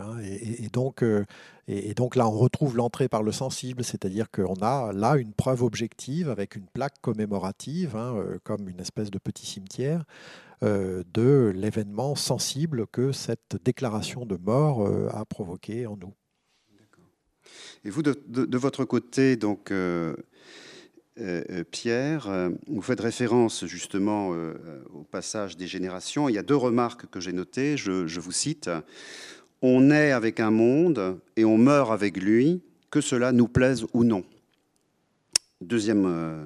Hein, 0.00 0.18
et, 0.22 0.68
donc, 0.68 1.02
euh, 1.02 1.24
et, 1.68 1.94
donc 1.94 2.16
là, 2.16 2.26
on 2.26 2.32
retrouve 2.32 2.76
l'entrée 2.76 3.08
par 3.08 3.22
le 3.22 3.32
sensible, 3.32 3.84
c'est-à-dire 3.84 4.30
qu'on 4.30 4.54
a 4.62 4.92
là 4.92 5.16
une 5.16 5.32
preuve 5.32 5.62
objective 5.62 6.30
avec 6.30 6.56
une 6.56 6.66
plaque 6.66 7.00
commémorative, 7.00 7.96
hein, 7.96 8.14
euh, 8.16 8.38
comme 8.42 8.68
une 8.68 8.80
espèce 8.80 9.10
de 9.10 9.18
petit 9.18 9.46
cimetière, 9.46 10.04
euh, 10.62 11.02
de 11.12 11.52
l'événement 11.54 12.14
sensible 12.14 12.86
que 12.86 13.12
cette 13.12 13.56
déclaration 13.64 14.26
de 14.26 14.36
mort 14.36 14.86
a 15.14 15.24
provoqué 15.24 15.86
en 15.86 15.96
nous. 15.96 16.14
Et 17.84 17.90
vous, 17.90 18.02
de, 18.02 18.56
votre 18.56 18.84
côté, 18.84 19.36
donc, 19.36 19.72
Pierre, 21.70 22.50
vous 22.68 22.82
faites 22.82 23.00
référence 23.00 23.64
justement 23.66 24.28
au 24.92 25.02
passage 25.04 25.56
des 25.56 25.66
générations. 25.66 26.28
Il 26.28 26.34
y 26.34 26.38
a 26.38 26.42
deux 26.42 26.56
remarques 26.56 27.06
que 27.06 27.20
j'ai 27.20 27.32
notées, 27.32 27.76
je 27.76 28.20
vous 28.20 28.32
cite 28.32 28.70
on 29.62 29.80
naît 29.82 30.12
avec 30.12 30.40
un 30.40 30.50
monde 30.50 31.20
et 31.36 31.44
on 31.44 31.58
meurt 31.58 31.92
avec 31.92 32.16
lui, 32.16 32.62
que 32.90 33.00
cela 33.00 33.32
nous 33.32 33.48
plaise 33.48 33.86
ou 33.92 34.04
non. 34.04 34.24
Deuxième 35.60 36.06
euh, 36.06 36.44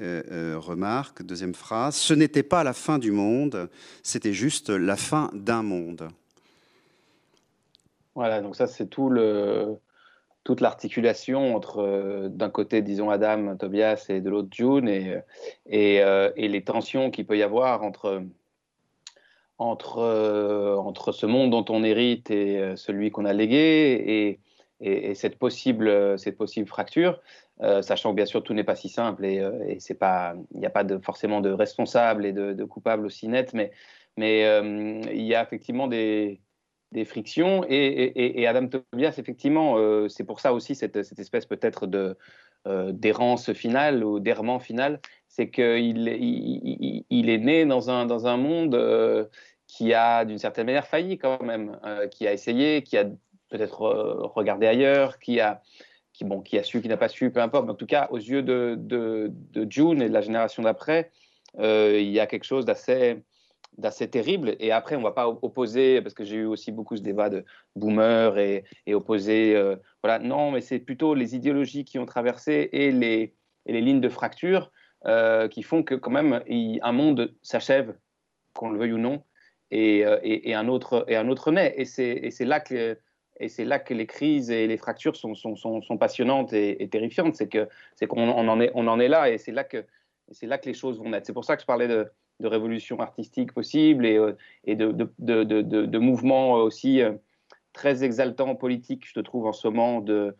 euh, 0.00 0.22
euh, 0.30 0.58
remarque, 0.58 1.22
deuxième 1.22 1.54
phrase, 1.54 1.96
ce 1.96 2.14
n'était 2.14 2.42
pas 2.42 2.62
la 2.62 2.72
fin 2.72 2.98
du 2.98 3.10
monde, 3.10 3.68
c'était 4.02 4.32
juste 4.32 4.70
la 4.70 4.96
fin 4.96 5.30
d'un 5.32 5.62
monde. 5.62 6.08
Voilà, 8.14 8.40
donc 8.40 8.56
ça 8.56 8.66
c'est 8.66 8.86
tout 8.86 9.08
le, 9.08 9.76
toute 10.44 10.60
l'articulation 10.60 11.54
entre 11.54 12.28
d'un 12.28 12.50
côté, 12.50 12.82
disons, 12.82 13.10
Adam, 13.10 13.56
Tobias 13.56 14.06
et 14.08 14.20
de 14.20 14.28
l'autre, 14.28 14.48
June, 14.50 14.88
et, 14.88 15.20
et, 15.66 15.96
et 16.36 16.48
les 16.48 16.64
tensions 16.64 17.10
qu'il 17.10 17.26
peut 17.26 17.38
y 17.38 17.42
avoir 17.44 17.84
entre 17.84 18.24
entre, 19.58 19.98
euh, 19.98 20.76
entre 20.76 21.12
ce 21.12 21.26
monde 21.26 21.50
dont 21.50 21.64
on 21.68 21.82
hérite 21.82 22.30
et 22.30 22.58
euh, 22.58 22.76
celui 22.76 23.10
qu'on 23.10 23.24
a 23.24 23.32
légué 23.32 23.58
et, 24.06 24.40
et, 24.80 25.14
cette, 25.16 25.38
possible, 25.38 26.18
cette 26.18 26.38
possible 26.38 26.68
fracture, 26.68 27.20
euh, 27.62 27.82
sachant 27.82 28.10
que 28.10 28.16
bien 28.16 28.26
sûr 28.26 28.44
tout 28.44 28.54
n'est 28.54 28.64
pas 28.64 28.76
si 28.76 28.88
simple 28.88 29.24
et, 29.24 29.44
et 29.66 29.80
c'est 29.80 29.98
il 30.52 30.60
n'y 30.60 30.66
a 30.66 30.70
pas 30.70 30.84
forcément 31.02 31.40
de 31.40 31.50
responsable 31.50 32.24
et 32.24 32.32
de, 32.32 32.52
de 32.52 32.64
coupable 32.64 33.04
aussi 33.04 33.26
net, 33.26 33.52
mais, 33.54 33.72
mais 34.16 34.42
il 35.12 35.22
y 35.22 35.34
a 35.34 35.42
effectivement 35.42 35.88
des, 35.88 36.40
des 36.92 37.04
frictions 37.04 37.64
et, 37.68 38.40
et, 38.40 38.46
Adam 38.46 38.68
Tobias, 38.68 39.16
effectivement, 39.18 39.76
c'est 40.08 40.24
pour 40.24 40.38
ça 40.38 40.52
aussi 40.52 40.76
cette, 40.76 41.02
cette 41.02 41.18
espèce 41.18 41.46
peut-être 41.46 41.88
de 41.88 42.16
d'errance 42.92 43.52
finale 43.54 44.04
ou 44.04 44.20
d'errement 44.20 44.60
final, 44.60 45.00
c'est 45.28 45.50
qu'il 45.50 46.08
il, 47.10 47.30
est 47.30 47.38
né 47.38 47.64
dans 47.64 47.90
un, 47.90 48.06
dans 48.06 48.26
un 48.26 48.36
monde 48.36 49.28
qui 49.68 49.92
a 49.94 50.24
d'une 50.24 50.38
certaine 50.38 50.66
manière 50.66 50.86
failli 50.86 51.18
quand 51.18 51.42
même, 51.42 51.78
euh, 51.84 52.08
qui 52.08 52.26
a 52.26 52.32
essayé, 52.32 52.82
qui 52.82 52.96
a 52.96 53.04
peut-être 53.50 53.80
regardé 54.34 54.66
ailleurs, 54.66 55.18
qui 55.18 55.40
a, 55.40 55.62
qui, 56.12 56.24
bon, 56.24 56.40
qui 56.40 56.58
a 56.58 56.62
su, 56.62 56.80
qui 56.80 56.88
n'a 56.88 56.96
pas 56.96 57.08
su, 57.08 57.30
peu 57.30 57.40
importe. 57.40 57.66
Mais 57.66 57.72
en 57.72 57.76
tout 57.76 57.86
cas, 57.86 58.08
aux 58.10 58.16
yeux 58.16 58.42
de, 58.42 59.30
June 59.68 60.02
et 60.02 60.08
de 60.08 60.14
la 60.14 60.22
génération 60.22 60.62
d'après, 60.62 61.12
il 61.58 62.10
y 62.10 62.18
a 62.18 62.26
quelque 62.26 62.44
chose 62.44 62.64
d'assez 62.64 63.22
d'assez 63.76 64.10
terrible. 64.10 64.56
Et 64.58 64.72
après, 64.72 64.96
on 64.96 65.00
ne 65.00 65.04
va 65.04 65.12
pas 65.12 65.28
opposer, 65.28 66.02
parce 66.02 66.12
que 66.12 66.24
j'ai 66.24 66.36
eu 66.36 66.46
aussi 66.46 66.72
beaucoup 66.72 66.96
ce 66.96 67.02
débat 67.02 67.30
de 67.30 67.44
boomers 67.76 68.36
et, 68.36 68.64
et 68.86 68.94
opposer. 68.94 69.54
voilà, 70.02 70.18
non, 70.18 70.50
mais 70.50 70.60
c'est 70.62 70.80
plutôt 70.80 71.14
les 71.14 71.36
idéologies 71.36 71.84
qui 71.84 71.98
ont 72.00 72.06
traversé 72.06 72.70
et 72.72 72.90
les, 72.90 73.34
et 73.66 73.72
les 73.72 73.80
lignes 73.80 74.00
de 74.00 74.08
fracture 74.08 74.72
qui 75.04 75.62
font 75.62 75.82
que, 75.82 75.94
quand 75.94 76.10
même, 76.10 76.42
un 76.48 76.92
monde 76.92 77.32
s'achève, 77.42 77.94
qu'on 78.52 78.70
le 78.70 78.78
veuille 78.78 78.92
ou 78.92 78.98
non, 78.98 79.22
et, 79.70 80.04
et, 80.22 80.54
un, 80.54 80.68
autre, 80.68 81.04
et 81.08 81.16
un 81.16 81.28
autre 81.28 81.52
naît. 81.52 81.74
Et 81.76 81.84
c'est 81.84 82.44
là 82.44 82.60
que 82.60 83.94
les 83.94 84.06
crises 84.06 84.50
et 84.50 84.66
les 84.66 84.76
fractures 84.76 85.16
sont, 85.16 85.98
passionnantes 85.98 86.52
et, 86.52 86.88
terrifiantes. 86.88 87.36
C'est 87.36 88.06
qu'on 88.06 88.28
en 88.28 88.60
est, 89.00 89.08
là 89.08 89.30
et 89.30 89.38
c'est 89.38 89.52
là 89.52 89.64
que 89.64 89.84
les 90.66 90.74
choses 90.74 90.98
vont 90.98 91.10
naître. 91.10 91.26
C'est 91.26 91.32
pour 91.32 91.44
ça 91.44 91.56
que 91.56 91.62
je 91.62 91.66
parlais 91.66 91.88
de, 91.88 92.10
de 92.40 92.46
révolution 92.46 93.00
artistique 93.00 93.52
possible 93.52 94.06
et, 94.06 94.16
euh, 94.16 94.32
de, 94.66 95.08
de, 95.18 95.42
de, 95.62 95.98
mouvements 95.98 96.54
aussi 96.54 97.02
euh, 97.02 97.12
très 97.72 98.04
exaltants 98.04 98.54
politiques, 98.54 99.06
je 99.06 99.14
te 99.14 99.20
trouve 99.20 99.46
en 99.46 99.52
ce 99.52 99.68
moment 99.68 100.00
de, 100.00 100.34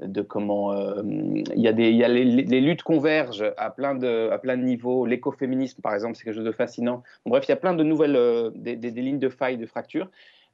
de, 0.00 0.22
comment 0.22 0.72
euh, 0.72 1.02
il 1.04 1.60
y 1.60 1.68
a 1.68 1.72
des 1.72 1.90
il 1.90 1.96
y 1.96 2.04
a 2.04 2.08
les, 2.08 2.60
luttes 2.60 2.82
convergent 2.82 3.52
à 3.56 3.70
plein 3.70 3.94
de 3.94 4.28
à 4.30 4.38
plein 4.38 4.56
de 4.56 4.62
niveaux 4.62 5.06
l'écoféminisme 5.06 5.80
par 5.82 5.94
exemple 5.94 6.16
c'est 6.16 6.24
quelque 6.24 6.34
chose 6.34 6.44
de 6.44 6.52
fascinant 6.52 7.02
bref 7.26 7.44
il 7.46 7.50
y 7.50 7.52
a 7.52 7.56
plein 7.56 7.74
de 7.74 7.84
nouvelles 7.84 8.52
des, 8.56 8.74
des, 8.74 8.90
des, 8.90 9.02
lignes 9.02 9.20
de 9.20 9.28
faille 9.28 9.56
de 9.56 9.66
fracture 9.66 10.08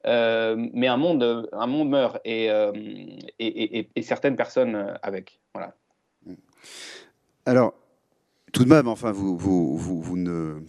euh, 0.07 0.57
mais 0.73 0.87
un 0.87 0.97
monde, 0.97 1.49
un 1.53 1.67
monde 1.67 1.91
meurt 1.91 2.21
et, 2.25 2.51
euh, 2.51 2.73
et, 3.39 3.89
et, 3.95 4.03
certaines 4.03 4.37
personnes 4.37 4.99
avec. 5.03 5.41
Voilà. 5.55 5.75
Alors, 7.45 7.75
tout 8.53 8.65
de 8.65 8.71
même, 8.71 8.89
enfin, 8.89 9.13
vous, 9.13 9.37
vous, 9.37 9.77
vous, 9.77 10.01
vous 10.01 10.17
ne 10.17 10.61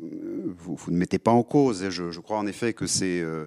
vous, 0.00 0.78
ne 0.90 0.96
mettez 0.96 1.18
pas 1.18 1.30
en 1.30 1.42
cause. 1.42 1.88
Je, 1.90 2.10
je 2.10 2.20
crois 2.20 2.38
en 2.38 2.46
effet 2.46 2.72
que 2.72 2.86
c'est 2.86 3.20
euh, 3.20 3.46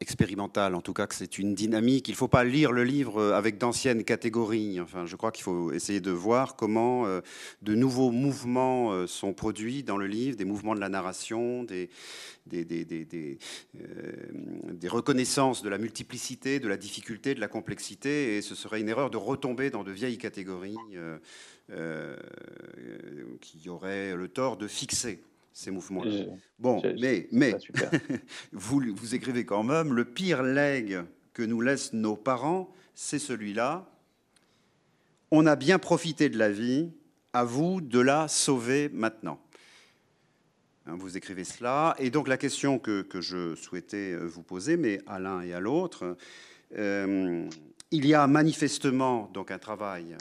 expérimental, 0.00 0.74
en 0.74 0.80
tout 0.80 0.92
cas 0.92 1.06
que 1.06 1.14
c'est 1.14 1.38
une 1.38 1.54
dynamique. 1.54 2.08
Il 2.08 2.12
ne 2.12 2.16
faut 2.16 2.28
pas 2.28 2.44
lire 2.44 2.72
le 2.72 2.84
livre 2.84 3.32
avec 3.32 3.58
d'anciennes 3.58 4.04
catégories. 4.04 4.80
Enfin, 4.80 5.06
je 5.06 5.16
crois 5.16 5.32
qu'il 5.32 5.44
faut 5.44 5.72
essayer 5.72 6.00
de 6.00 6.10
voir 6.10 6.56
comment 6.56 7.06
euh, 7.06 7.20
de 7.62 7.74
nouveaux 7.74 8.10
mouvements 8.10 8.92
euh, 8.92 9.06
sont 9.06 9.32
produits 9.32 9.82
dans 9.82 9.96
le 9.96 10.06
livre, 10.06 10.36
des 10.36 10.44
mouvements 10.44 10.74
de 10.74 10.80
la 10.80 10.88
narration, 10.88 11.64
des, 11.64 11.88
des, 12.46 13.38
reconnaissances 14.88 15.62
de 15.62 15.68
la 15.68 15.78
multiplicité, 15.78 16.60
de 16.60 16.68
la 16.68 16.76
difficulté, 16.76 17.34
de 17.34 17.40
la 17.40 17.48
complexité. 17.48 18.36
Et 18.36 18.42
ce 18.42 18.54
serait 18.54 18.80
une 18.80 18.88
erreur 18.88 19.10
de 19.10 19.16
retomber 19.16 19.70
dans 19.70 19.84
de 19.84 19.92
vieilles 19.92 20.18
catégories. 20.18 20.76
qui 23.40 23.68
auraient 23.68 24.16
le 24.16 24.28
tort 24.28 24.56
de 24.56 24.66
fixer 24.66 25.20
ces 25.58 25.72
mouvements-là. 25.72 26.26
Bon, 26.60 26.80
mais, 27.00 27.26
mais 27.32 27.52
vous, 28.52 28.80
vous 28.94 29.14
écrivez 29.16 29.44
quand 29.44 29.64
même, 29.64 29.92
le 29.92 30.04
pire 30.04 30.44
legs 30.44 31.02
que 31.32 31.42
nous 31.42 31.60
laissent 31.60 31.92
nos 31.92 32.14
parents, 32.14 32.72
c'est 32.94 33.18
celui-là. 33.18 33.90
On 35.32 35.46
a 35.46 35.56
bien 35.56 35.80
profité 35.80 36.28
de 36.28 36.38
la 36.38 36.48
vie, 36.48 36.92
à 37.32 37.42
vous 37.42 37.80
de 37.80 37.98
la 37.98 38.28
sauver 38.28 38.88
maintenant. 38.92 39.40
Hein, 40.86 40.96
vous 40.96 41.16
écrivez 41.16 41.42
cela. 41.42 41.96
Et 41.98 42.10
donc 42.10 42.28
la 42.28 42.36
question 42.36 42.78
que, 42.78 43.02
que, 43.02 43.20
je 43.20 43.56
souhaitais 43.56 44.12
euh, 44.12 44.26
vous 44.26 44.44
poser, 44.44 44.76
mais 44.76 45.00
à 45.08 45.18
l'un 45.18 45.42
et 45.42 45.54
à 45.54 45.58
l'autre, 45.58 46.16
euh, 46.76 47.50
il 47.90 48.06
y 48.06 48.14
a 48.14 48.28
manifestement 48.28 49.28
donc 49.34 49.50
un 49.50 49.58
travail 49.58 50.16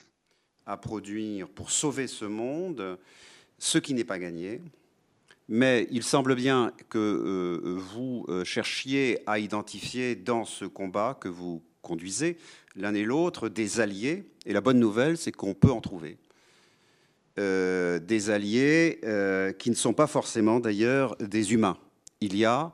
à 0.65 0.77
produire 0.77 1.47
pour 1.47 1.69
sauver 1.69 2.07
ce 2.07 2.25
monde, 2.25 2.97
ce 3.59 3.77
qui 3.77 3.93
n'est 3.93 4.03
pas 4.03 4.17
gagné. 4.17 4.61
Mais 5.49 5.87
il 5.91 6.03
semble 6.03 6.35
bien 6.35 6.73
que 6.89 6.97
euh, 6.97 7.77
vous 7.77 8.25
euh, 8.27 8.43
cherchiez 8.43 9.19
à 9.27 9.39
identifier 9.39 10.15
dans 10.15 10.43
ce 10.43 10.65
combat 10.65 11.17
que 11.19 11.29
vous 11.29 11.63
conduisez, 11.81 12.37
l'un 12.75 12.93
et 12.93 13.03
l'autre, 13.03 13.47
des 13.47 13.79
alliés. 13.79 14.25
Et 14.45 14.51
la 14.51 14.59
bonne 14.59 14.79
nouvelle, 14.79 15.17
c'est 15.17 15.31
qu'on 15.31 15.53
peut 15.53 15.71
en 15.71 15.79
trouver. 15.79 16.17
Euh, 17.39 17.99
des 17.99 18.29
alliés 18.29 18.99
qui 19.59 19.69
ne 19.69 19.75
sont 19.75 19.93
pas 19.93 20.07
forcément 20.07 20.59
d'ailleurs 20.59 21.15
des 21.17 21.53
humains. 21.53 21.77
Il 22.19 22.35
y 22.35 22.45
a 22.45 22.73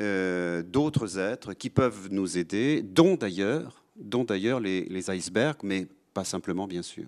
d'autres 0.00 1.18
êtres 1.18 1.54
qui 1.54 1.70
peuvent 1.70 2.08
nous 2.10 2.36
aider, 2.36 2.82
dont 2.82 3.14
d'ailleurs, 3.14 4.60
les 4.60 5.10
icebergs, 5.10 5.62
mais 5.62 5.86
pas 6.12 6.24
simplement 6.24 6.66
bien 6.66 6.82
sûr. 6.82 7.06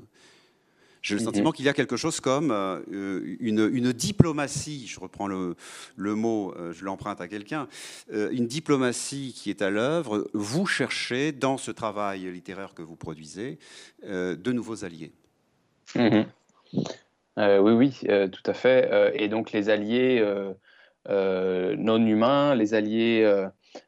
J'ai 1.07 1.15
le 1.15 1.21
mhm. 1.21 1.25
sentiment 1.25 1.53
qu'il 1.53 1.65
y 1.65 1.69
a 1.69 1.73
quelque 1.73 1.97
chose 1.97 2.19
comme 2.19 2.51
euh, 2.51 3.37
une, 3.39 3.93
diplomatie, 3.93 4.89
je 4.89 4.99
reprends 4.99 5.29
le, 5.29 5.55
mot, 5.97 6.53
euh, 6.59 6.73
je 6.73 6.85
l'emprunte 6.85 7.21
à 7.21 7.29
quelqu'un, 7.29 7.69
euh, 8.13 8.29
une 8.33 8.49
diplomatie 8.49 9.33
qui 9.33 9.51
est 9.51 9.63
à 9.63 9.71
l'œuvre. 9.71 10.29
Vous 10.33 10.67
cherchez, 10.67 11.31
dans 11.31 11.59
ce 11.59 11.71
travail 11.71 12.29
littéraire 12.33 12.75
que 12.75 12.83
vous 12.83 12.97
produisez, 12.97 13.61
de 14.03 14.53
nouveaux 14.53 14.85
alliés. 14.85 15.13
Mhm. 15.95 16.27
oui, 17.37 17.73
oui, 17.73 18.01
tout 18.33 18.51
à 18.51 18.55
fait. 18.55 19.13
et 19.15 19.29
donc 19.29 19.53
les 19.53 19.69
alliés 19.69 20.21
non 21.09 22.05
humains, 22.05 22.57
les 22.57 22.75
alliés 22.75 23.23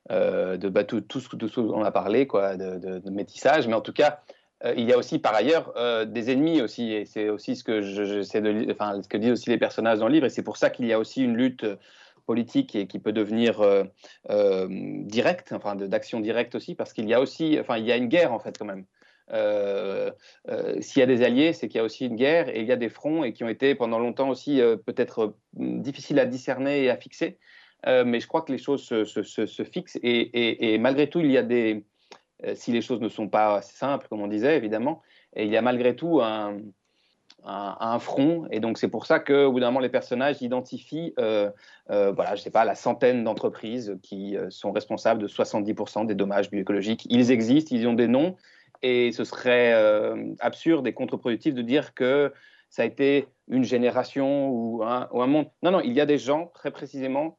de 0.08 0.68
bah, 0.68 0.84
tout, 0.84 1.02
ce 1.18 1.28
qu'on 1.28 1.82
a 1.82 1.90
parlé, 1.90 2.28
quoi, 2.28 2.56
de, 2.56 3.00
de, 3.00 3.10
métissage, 3.10 3.66
mais 3.66 3.74
en 3.74 3.80
tout 3.80 3.92
cas, 3.92 4.20
euh, 4.64 4.74
il 4.76 4.88
y 4.88 4.92
a 4.92 4.98
aussi 4.98 5.18
par 5.18 5.34
ailleurs 5.34 5.72
euh, 5.76 6.04
des 6.04 6.30
ennemis 6.30 6.60
aussi, 6.60 6.92
et 6.92 7.04
c'est 7.04 7.28
aussi 7.28 7.54
ce 7.54 7.62
que 7.62 9.16
disent 9.16 9.30
aussi 9.30 9.50
les 9.50 9.58
personnages 9.58 9.98
dans 9.98 10.08
le 10.08 10.14
livre, 10.14 10.26
et 10.26 10.30
c'est 10.30 10.42
pour 10.42 10.56
ça 10.56 10.70
qu'il 10.70 10.86
y 10.86 10.92
a 10.92 10.98
aussi 10.98 11.22
une 11.22 11.36
lutte 11.36 11.64
politique 12.26 12.74
et 12.74 12.86
qui 12.86 12.98
peut 12.98 13.12
devenir 13.12 13.60
euh, 13.60 14.66
directe, 15.04 15.52
enfin 15.52 15.76
d'action 15.76 16.20
directe 16.20 16.56
aussi, 16.56 16.74
parce 16.74 16.92
qu'il 16.92 17.08
y 17.08 17.14
a 17.14 17.20
aussi, 17.20 17.58
enfin 17.60 17.78
il 17.78 17.86
y 17.86 17.92
a 17.92 17.96
une 17.96 18.08
guerre 18.08 18.32
en 18.32 18.40
fait 18.40 18.58
quand 18.58 18.66
même. 18.66 18.84
S'il 20.80 21.00
y 21.00 21.02
a 21.02 21.06
des 21.06 21.22
alliés, 21.22 21.52
c'est 21.52 21.68
qu'il 21.68 21.78
y 21.78 21.80
a 21.80 21.84
aussi 21.84 22.06
une 22.06 22.16
guerre 22.16 22.48
et 22.48 22.60
il 22.60 22.66
y 22.66 22.72
a 22.72 22.76
des 22.76 22.88
fronts 22.88 23.24
et 23.24 23.32
qui 23.32 23.44
ont 23.44 23.48
été 23.48 23.74
pendant 23.74 23.98
longtemps 23.98 24.30
aussi 24.30 24.60
peut-être 24.86 25.34
difficiles 25.54 26.18
à 26.18 26.24
discerner 26.24 26.84
et 26.84 26.90
à 26.90 26.96
fixer. 26.96 27.38
mais 27.86 28.20
je 28.20 28.26
crois 28.26 28.42
que 28.42 28.52
les 28.52 28.58
choses 28.58 28.82
se, 28.84 29.64
fixent 29.64 29.98
et, 30.02 30.78
malgré 30.78 31.10
tout, 31.10 31.20
il 31.20 31.30
y 31.30 31.36
a 31.36 31.42
des, 31.42 31.74
euh, 31.74 31.80
si 32.54 32.72
les 32.72 32.82
choses 32.82 33.00
ne 33.00 33.08
sont 33.08 33.28
pas 33.28 33.62
simples, 33.62 34.06
comme 34.08 34.20
on 34.20 34.28
disait, 34.28 34.56
évidemment. 34.56 35.02
Et 35.34 35.44
il 35.44 35.50
y 35.50 35.56
a 35.56 35.62
malgré 35.62 35.96
tout 35.96 36.20
un, 36.22 36.58
front. 38.00 38.46
Et 38.50 38.60
donc, 38.60 38.78
c'est 38.78 38.88
pour 38.88 39.06
ça 39.06 39.20
qu'au 39.20 39.52
bout 39.52 39.60
d'un 39.60 39.66
moment, 39.66 39.80
les 39.80 39.88
personnages 39.88 40.42
identifient, 40.42 41.14
euh, 41.18 41.50
euh, 41.90 42.12
voilà, 42.12 42.34
je 42.34 42.42
sais 42.42 42.50
pas, 42.50 42.64
la 42.64 42.74
centaine 42.74 43.24
d'entreprises 43.24 43.96
qui 44.02 44.36
sont 44.50 44.72
responsables 44.72 45.22
de 45.22 45.28
70% 45.28 46.06
des 46.06 46.14
dommages 46.14 46.50
bioécologiques. 46.50 47.06
Ils 47.10 47.30
existent, 47.30 47.74
ils 47.74 47.86
ont 47.86 47.94
des 47.94 48.08
noms. 48.08 48.36
Et 48.82 49.10
ce 49.10 49.24
serait 49.24 49.72
absurde 50.40 50.86
et 50.86 50.92
contre-productif 50.92 51.54
de 51.54 51.62
dire 51.62 51.94
que 51.94 52.32
ça 52.70 52.82
a 52.82 52.84
été 52.84 53.26
une 53.48 53.64
génération 53.64 54.50
ou 54.50 54.82
un, 54.84 55.08
monde. 55.26 55.46
Non, 55.62 55.70
non, 55.70 55.80
il 55.80 55.92
y 55.92 56.00
a 56.00 56.06
des 56.06 56.18
gens, 56.18 56.52
très 56.54 56.70
précisément, 56.70 57.38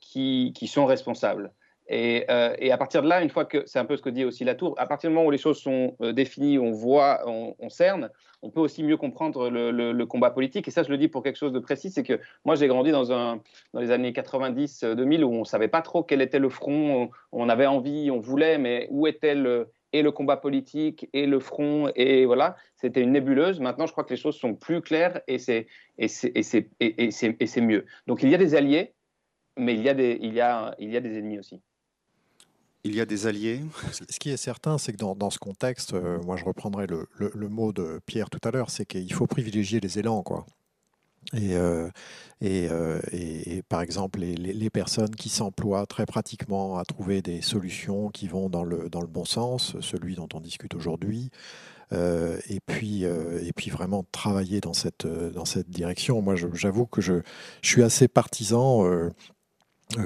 qui 0.00 0.66
sont 0.66 0.84
responsables. 0.86 1.52
Euh, 1.90 2.54
et, 2.58 2.72
à 2.72 2.78
partir 2.78 3.02
de 3.02 3.08
là, 3.08 3.22
une 3.22 3.30
fois 3.30 3.44
que 3.44 3.62
c'est 3.66 3.78
un 3.78 3.84
peu 3.84 3.96
ce 3.96 4.02
que 4.02 4.10
dit 4.10 4.24
aussi 4.24 4.44
Latour, 4.44 4.74
à 4.78 4.86
partir 4.86 5.10
du 5.10 5.14
moment 5.14 5.26
où 5.26 5.30
les 5.30 5.38
choses 5.38 5.60
sont 5.60 5.96
euh, 6.00 6.12
définies, 6.12 6.58
on 6.58 6.72
voit, 6.72 7.22
on, 7.26 7.68
cerne, 7.68 8.10
on 8.42 8.50
peut 8.50 8.60
aussi 8.60 8.82
mieux 8.82 8.96
comprendre 8.96 9.48
le, 9.50 10.04
combat 10.04 10.30
politique. 10.30 10.66
Et 10.68 10.70
ça, 10.70 10.82
je 10.82 10.90
le 10.90 10.98
dis 10.98 11.08
pour 11.08 11.22
quelque 11.22 11.36
chose 11.36 11.52
de 11.52 11.58
précis, 11.58 11.90
c'est 11.90 12.02
que 12.02 12.20
moi, 12.44 12.56
j'ai 12.56 12.66
grandi 12.66 12.90
dans, 12.90 13.40
les 13.74 13.90
années 13.90 14.12
90-2000 14.12 15.22
où 15.22 15.32
on 15.32 15.40
ne 15.40 15.44
savait 15.44 15.68
pas 15.68 15.82
trop 15.82 16.02
quel 16.02 16.22
était 16.22 16.38
le 16.38 16.48
front, 16.48 17.10
on, 17.32 17.48
avait 17.48 17.66
envie, 17.66 18.10
on 18.10 18.20
voulait, 18.20 18.58
mais 18.58 18.88
où 18.90 19.06
était 19.06 19.34
le, 19.34 19.70
et 19.92 20.02
le 20.02 20.10
combat 20.10 20.36
politique 20.36 21.08
et 21.12 21.26
le 21.26 21.40
front 21.40 21.90
et 21.94 22.26
voilà, 22.26 22.56
c'était 22.76 23.00
une 23.00 23.12
nébuleuse. 23.12 23.60
Maintenant, 23.60 23.86
je 23.86 23.92
crois 23.92 24.04
que 24.04 24.10
les 24.10 24.20
choses 24.20 24.36
sont 24.36 24.54
plus 24.54 24.82
claires 24.82 25.20
et 25.28 25.38
c'est 25.38 25.66
et 25.96 26.08
c'est 26.08 27.60
mieux. 27.60 27.86
Donc 28.06 28.22
il 28.22 28.28
y 28.28 28.34
a 28.34 28.38
des 28.38 28.54
alliés, 28.54 28.94
mais 29.56 29.74
il 29.74 29.82
y 29.82 29.88
a 29.88 29.94
des 29.94 30.18
il 30.20 30.34
y 30.34 30.40
a 30.40 30.74
il 30.78 30.90
y 30.90 30.96
a 30.96 31.00
des 31.00 31.16
ennemis 31.18 31.38
aussi 31.38 31.62
il 32.84 32.94
y 32.94 33.00
a 33.00 33.06
des 33.06 33.26
alliés. 33.26 33.62
Ce 33.92 34.18
qui 34.18 34.30
est 34.30 34.36
certain, 34.36 34.78
c'est 34.78 34.92
que 34.92 34.98
dans, 34.98 35.30
ce 35.30 35.38
contexte, 35.38 35.94
euh, 35.94 36.20
moi 36.22 36.36
je 36.36 36.44
reprendrai 36.44 36.86
le, 36.86 37.48
mot 37.48 37.72
de 37.72 38.00
Pierre 38.06 38.30
tout 38.30 38.40
à 38.44 38.50
l'heure, 38.50 38.70
c'est 38.70 38.86
qu'il 38.86 39.12
faut 39.12 39.26
privilégier 39.26 39.80
les 39.80 39.98
élans. 39.98 40.22
Quoi. 40.22 40.46
Et, 41.32 41.56
euh, 41.56 41.88
euh, 42.44 43.00
et, 43.10 43.62
par 43.68 43.80
exemple, 43.80 44.20
les, 44.20 44.70
personnes 44.70 45.14
qui 45.14 45.28
s'emploient 45.28 45.86
très 45.86 46.06
pratiquement 46.06 46.78
à 46.78 46.84
trouver 46.84 47.22
des 47.22 47.42
solutions 47.42 48.10
qui 48.10 48.28
vont 48.28 48.48
dans 48.48 48.62
le, 48.62 48.88
dans 48.88 49.00
le 49.00 49.08
bon 49.08 49.24
sens, 49.24 49.76
celui 49.80 50.14
dont 50.14 50.28
on 50.34 50.40
discute 50.40 50.74
aujourd'hui, 50.74 51.30
et, 51.92 52.60
puis, 52.66 53.02
et 53.04 53.52
puis 53.54 53.70
vraiment 53.70 54.04
travailler 54.12 54.60
dans 54.60 54.72
cette, 54.72 55.06
dans 55.06 55.44
cette 55.44 55.70
direction. 55.70 56.22
Moi, 56.22 56.34
j'avoue 56.36 56.86
que 56.86 57.00
je, 57.00 57.14
je, 57.62 57.68
suis 57.68 57.82
assez 57.82 58.06
partisan 58.06 58.84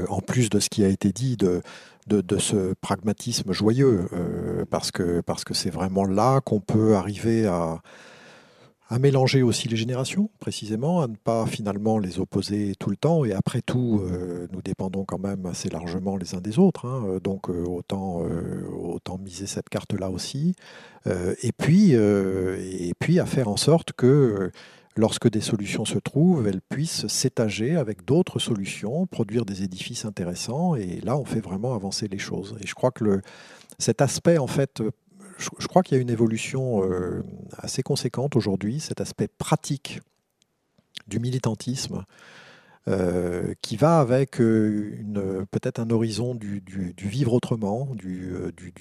en 0.09 0.20
plus 0.20 0.51
de 0.51 0.60
ce 0.60 0.68
qui 0.70 0.84
a 0.84 0.88
été 0.88 1.12
dit, 1.12 1.36
de, 1.36 1.62
de, 2.11 2.39
ce 2.39 2.74
pragmatisme 2.81 3.53
joyeux, 3.53 4.09
parce 4.70 4.91
que 4.91 5.20
parce 5.20 5.45
que 5.45 5.55
c'est 5.55 5.70
vraiment 5.70 6.05
là 6.05 6.41
qu'on 6.41 6.61
peut 6.61 6.97
arriver 6.97 7.47
à, 7.47 7.81
à 8.91 8.99
mélanger 8.99 9.43
aussi 9.43 9.69
les 9.69 9.77
générations, 9.77 10.31
précisément, 10.41 11.01
à 11.01 11.07
ne 11.07 11.15
pas 11.15 11.47
finalement 11.47 11.99
les 11.99 12.19
opposer 12.19 12.74
tout 12.77 12.91
le 12.91 12.97
temps. 12.97 13.24
Et 13.24 13.32
après 13.32 13.62
tout, 13.62 14.03
euh, 14.03 14.49
nous 14.53 14.62
dépendons 14.62 15.05
quand 15.05 15.19
même 15.19 15.47
assez 15.47 15.69
largement 15.69 16.16
les 16.16 16.35
uns 16.35 16.41
des 16.41 16.59
autres. 16.59 16.87
Hein. 16.87 17.05
Euh, 17.07 17.20
donc 17.20 17.49
euh, 17.49 17.65
autant, 17.65 18.23
autant 18.82 19.16
miser 19.19 19.47
cette 19.47 19.69
carte-là 19.69 20.11
aussi. 20.11 20.55
et, 21.07 21.53
puis, 21.53 21.93
et 21.93 22.93
puis 22.99 23.20
à 23.20 23.27
faire 23.27 23.49
en 23.49 23.57
sorte 23.57 23.93
que 23.93 24.51
lorsque 24.97 25.31
des 25.31 25.41
solutions 25.41 25.85
se 25.85 25.99
trouvent, 25.99 26.47
elles 26.47 26.61
puissent 26.61 27.07
s'étager 27.07 27.77
avec 27.77 28.05
d'autres 28.05 28.39
solutions, 28.39 29.07
produire 29.07 29.45
des 29.45 29.62
édifices 29.62 30.05
intéressants. 30.05 30.75
Et 30.75 31.01
là, 31.01 31.17
on 31.17 31.25
fait 31.25 31.41
vraiment 31.41 31.75
avancer 31.75 32.09
les 32.09 32.19
choses. 32.19 32.57
Et 32.61 32.67
je 32.67 32.75
crois 32.75 32.91
que 32.91 33.21
cet 33.79 34.01
aspect, 34.03 34.39
en 34.39 34.47
fait, 34.47 34.83
je, 35.39 35.67
crois 35.67 35.83
qu'il 35.83 35.97
y 35.97 35.99
a 35.99 36.03
une 36.03 36.11
évolution 36.11 36.85
euh, 36.85 37.23
assez 37.57 37.83
conséquente 37.83 38.37
aujourd'hui, 38.37 38.81
cet 38.81 39.01
aspect 39.01 39.29
pratique 39.29 40.01
du 41.07 41.19
militantisme. 41.19 42.05
Euh, 42.89 43.53
qui 43.61 43.77
va 43.77 44.01
avec 44.01 44.41
euh, 44.41 45.45
peut-être 45.51 45.81
un 45.81 45.91
horizon 45.91 46.35
du, 46.35 46.62
vivre 46.97 47.35
autrement, 47.35 47.87
du, 47.95 48.33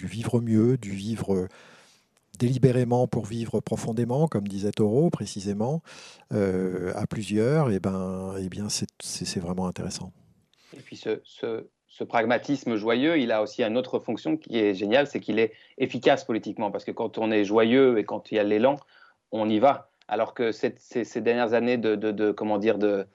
vivre 0.01 0.39
mieux, 0.39 0.77
du 0.77 0.91
vivre 0.91 1.49
délibérément 2.39 3.07
pour 3.07 3.25
vivre 3.25 3.59
profondément, 3.59 4.27
comme 4.27 4.47
disait 4.47 4.71
Taureau 4.71 5.09
précisément, 5.09 5.81
à 6.31 7.07
plusieurs, 7.07 7.71
et 7.71 7.79
ben, 7.79 8.35
et 8.39 8.49
bien 8.49 8.67
c'est 8.69 9.39
vraiment 9.39 9.67
intéressant. 9.67 10.11
Et 10.75 10.81
puis 10.81 10.97
ce, 10.97 12.03
pragmatisme 12.05 12.75
joyeux, 12.75 13.19
il 13.19 13.31
a 13.31 13.41
aussi 13.41 13.63
une 13.63 13.77
autre 13.77 13.99
fonction 13.99 14.37
qui 14.37 14.57
est 14.57 14.73
géniale, 14.73 15.07
c'est 15.07 15.19
qu'il 15.19 15.39
est 15.39 15.53
efficace 15.77 16.23
politiquement. 16.23 16.71
Parce 16.71 16.85
que 16.85 16.91
quand 16.91 17.17
on 17.17 17.31
est 17.31 17.43
joyeux 17.43 17.97
et 17.97 18.03
quand 18.05 18.31
il 18.31 18.35
y 18.35 18.39
a 18.39 18.43
l'élan, 18.43 18.77
on 19.31 19.49
y 19.49 19.59
va. 19.59 19.89
Alors 20.07 20.33
que 20.33 20.51
ces, 20.51 20.73
dernières 21.21 21.53
années 21.53 21.77
de, 21.77 22.31
comment 22.31 22.57
dire 22.57 22.77
de, 22.79 23.05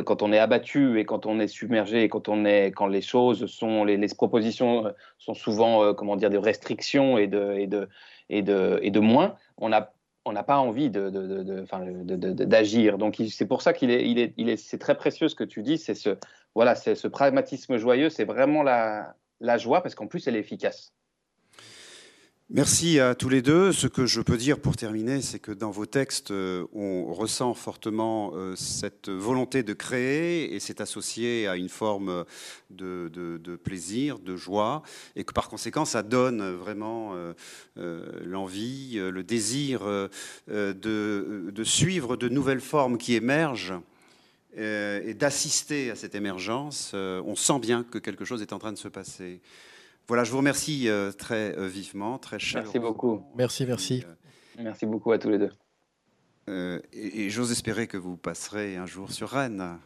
quand 0.00 0.22
on 0.22 0.32
est 0.32 0.38
abattu 0.38 0.98
et 0.98 1.04
quand 1.04 1.26
on 1.26 1.38
est 1.38 1.46
submergé 1.46 2.02
et 2.02 2.08
quand 2.08 2.28
on 2.28 2.44
est 2.44 2.72
quand 2.72 2.86
les 2.86 3.02
choses 3.02 3.46
sont 3.46 3.84
les, 3.84 3.98
propositions 4.08 4.92
sont 5.18 5.34
souvent 5.34 5.84
euh, 5.84 5.92
comment 5.92 6.16
dire 6.16 6.30
de 6.30 6.38
restrictions 6.38 7.16
de 7.16 7.54
et 7.58 7.66
de 7.66 7.88
et 8.28 8.42
de, 8.42 9.00
moins, 9.00 9.36
on 9.58 9.68
n'a 9.68 10.42
pas 10.42 10.58
envie 10.58 10.90
d'agir. 10.90 12.98
Donc 12.98 13.22
c'est 13.28 13.46
pour 13.46 13.62
ça 13.62 13.72
qu'il 13.72 13.90
est, 13.90 14.56
c'est 14.56 14.78
très 14.78 14.96
précieux 14.96 15.28
ce 15.28 15.34
que 15.34 15.44
tu 15.44 15.62
dis, 15.62 15.78
c'est 15.78 15.94
ce, 15.94 16.16
voilà, 16.54 16.74
ce 16.74 17.08
pragmatisme 17.08 17.76
joyeux, 17.76 18.10
c'est 18.10 18.24
vraiment 18.24 18.62
la 18.62 19.58
joie 19.58 19.82
parce 19.82 19.94
qu'en 19.94 20.06
plus 20.06 20.26
elle 20.26 20.36
est 20.36 20.40
efficace. 20.40 20.92
Merci 22.54 23.00
à 23.00 23.14
tous 23.14 23.30
les 23.30 23.40
deux. 23.40 23.72
Ce 23.72 23.86
que 23.86 24.04
je 24.04 24.20
peux 24.20 24.36
dire 24.36 24.60
pour 24.60 24.76
terminer, 24.76 25.22
c'est 25.22 25.38
que 25.38 25.52
dans 25.52 25.70
vos 25.70 25.86
textes, 25.86 26.32
euh, 26.32 26.66
on 26.74 27.10
ressent 27.10 27.54
fortement 27.54 28.32
euh, 28.34 28.54
cette 28.56 29.08
volonté 29.08 29.62
de 29.62 29.72
créer 29.72 30.54
et 30.54 30.60
c'est 30.60 30.82
associé 30.82 31.48
à 31.48 31.56
une 31.56 31.70
forme 31.70 32.26
de, 32.68 33.56
plaisir, 33.64 34.18
de 34.18 34.36
joie, 34.36 34.82
et 35.16 35.24
que 35.24 35.32
par 35.32 35.48
conséquent, 35.48 35.86
ça 35.86 36.02
donne 36.02 36.42
vraiment 36.52 37.14
euh, 37.78 38.22
l'envie, 38.22 38.96
le 38.96 39.22
désir 39.22 39.80
de, 40.46 41.64
suivre 41.64 42.16
de 42.18 42.28
nouvelles 42.28 42.60
formes 42.60 42.98
qui 42.98 43.14
émergent 43.14 43.80
et 44.58 45.14
d'assister 45.14 45.90
à 45.90 45.96
cette 45.96 46.14
émergence. 46.14 46.92
on 46.92 47.34
sent 47.34 47.60
bien 47.60 47.82
que 47.82 47.96
quelque 47.96 48.26
chose 48.26 48.42
est 48.42 48.52
en 48.52 48.58
train 48.58 48.72
de 48.72 48.78
se 48.78 48.88
passer. 48.88 49.40
Voilà, 50.08 50.24
je 50.24 50.30
vous 50.30 50.38
remercie 50.38 50.88
euh, 50.88 51.12
très 51.12 51.56
euh, 51.56 51.66
vivement, 51.66 52.18
très 52.18 52.38
chaleureusement. 52.38 52.72
Merci 52.72 52.78
beaucoup. 52.78 53.26
Merci, 53.36 53.66
merci. 53.66 54.04
Euh, 54.06 54.62
merci 54.62 54.86
beaucoup 54.86 55.12
à 55.12 55.18
tous 55.18 55.30
les 55.30 55.38
deux. 55.38 55.50
et, 56.92 57.30
j'ose 57.30 57.52
espérer 57.52 57.86
que 57.86 57.96
vous 57.96 58.16
passerez 58.16 58.76
un 58.76 58.86
jour 58.86 59.10
sur 59.10 59.30
Rennes. 59.30 59.78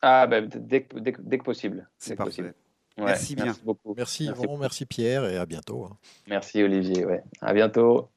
Ah, 0.00 0.26
ben, 0.26 0.46
dès, 0.46 0.86
dès, 0.94 1.12
dès, 1.18 1.38
que 1.38 1.44
possible. 1.44 1.88
C'est 1.98 2.14
parfait. 2.14 2.54
merci 2.96 3.34
bien. 3.34 3.46
Merci 3.46 3.62
beaucoup. 3.64 3.94
Merci, 3.96 4.26
merci, 4.26 4.46
merci 4.60 4.86
Pierre 4.86 5.24
et 5.24 5.36
à 5.36 5.46
bientôt. 5.46 5.84
Hein. 5.84 5.96
Merci 6.28 6.62
Olivier, 6.62 7.04
ouais. 7.04 7.22
À 7.40 7.52
bientôt. 7.52 8.08